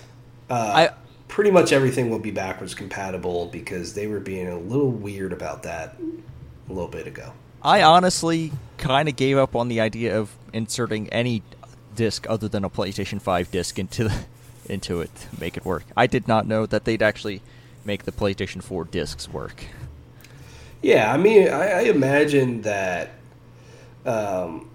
uh, 0.50 0.54
I- 0.74 0.90
pretty 1.28 1.50
much 1.50 1.72
everything 1.72 2.10
will 2.10 2.18
be 2.18 2.30
backwards 2.30 2.74
compatible 2.74 3.46
because 3.46 3.94
they 3.94 4.06
were 4.06 4.20
being 4.20 4.48
a 4.48 4.58
little 4.58 4.90
weird 4.90 5.32
about 5.32 5.62
that 5.64 5.96
a 6.68 6.72
little 6.72 6.88
bit 6.88 7.06
ago. 7.06 7.32
I 7.62 7.82
honestly 7.82 8.52
kind 8.78 9.08
of 9.08 9.16
gave 9.16 9.38
up 9.38 9.54
on 9.56 9.68
the 9.68 9.80
idea 9.80 10.18
of 10.18 10.30
inserting 10.52 11.08
any 11.10 11.42
disc 11.94 12.26
other 12.28 12.48
than 12.48 12.64
a 12.64 12.70
PlayStation 12.70 13.20
5 13.22 13.50
disc 13.50 13.78
into 13.78 14.04
the, 14.04 14.24
into 14.68 15.00
it 15.00 15.14
to 15.16 15.40
make 15.40 15.56
it 15.56 15.64
work. 15.64 15.84
I 15.96 16.06
did 16.06 16.28
not 16.28 16.46
know 16.46 16.66
that 16.66 16.84
they'd 16.84 17.02
actually 17.02 17.42
make 17.84 18.04
the 18.04 18.12
PlayStation 18.12 18.62
4 18.62 18.84
discs 18.86 19.28
work. 19.28 19.66
Yeah, 20.82 21.12
I 21.12 21.16
mean, 21.16 21.48
I, 21.48 21.68
I 21.68 21.80
imagine 21.82 22.62
that 22.62 23.12
um, 24.04 24.68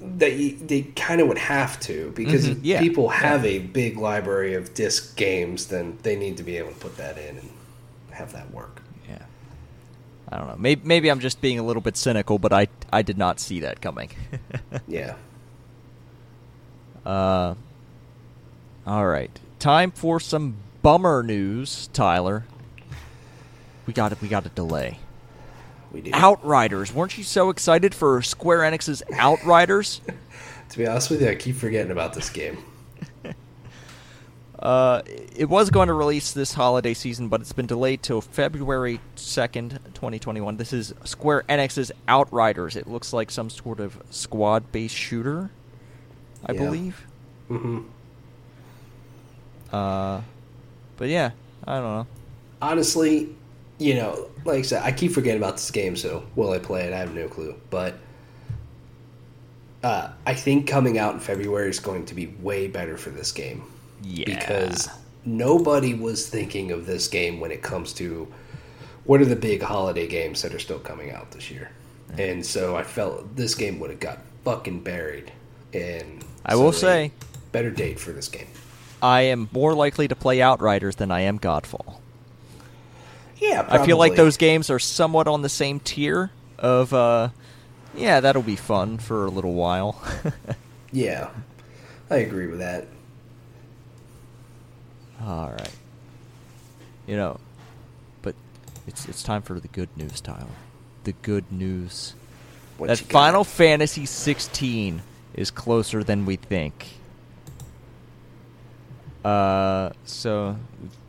that 0.00 0.34
you, 0.34 0.56
they 0.56 0.82
kind 0.96 1.20
of 1.20 1.28
would 1.28 1.38
have 1.38 1.78
to 1.80 2.12
because 2.14 2.46
Mhm, 2.46 2.52
if 2.52 2.58
yeah, 2.62 2.78
people 2.78 3.10
yeah. 3.20 3.20
have 3.20 3.44
a 3.44 3.58
big 3.58 3.96
library 3.96 4.54
of 4.54 4.74
disc 4.74 5.16
games, 5.16 5.66
then 5.68 5.98
they 6.02 6.16
need 6.16 6.36
to 6.36 6.42
be 6.42 6.56
able 6.58 6.70
to 6.70 6.78
put 6.78 6.96
that 6.96 7.16
in 7.18 7.38
and 7.38 7.50
have 8.10 8.32
that 8.32 8.50
work. 8.50 8.82
Yeah. 9.08 9.22
I 10.28 10.36
don't 10.38 10.48
know. 10.48 10.56
Maybe, 10.58 10.80
maybe 10.84 11.10
I'm 11.10 11.20
just 11.20 11.40
being 11.40 11.58
a 11.58 11.62
little 11.62 11.82
bit 11.82 11.96
cynical, 11.96 12.38
but 12.38 12.52
I 12.52 12.68
I 12.92 13.02
did 13.02 13.18
not 13.18 13.40
see 13.40 13.60
that 13.60 13.80
coming. 13.80 14.10
Yeah. 14.86 15.16
Uh, 17.04 17.54
all 18.86 19.06
right. 19.06 19.30
Time 19.58 19.90
for 19.90 20.20
some 20.20 20.56
bummer 20.82 21.22
news, 21.22 21.88
Tyler. 21.92 22.44
We 23.86 23.92
got 23.92 24.12
it. 24.12 24.20
We 24.20 24.28
got 24.28 24.46
a 24.46 24.50
delay. 24.50 24.98
We 25.92 26.00
do. 26.02 26.10
Outriders. 26.12 26.92
Weren't 26.92 27.16
you 27.18 27.24
so 27.24 27.50
excited 27.50 27.94
for 27.94 28.20
Square 28.22 28.60
Enix's 28.60 29.02
Outriders? 29.14 30.00
To 30.70 30.78
be 30.78 30.86
honest 30.88 31.08
with 31.10 31.22
you, 31.22 31.28
I 31.28 31.36
keep 31.36 31.54
forgetting 31.54 31.92
about 31.92 32.14
this 32.14 32.30
game. 32.30 32.58
Uh, 34.58 35.02
it 35.36 35.48
was 35.48 35.68
going 35.68 35.88
to 35.88 35.92
release 35.94 36.32
this 36.32 36.54
holiday 36.54 36.94
season, 36.94 37.28
but 37.28 37.40
it's 37.40 37.52
been 37.52 37.66
delayed 37.66 38.02
till 38.02 38.20
February 38.22 38.98
2nd, 39.16 39.72
2021. 39.92 40.56
This 40.56 40.72
is 40.72 40.94
Square 41.04 41.44
Enix's 41.50 41.92
Outriders. 42.08 42.74
It 42.74 42.88
looks 42.88 43.12
like 43.12 43.30
some 43.30 43.50
sort 43.50 43.78
of 43.78 43.98
squad 44.10 44.72
based 44.72 44.94
shooter, 44.94 45.50
I 46.46 46.52
Yeah. 46.52 46.58
believe. 46.60 47.06
hmm 47.48 47.80
Uh, 49.74 50.20
but 50.96 51.08
yeah, 51.08 51.30
I 51.66 51.74
don't 51.76 51.82
know. 51.84 52.06
honestly, 52.62 53.34
you 53.78 53.94
know, 53.94 54.28
like 54.44 54.58
I 54.60 54.62
said, 54.62 54.82
I 54.84 54.92
keep 54.92 55.12
forgetting 55.12 55.40
about 55.42 55.54
this 55.54 55.70
game, 55.70 55.96
so 55.96 56.24
will 56.36 56.52
I 56.52 56.58
play 56.58 56.82
it? 56.84 56.92
I 56.92 56.98
have 56.98 57.14
no 57.14 57.26
clue. 57.28 57.54
But 57.70 57.94
uh, 59.82 60.10
I 60.26 60.34
think 60.34 60.66
coming 60.68 60.98
out 60.98 61.14
in 61.14 61.20
February 61.20 61.70
is 61.70 61.80
going 61.80 62.06
to 62.06 62.14
be 62.14 62.26
way 62.40 62.68
better 62.68 62.96
for 62.96 63.10
this 63.10 63.32
game. 63.32 63.64
Yeah. 64.02 64.26
Because 64.26 64.88
nobody 65.24 65.94
was 65.94 66.28
thinking 66.28 66.70
of 66.70 66.86
this 66.86 67.08
game 67.08 67.40
when 67.40 67.50
it 67.50 67.62
comes 67.62 67.92
to 67.94 68.32
what 69.04 69.20
are 69.20 69.26
the 69.26 69.36
big 69.36 69.60
holiday 69.60 70.06
games 70.06 70.42
that 70.42 70.54
are 70.54 70.58
still 70.58 70.78
coming 70.78 71.10
out 71.10 71.32
this 71.32 71.50
year. 71.50 71.70
And 72.16 72.44
so 72.46 72.76
I 72.76 72.84
felt 72.84 73.34
this 73.34 73.54
game 73.54 73.80
would 73.80 73.90
have 73.90 74.00
got 74.00 74.18
fucking 74.44 74.80
buried. 74.82 75.32
And 75.72 76.24
I 76.46 76.54
will 76.54 76.72
say- 76.72 77.10
better 77.50 77.70
date 77.70 77.98
for 77.98 78.12
this 78.12 78.28
game. 78.28 78.46
I 79.04 79.20
am 79.22 79.50
more 79.52 79.74
likely 79.74 80.08
to 80.08 80.16
play 80.16 80.40
Outriders 80.40 80.96
than 80.96 81.10
I 81.10 81.20
am 81.20 81.38
Godfall. 81.38 81.98
Yeah, 83.36 83.66
I 83.68 83.84
feel 83.84 83.98
like 83.98 84.16
those 84.16 84.38
games 84.38 84.70
are 84.70 84.78
somewhat 84.78 85.28
on 85.28 85.42
the 85.42 85.50
same 85.50 85.78
tier 85.78 86.30
of, 86.58 86.94
uh, 86.94 87.28
yeah, 87.94 88.20
that'll 88.20 88.40
be 88.40 88.56
fun 88.56 88.96
for 88.96 89.26
a 89.26 89.30
little 89.30 89.52
while. 89.52 90.02
Yeah, 90.94 91.30
I 92.08 92.18
agree 92.18 92.46
with 92.46 92.60
that. 92.60 92.86
All 95.20 95.50
right. 95.50 95.74
You 97.04 97.16
know, 97.16 97.40
but 98.22 98.36
it's 98.86 99.08
it's 99.08 99.24
time 99.24 99.42
for 99.42 99.58
the 99.58 99.66
good 99.66 99.88
news, 99.96 100.20
Tyler. 100.20 100.46
The 101.02 101.12
good 101.12 101.50
news. 101.50 102.14
What 102.78 102.86
that? 102.86 102.98
Final 102.98 103.42
Fantasy 103.42 104.06
16 104.06 105.02
is 105.34 105.50
closer 105.50 106.04
than 106.04 106.26
we 106.26 106.36
think. 106.36 106.93
Uh, 109.24 109.90
so 110.04 110.56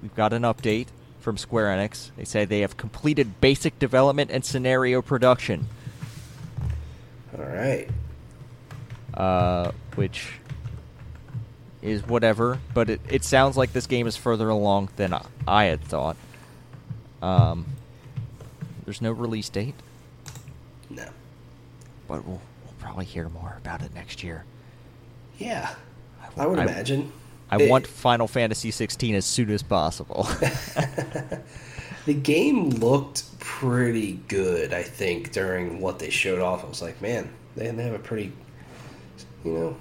we've- 0.02 0.16
got 0.16 0.32
an 0.34 0.44
update 0.44 0.88
from 1.20 1.38
Square 1.38 1.68
Enix. 1.78 2.12
They 2.16 2.24
say 2.24 2.46
they 2.46 2.62
have 2.62 2.78
completed 2.78 3.42
basic 3.42 3.78
development 3.80 4.32
and 4.32 4.46
scenario 4.46 5.02
production, 5.02 5.68
All 7.38 7.44
right. 7.44 7.90
uh, 9.14 9.72
which 9.96 10.34
is 11.82 12.06
whatever. 12.08 12.60
But 12.74 12.90
it, 12.92 13.02
it 13.10 13.24
sounds 13.24 13.58
like 13.58 13.74
this 13.74 13.88
game 13.88 14.08
is 14.08 14.16
further 14.16 14.48
along 14.50 14.90
than 14.96 15.14
I, 15.14 15.26
I 15.48 15.64
had 15.66 15.82
thought. 15.82 16.16
Um, 17.22 17.66
there's 18.86 19.02
no 19.02 19.12
release 19.12 19.50
date, 19.50 19.74
No. 20.92 21.08
but 22.08 22.24
we'll, 22.24 22.40
we'll 22.64 22.74
probably 22.80 23.06
hear 23.06 23.28
more 23.30 23.56
about 23.58 23.82
it 23.82 23.94
next 23.96 24.24
year. 24.24 24.46
Yeah, 25.40 25.74
I 26.38 26.44
I 26.44 26.46
would 26.46 26.60
I- 26.60 26.64
imagine. 26.64 27.12
I 27.50 27.58
It- 27.58 27.70
want 27.70 27.88
Final 27.88 28.28
Fantasy 28.28 28.72
16 28.72 29.16
as 29.16 29.26
soon 29.26 29.52
as 29.52 29.64
possible. 29.64 30.24
the 32.06 32.14
game 32.14 32.70
looked 32.70 33.40
pretty 33.40 34.14
good. 34.28 34.74
I 34.74 34.84
think 34.84 35.32
during 35.32 35.80
what 35.82 36.00
they 36.00 36.10
showed 36.10 36.40
off, 36.40 36.64
I 36.64 36.68
was 36.68 36.82
like, 36.82 37.02
man, 37.02 37.30
they 37.56 37.70
they 37.72 37.84
have 37.84 37.94
a 37.94 38.00
pretty, 38.00 38.32
you 39.44 39.54
know, 39.54 39.76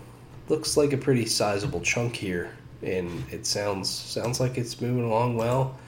looks 0.49 0.77
like 0.77 0.93
a 0.93 0.97
pretty 0.99 1.27
sizable 1.27 1.81
chunk 1.81 2.15
here, 2.17 2.57
and 2.83 3.25
it 3.31 3.47
sounds 3.47 3.89
sounds 3.91 4.41
like 4.41 4.59
it's 4.59 4.81
moving 4.81 5.05
along 5.05 5.37
well. 5.37 5.79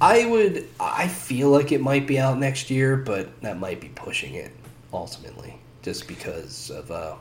I 0.00 0.24
would, 0.26 0.66
I 0.80 1.06
feel 1.06 1.50
like 1.50 1.70
it 1.70 1.80
might 1.80 2.06
be 2.08 2.18
out 2.18 2.38
next 2.38 2.70
year, 2.70 2.96
but 2.96 3.40
that 3.42 3.58
might 3.60 3.80
be 3.80 3.88
pushing 3.90 4.34
it 4.34 4.50
ultimately, 4.92 5.60
just 5.82 6.08
because 6.08 6.70
of 6.70 6.90
uh, 6.90 7.14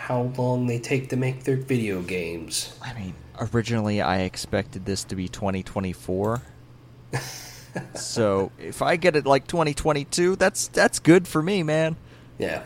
how 0.00 0.32
long 0.38 0.66
they 0.66 0.78
take 0.78 1.10
to 1.10 1.16
make 1.16 1.44
their 1.44 1.58
video 1.58 2.00
games. 2.00 2.74
I 2.82 2.94
mean, 2.94 3.14
originally 3.38 4.00
I 4.00 4.22
expected 4.22 4.86
this 4.86 5.04
to 5.04 5.14
be 5.14 5.28
2024. 5.28 6.40
so 7.94 8.50
if 8.58 8.80
I 8.80 8.96
get 8.96 9.14
it 9.14 9.26
like 9.26 9.46
2022, 9.46 10.36
that's 10.36 10.68
that's 10.68 10.98
good 11.00 11.28
for 11.28 11.42
me, 11.42 11.62
man. 11.62 11.96
Yeah, 12.38 12.62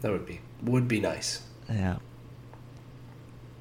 that 0.00 0.10
would 0.10 0.24
be 0.24 0.40
would 0.62 0.88
be 0.88 0.98
nice. 0.98 1.42
Yeah. 1.68 1.98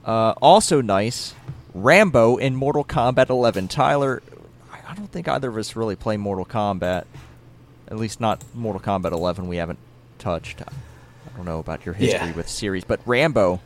Uh, 0.05 0.33
also 0.41 0.81
nice, 0.81 1.35
Rambo 1.73 2.37
in 2.37 2.55
Mortal 2.55 2.85
Kombat 2.85 3.29
11. 3.29 3.67
Tyler, 3.67 4.23
I 4.71 4.95
don't 4.95 5.11
think 5.11 5.27
either 5.27 5.49
of 5.49 5.57
us 5.57 5.75
really 5.75 5.97
play 5.97 6.15
Mortal 6.15 6.45
Kombat. 6.45 7.03
At 7.89 7.97
least 7.97 8.21
not 8.21 8.41
Mortal 8.53 8.81
Kombat 8.81 9.11
11. 9.11 9.47
We 9.47 9.57
haven't 9.57 9.79
touched. 10.17 10.61
I 11.35 11.37
don't 11.37 11.45
know 11.45 11.59
about 11.59 11.85
your 11.85 11.93
history 11.93 12.29
Yeah. 12.29 12.33
with 12.35 12.47
series, 12.47 12.85
but 12.85 13.01
Rambo 13.05 13.59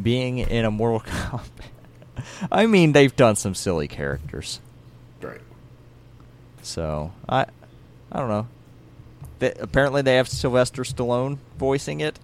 being 0.00 0.36
in 0.38 0.66
a 0.66 0.70
Mortal 0.70 1.00
Kombat. 1.00 1.40
I 2.52 2.66
mean, 2.66 2.92
they've 2.92 3.14
done 3.16 3.36
some 3.36 3.54
silly 3.54 3.88
characters. 3.88 4.60
Right. 5.22 5.40
So 6.60 7.12
I, 7.26 7.46
I 8.12 8.18
don't 8.20 8.28
know. 8.28 8.48
They, 9.38 9.52
apparently, 9.52 10.02
they 10.02 10.16
have 10.16 10.28
Sylvester 10.28 10.82
Stallone 10.82 11.38
voicing 11.58 12.00
it. 12.00 12.18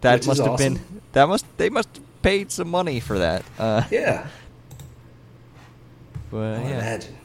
That 0.00 0.20
Which 0.20 0.26
must 0.28 0.40
have 0.40 0.50
awesome. 0.52 0.74
been. 0.74 0.82
That 1.12 1.28
must. 1.28 1.44
They 1.58 1.68
must 1.70 1.88
have 1.94 2.22
paid 2.22 2.50
some 2.50 2.68
money 2.68 3.00
for 3.00 3.18
that. 3.18 3.44
Uh, 3.58 3.82
Yeah. 3.90 4.26
But 6.30 6.58
I 6.60 6.62
yeah. 6.62 6.68
imagine. 6.78 7.16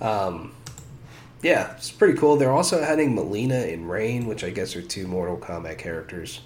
Um, 0.00 0.52
yeah, 1.44 1.76
it's 1.76 1.90
pretty 1.90 2.18
cool. 2.18 2.36
They're 2.36 2.52
also 2.52 2.80
adding 2.80 3.14
Mileena 3.14 3.70
and 3.72 3.88
Rain, 3.88 4.26
which 4.26 4.42
I 4.42 4.48
guess 4.48 4.74
are 4.76 4.82
two 4.82 5.06
Mortal 5.06 5.36
Kombat 5.36 5.76
characters. 5.76 6.40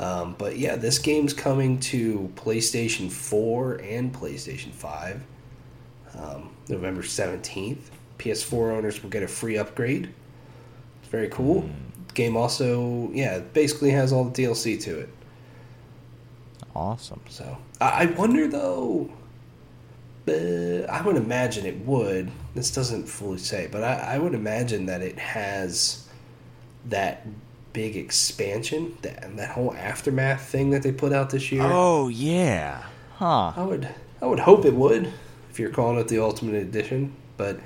Um, 0.00 0.34
but 0.36 0.58
yeah, 0.58 0.74
this 0.74 0.98
game's 0.98 1.32
coming 1.32 1.78
to 1.80 2.30
PlayStation 2.34 3.08
4 3.10 3.76
and 3.76 4.12
PlayStation 4.12 4.72
5 4.72 5.22
um, 6.18 6.50
November 6.68 7.02
17th. 7.02 7.78
PS4 8.18 8.76
owners 8.76 9.00
will 9.00 9.10
get 9.10 9.22
a 9.22 9.28
free 9.28 9.58
upgrade. 9.58 10.12
It's 11.00 11.08
very 11.08 11.28
cool. 11.28 11.70
Game 12.14 12.36
also, 12.36 13.10
yeah, 13.12 13.38
basically 13.38 13.90
has 13.90 14.12
all 14.12 14.24
the 14.24 14.42
DLC 14.42 14.82
to 14.82 14.98
it. 14.98 15.08
Awesome. 16.74 17.20
So 17.28 17.56
I 17.80 18.02
I 18.02 18.06
wonder 18.06 18.48
though. 18.48 19.08
Uh, 20.28 20.90
I 20.90 21.02
would 21.02 21.16
imagine 21.16 21.66
it 21.66 21.78
would. 21.86 22.30
This 22.54 22.70
doesn't 22.72 23.06
fully 23.06 23.38
say, 23.38 23.68
but 23.70 23.84
I, 23.84 24.14
I 24.14 24.18
would 24.18 24.34
imagine 24.34 24.86
that 24.86 25.00
it 25.00 25.18
has 25.18 26.08
that 26.86 27.26
big 27.72 27.96
expansion, 27.96 28.96
that 29.02 29.36
that 29.36 29.50
whole 29.50 29.74
aftermath 29.74 30.42
thing 30.48 30.70
that 30.70 30.82
they 30.82 30.92
put 30.92 31.12
out 31.12 31.30
this 31.30 31.52
year. 31.52 31.62
Oh 31.64 32.08
yeah. 32.08 32.82
Huh. 33.14 33.52
I 33.56 33.62
would 33.62 33.88
I 34.20 34.26
would 34.26 34.40
hope 34.40 34.64
it 34.64 34.74
would 34.74 35.12
if 35.50 35.58
you're 35.58 35.70
calling 35.70 35.98
it 35.98 36.08
the 36.08 36.18
Ultimate 36.18 36.54
Edition, 36.54 37.14
but 37.36 37.60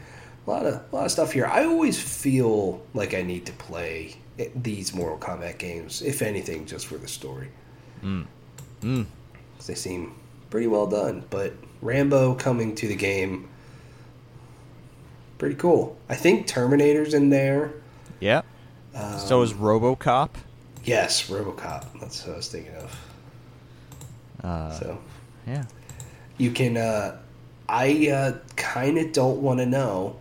a 0.47 0.51
lot 0.51 0.67
of 0.67 0.75
a 0.93 0.97
lot 0.97 1.07
of 1.07 1.13
stuff 1.13 1.33
here. 1.33 1.47
I 1.47 1.65
always 1.65 2.01
feel 2.01 2.83
like 2.93 3.15
I 3.15 3.23
need 3.23 3.47
to 3.47 3.53
play 3.53 4.17
these 4.55 4.95
Mortal 4.95 5.19
Kombat 5.19 5.59
games, 5.59 6.03
if 6.03 6.23
anything, 6.23 6.67
just 6.67 6.87
for 6.87 6.97
the 6.97 7.09
story. 7.09 7.49
Mm. 8.03 8.27
Mm. 8.83 9.07
they 9.67 9.75
seem 9.75 10.15
pretty 10.49 10.67
well 10.67 10.87
done. 10.87 11.25
But 11.31 11.53
Rambo 11.83 12.35
coming 12.35 12.75
to 12.77 12.89
the 12.89 12.97
game, 12.97 13.49
pretty 15.39 15.55
cool. 15.55 15.97
I 16.09 16.15
think 16.15 16.47
Terminator's 16.47 17.15
in 17.15 17.31
there. 17.31 17.73
Yeah. 18.21 18.43
Um, 18.95 19.19
so 19.19 19.43
is 19.43 19.53
RoboCop. 19.55 20.31
yes, 20.85 21.29
RoboCop. 21.29 22.01
That's 22.01 22.27
what 22.27 22.35
I 22.35 22.37
was 22.37 22.49
thinking 22.49 22.75
of. 22.75 23.01
Uh, 24.43 24.71
so 24.73 24.99
yeah. 25.47 25.65
you 26.39 26.51
can. 26.51 26.77
Uh, 26.77 27.19
I 27.69 28.09
uh, 28.11 28.39
kind 28.57 28.99
of 28.99 29.13
don't 29.13 29.41
want 29.41 29.61
to 29.61 29.67
know 29.67 30.17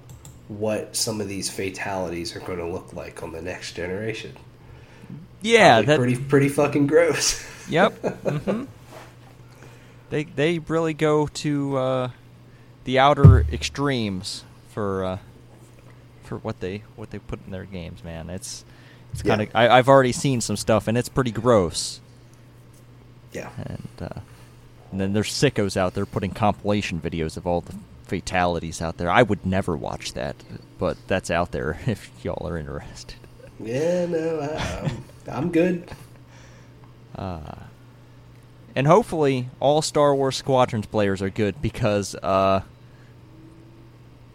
what 0.48 0.96
some 0.96 1.20
of 1.20 1.28
these 1.28 1.50
fatalities 1.50 2.36
are 2.36 2.40
going 2.42 2.60
to 2.60 2.68
look 2.68 2.94
like 2.94 3.24
on 3.24 3.32
the 3.32 3.42
next 3.42 3.74
generation. 3.74 4.36
Yeah. 5.42 5.82
That. 5.82 5.98
pretty 5.98 6.16
pretty 6.16 6.50
fucking 6.50 6.88
gross. 6.88 7.46
Yep. 7.70 7.94
hmm 8.46 8.64
They 10.10 10.24
they 10.24 10.60
really 10.60 10.94
go 10.94 11.28
to 11.28 11.78
uh, 11.78 12.10
the 12.86 12.98
outer 13.00 13.46
extremes 13.52 14.44
for 14.70 15.04
uh, 15.04 15.18
for 16.24 16.38
what 16.38 16.60
they 16.60 16.84
what 16.96 17.12
they 17.12 17.20
put 17.20 17.46
in 17.46 17.52
their 17.52 17.66
games, 17.66 18.04
man. 18.04 18.30
It's 18.30 18.66
it's 19.14 19.22
kind 19.22 19.42
of 19.42 19.50
I 19.54 19.68
I've 19.70 19.88
already 19.90 20.12
seen 20.12 20.42
some 20.42 20.56
stuff 20.58 20.88
and 20.88 20.98
it's 20.98 21.10
pretty 21.10 21.32
gross. 21.32 22.00
yeah. 23.34 23.50
And 23.58 23.88
uh, 24.02 24.20
and 24.92 25.00
then 25.00 25.14
there's 25.14 25.30
sickos 25.32 25.78
out 25.78 25.94
there 25.94 26.06
putting 26.06 26.32
compilation 26.32 27.00
videos 27.00 27.38
of 27.38 27.46
all 27.46 27.62
the 27.62 27.76
fatalities 28.06 28.82
out 28.82 28.98
there. 28.98 29.12
I 29.12 29.22
would 29.22 29.46
never 29.46 29.78
watch 29.78 30.14
that, 30.14 30.36
but 30.80 30.98
that's 31.08 31.30
out 31.30 31.52
there 31.52 31.80
if 31.86 32.10
y'all 32.24 32.48
are 32.48 32.58
interested. 32.58 33.16
Yeah. 33.60 34.06
No. 34.08 34.40
I, 34.42 34.80
I'm, 34.86 35.04
I'm 35.28 35.52
good. 35.52 35.90
Uh, 37.16 37.56
and 38.76 38.88
hopefully, 38.88 39.50
all 39.60 39.82
Star 39.82 40.16
Wars 40.16 40.36
Squadrons 40.36 40.86
players 40.86 41.22
are 41.22 41.30
good 41.30 41.62
because 41.62 42.16
uh, 42.16 42.62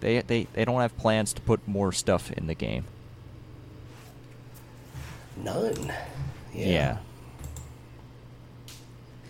they 0.01 0.21
they 0.21 0.47
they 0.53 0.65
don't 0.65 0.81
have 0.81 0.97
plans 0.97 1.33
to 1.35 1.41
put 1.41 1.67
more 1.67 1.93
stuff 1.93 2.31
in 2.33 2.47
the 2.47 2.55
game. 2.55 2.85
None. 5.37 5.93
Yeah. 6.53 6.99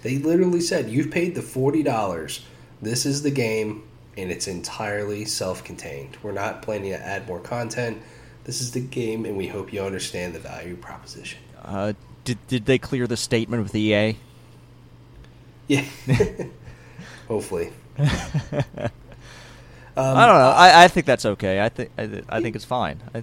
They 0.02 0.18
literally 0.18 0.60
said, 0.60 0.90
You've 0.90 1.10
paid 1.10 1.34
the 1.34 1.40
$40. 1.40 2.42
This 2.82 3.06
is 3.06 3.22
the 3.22 3.30
game, 3.30 3.84
and 4.16 4.30
it's 4.30 4.46
entirely 4.46 5.24
self 5.24 5.64
contained. 5.64 6.18
We're 6.22 6.32
not 6.32 6.62
planning 6.62 6.92
to 6.92 6.98
add 6.98 7.26
more 7.26 7.40
content. 7.40 8.02
This 8.44 8.60
is 8.60 8.72
the 8.72 8.80
game, 8.80 9.24
and 9.24 9.36
we 9.36 9.46
hope 9.46 9.72
you 9.72 9.80
understand 9.80 10.34
the 10.34 10.38
value 10.38 10.76
proposition. 10.76 11.38
Uh, 11.62 11.94
did 12.24 12.46
did 12.46 12.66
they 12.66 12.78
clear 12.78 13.06
the 13.06 13.16
statement 13.16 13.62
with 13.62 13.74
EA? 13.74 14.16
Yeah. 15.66 15.84
Hopefully. 17.28 17.72
Um, 19.96 20.16
I 20.16 20.26
don't 20.26 20.38
know. 20.38 20.50
I, 20.50 20.84
I 20.84 20.88
think 20.88 21.06
that's 21.06 21.24
okay. 21.24 21.62
I 21.62 21.68
think 21.68 21.90
I, 21.96 22.22
I 22.28 22.40
think 22.40 22.56
it's 22.56 22.64
fine. 22.64 23.00
I, 23.14 23.22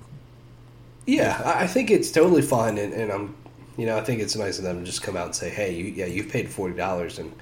Yeah, 1.05 1.41
I 1.43 1.67
think 1.67 1.89
it's 1.89 2.11
totally 2.11 2.41
fine, 2.43 2.77
and, 2.77 2.93
and 2.93 3.11
I'm, 3.11 3.35
you 3.77 3.85
know, 3.85 3.97
I 3.97 4.01
think 4.01 4.21
it's 4.21 4.35
nice 4.35 4.59
of 4.59 4.63
them 4.63 4.79
to 4.79 4.85
just 4.85 5.01
come 5.01 5.17
out 5.17 5.25
and 5.25 5.35
say, 5.35 5.49
"Hey, 5.49 5.75
you, 5.75 5.85
yeah, 5.85 6.05
you've 6.05 6.29
paid 6.29 6.49
forty 6.49 6.75
dollars, 6.75 7.17
and 7.19 7.33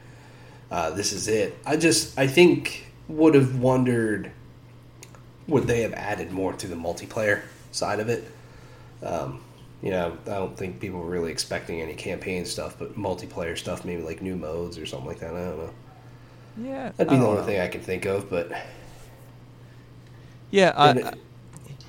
uh, 0.72 0.92
this 0.92 1.12
is 1.14 1.28
it." 1.28 1.58
I 1.66 1.78
just, 1.78 2.18
I 2.18 2.28
think, 2.28 2.88
would 3.08 3.36
have 3.36 3.60
wondered, 3.60 4.32
would 5.48 5.68
they 5.68 5.82
have 5.82 5.94
added 5.94 6.32
more 6.32 6.54
to 6.54 6.68
the 6.68 6.76
multiplayer 6.76 7.42
side 7.72 8.00
of 8.00 8.10
it? 8.10 8.24
Um, 9.04 9.42
you 9.82 9.92
know, 9.92 10.18
I 10.26 10.32
don't 10.32 10.58
think 10.58 10.80
people 10.80 11.00
were 11.00 11.10
really 11.10 11.32
expecting 11.32 11.82
any 11.82 11.94
campaign 11.96 12.46
stuff, 12.46 12.76
but 12.78 12.98
multiplayer 12.98 13.58
stuff, 13.58 13.86
maybe 13.86 14.02
like 14.02 14.22
new 14.22 14.36
modes 14.36 14.78
or 14.78 14.86
something 14.86 15.08
like 15.08 15.20
that. 15.20 15.34
I 15.34 15.46
don't 15.46 15.58
know. 15.58 15.70
yeah, 16.58 16.92
That'd 16.98 17.12
be 17.12 17.18
the 17.18 17.26
only 17.26 17.40
know. 17.42 17.46
thing 17.46 17.60
I 17.62 17.68
can 17.68 17.82
think 17.82 18.06
of, 18.06 18.30
but 18.30 18.52
Yeah, 20.52 20.74
I, 20.76 20.92
it- 20.92 21.06
I- 21.06 21.14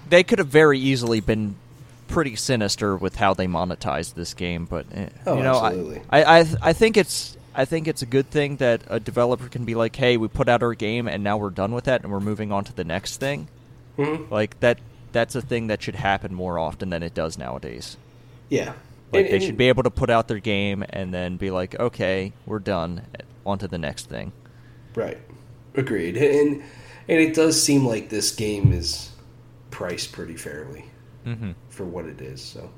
they 0.09 0.25
could 0.25 0.39
have 0.41 0.49
very 0.49 0.79
easily 0.79 1.21
been 1.21 1.55
pretty 2.09 2.35
sinister 2.35 2.97
with 2.97 3.15
how 3.17 3.33
they 3.33 3.47
monetized 3.47 4.15
this 4.15 4.35
game, 4.35 4.65
but 4.65 4.85
eh, 4.93 5.09
Oh, 5.27 5.37
you 5.37 5.43
know, 5.45 5.65
absolutely. 5.65 6.03
I, 6.11 6.25
I, 6.41 6.47
I, 6.61 6.73
think 6.73 6.97
it's 6.97 7.37
I 7.55 7.65
think 7.65 7.87
it's 7.87 8.03
a 8.03 8.07
good 8.07 8.29
thing 8.31 8.57
that 8.57 8.83
a 8.89 8.99
developer 8.99 9.49
can 9.49 9.65
be 9.65 9.77
like, 9.77 9.95
hey, 9.95 10.17
we 10.17 10.27
put 10.27 10.49
out 10.49 10.65
our 10.65 10.75
game 10.75 11.07
and 11.07 11.23
now 11.23 11.37
we're 11.37 11.51
done 11.51 11.73
with 11.73 11.85
that 11.85 12.03
and 12.03 12.11
we're 12.11 12.19
moving 12.21 12.51
on 12.51 12.65
to 12.65 12.73
the 12.75 12.83
next 12.83 13.19
thing. 13.19 13.47
Mhm. 13.99 14.29
Like 14.31 14.59
that 14.61 14.79
that's 15.13 15.35
a 15.35 15.41
thing 15.43 15.67
that 15.69 15.83
should 15.83 15.97
happen 15.97 16.35
more 16.35 16.59
often 16.59 16.91
than 16.91 17.03
it 17.03 17.15
does 17.15 17.37
nowadays. 17.39 17.97
yeah, 18.49 18.73
Like 19.13 19.25
And- 19.25 19.29
they 19.29 19.35
and- 19.37 19.43
should 19.43 19.57
be 19.57 19.69
able 19.69 19.83
to 19.83 19.91
put 19.91 20.09
out 20.11 20.29
their 20.29 20.39
game 20.39 20.85
and 20.91 21.13
then 21.13 21.37
be 21.37 21.51
like, 21.51 21.79
okay, 21.81 22.33
we're 22.47 22.59
done, 22.61 23.03
on 23.45 23.59
to 23.59 23.67
the 23.69 23.79
next 23.79 24.09
thing. 24.09 24.33
Right. 24.95 25.19
Agreed. 25.75 26.17
And 26.17 26.63
and 27.09 27.19
it 27.19 27.35
does 27.35 27.61
seem 27.61 27.85
like 27.87 28.09
this 28.09 28.31
game 28.35 28.73
is 28.73 29.11
priced 29.71 30.13
pretty 30.13 30.37
fairly 30.37 30.85
Mm-hmm. 31.27 31.53
for 31.69 31.85
what 31.85 32.05
it 32.07 32.21
is. 32.21 32.41
So 32.41 32.71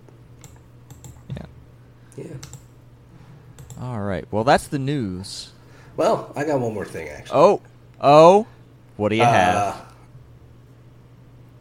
Yeah. 1.36 1.46
yeah. 2.16 2.24
All 3.80 4.00
right. 4.00 4.24
Well, 4.30 4.44
that's 4.44 4.68
the 4.68 4.78
news. 4.78 5.52
Well, 5.96 6.32
I 6.36 6.44
got 6.44 6.60
one 6.60 6.72
more 6.74 6.84
thing 6.86 7.08
actually. 7.08 7.38
Oh, 7.38 7.60
oh, 8.00 8.46
what 8.96 9.08
do 9.10 9.16
you 9.16 9.22
Uh, 9.22 9.32
have? 9.32 9.91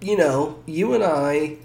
You 0.02 0.18
know, 0.18 0.60
you 0.65 0.94
and 0.94 1.03
I 1.03 1.57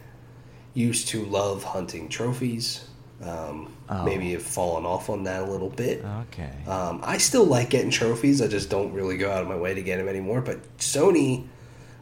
used 0.75 1.09
to 1.09 1.25
love 1.25 1.65
hunting 1.65 2.09
trophies. 2.09 2.87
Um, 3.23 3.77
Oh. 3.89 4.05
Maybe 4.05 4.33
have 4.33 4.43
fallen 4.43 4.85
off 4.85 5.09
on 5.11 5.23
that 5.25 5.43
a 5.43 5.47
little 5.51 5.71
bit. 5.71 6.05
Okay. 6.05 6.51
Um, 6.67 7.01
I 7.05 7.19
still 7.19 7.45
like 7.45 7.71
getting 7.71 7.91
trophies. 7.91 8.43
I 8.43 8.49
just 8.49 8.69
don't 8.69 8.93
really 8.93 9.17
go 9.17 9.31
out 9.31 9.43
of 9.43 9.49
my 9.49 9.57
way 9.57 9.75
to 9.75 9.83
get 9.83 9.99
them 9.99 10.09
anymore. 10.09 10.41
But 10.41 10.77
Sony 10.79 11.47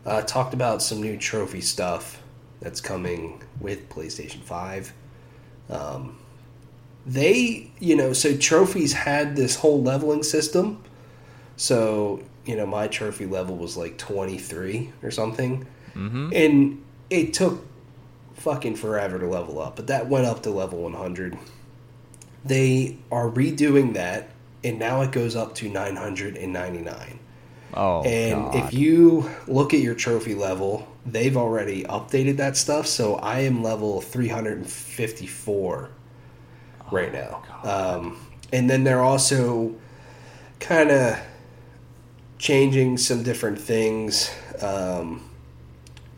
uh, 0.07 0.23
talked 0.23 0.55
about 0.55 0.83
some 0.83 1.03
new 1.03 1.19
trophy 1.19 1.61
stuff 1.61 2.23
that's 2.61 2.81
coming 2.81 3.43
with 3.61 3.91
PlayStation 3.91 4.41
Five. 4.41 4.95
Um, 5.69 6.17
they, 7.05 7.71
you 7.81 7.97
know, 7.97 8.15
so 8.15 8.35
trophies 8.35 8.95
had 8.95 9.37
this 9.37 9.57
whole 9.57 9.83
leveling 9.83 10.23
system. 10.23 10.83
So, 11.57 12.23
you 12.47 12.57
know, 12.57 12.65
my 12.65 12.89
trophy 12.89 13.27
level 13.27 13.57
was 13.57 13.77
like 13.77 13.99
23 13.99 14.91
or 15.03 15.11
something. 15.11 15.67
Mm-hmm. 15.95 16.31
And 16.35 16.85
it 17.11 17.33
took 17.33 17.65
fucking 18.35 18.77
forever 18.77 19.19
to 19.19 19.27
level 19.27 19.61
up, 19.61 19.77
but 19.77 19.87
that 19.87 20.09
went 20.09 20.27
up 20.27 20.43
to 20.43 20.51
level 20.51 20.83
100. 20.83 21.39
They 22.45 22.99
are 23.11 23.31
redoing 23.31 23.95
that, 23.95 24.29
and 24.63 24.79
now 24.79 25.01
it 25.03 25.13
goes 25.13 25.35
up 25.35 25.55
to 25.57 25.69
999. 25.69 27.21
Oh, 27.77 28.03
And 28.03 28.53
God. 28.53 28.55
if 28.55 28.75
you 28.75 29.31
look 29.49 29.75
at 29.75 29.81
your 29.81 29.95
trophy 29.95 30.35
level, 30.35 30.87
they've 31.07 31.37
already 31.37 31.85
updated 31.85 32.37
that 32.37 32.57
stuff. 32.57 32.87
So 32.87 33.17
I 33.17 33.41
am 33.41 33.63
level 33.63 34.01
354 34.01 35.91
right 36.93 37.13
now. 37.13 37.43
Um, 37.63 38.19
and 38.53 38.71
then 38.71 38.85
they're 38.85 39.03
also 39.03 39.75
kind 40.61 40.91
of 40.91 41.19
changing 42.39 42.99
some 42.99 43.23
different 43.23 43.59
things. 43.59 44.31
Um, 44.61 45.29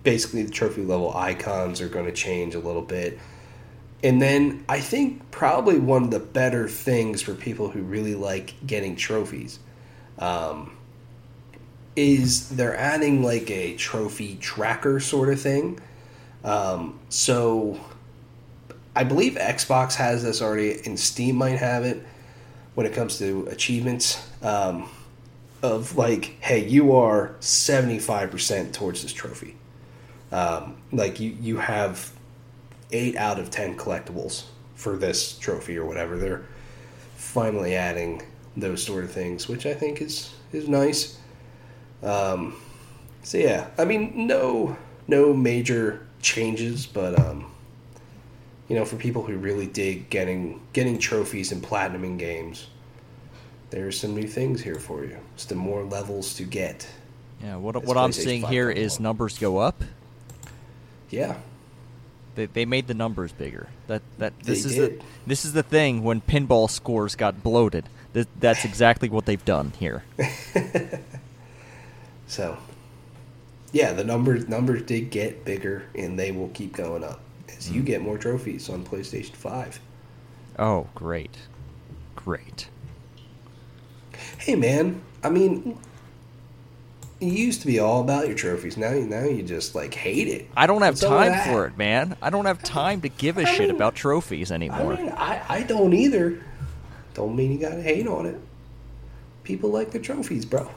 basically, 0.07 0.45
the 0.45 0.53
trophy 0.53 0.83
level 0.83 1.12
icons 1.16 1.81
are 1.81 1.89
going 1.89 2.07
to 2.07 2.12
change 2.12 2.55
a 2.55 2.61
little 2.61 2.81
bit. 2.81 3.19
And 4.05 4.23
then 4.23 4.65
I 4.69 4.78
think 4.78 5.33
probably 5.33 5.81
one 5.81 6.05
of 6.05 6.11
the 6.12 6.20
better 6.20 6.69
things 6.69 7.23
for 7.23 7.35
people 7.35 7.70
who 7.70 7.83
really 7.83 8.15
like 8.15 8.55
getting 8.65 8.95
trophies. 8.95 9.59
Um, 10.20 10.77
is 11.97 12.51
they're 12.51 12.77
adding 12.77 13.24
like 13.24 13.51
a 13.51 13.74
trophy 13.74 14.37
tracker 14.37 15.01
sort 15.01 15.28
of 15.28 15.41
thing. 15.41 15.81
Um, 16.45 17.01
so 17.09 17.81
I 18.95 19.03
believe 19.03 19.33
Xbox 19.33 19.97
has 19.97 20.23
this 20.23 20.41
already, 20.41 20.78
and 20.87 21.01
Steam 21.01 21.35
might 21.35 21.59
have 21.59 21.83
it 21.83 22.07
when 22.77 22.87
it 22.87 22.93
comes 22.95 23.19
to 23.19 23.49
achievements. 23.51 24.24
Um, 24.41 24.89
of 25.62 25.97
like, 25.97 26.37
hey, 26.41 26.65
you 26.65 26.95
are 26.95 27.35
seventy 27.41 27.99
five 27.99 28.31
percent 28.31 28.73
towards 28.73 29.03
this 29.03 29.12
trophy. 29.12 29.57
Um, 30.32 30.77
like 30.93 31.20
you, 31.20 31.36
you 31.40 31.59
have 31.59 32.12
eight 32.93 33.16
out 33.16 33.39
of 33.39 33.51
ten 33.51 33.77
collectibles 33.77 34.44
for 34.74 34.97
this 34.97 35.39
trophy 35.39 35.77
or 35.77 35.86
whatever. 35.86 36.16
They're 36.16 36.44
finally 37.16 37.74
adding 37.74 38.23
those 38.57 38.82
sort 38.82 39.05
of 39.05 39.11
things, 39.11 39.48
which 39.48 39.66
I 39.66 39.74
think 39.74 40.01
is 40.01 40.32
is 40.53 40.69
nice. 40.69 41.19
Um, 42.03 42.57
so 43.23 43.39
yeah, 43.39 43.69
I 43.78 43.85
mean, 43.85 44.27
no, 44.27 44.77
no 45.09 45.32
major 45.32 46.07
changes, 46.23 46.86
but 46.86 47.19
um, 47.19 47.51
you 48.69 48.77
know, 48.77 48.85
for 48.85 48.97
people 48.97 49.23
who 49.23 49.36
really 49.36 49.66
dig 49.66 50.09
getting 50.11 50.61
getting 50.73 50.98
trophies 50.98 51.53
and 51.53 51.62
platinuming 51.62 52.19
games, 52.19 52.69
there's 53.70 53.98
some 53.98 54.15
new 54.15 54.27
things 54.27 54.61
here 54.61 54.77
for 54.78 55.05
you. 55.05 55.19
It's 55.35 55.44
the 55.44 55.55
more 55.55 55.85
levels 55.85 56.35
to 56.35 56.44
get. 56.44 56.89
yeah, 57.43 57.57
what, 57.57 57.77
It's 57.77 57.86
what 57.86 57.97
I'm 57.97 58.12
seeing 58.12 58.43
5 58.43 58.51
here 58.51 58.70
is 58.70 59.01
numbers 59.01 59.39
go 59.39 59.59
up. 59.59 59.82
Yeah, 61.17 61.37
They, 62.35 62.45
they 62.45 62.67
made 62.67 62.89
the 62.89 62.95
numbers 62.95 63.33
bigger. 63.33 63.69
That 63.87 64.03
that 64.19 64.39
They 64.41 64.53
this 64.53 64.67
is 64.67 64.75
did. 64.75 65.01
the 65.01 65.05
this 65.27 65.47
is 65.47 65.55
the 65.55 65.63
thing 65.63 66.03
when 66.03 66.21
pinball 66.21 66.69
scores 66.69 67.17
got 67.17 67.43
bloated. 67.43 67.89
Th- 68.13 68.27
that's 68.39 68.67
exactly 68.67 69.09
what 69.09 69.25
they've 69.25 69.45
done 69.47 69.73
here. 69.79 70.05
so 72.27 72.59
yeah, 73.73 73.95
the 73.95 74.05
numbers 74.05 74.47
numbers 74.47 74.83
did 74.83 75.11
get 75.11 75.47
bigger, 75.47 75.85
and 75.95 76.19
they 76.19 76.33
will 76.33 76.51
keep 76.51 76.75
going 76.75 77.03
up 77.03 77.21
as 77.57 77.71
you 77.71 77.81
mm. 77.81 77.87
get 77.87 78.03
more 78.03 78.19
trophies 78.19 78.69
on 78.69 78.85
PlayStation 78.85 79.35
Five. 79.35 79.81
Oh, 80.59 80.89
great, 80.95 81.39
great. 82.15 82.69
Hey 84.39 84.55
man, 84.55 85.01
I 85.25 85.31
mean, 85.31 85.79
it 87.21 87.27
used 87.27 87.63
to 87.63 87.67
be 87.67 87.79
all 87.79 88.01
about 88.03 88.27
your 88.27 88.37
trophies. 88.37 88.77
Now, 88.77 88.91
you 88.93 89.07
now 89.07 89.25
you 89.25 89.43
just 89.43 89.75
like 89.75 89.95
hate 89.95 90.29
it. 90.29 90.49
I 90.57 90.67
don't 90.67 90.83
have 90.83 90.97
time 91.01 91.49
for 91.49 91.67
it, 91.67 91.77
man. 91.79 92.17
I 92.21 92.31
don't 92.31 92.45
have 92.45 92.63
time 92.63 93.01
to 93.03 93.09
give 93.09 93.39
a 93.39 93.43
I 93.43 93.45
shit 93.45 93.69
mean- 93.69 93.77
about 93.77 93.95
trophies 93.95 94.51
I 94.53 94.57
anymore. 94.57 94.97
mean, 94.97 95.09
I, 95.11 95.43
I 95.49 95.63
don't 95.63 95.93
either. 95.95 96.43
Don't 97.15 97.35
mean 97.35 97.53
you 97.53 97.59
gotta 97.59 97.81
hate 97.83 98.07
on 98.07 98.27
it. 98.27 98.39
People 99.45 99.71
like 99.71 99.93
the 99.93 99.99
trophies, 99.99 100.45
bro. 100.45 100.69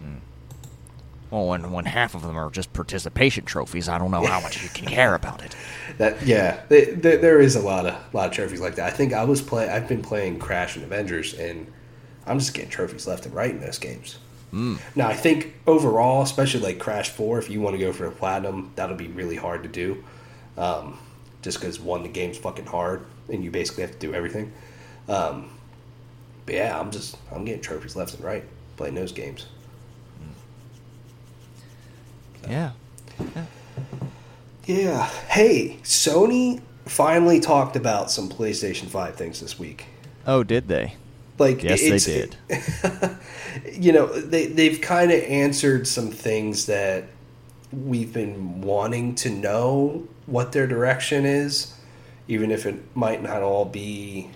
Hmm. 0.00 0.14
well, 1.30 1.48
when 1.48 1.70
when 1.72 1.84
half 1.84 2.14
of 2.14 2.22
them 2.22 2.38
are 2.38 2.48
just 2.50 2.72
participation 2.72 3.44
trophies, 3.44 3.88
I 3.88 3.98
don't 3.98 4.10
know 4.10 4.24
how 4.24 4.40
much 4.40 4.62
you 4.62 4.68
can 4.70 4.86
care 4.98 5.14
about 5.14 5.42
it. 5.44 5.54
That 5.98 6.22
yeah, 6.26 6.62
th 6.70 7.02
th 7.02 7.20
there 7.20 7.40
is 7.40 7.56
a 7.56 7.60
lot 7.60 7.84
of 7.86 8.14
lot 8.14 8.28
of 8.28 8.32
trophies 8.34 8.60
like 8.60 8.76
that. 8.76 8.86
I 8.86 8.96
think 8.96 9.12
I 9.12 9.24
was 9.24 9.42
play. 9.42 9.68
I've 9.68 9.86
been 9.88 10.00
playing 10.02 10.38
Crash 10.38 10.76
and 10.76 10.84
Avengers, 10.84 11.34
and 11.34 11.70
I'm 12.26 12.38
just 12.38 12.54
getting 12.54 12.70
trophies 12.70 13.06
left 13.06 13.26
and 13.26 13.34
right 13.34 13.50
in 13.50 13.60
those 13.60 13.78
games. 13.78 14.16
Now 14.94 15.08
I 15.08 15.14
think 15.14 15.54
overall, 15.66 16.22
especially 16.22 16.60
like 16.60 16.78
Crash 16.78 17.10
Four, 17.10 17.38
if 17.38 17.50
you 17.50 17.60
want 17.60 17.74
to 17.74 17.80
go 17.80 17.92
for 17.92 18.06
a 18.06 18.12
platinum, 18.12 18.72
that'll 18.76 18.96
be 18.96 19.08
really 19.08 19.36
hard 19.36 19.62
to 19.64 19.68
do. 19.68 20.04
Um, 20.56 20.98
just 21.42 21.60
because 21.60 21.80
one, 21.80 22.02
the 22.02 22.08
game's 22.08 22.38
fucking 22.38 22.66
hard, 22.66 23.04
and 23.28 23.42
you 23.42 23.50
basically 23.50 23.82
have 23.82 23.92
to 23.92 23.98
do 23.98 24.14
everything. 24.14 24.52
Um, 25.08 25.50
but 26.46 26.54
yeah, 26.54 26.78
I'm 26.78 26.90
just 26.90 27.16
I'm 27.32 27.44
getting 27.44 27.62
trophies 27.62 27.96
left 27.96 28.14
and 28.14 28.24
right 28.24 28.44
playing 28.76 28.94
those 28.94 29.12
games. 29.12 29.46
Yeah. 32.48 32.72
Yeah. 34.66 35.06
Hey, 35.28 35.78
Sony 35.82 36.60
finally 36.86 37.40
talked 37.40 37.76
about 37.76 38.10
some 38.10 38.28
PlayStation 38.28 38.86
Five 38.86 39.16
things 39.16 39.40
this 39.40 39.58
week. 39.58 39.86
Oh, 40.26 40.42
did 40.42 40.68
they? 40.68 40.96
Like 41.38 41.62
Yes, 41.62 41.80
they 41.80 41.98
did. 41.98 42.36
you 43.72 43.92
know, 43.92 44.06
they 44.06 44.46
they've 44.46 44.80
kind 44.80 45.10
of 45.10 45.22
answered 45.22 45.86
some 45.86 46.10
things 46.10 46.66
that 46.66 47.04
we've 47.72 48.12
been 48.12 48.60
wanting 48.60 49.14
to 49.16 49.30
know 49.30 50.06
what 50.26 50.52
their 50.52 50.66
direction 50.66 51.26
is, 51.26 51.74
even 52.28 52.50
if 52.50 52.66
it 52.66 52.76
might 52.96 53.22
not 53.22 53.42
all 53.42 53.64
be 53.64 54.30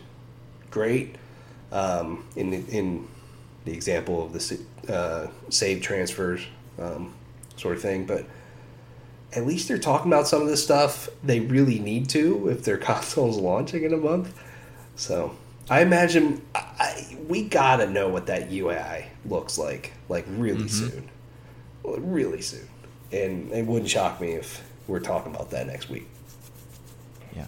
great. 0.70 1.16
Um, 1.70 2.26
in 2.34 2.50
the, 2.50 2.64
in 2.74 3.06
the 3.66 3.72
example 3.72 4.24
of 4.24 4.32
the 4.32 4.58
uh, 4.92 5.26
save 5.50 5.82
transfers 5.82 6.40
um, 6.78 7.14
sort 7.56 7.76
of 7.76 7.82
thing, 7.82 8.06
but 8.06 8.24
at 9.34 9.46
least 9.46 9.68
they're 9.68 9.78
talking 9.78 10.10
about 10.10 10.26
some 10.26 10.40
of 10.40 10.48
this 10.48 10.64
stuff 10.64 11.08
they 11.22 11.40
really 11.40 11.78
need 11.78 12.08
to 12.10 12.48
if 12.48 12.64
their 12.64 12.78
console's 12.90 13.38
launching 13.38 13.84
in 13.84 13.92
a 13.92 13.98
month. 13.98 14.38
So 14.96 15.36
I 15.70 15.82
imagine 15.82 16.42
I, 16.54 17.16
we 17.28 17.44
gotta 17.44 17.88
know 17.88 18.08
what 18.08 18.26
that 18.26 18.50
UI 18.50 19.06
looks 19.26 19.58
like, 19.58 19.92
like 20.08 20.24
really 20.28 20.64
mm-hmm. 20.64 20.90
soon, 20.90 21.10
really 21.84 22.40
soon, 22.40 22.68
and 23.12 23.52
it 23.52 23.66
wouldn't 23.66 23.90
shock 23.90 24.20
me 24.20 24.32
if 24.32 24.64
we're 24.86 25.00
talking 25.00 25.34
about 25.34 25.50
that 25.50 25.66
next 25.66 25.90
week. 25.90 26.08
Yeah. 27.36 27.46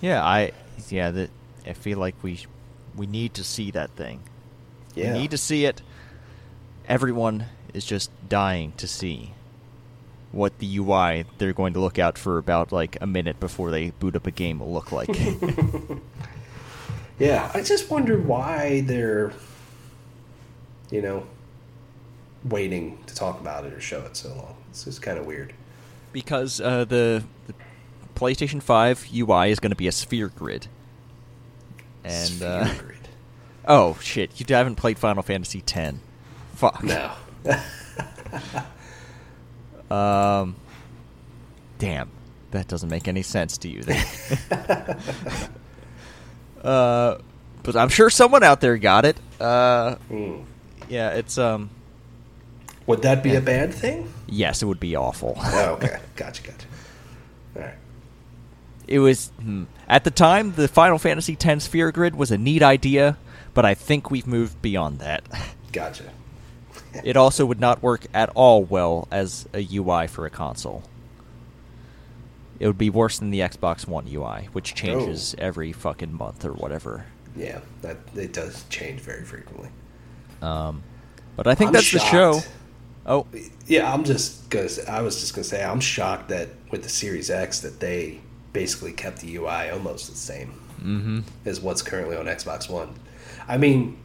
Yeah, 0.00 0.24
I 0.24 0.52
yeah, 0.88 1.10
that 1.10 1.30
I 1.66 1.74
feel 1.74 1.98
like 1.98 2.14
we 2.22 2.40
we 2.96 3.06
need 3.06 3.34
to 3.34 3.44
see 3.44 3.70
that 3.72 3.90
thing. 3.90 4.22
Yeah, 4.94 5.12
We 5.12 5.20
need 5.20 5.30
to 5.32 5.38
see 5.38 5.66
it. 5.66 5.82
Everyone 6.88 7.44
is 7.74 7.84
just 7.84 8.10
dying 8.28 8.72
to 8.78 8.88
see 8.88 9.34
what 10.32 10.58
the 10.58 10.78
UI 10.78 11.24
they're 11.38 11.52
going 11.52 11.74
to 11.74 11.80
look 11.80 11.98
out 11.98 12.18
for 12.18 12.38
about 12.38 12.72
like 12.72 12.96
a 13.00 13.06
minute 13.06 13.38
before 13.40 13.70
they 13.70 13.90
boot 13.90 14.16
up 14.16 14.26
a 14.26 14.30
game 14.30 14.60
will 14.60 14.72
look 14.72 14.92
like. 14.92 15.08
yeah. 17.18 17.50
I 17.54 17.62
just 17.62 17.90
wonder 17.90 18.18
why 18.18 18.82
they're, 18.82 19.32
you 20.90 21.02
know, 21.02 21.26
waiting 22.44 22.98
to 23.06 23.14
talk 23.14 23.40
about 23.40 23.64
it 23.64 23.72
or 23.72 23.80
show 23.80 24.00
it 24.02 24.16
so 24.16 24.28
long. 24.30 24.56
It's 24.70 24.84
just 24.84 25.02
kind 25.02 25.18
of 25.18 25.26
weird. 25.26 25.52
because 26.12 26.60
uh, 26.60 26.84
the, 26.84 27.24
the 27.46 27.54
PlayStation 28.14 28.62
5 28.62 29.08
UI 29.14 29.50
is 29.50 29.60
going 29.60 29.70
to 29.70 29.76
be 29.76 29.88
a 29.88 29.92
sphere 29.92 30.28
grid. 30.28 30.66
And 32.04 32.42
uh, 32.42 32.74
grid. 32.78 33.08
oh 33.66 33.98
shit, 34.00 34.38
you 34.38 34.46
haven't 34.54 34.76
played 34.76 34.98
Final 34.98 35.22
Fantasy 35.22 35.62
X. 35.66 35.96
Fuck. 36.54 36.82
no. 36.84 37.12
Um, 39.90 40.56
damn, 41.78 42.10
that 42.50 42.68
doesn't 42.68 42.90
make 42.90 43.08
any 43.08 43.22
sense 43.22 43.56
to 43.58 43.68
you. 43.68 43.82
Then. 43.82 44.06
uh, 46.62 47.18
but 47.62 47.76
I'm 47.76 47.88
sure 47.88 48.10
someone 48.10 48.42
out 48.42 48.60
there 48.60 48.76
got 48.78 49.04
it. 49.04 49.16
Uh, 49.40 49.96
Hmm. 50.08 50.40
yeah, 50.88 51.10
it's 51.10 51.38
um, 51.38 51.70
Would 52.86 53.02
that 53.02 53.22
be 53.22 53.34
a 53.36 53.40
bad 53.40 53.72
thing? 53.74 54.12
yes, 54.26 54.62
it 54.62 54.66
would 54.66 54.80
be 54.80 54.96
awful. 54.96 55.34
Oh, 55.38 55.72
okay. 55.74 55.98
Gotcha, 56.16 56.42
gotcha. 56.42 56.66
All 57.56 57.62
right. 57.62 57.74
It 58.86 58.98
was 59.00 59.30
hmm, 59.40 59.64
at 59.88 60.04
the 60.04 60.10
time 60.10 60.52
the 60.54 60.66
Final 60.68 60.98
Fantasy 60.98 61.36
X 61.40 61.64
sphere 61.64 61.92
grid 61.92 62.16
was 62.16 62.30
a 62.30 62.38
neat 62.38 62.62
idea, 62.62 63.16
but 63.54 63.64
I 63.64 63.74
think 63.74 64.10
we've 64.10 64.26
moved 64.26 64.60
beyond 64.62 64.98
that. 65.00 65.22
Gotcha. 65.72 66.04
it 67.04 67.16
also 67.16 67.44
would 67.46 67.60
not 67.60 67.82
work 67.82 68.06
at 68.14 68.30
all 68.30 68.64
well 68.64 69.06
as 69.10 69.46
a 69.54 69.66
UI 69.76 70.06
for 70.06 70.24
a 70.26 70.30
console. 70.30 70.82
It 72.60 72.66
would 72.66 72.78
be 72.78 72.90
worse 72.90 73.18
than 73.18 73.30
the 73.30 73.40
Xbox 73.40 73.86
One 73.86 74.06
UI, 74.12 74.48
which 74.52 74.74
changes 74.74 75.34
oh. 75.38 75.42
every 75.42 75.72
fucking 75.72 76.12
month 76.12 76.44
or 76.44 76.52
whatever. 76.52 77.06
Yeah, 77.36 77.60
that 77.82 77.98
it 78.16 78.32
does 78.32 78.64
change 78.68 79.00
very 79.00 79.24
frequently. 79.24 79.68
Um, 80.42 80.82
but 81.36 81.46
I 81.46 81.54
think 81.54 81.68
I'm 81.68 81.72
that's 81.74 81.86
shocked. 81.86 82.04
the 82.04 82.10
show. 82.10 82.40
Oh, 83.06 83.26
yeah. 83.66 83.92
I'm 83.92 84.04
just 84.04 84.50
gonna. 84.50 84.68
I 84.88 85.02
was 85.02 85.20
just 85.20 85.34
gonna 85.34 85.44
say 85.44 85.64
I'm 85.64 85.80
shocked 85.80 86.28
that 86.30 86.48
with 86.70 86.82
the 86.82 86.88
Series 86.88 87.30
X 87.30 87.60
that 87.60 87.80
they 87.80 88.20
basically 88.52 88.92
kept 88.92 89.20
the 89.20 89.36
UI 89.36 89.70
almost 89.70 90.10
the 90.10 90.16
same 90.16 90.54
mm-hmm. 90.82 91.20
as 91.44 91.60
what's 91.60 91.82
currently 91.82 92.16
on 92.16 92.26
Xbox 92.26 92.68
One. 92.68 92.94
I 93.46 93.56
mean, 93.56 93.98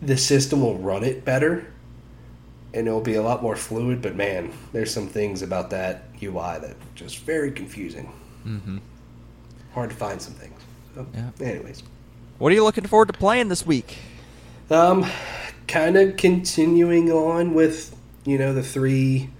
the 0.00 0.16
system 0.16 0.60
will 0.60 0.78
run 0.78 1.04
it 1.04 1.24
better, 1.24 1.72
and 2.76 2.86
it'll 2.86 3.00
be 3.00 3.14
a 3.14 3.22
lot 3.22 3.42
more 3.42 3.56
fluid. 3.56 4.02
But 4.02 4.16
man, 4.16 4.52
there's 4.72 4.92
some 4.92 5.08
things 5.08 5.40
about 5.40 5.70
that 5.70 6.04
UI 6.22 6.58
that 6.60 6.76
just 6.94 7.18
very 7.20 7.50
confusing. 7.50 8.12
Mm-hmm. 8.46 8.78
Hard 9.72 9.90
to 9.90 9.96
find 9.96 10.20
some 10.20 10.34
things. 10.34 10.60
So, 10.94 11.06
yeah. 11.14 11.30
Anyways, 11.40 11.82
what 12.38 12.52
are 12.52 12.54
you 12.54 12.64
looking 12.64 12.86
forward 12.86 13.08
to 13.08 13.14
playing 13.14 13.48
this 13.48 13.64
week? 13.66 13.96
Um, 14.70 15.06
kind 15.66 15.96
of 15.96 16.16
continuing 16.16 17.10
on 17.10 17.54
with 17.54 17.96
you 18.24 18.36
know 18.36 18.52
the 18.52 18.62
three, 18.62 19.30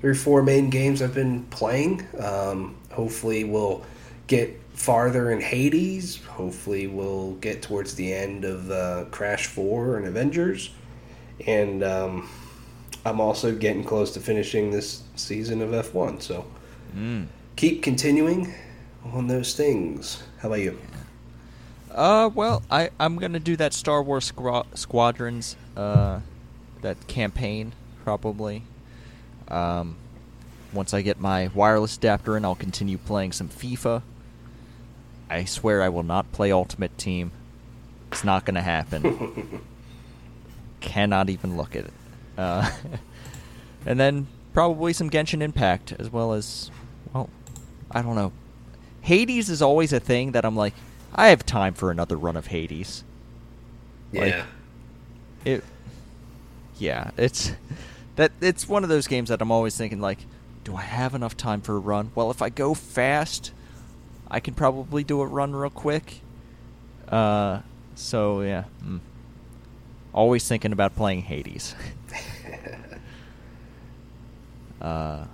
three 0.00 0.10
or 0.10 0.14
four 0.14 0.42
main 0.42 0.70
games 0.70 1.02
I've 1.02 1.14
been 1.14 1.44
playing. 1.44 2.06
Um, 2.18 2.76
hopefully, 2.90 3.44
we'll 3.44 3.84
get 4.28 4.58
farther 4.72 5.30
in 5.30 5.42
Hades. 5.42 6.24
Hopefully, 6.24 6.86
we'll 6.86 7.34
get 7.34 7.60
towards 7.60 7.94
the 7.96 8.14
end 8.14 8.46
of 8.46 8.70
uh, 8.70 9.04
Crash 9.10 9.46
Four 9.46 9.98
and 9.98 10.06
Avengers, 10.06 10.70
and 11.46 11.82
um, 11.82 12.28
I'm 13.04 13.20
also 13.20 13.54
getting 13.54 13.84
close 13.84 14.12
to 14.12 14.20
finishing 14.20 14.70
this 14.70 15.02
season 15.16 15.62
of 15.62 15.70
F1. 15.70 16.22
So 16.22 16.44
mm. 16.94 17.26
keep 17.56 17.82
continuing 17.82 18.52
on 19.04 19.26
those 19.26 19.54
things. 19.54 20.22
How 20.38 20.48
about 20.48 20.60
you? 20.60 20.78
Uh, 21.90 22.30
well, 22.34 22.62
I 22.70 22.90
I'm 23.00 23.16
gonna 23.16 23.40
do 23.40 23.56
that 23.56 23.72
Star 23.72 24.02
Wars 24.02 24.26
Squad- 24.26 24.66
Squadrons, 24.74 25.56
uh, 25.76 26.20
that 26.82 27.06
campaign 27.06 27.72
probably. 28.04 28.62
Um, 29.48 29.96
once 30.72 30.92
I 30.92 31.02
get 31.02 31.18
my 31.18 31.48
wireless 31.54 31.96
adapter 31.96 32.36
in, 32.36 32.44
I'll 32.44 32.54
continue 32.54 32.98
playing 32.98 33.32
some 33.32 33.48
FIFA. 33.48 34.02
I 35.30 35.44
swear 35.44 35.82
I 35.82 35.88
will 35.88 36.02
not 36.02 36.30
play 36.32 36.52
Ultimate 36.52 36.96
Team. 36.98 37.32
It's 38.12 38.24
not 38.24 38.44
gonna 38.44 38.62
happen. 38.62 39.62
Cannot 40.80 41.30
even 41.30 41.56
look 41.56 41.74
at 41.74 41.86
it. 41.86 41.92
Uh, 42.38 42.70
and 43.86 44.00
then 44.00 44.28
probably 44.54 44.92
some 44.92 45.10
Genshin 45.10 45.42
Impact 45.42 45.92
as 45.98 46.10
well 46.10 46.32
as, 46.32 46.70
well, 47.12 47.28
I 47.90 48.00
don't 48.00 48.14
know. 48.14 48.32
Hades 49.02 49.50
is 49.50 49.60
always 49.60 49.92
a 49.92 50.00
thing 50.00 50.32
that 50.32 50.44
I'm 50.44 50.56
like, 50.56 50.74
I 51.14 51.28
have 51.28 51.44
time 51.44 51.74
for 51.74 51.90
another 51.90 52.16
run 52.16 52.36
of 52.36 52.46
Hades. 52.46 53.04
Yeah. 54.12 54.20
Like, 54.20 54.44
it. 55.44 55.64
Yeah, 56.78 57.10
it's 57.16 57.52
that 58.16 58.32
it's 58.40 58.68
one 58.68 58.82
of 58.82 58.88
those 58.88 59.06
games 59.06 59.28
that 59.30 59.40
I'm 59.40 59.50
always 59.50 59.76
thinking 59.76 60.00
like, 60.00 60.18
do 60.64 60.76
I 60.76 60.82
have 60.82 61.14
enough 61.14 61.36
time 61.36 61.60
for 61.60 61.76
a 61.76 61.78
run? 61.78 62.10
Well, 62.14 62.30
if 62.30 62.42
I 62.42 62.50
go 62.50 62.74
fast, 62.74 63.52
I 64.30 64.40
can 64.40 64.54
probably 64.54 65.04
do 65.04 65.20
a 65.20 65.26
run 65.26 65.54
real 65.54 65.70
quick. 65.70 66.20
Uh, 67.08 67.60
so 67.94 68.42
yeah, 68.42 68.64
mm. 68.84 69.00
always 70.12 70.46
thinking 70.46 70.72
about 70.72 70.94
playing 70.94 71.22
Hades. 71.22 71.74
uh, 74.80 75.24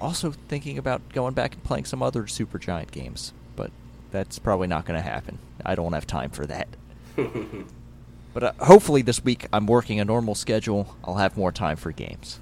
also 0.00 0.32
thinking 0.48 0.78
about 0.78 1.02
going 1.12 1.34
back 1.34 1.54
and 1.54 1.64
playing 1.64 1.84
some 1.84 2.02
other 2.02 2.24
Supergiant 2.24 2.90
games 2.90 3.32
but 3.56 3.70
that's 4.10 4.38
probably 4.38 4.66
not 4.66 4.84
going 4.84 4.98
to 4.98 5.08
happen. 5.08 5.38
I 5.64 5.74
don't 5.74 5.92
have 5.92 6.06
time 6.06 6.30
for 6.30 6.46
that. 6.46 6.68
but 8.34 8.42
uh, 8.42 8.52
hopefully 8.60 9.02
this 9.02 9.24
week 9.24 9.46
I'm 9.52 9.66
working 9.66 10.00
a 10.00 10.04
normal 10.04 10.34
schedule. 10.34 10.96
I'll 11.04 11.16
have 11.16 11.36
more 11.36 11.52
time 11.52 11.76
for 11.76 11.92
games. 11.92 12.38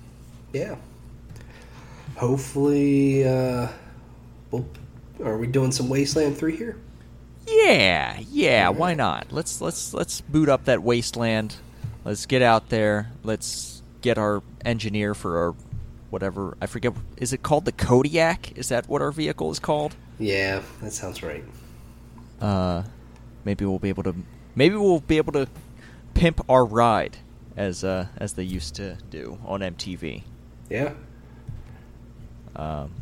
Yeah. 0.53 0.77
Hopefully, 2.17 3.27
uh, 3.27 3.69
we'll, 4.51 4.67
are 5.23 5.39
we 5.39 5.47
doing 5.47 5.73
some 5.73 5.89
Wasteland 5.89 6.37
Three 6.37 6.57
here? 6.57 6.77
Yeah, 7.47 8.21
yeah. 8.31 8.67
Right. 8.67 8.75
Why 8.75 8.95
not? 8.95 9.29
Let's 9.31 9.61
let's 9.61 9.95
let's 9.95 10.21
boot 10.21 10.49
up 10.49 10.65
that 10.65 10.83
Wasteland. 10.83 11.57
Let's 12.05 12.27
get 12.27 12.43
out 12.43 12.69
there. 12.69 13.13
Let's 13.23 13.70
get 14.01 14.19
our 14.19 14.43
engineer 14.65 15.15
for 15.15 15.39
our 15.39 15.55
whatever. 16.11 16.57
I 16.61 16.67
forget. 16.67 16.93
Is 17.17 17.33
it 17.33 17.43
called 17.43 17.65
the 17.65 17.73
Kodiak? 17.73 18.57
Is 18.57 18.69
that 18.69 18.89
what 18.89 19.03
our 19.03 19.13
vehicle 19.13 19.51
is 19.51 19.59
called? 19.59 19.97
Yeah, 20.19 20.63
that 20.83 20.93
sounds 20.93 21.23
right. 21.23 21.45
Uh, 22.41 22.83
maybe 23.45 23.65
we'll 23.65 23.79
be 23.79 23.89
able 23.89 24.03
to. 24.05 24.15
Maybe 24.55 24.75
we'll 24.75 25.01
be 25.01 25.17
able 25.17 25.33
to 25.33 25.49
pimp 26.15 26.41
our 26.49 26.65
ride 26.65 27.19
as 27.57 27.85
uh, 27.85 28.07
as 28.17 28.35
they 28.35 28.43
used 28.43 28.75
to 28.77 28.97
do 29.11 29.39
on 29.45 29.61
MTV. 29.61 30.23
Yeah. 30.69 30.95
Um. 32.57 32.93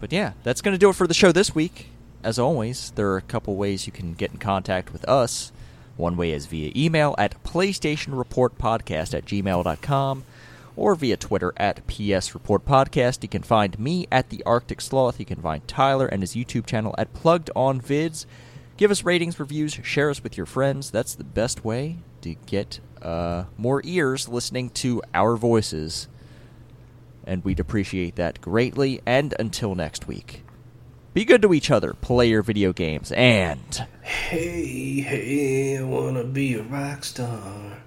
But 0.00 0.12
yeah, 0.12 0.32
that's 0.42 0.60
going 0.60 0.74
to 0.74 0.78
do 0.78 0.90
it 0.90 0.96
for 0.96 1.06
the 1.06 1.14
show 1.14 1.32
this 1.32 1.54
week. 1.54 1.88
As 2.22 2.38
always, 2.38 2.90
there 2.92 3.08
are 3.10 3.16
a 3.16 3.22
couple 3.22 3.56
ways 3.56 3.86
you 3.86 3.92
can 3.92 4.14
get 4.14 4.32
in 4.32 4.38
contact 4.38 4.92
with 4.92 5.04
us. 5.08 5.52
One 5.96 6.16
way 6.16 6.32
is 6.32 6.46
via 6.46 6.72
email 6.74 7.14
at 7.18 7.42
PlayStationReportPodcast 7.44 9.14
at 9.14 9.24
gmail.com 9.24 10.24
or 10.76 10.94
via 10.94 11.16
Twitter 11.16 11.52
at 11.56 11.86
PS 11.86 12.34
Report 12.34 12.64
Podcast. 12.64 13.22
You 13.22 13.28
can 13.28 13.42
find 13.42 13.78
me 13.78 14.06
at 14.10 14.30
the 14.30 14.42
Arctic 14.44 14.80
Sloth. 14.80 15.20
You 15.20 15.26
can 15.26 15.40
find 15.40 15.66
Tyler 15.68 16.06
and 16.06 16.22
his 16.22 16.34
YouTube 16.34 16.66
channel 16.66 16.94
at 16.98 17.14
Plugged 17.14 17.50
On 17.54 17.80
Vids. 17.80 18.26
Give 18.76 18.90
us 18.90 19.04
ratings, 19.04 19.38
reviews, 19.38 19.74
share 19.84 20.10
us 20.10 20.22
with 20.22 20.36
your 20.36 20.46
friends. 20.46 20.90
That's 20.90 21.14
the 21.14 21.24
best 21.24 21.64
way 21.64 21.98
to 22.22 22.34
get 22.46 22.80
uh, 23.00 23.44
more 23.56 23.80
ears 23.84 24.28
listening 24.28 24.70
to 24.70 25.00
our 25.12 25.36
voices. 25.36 26.08
And 27.24 27.44
we'd 27.44 27.60
appreciate 27.60 28.16
that 28.16 28.40
greatly. 28.40 29.00
And 29.06 29.32
until 29.38 29.76
next 29.76 30.08
week, 30.08 30.43
be 31.14 31.24
good 31.24 31.40
to 31.42 31.54
each 31.54 31.70
other, 31.70 31.94
play 31.94 32.28
your 32.28 32.42
video 32.42 32.72
games, 32.72 33.12
and. 33.12 33.86
Hey, 34.02 35.00
hey, 35.00 35.78
I 35.78 35.82
wanna 35.82 36.24
be 36.24 36.54
a 36.54 36.62
rock 36.62 37.04
star. 37.04 37.78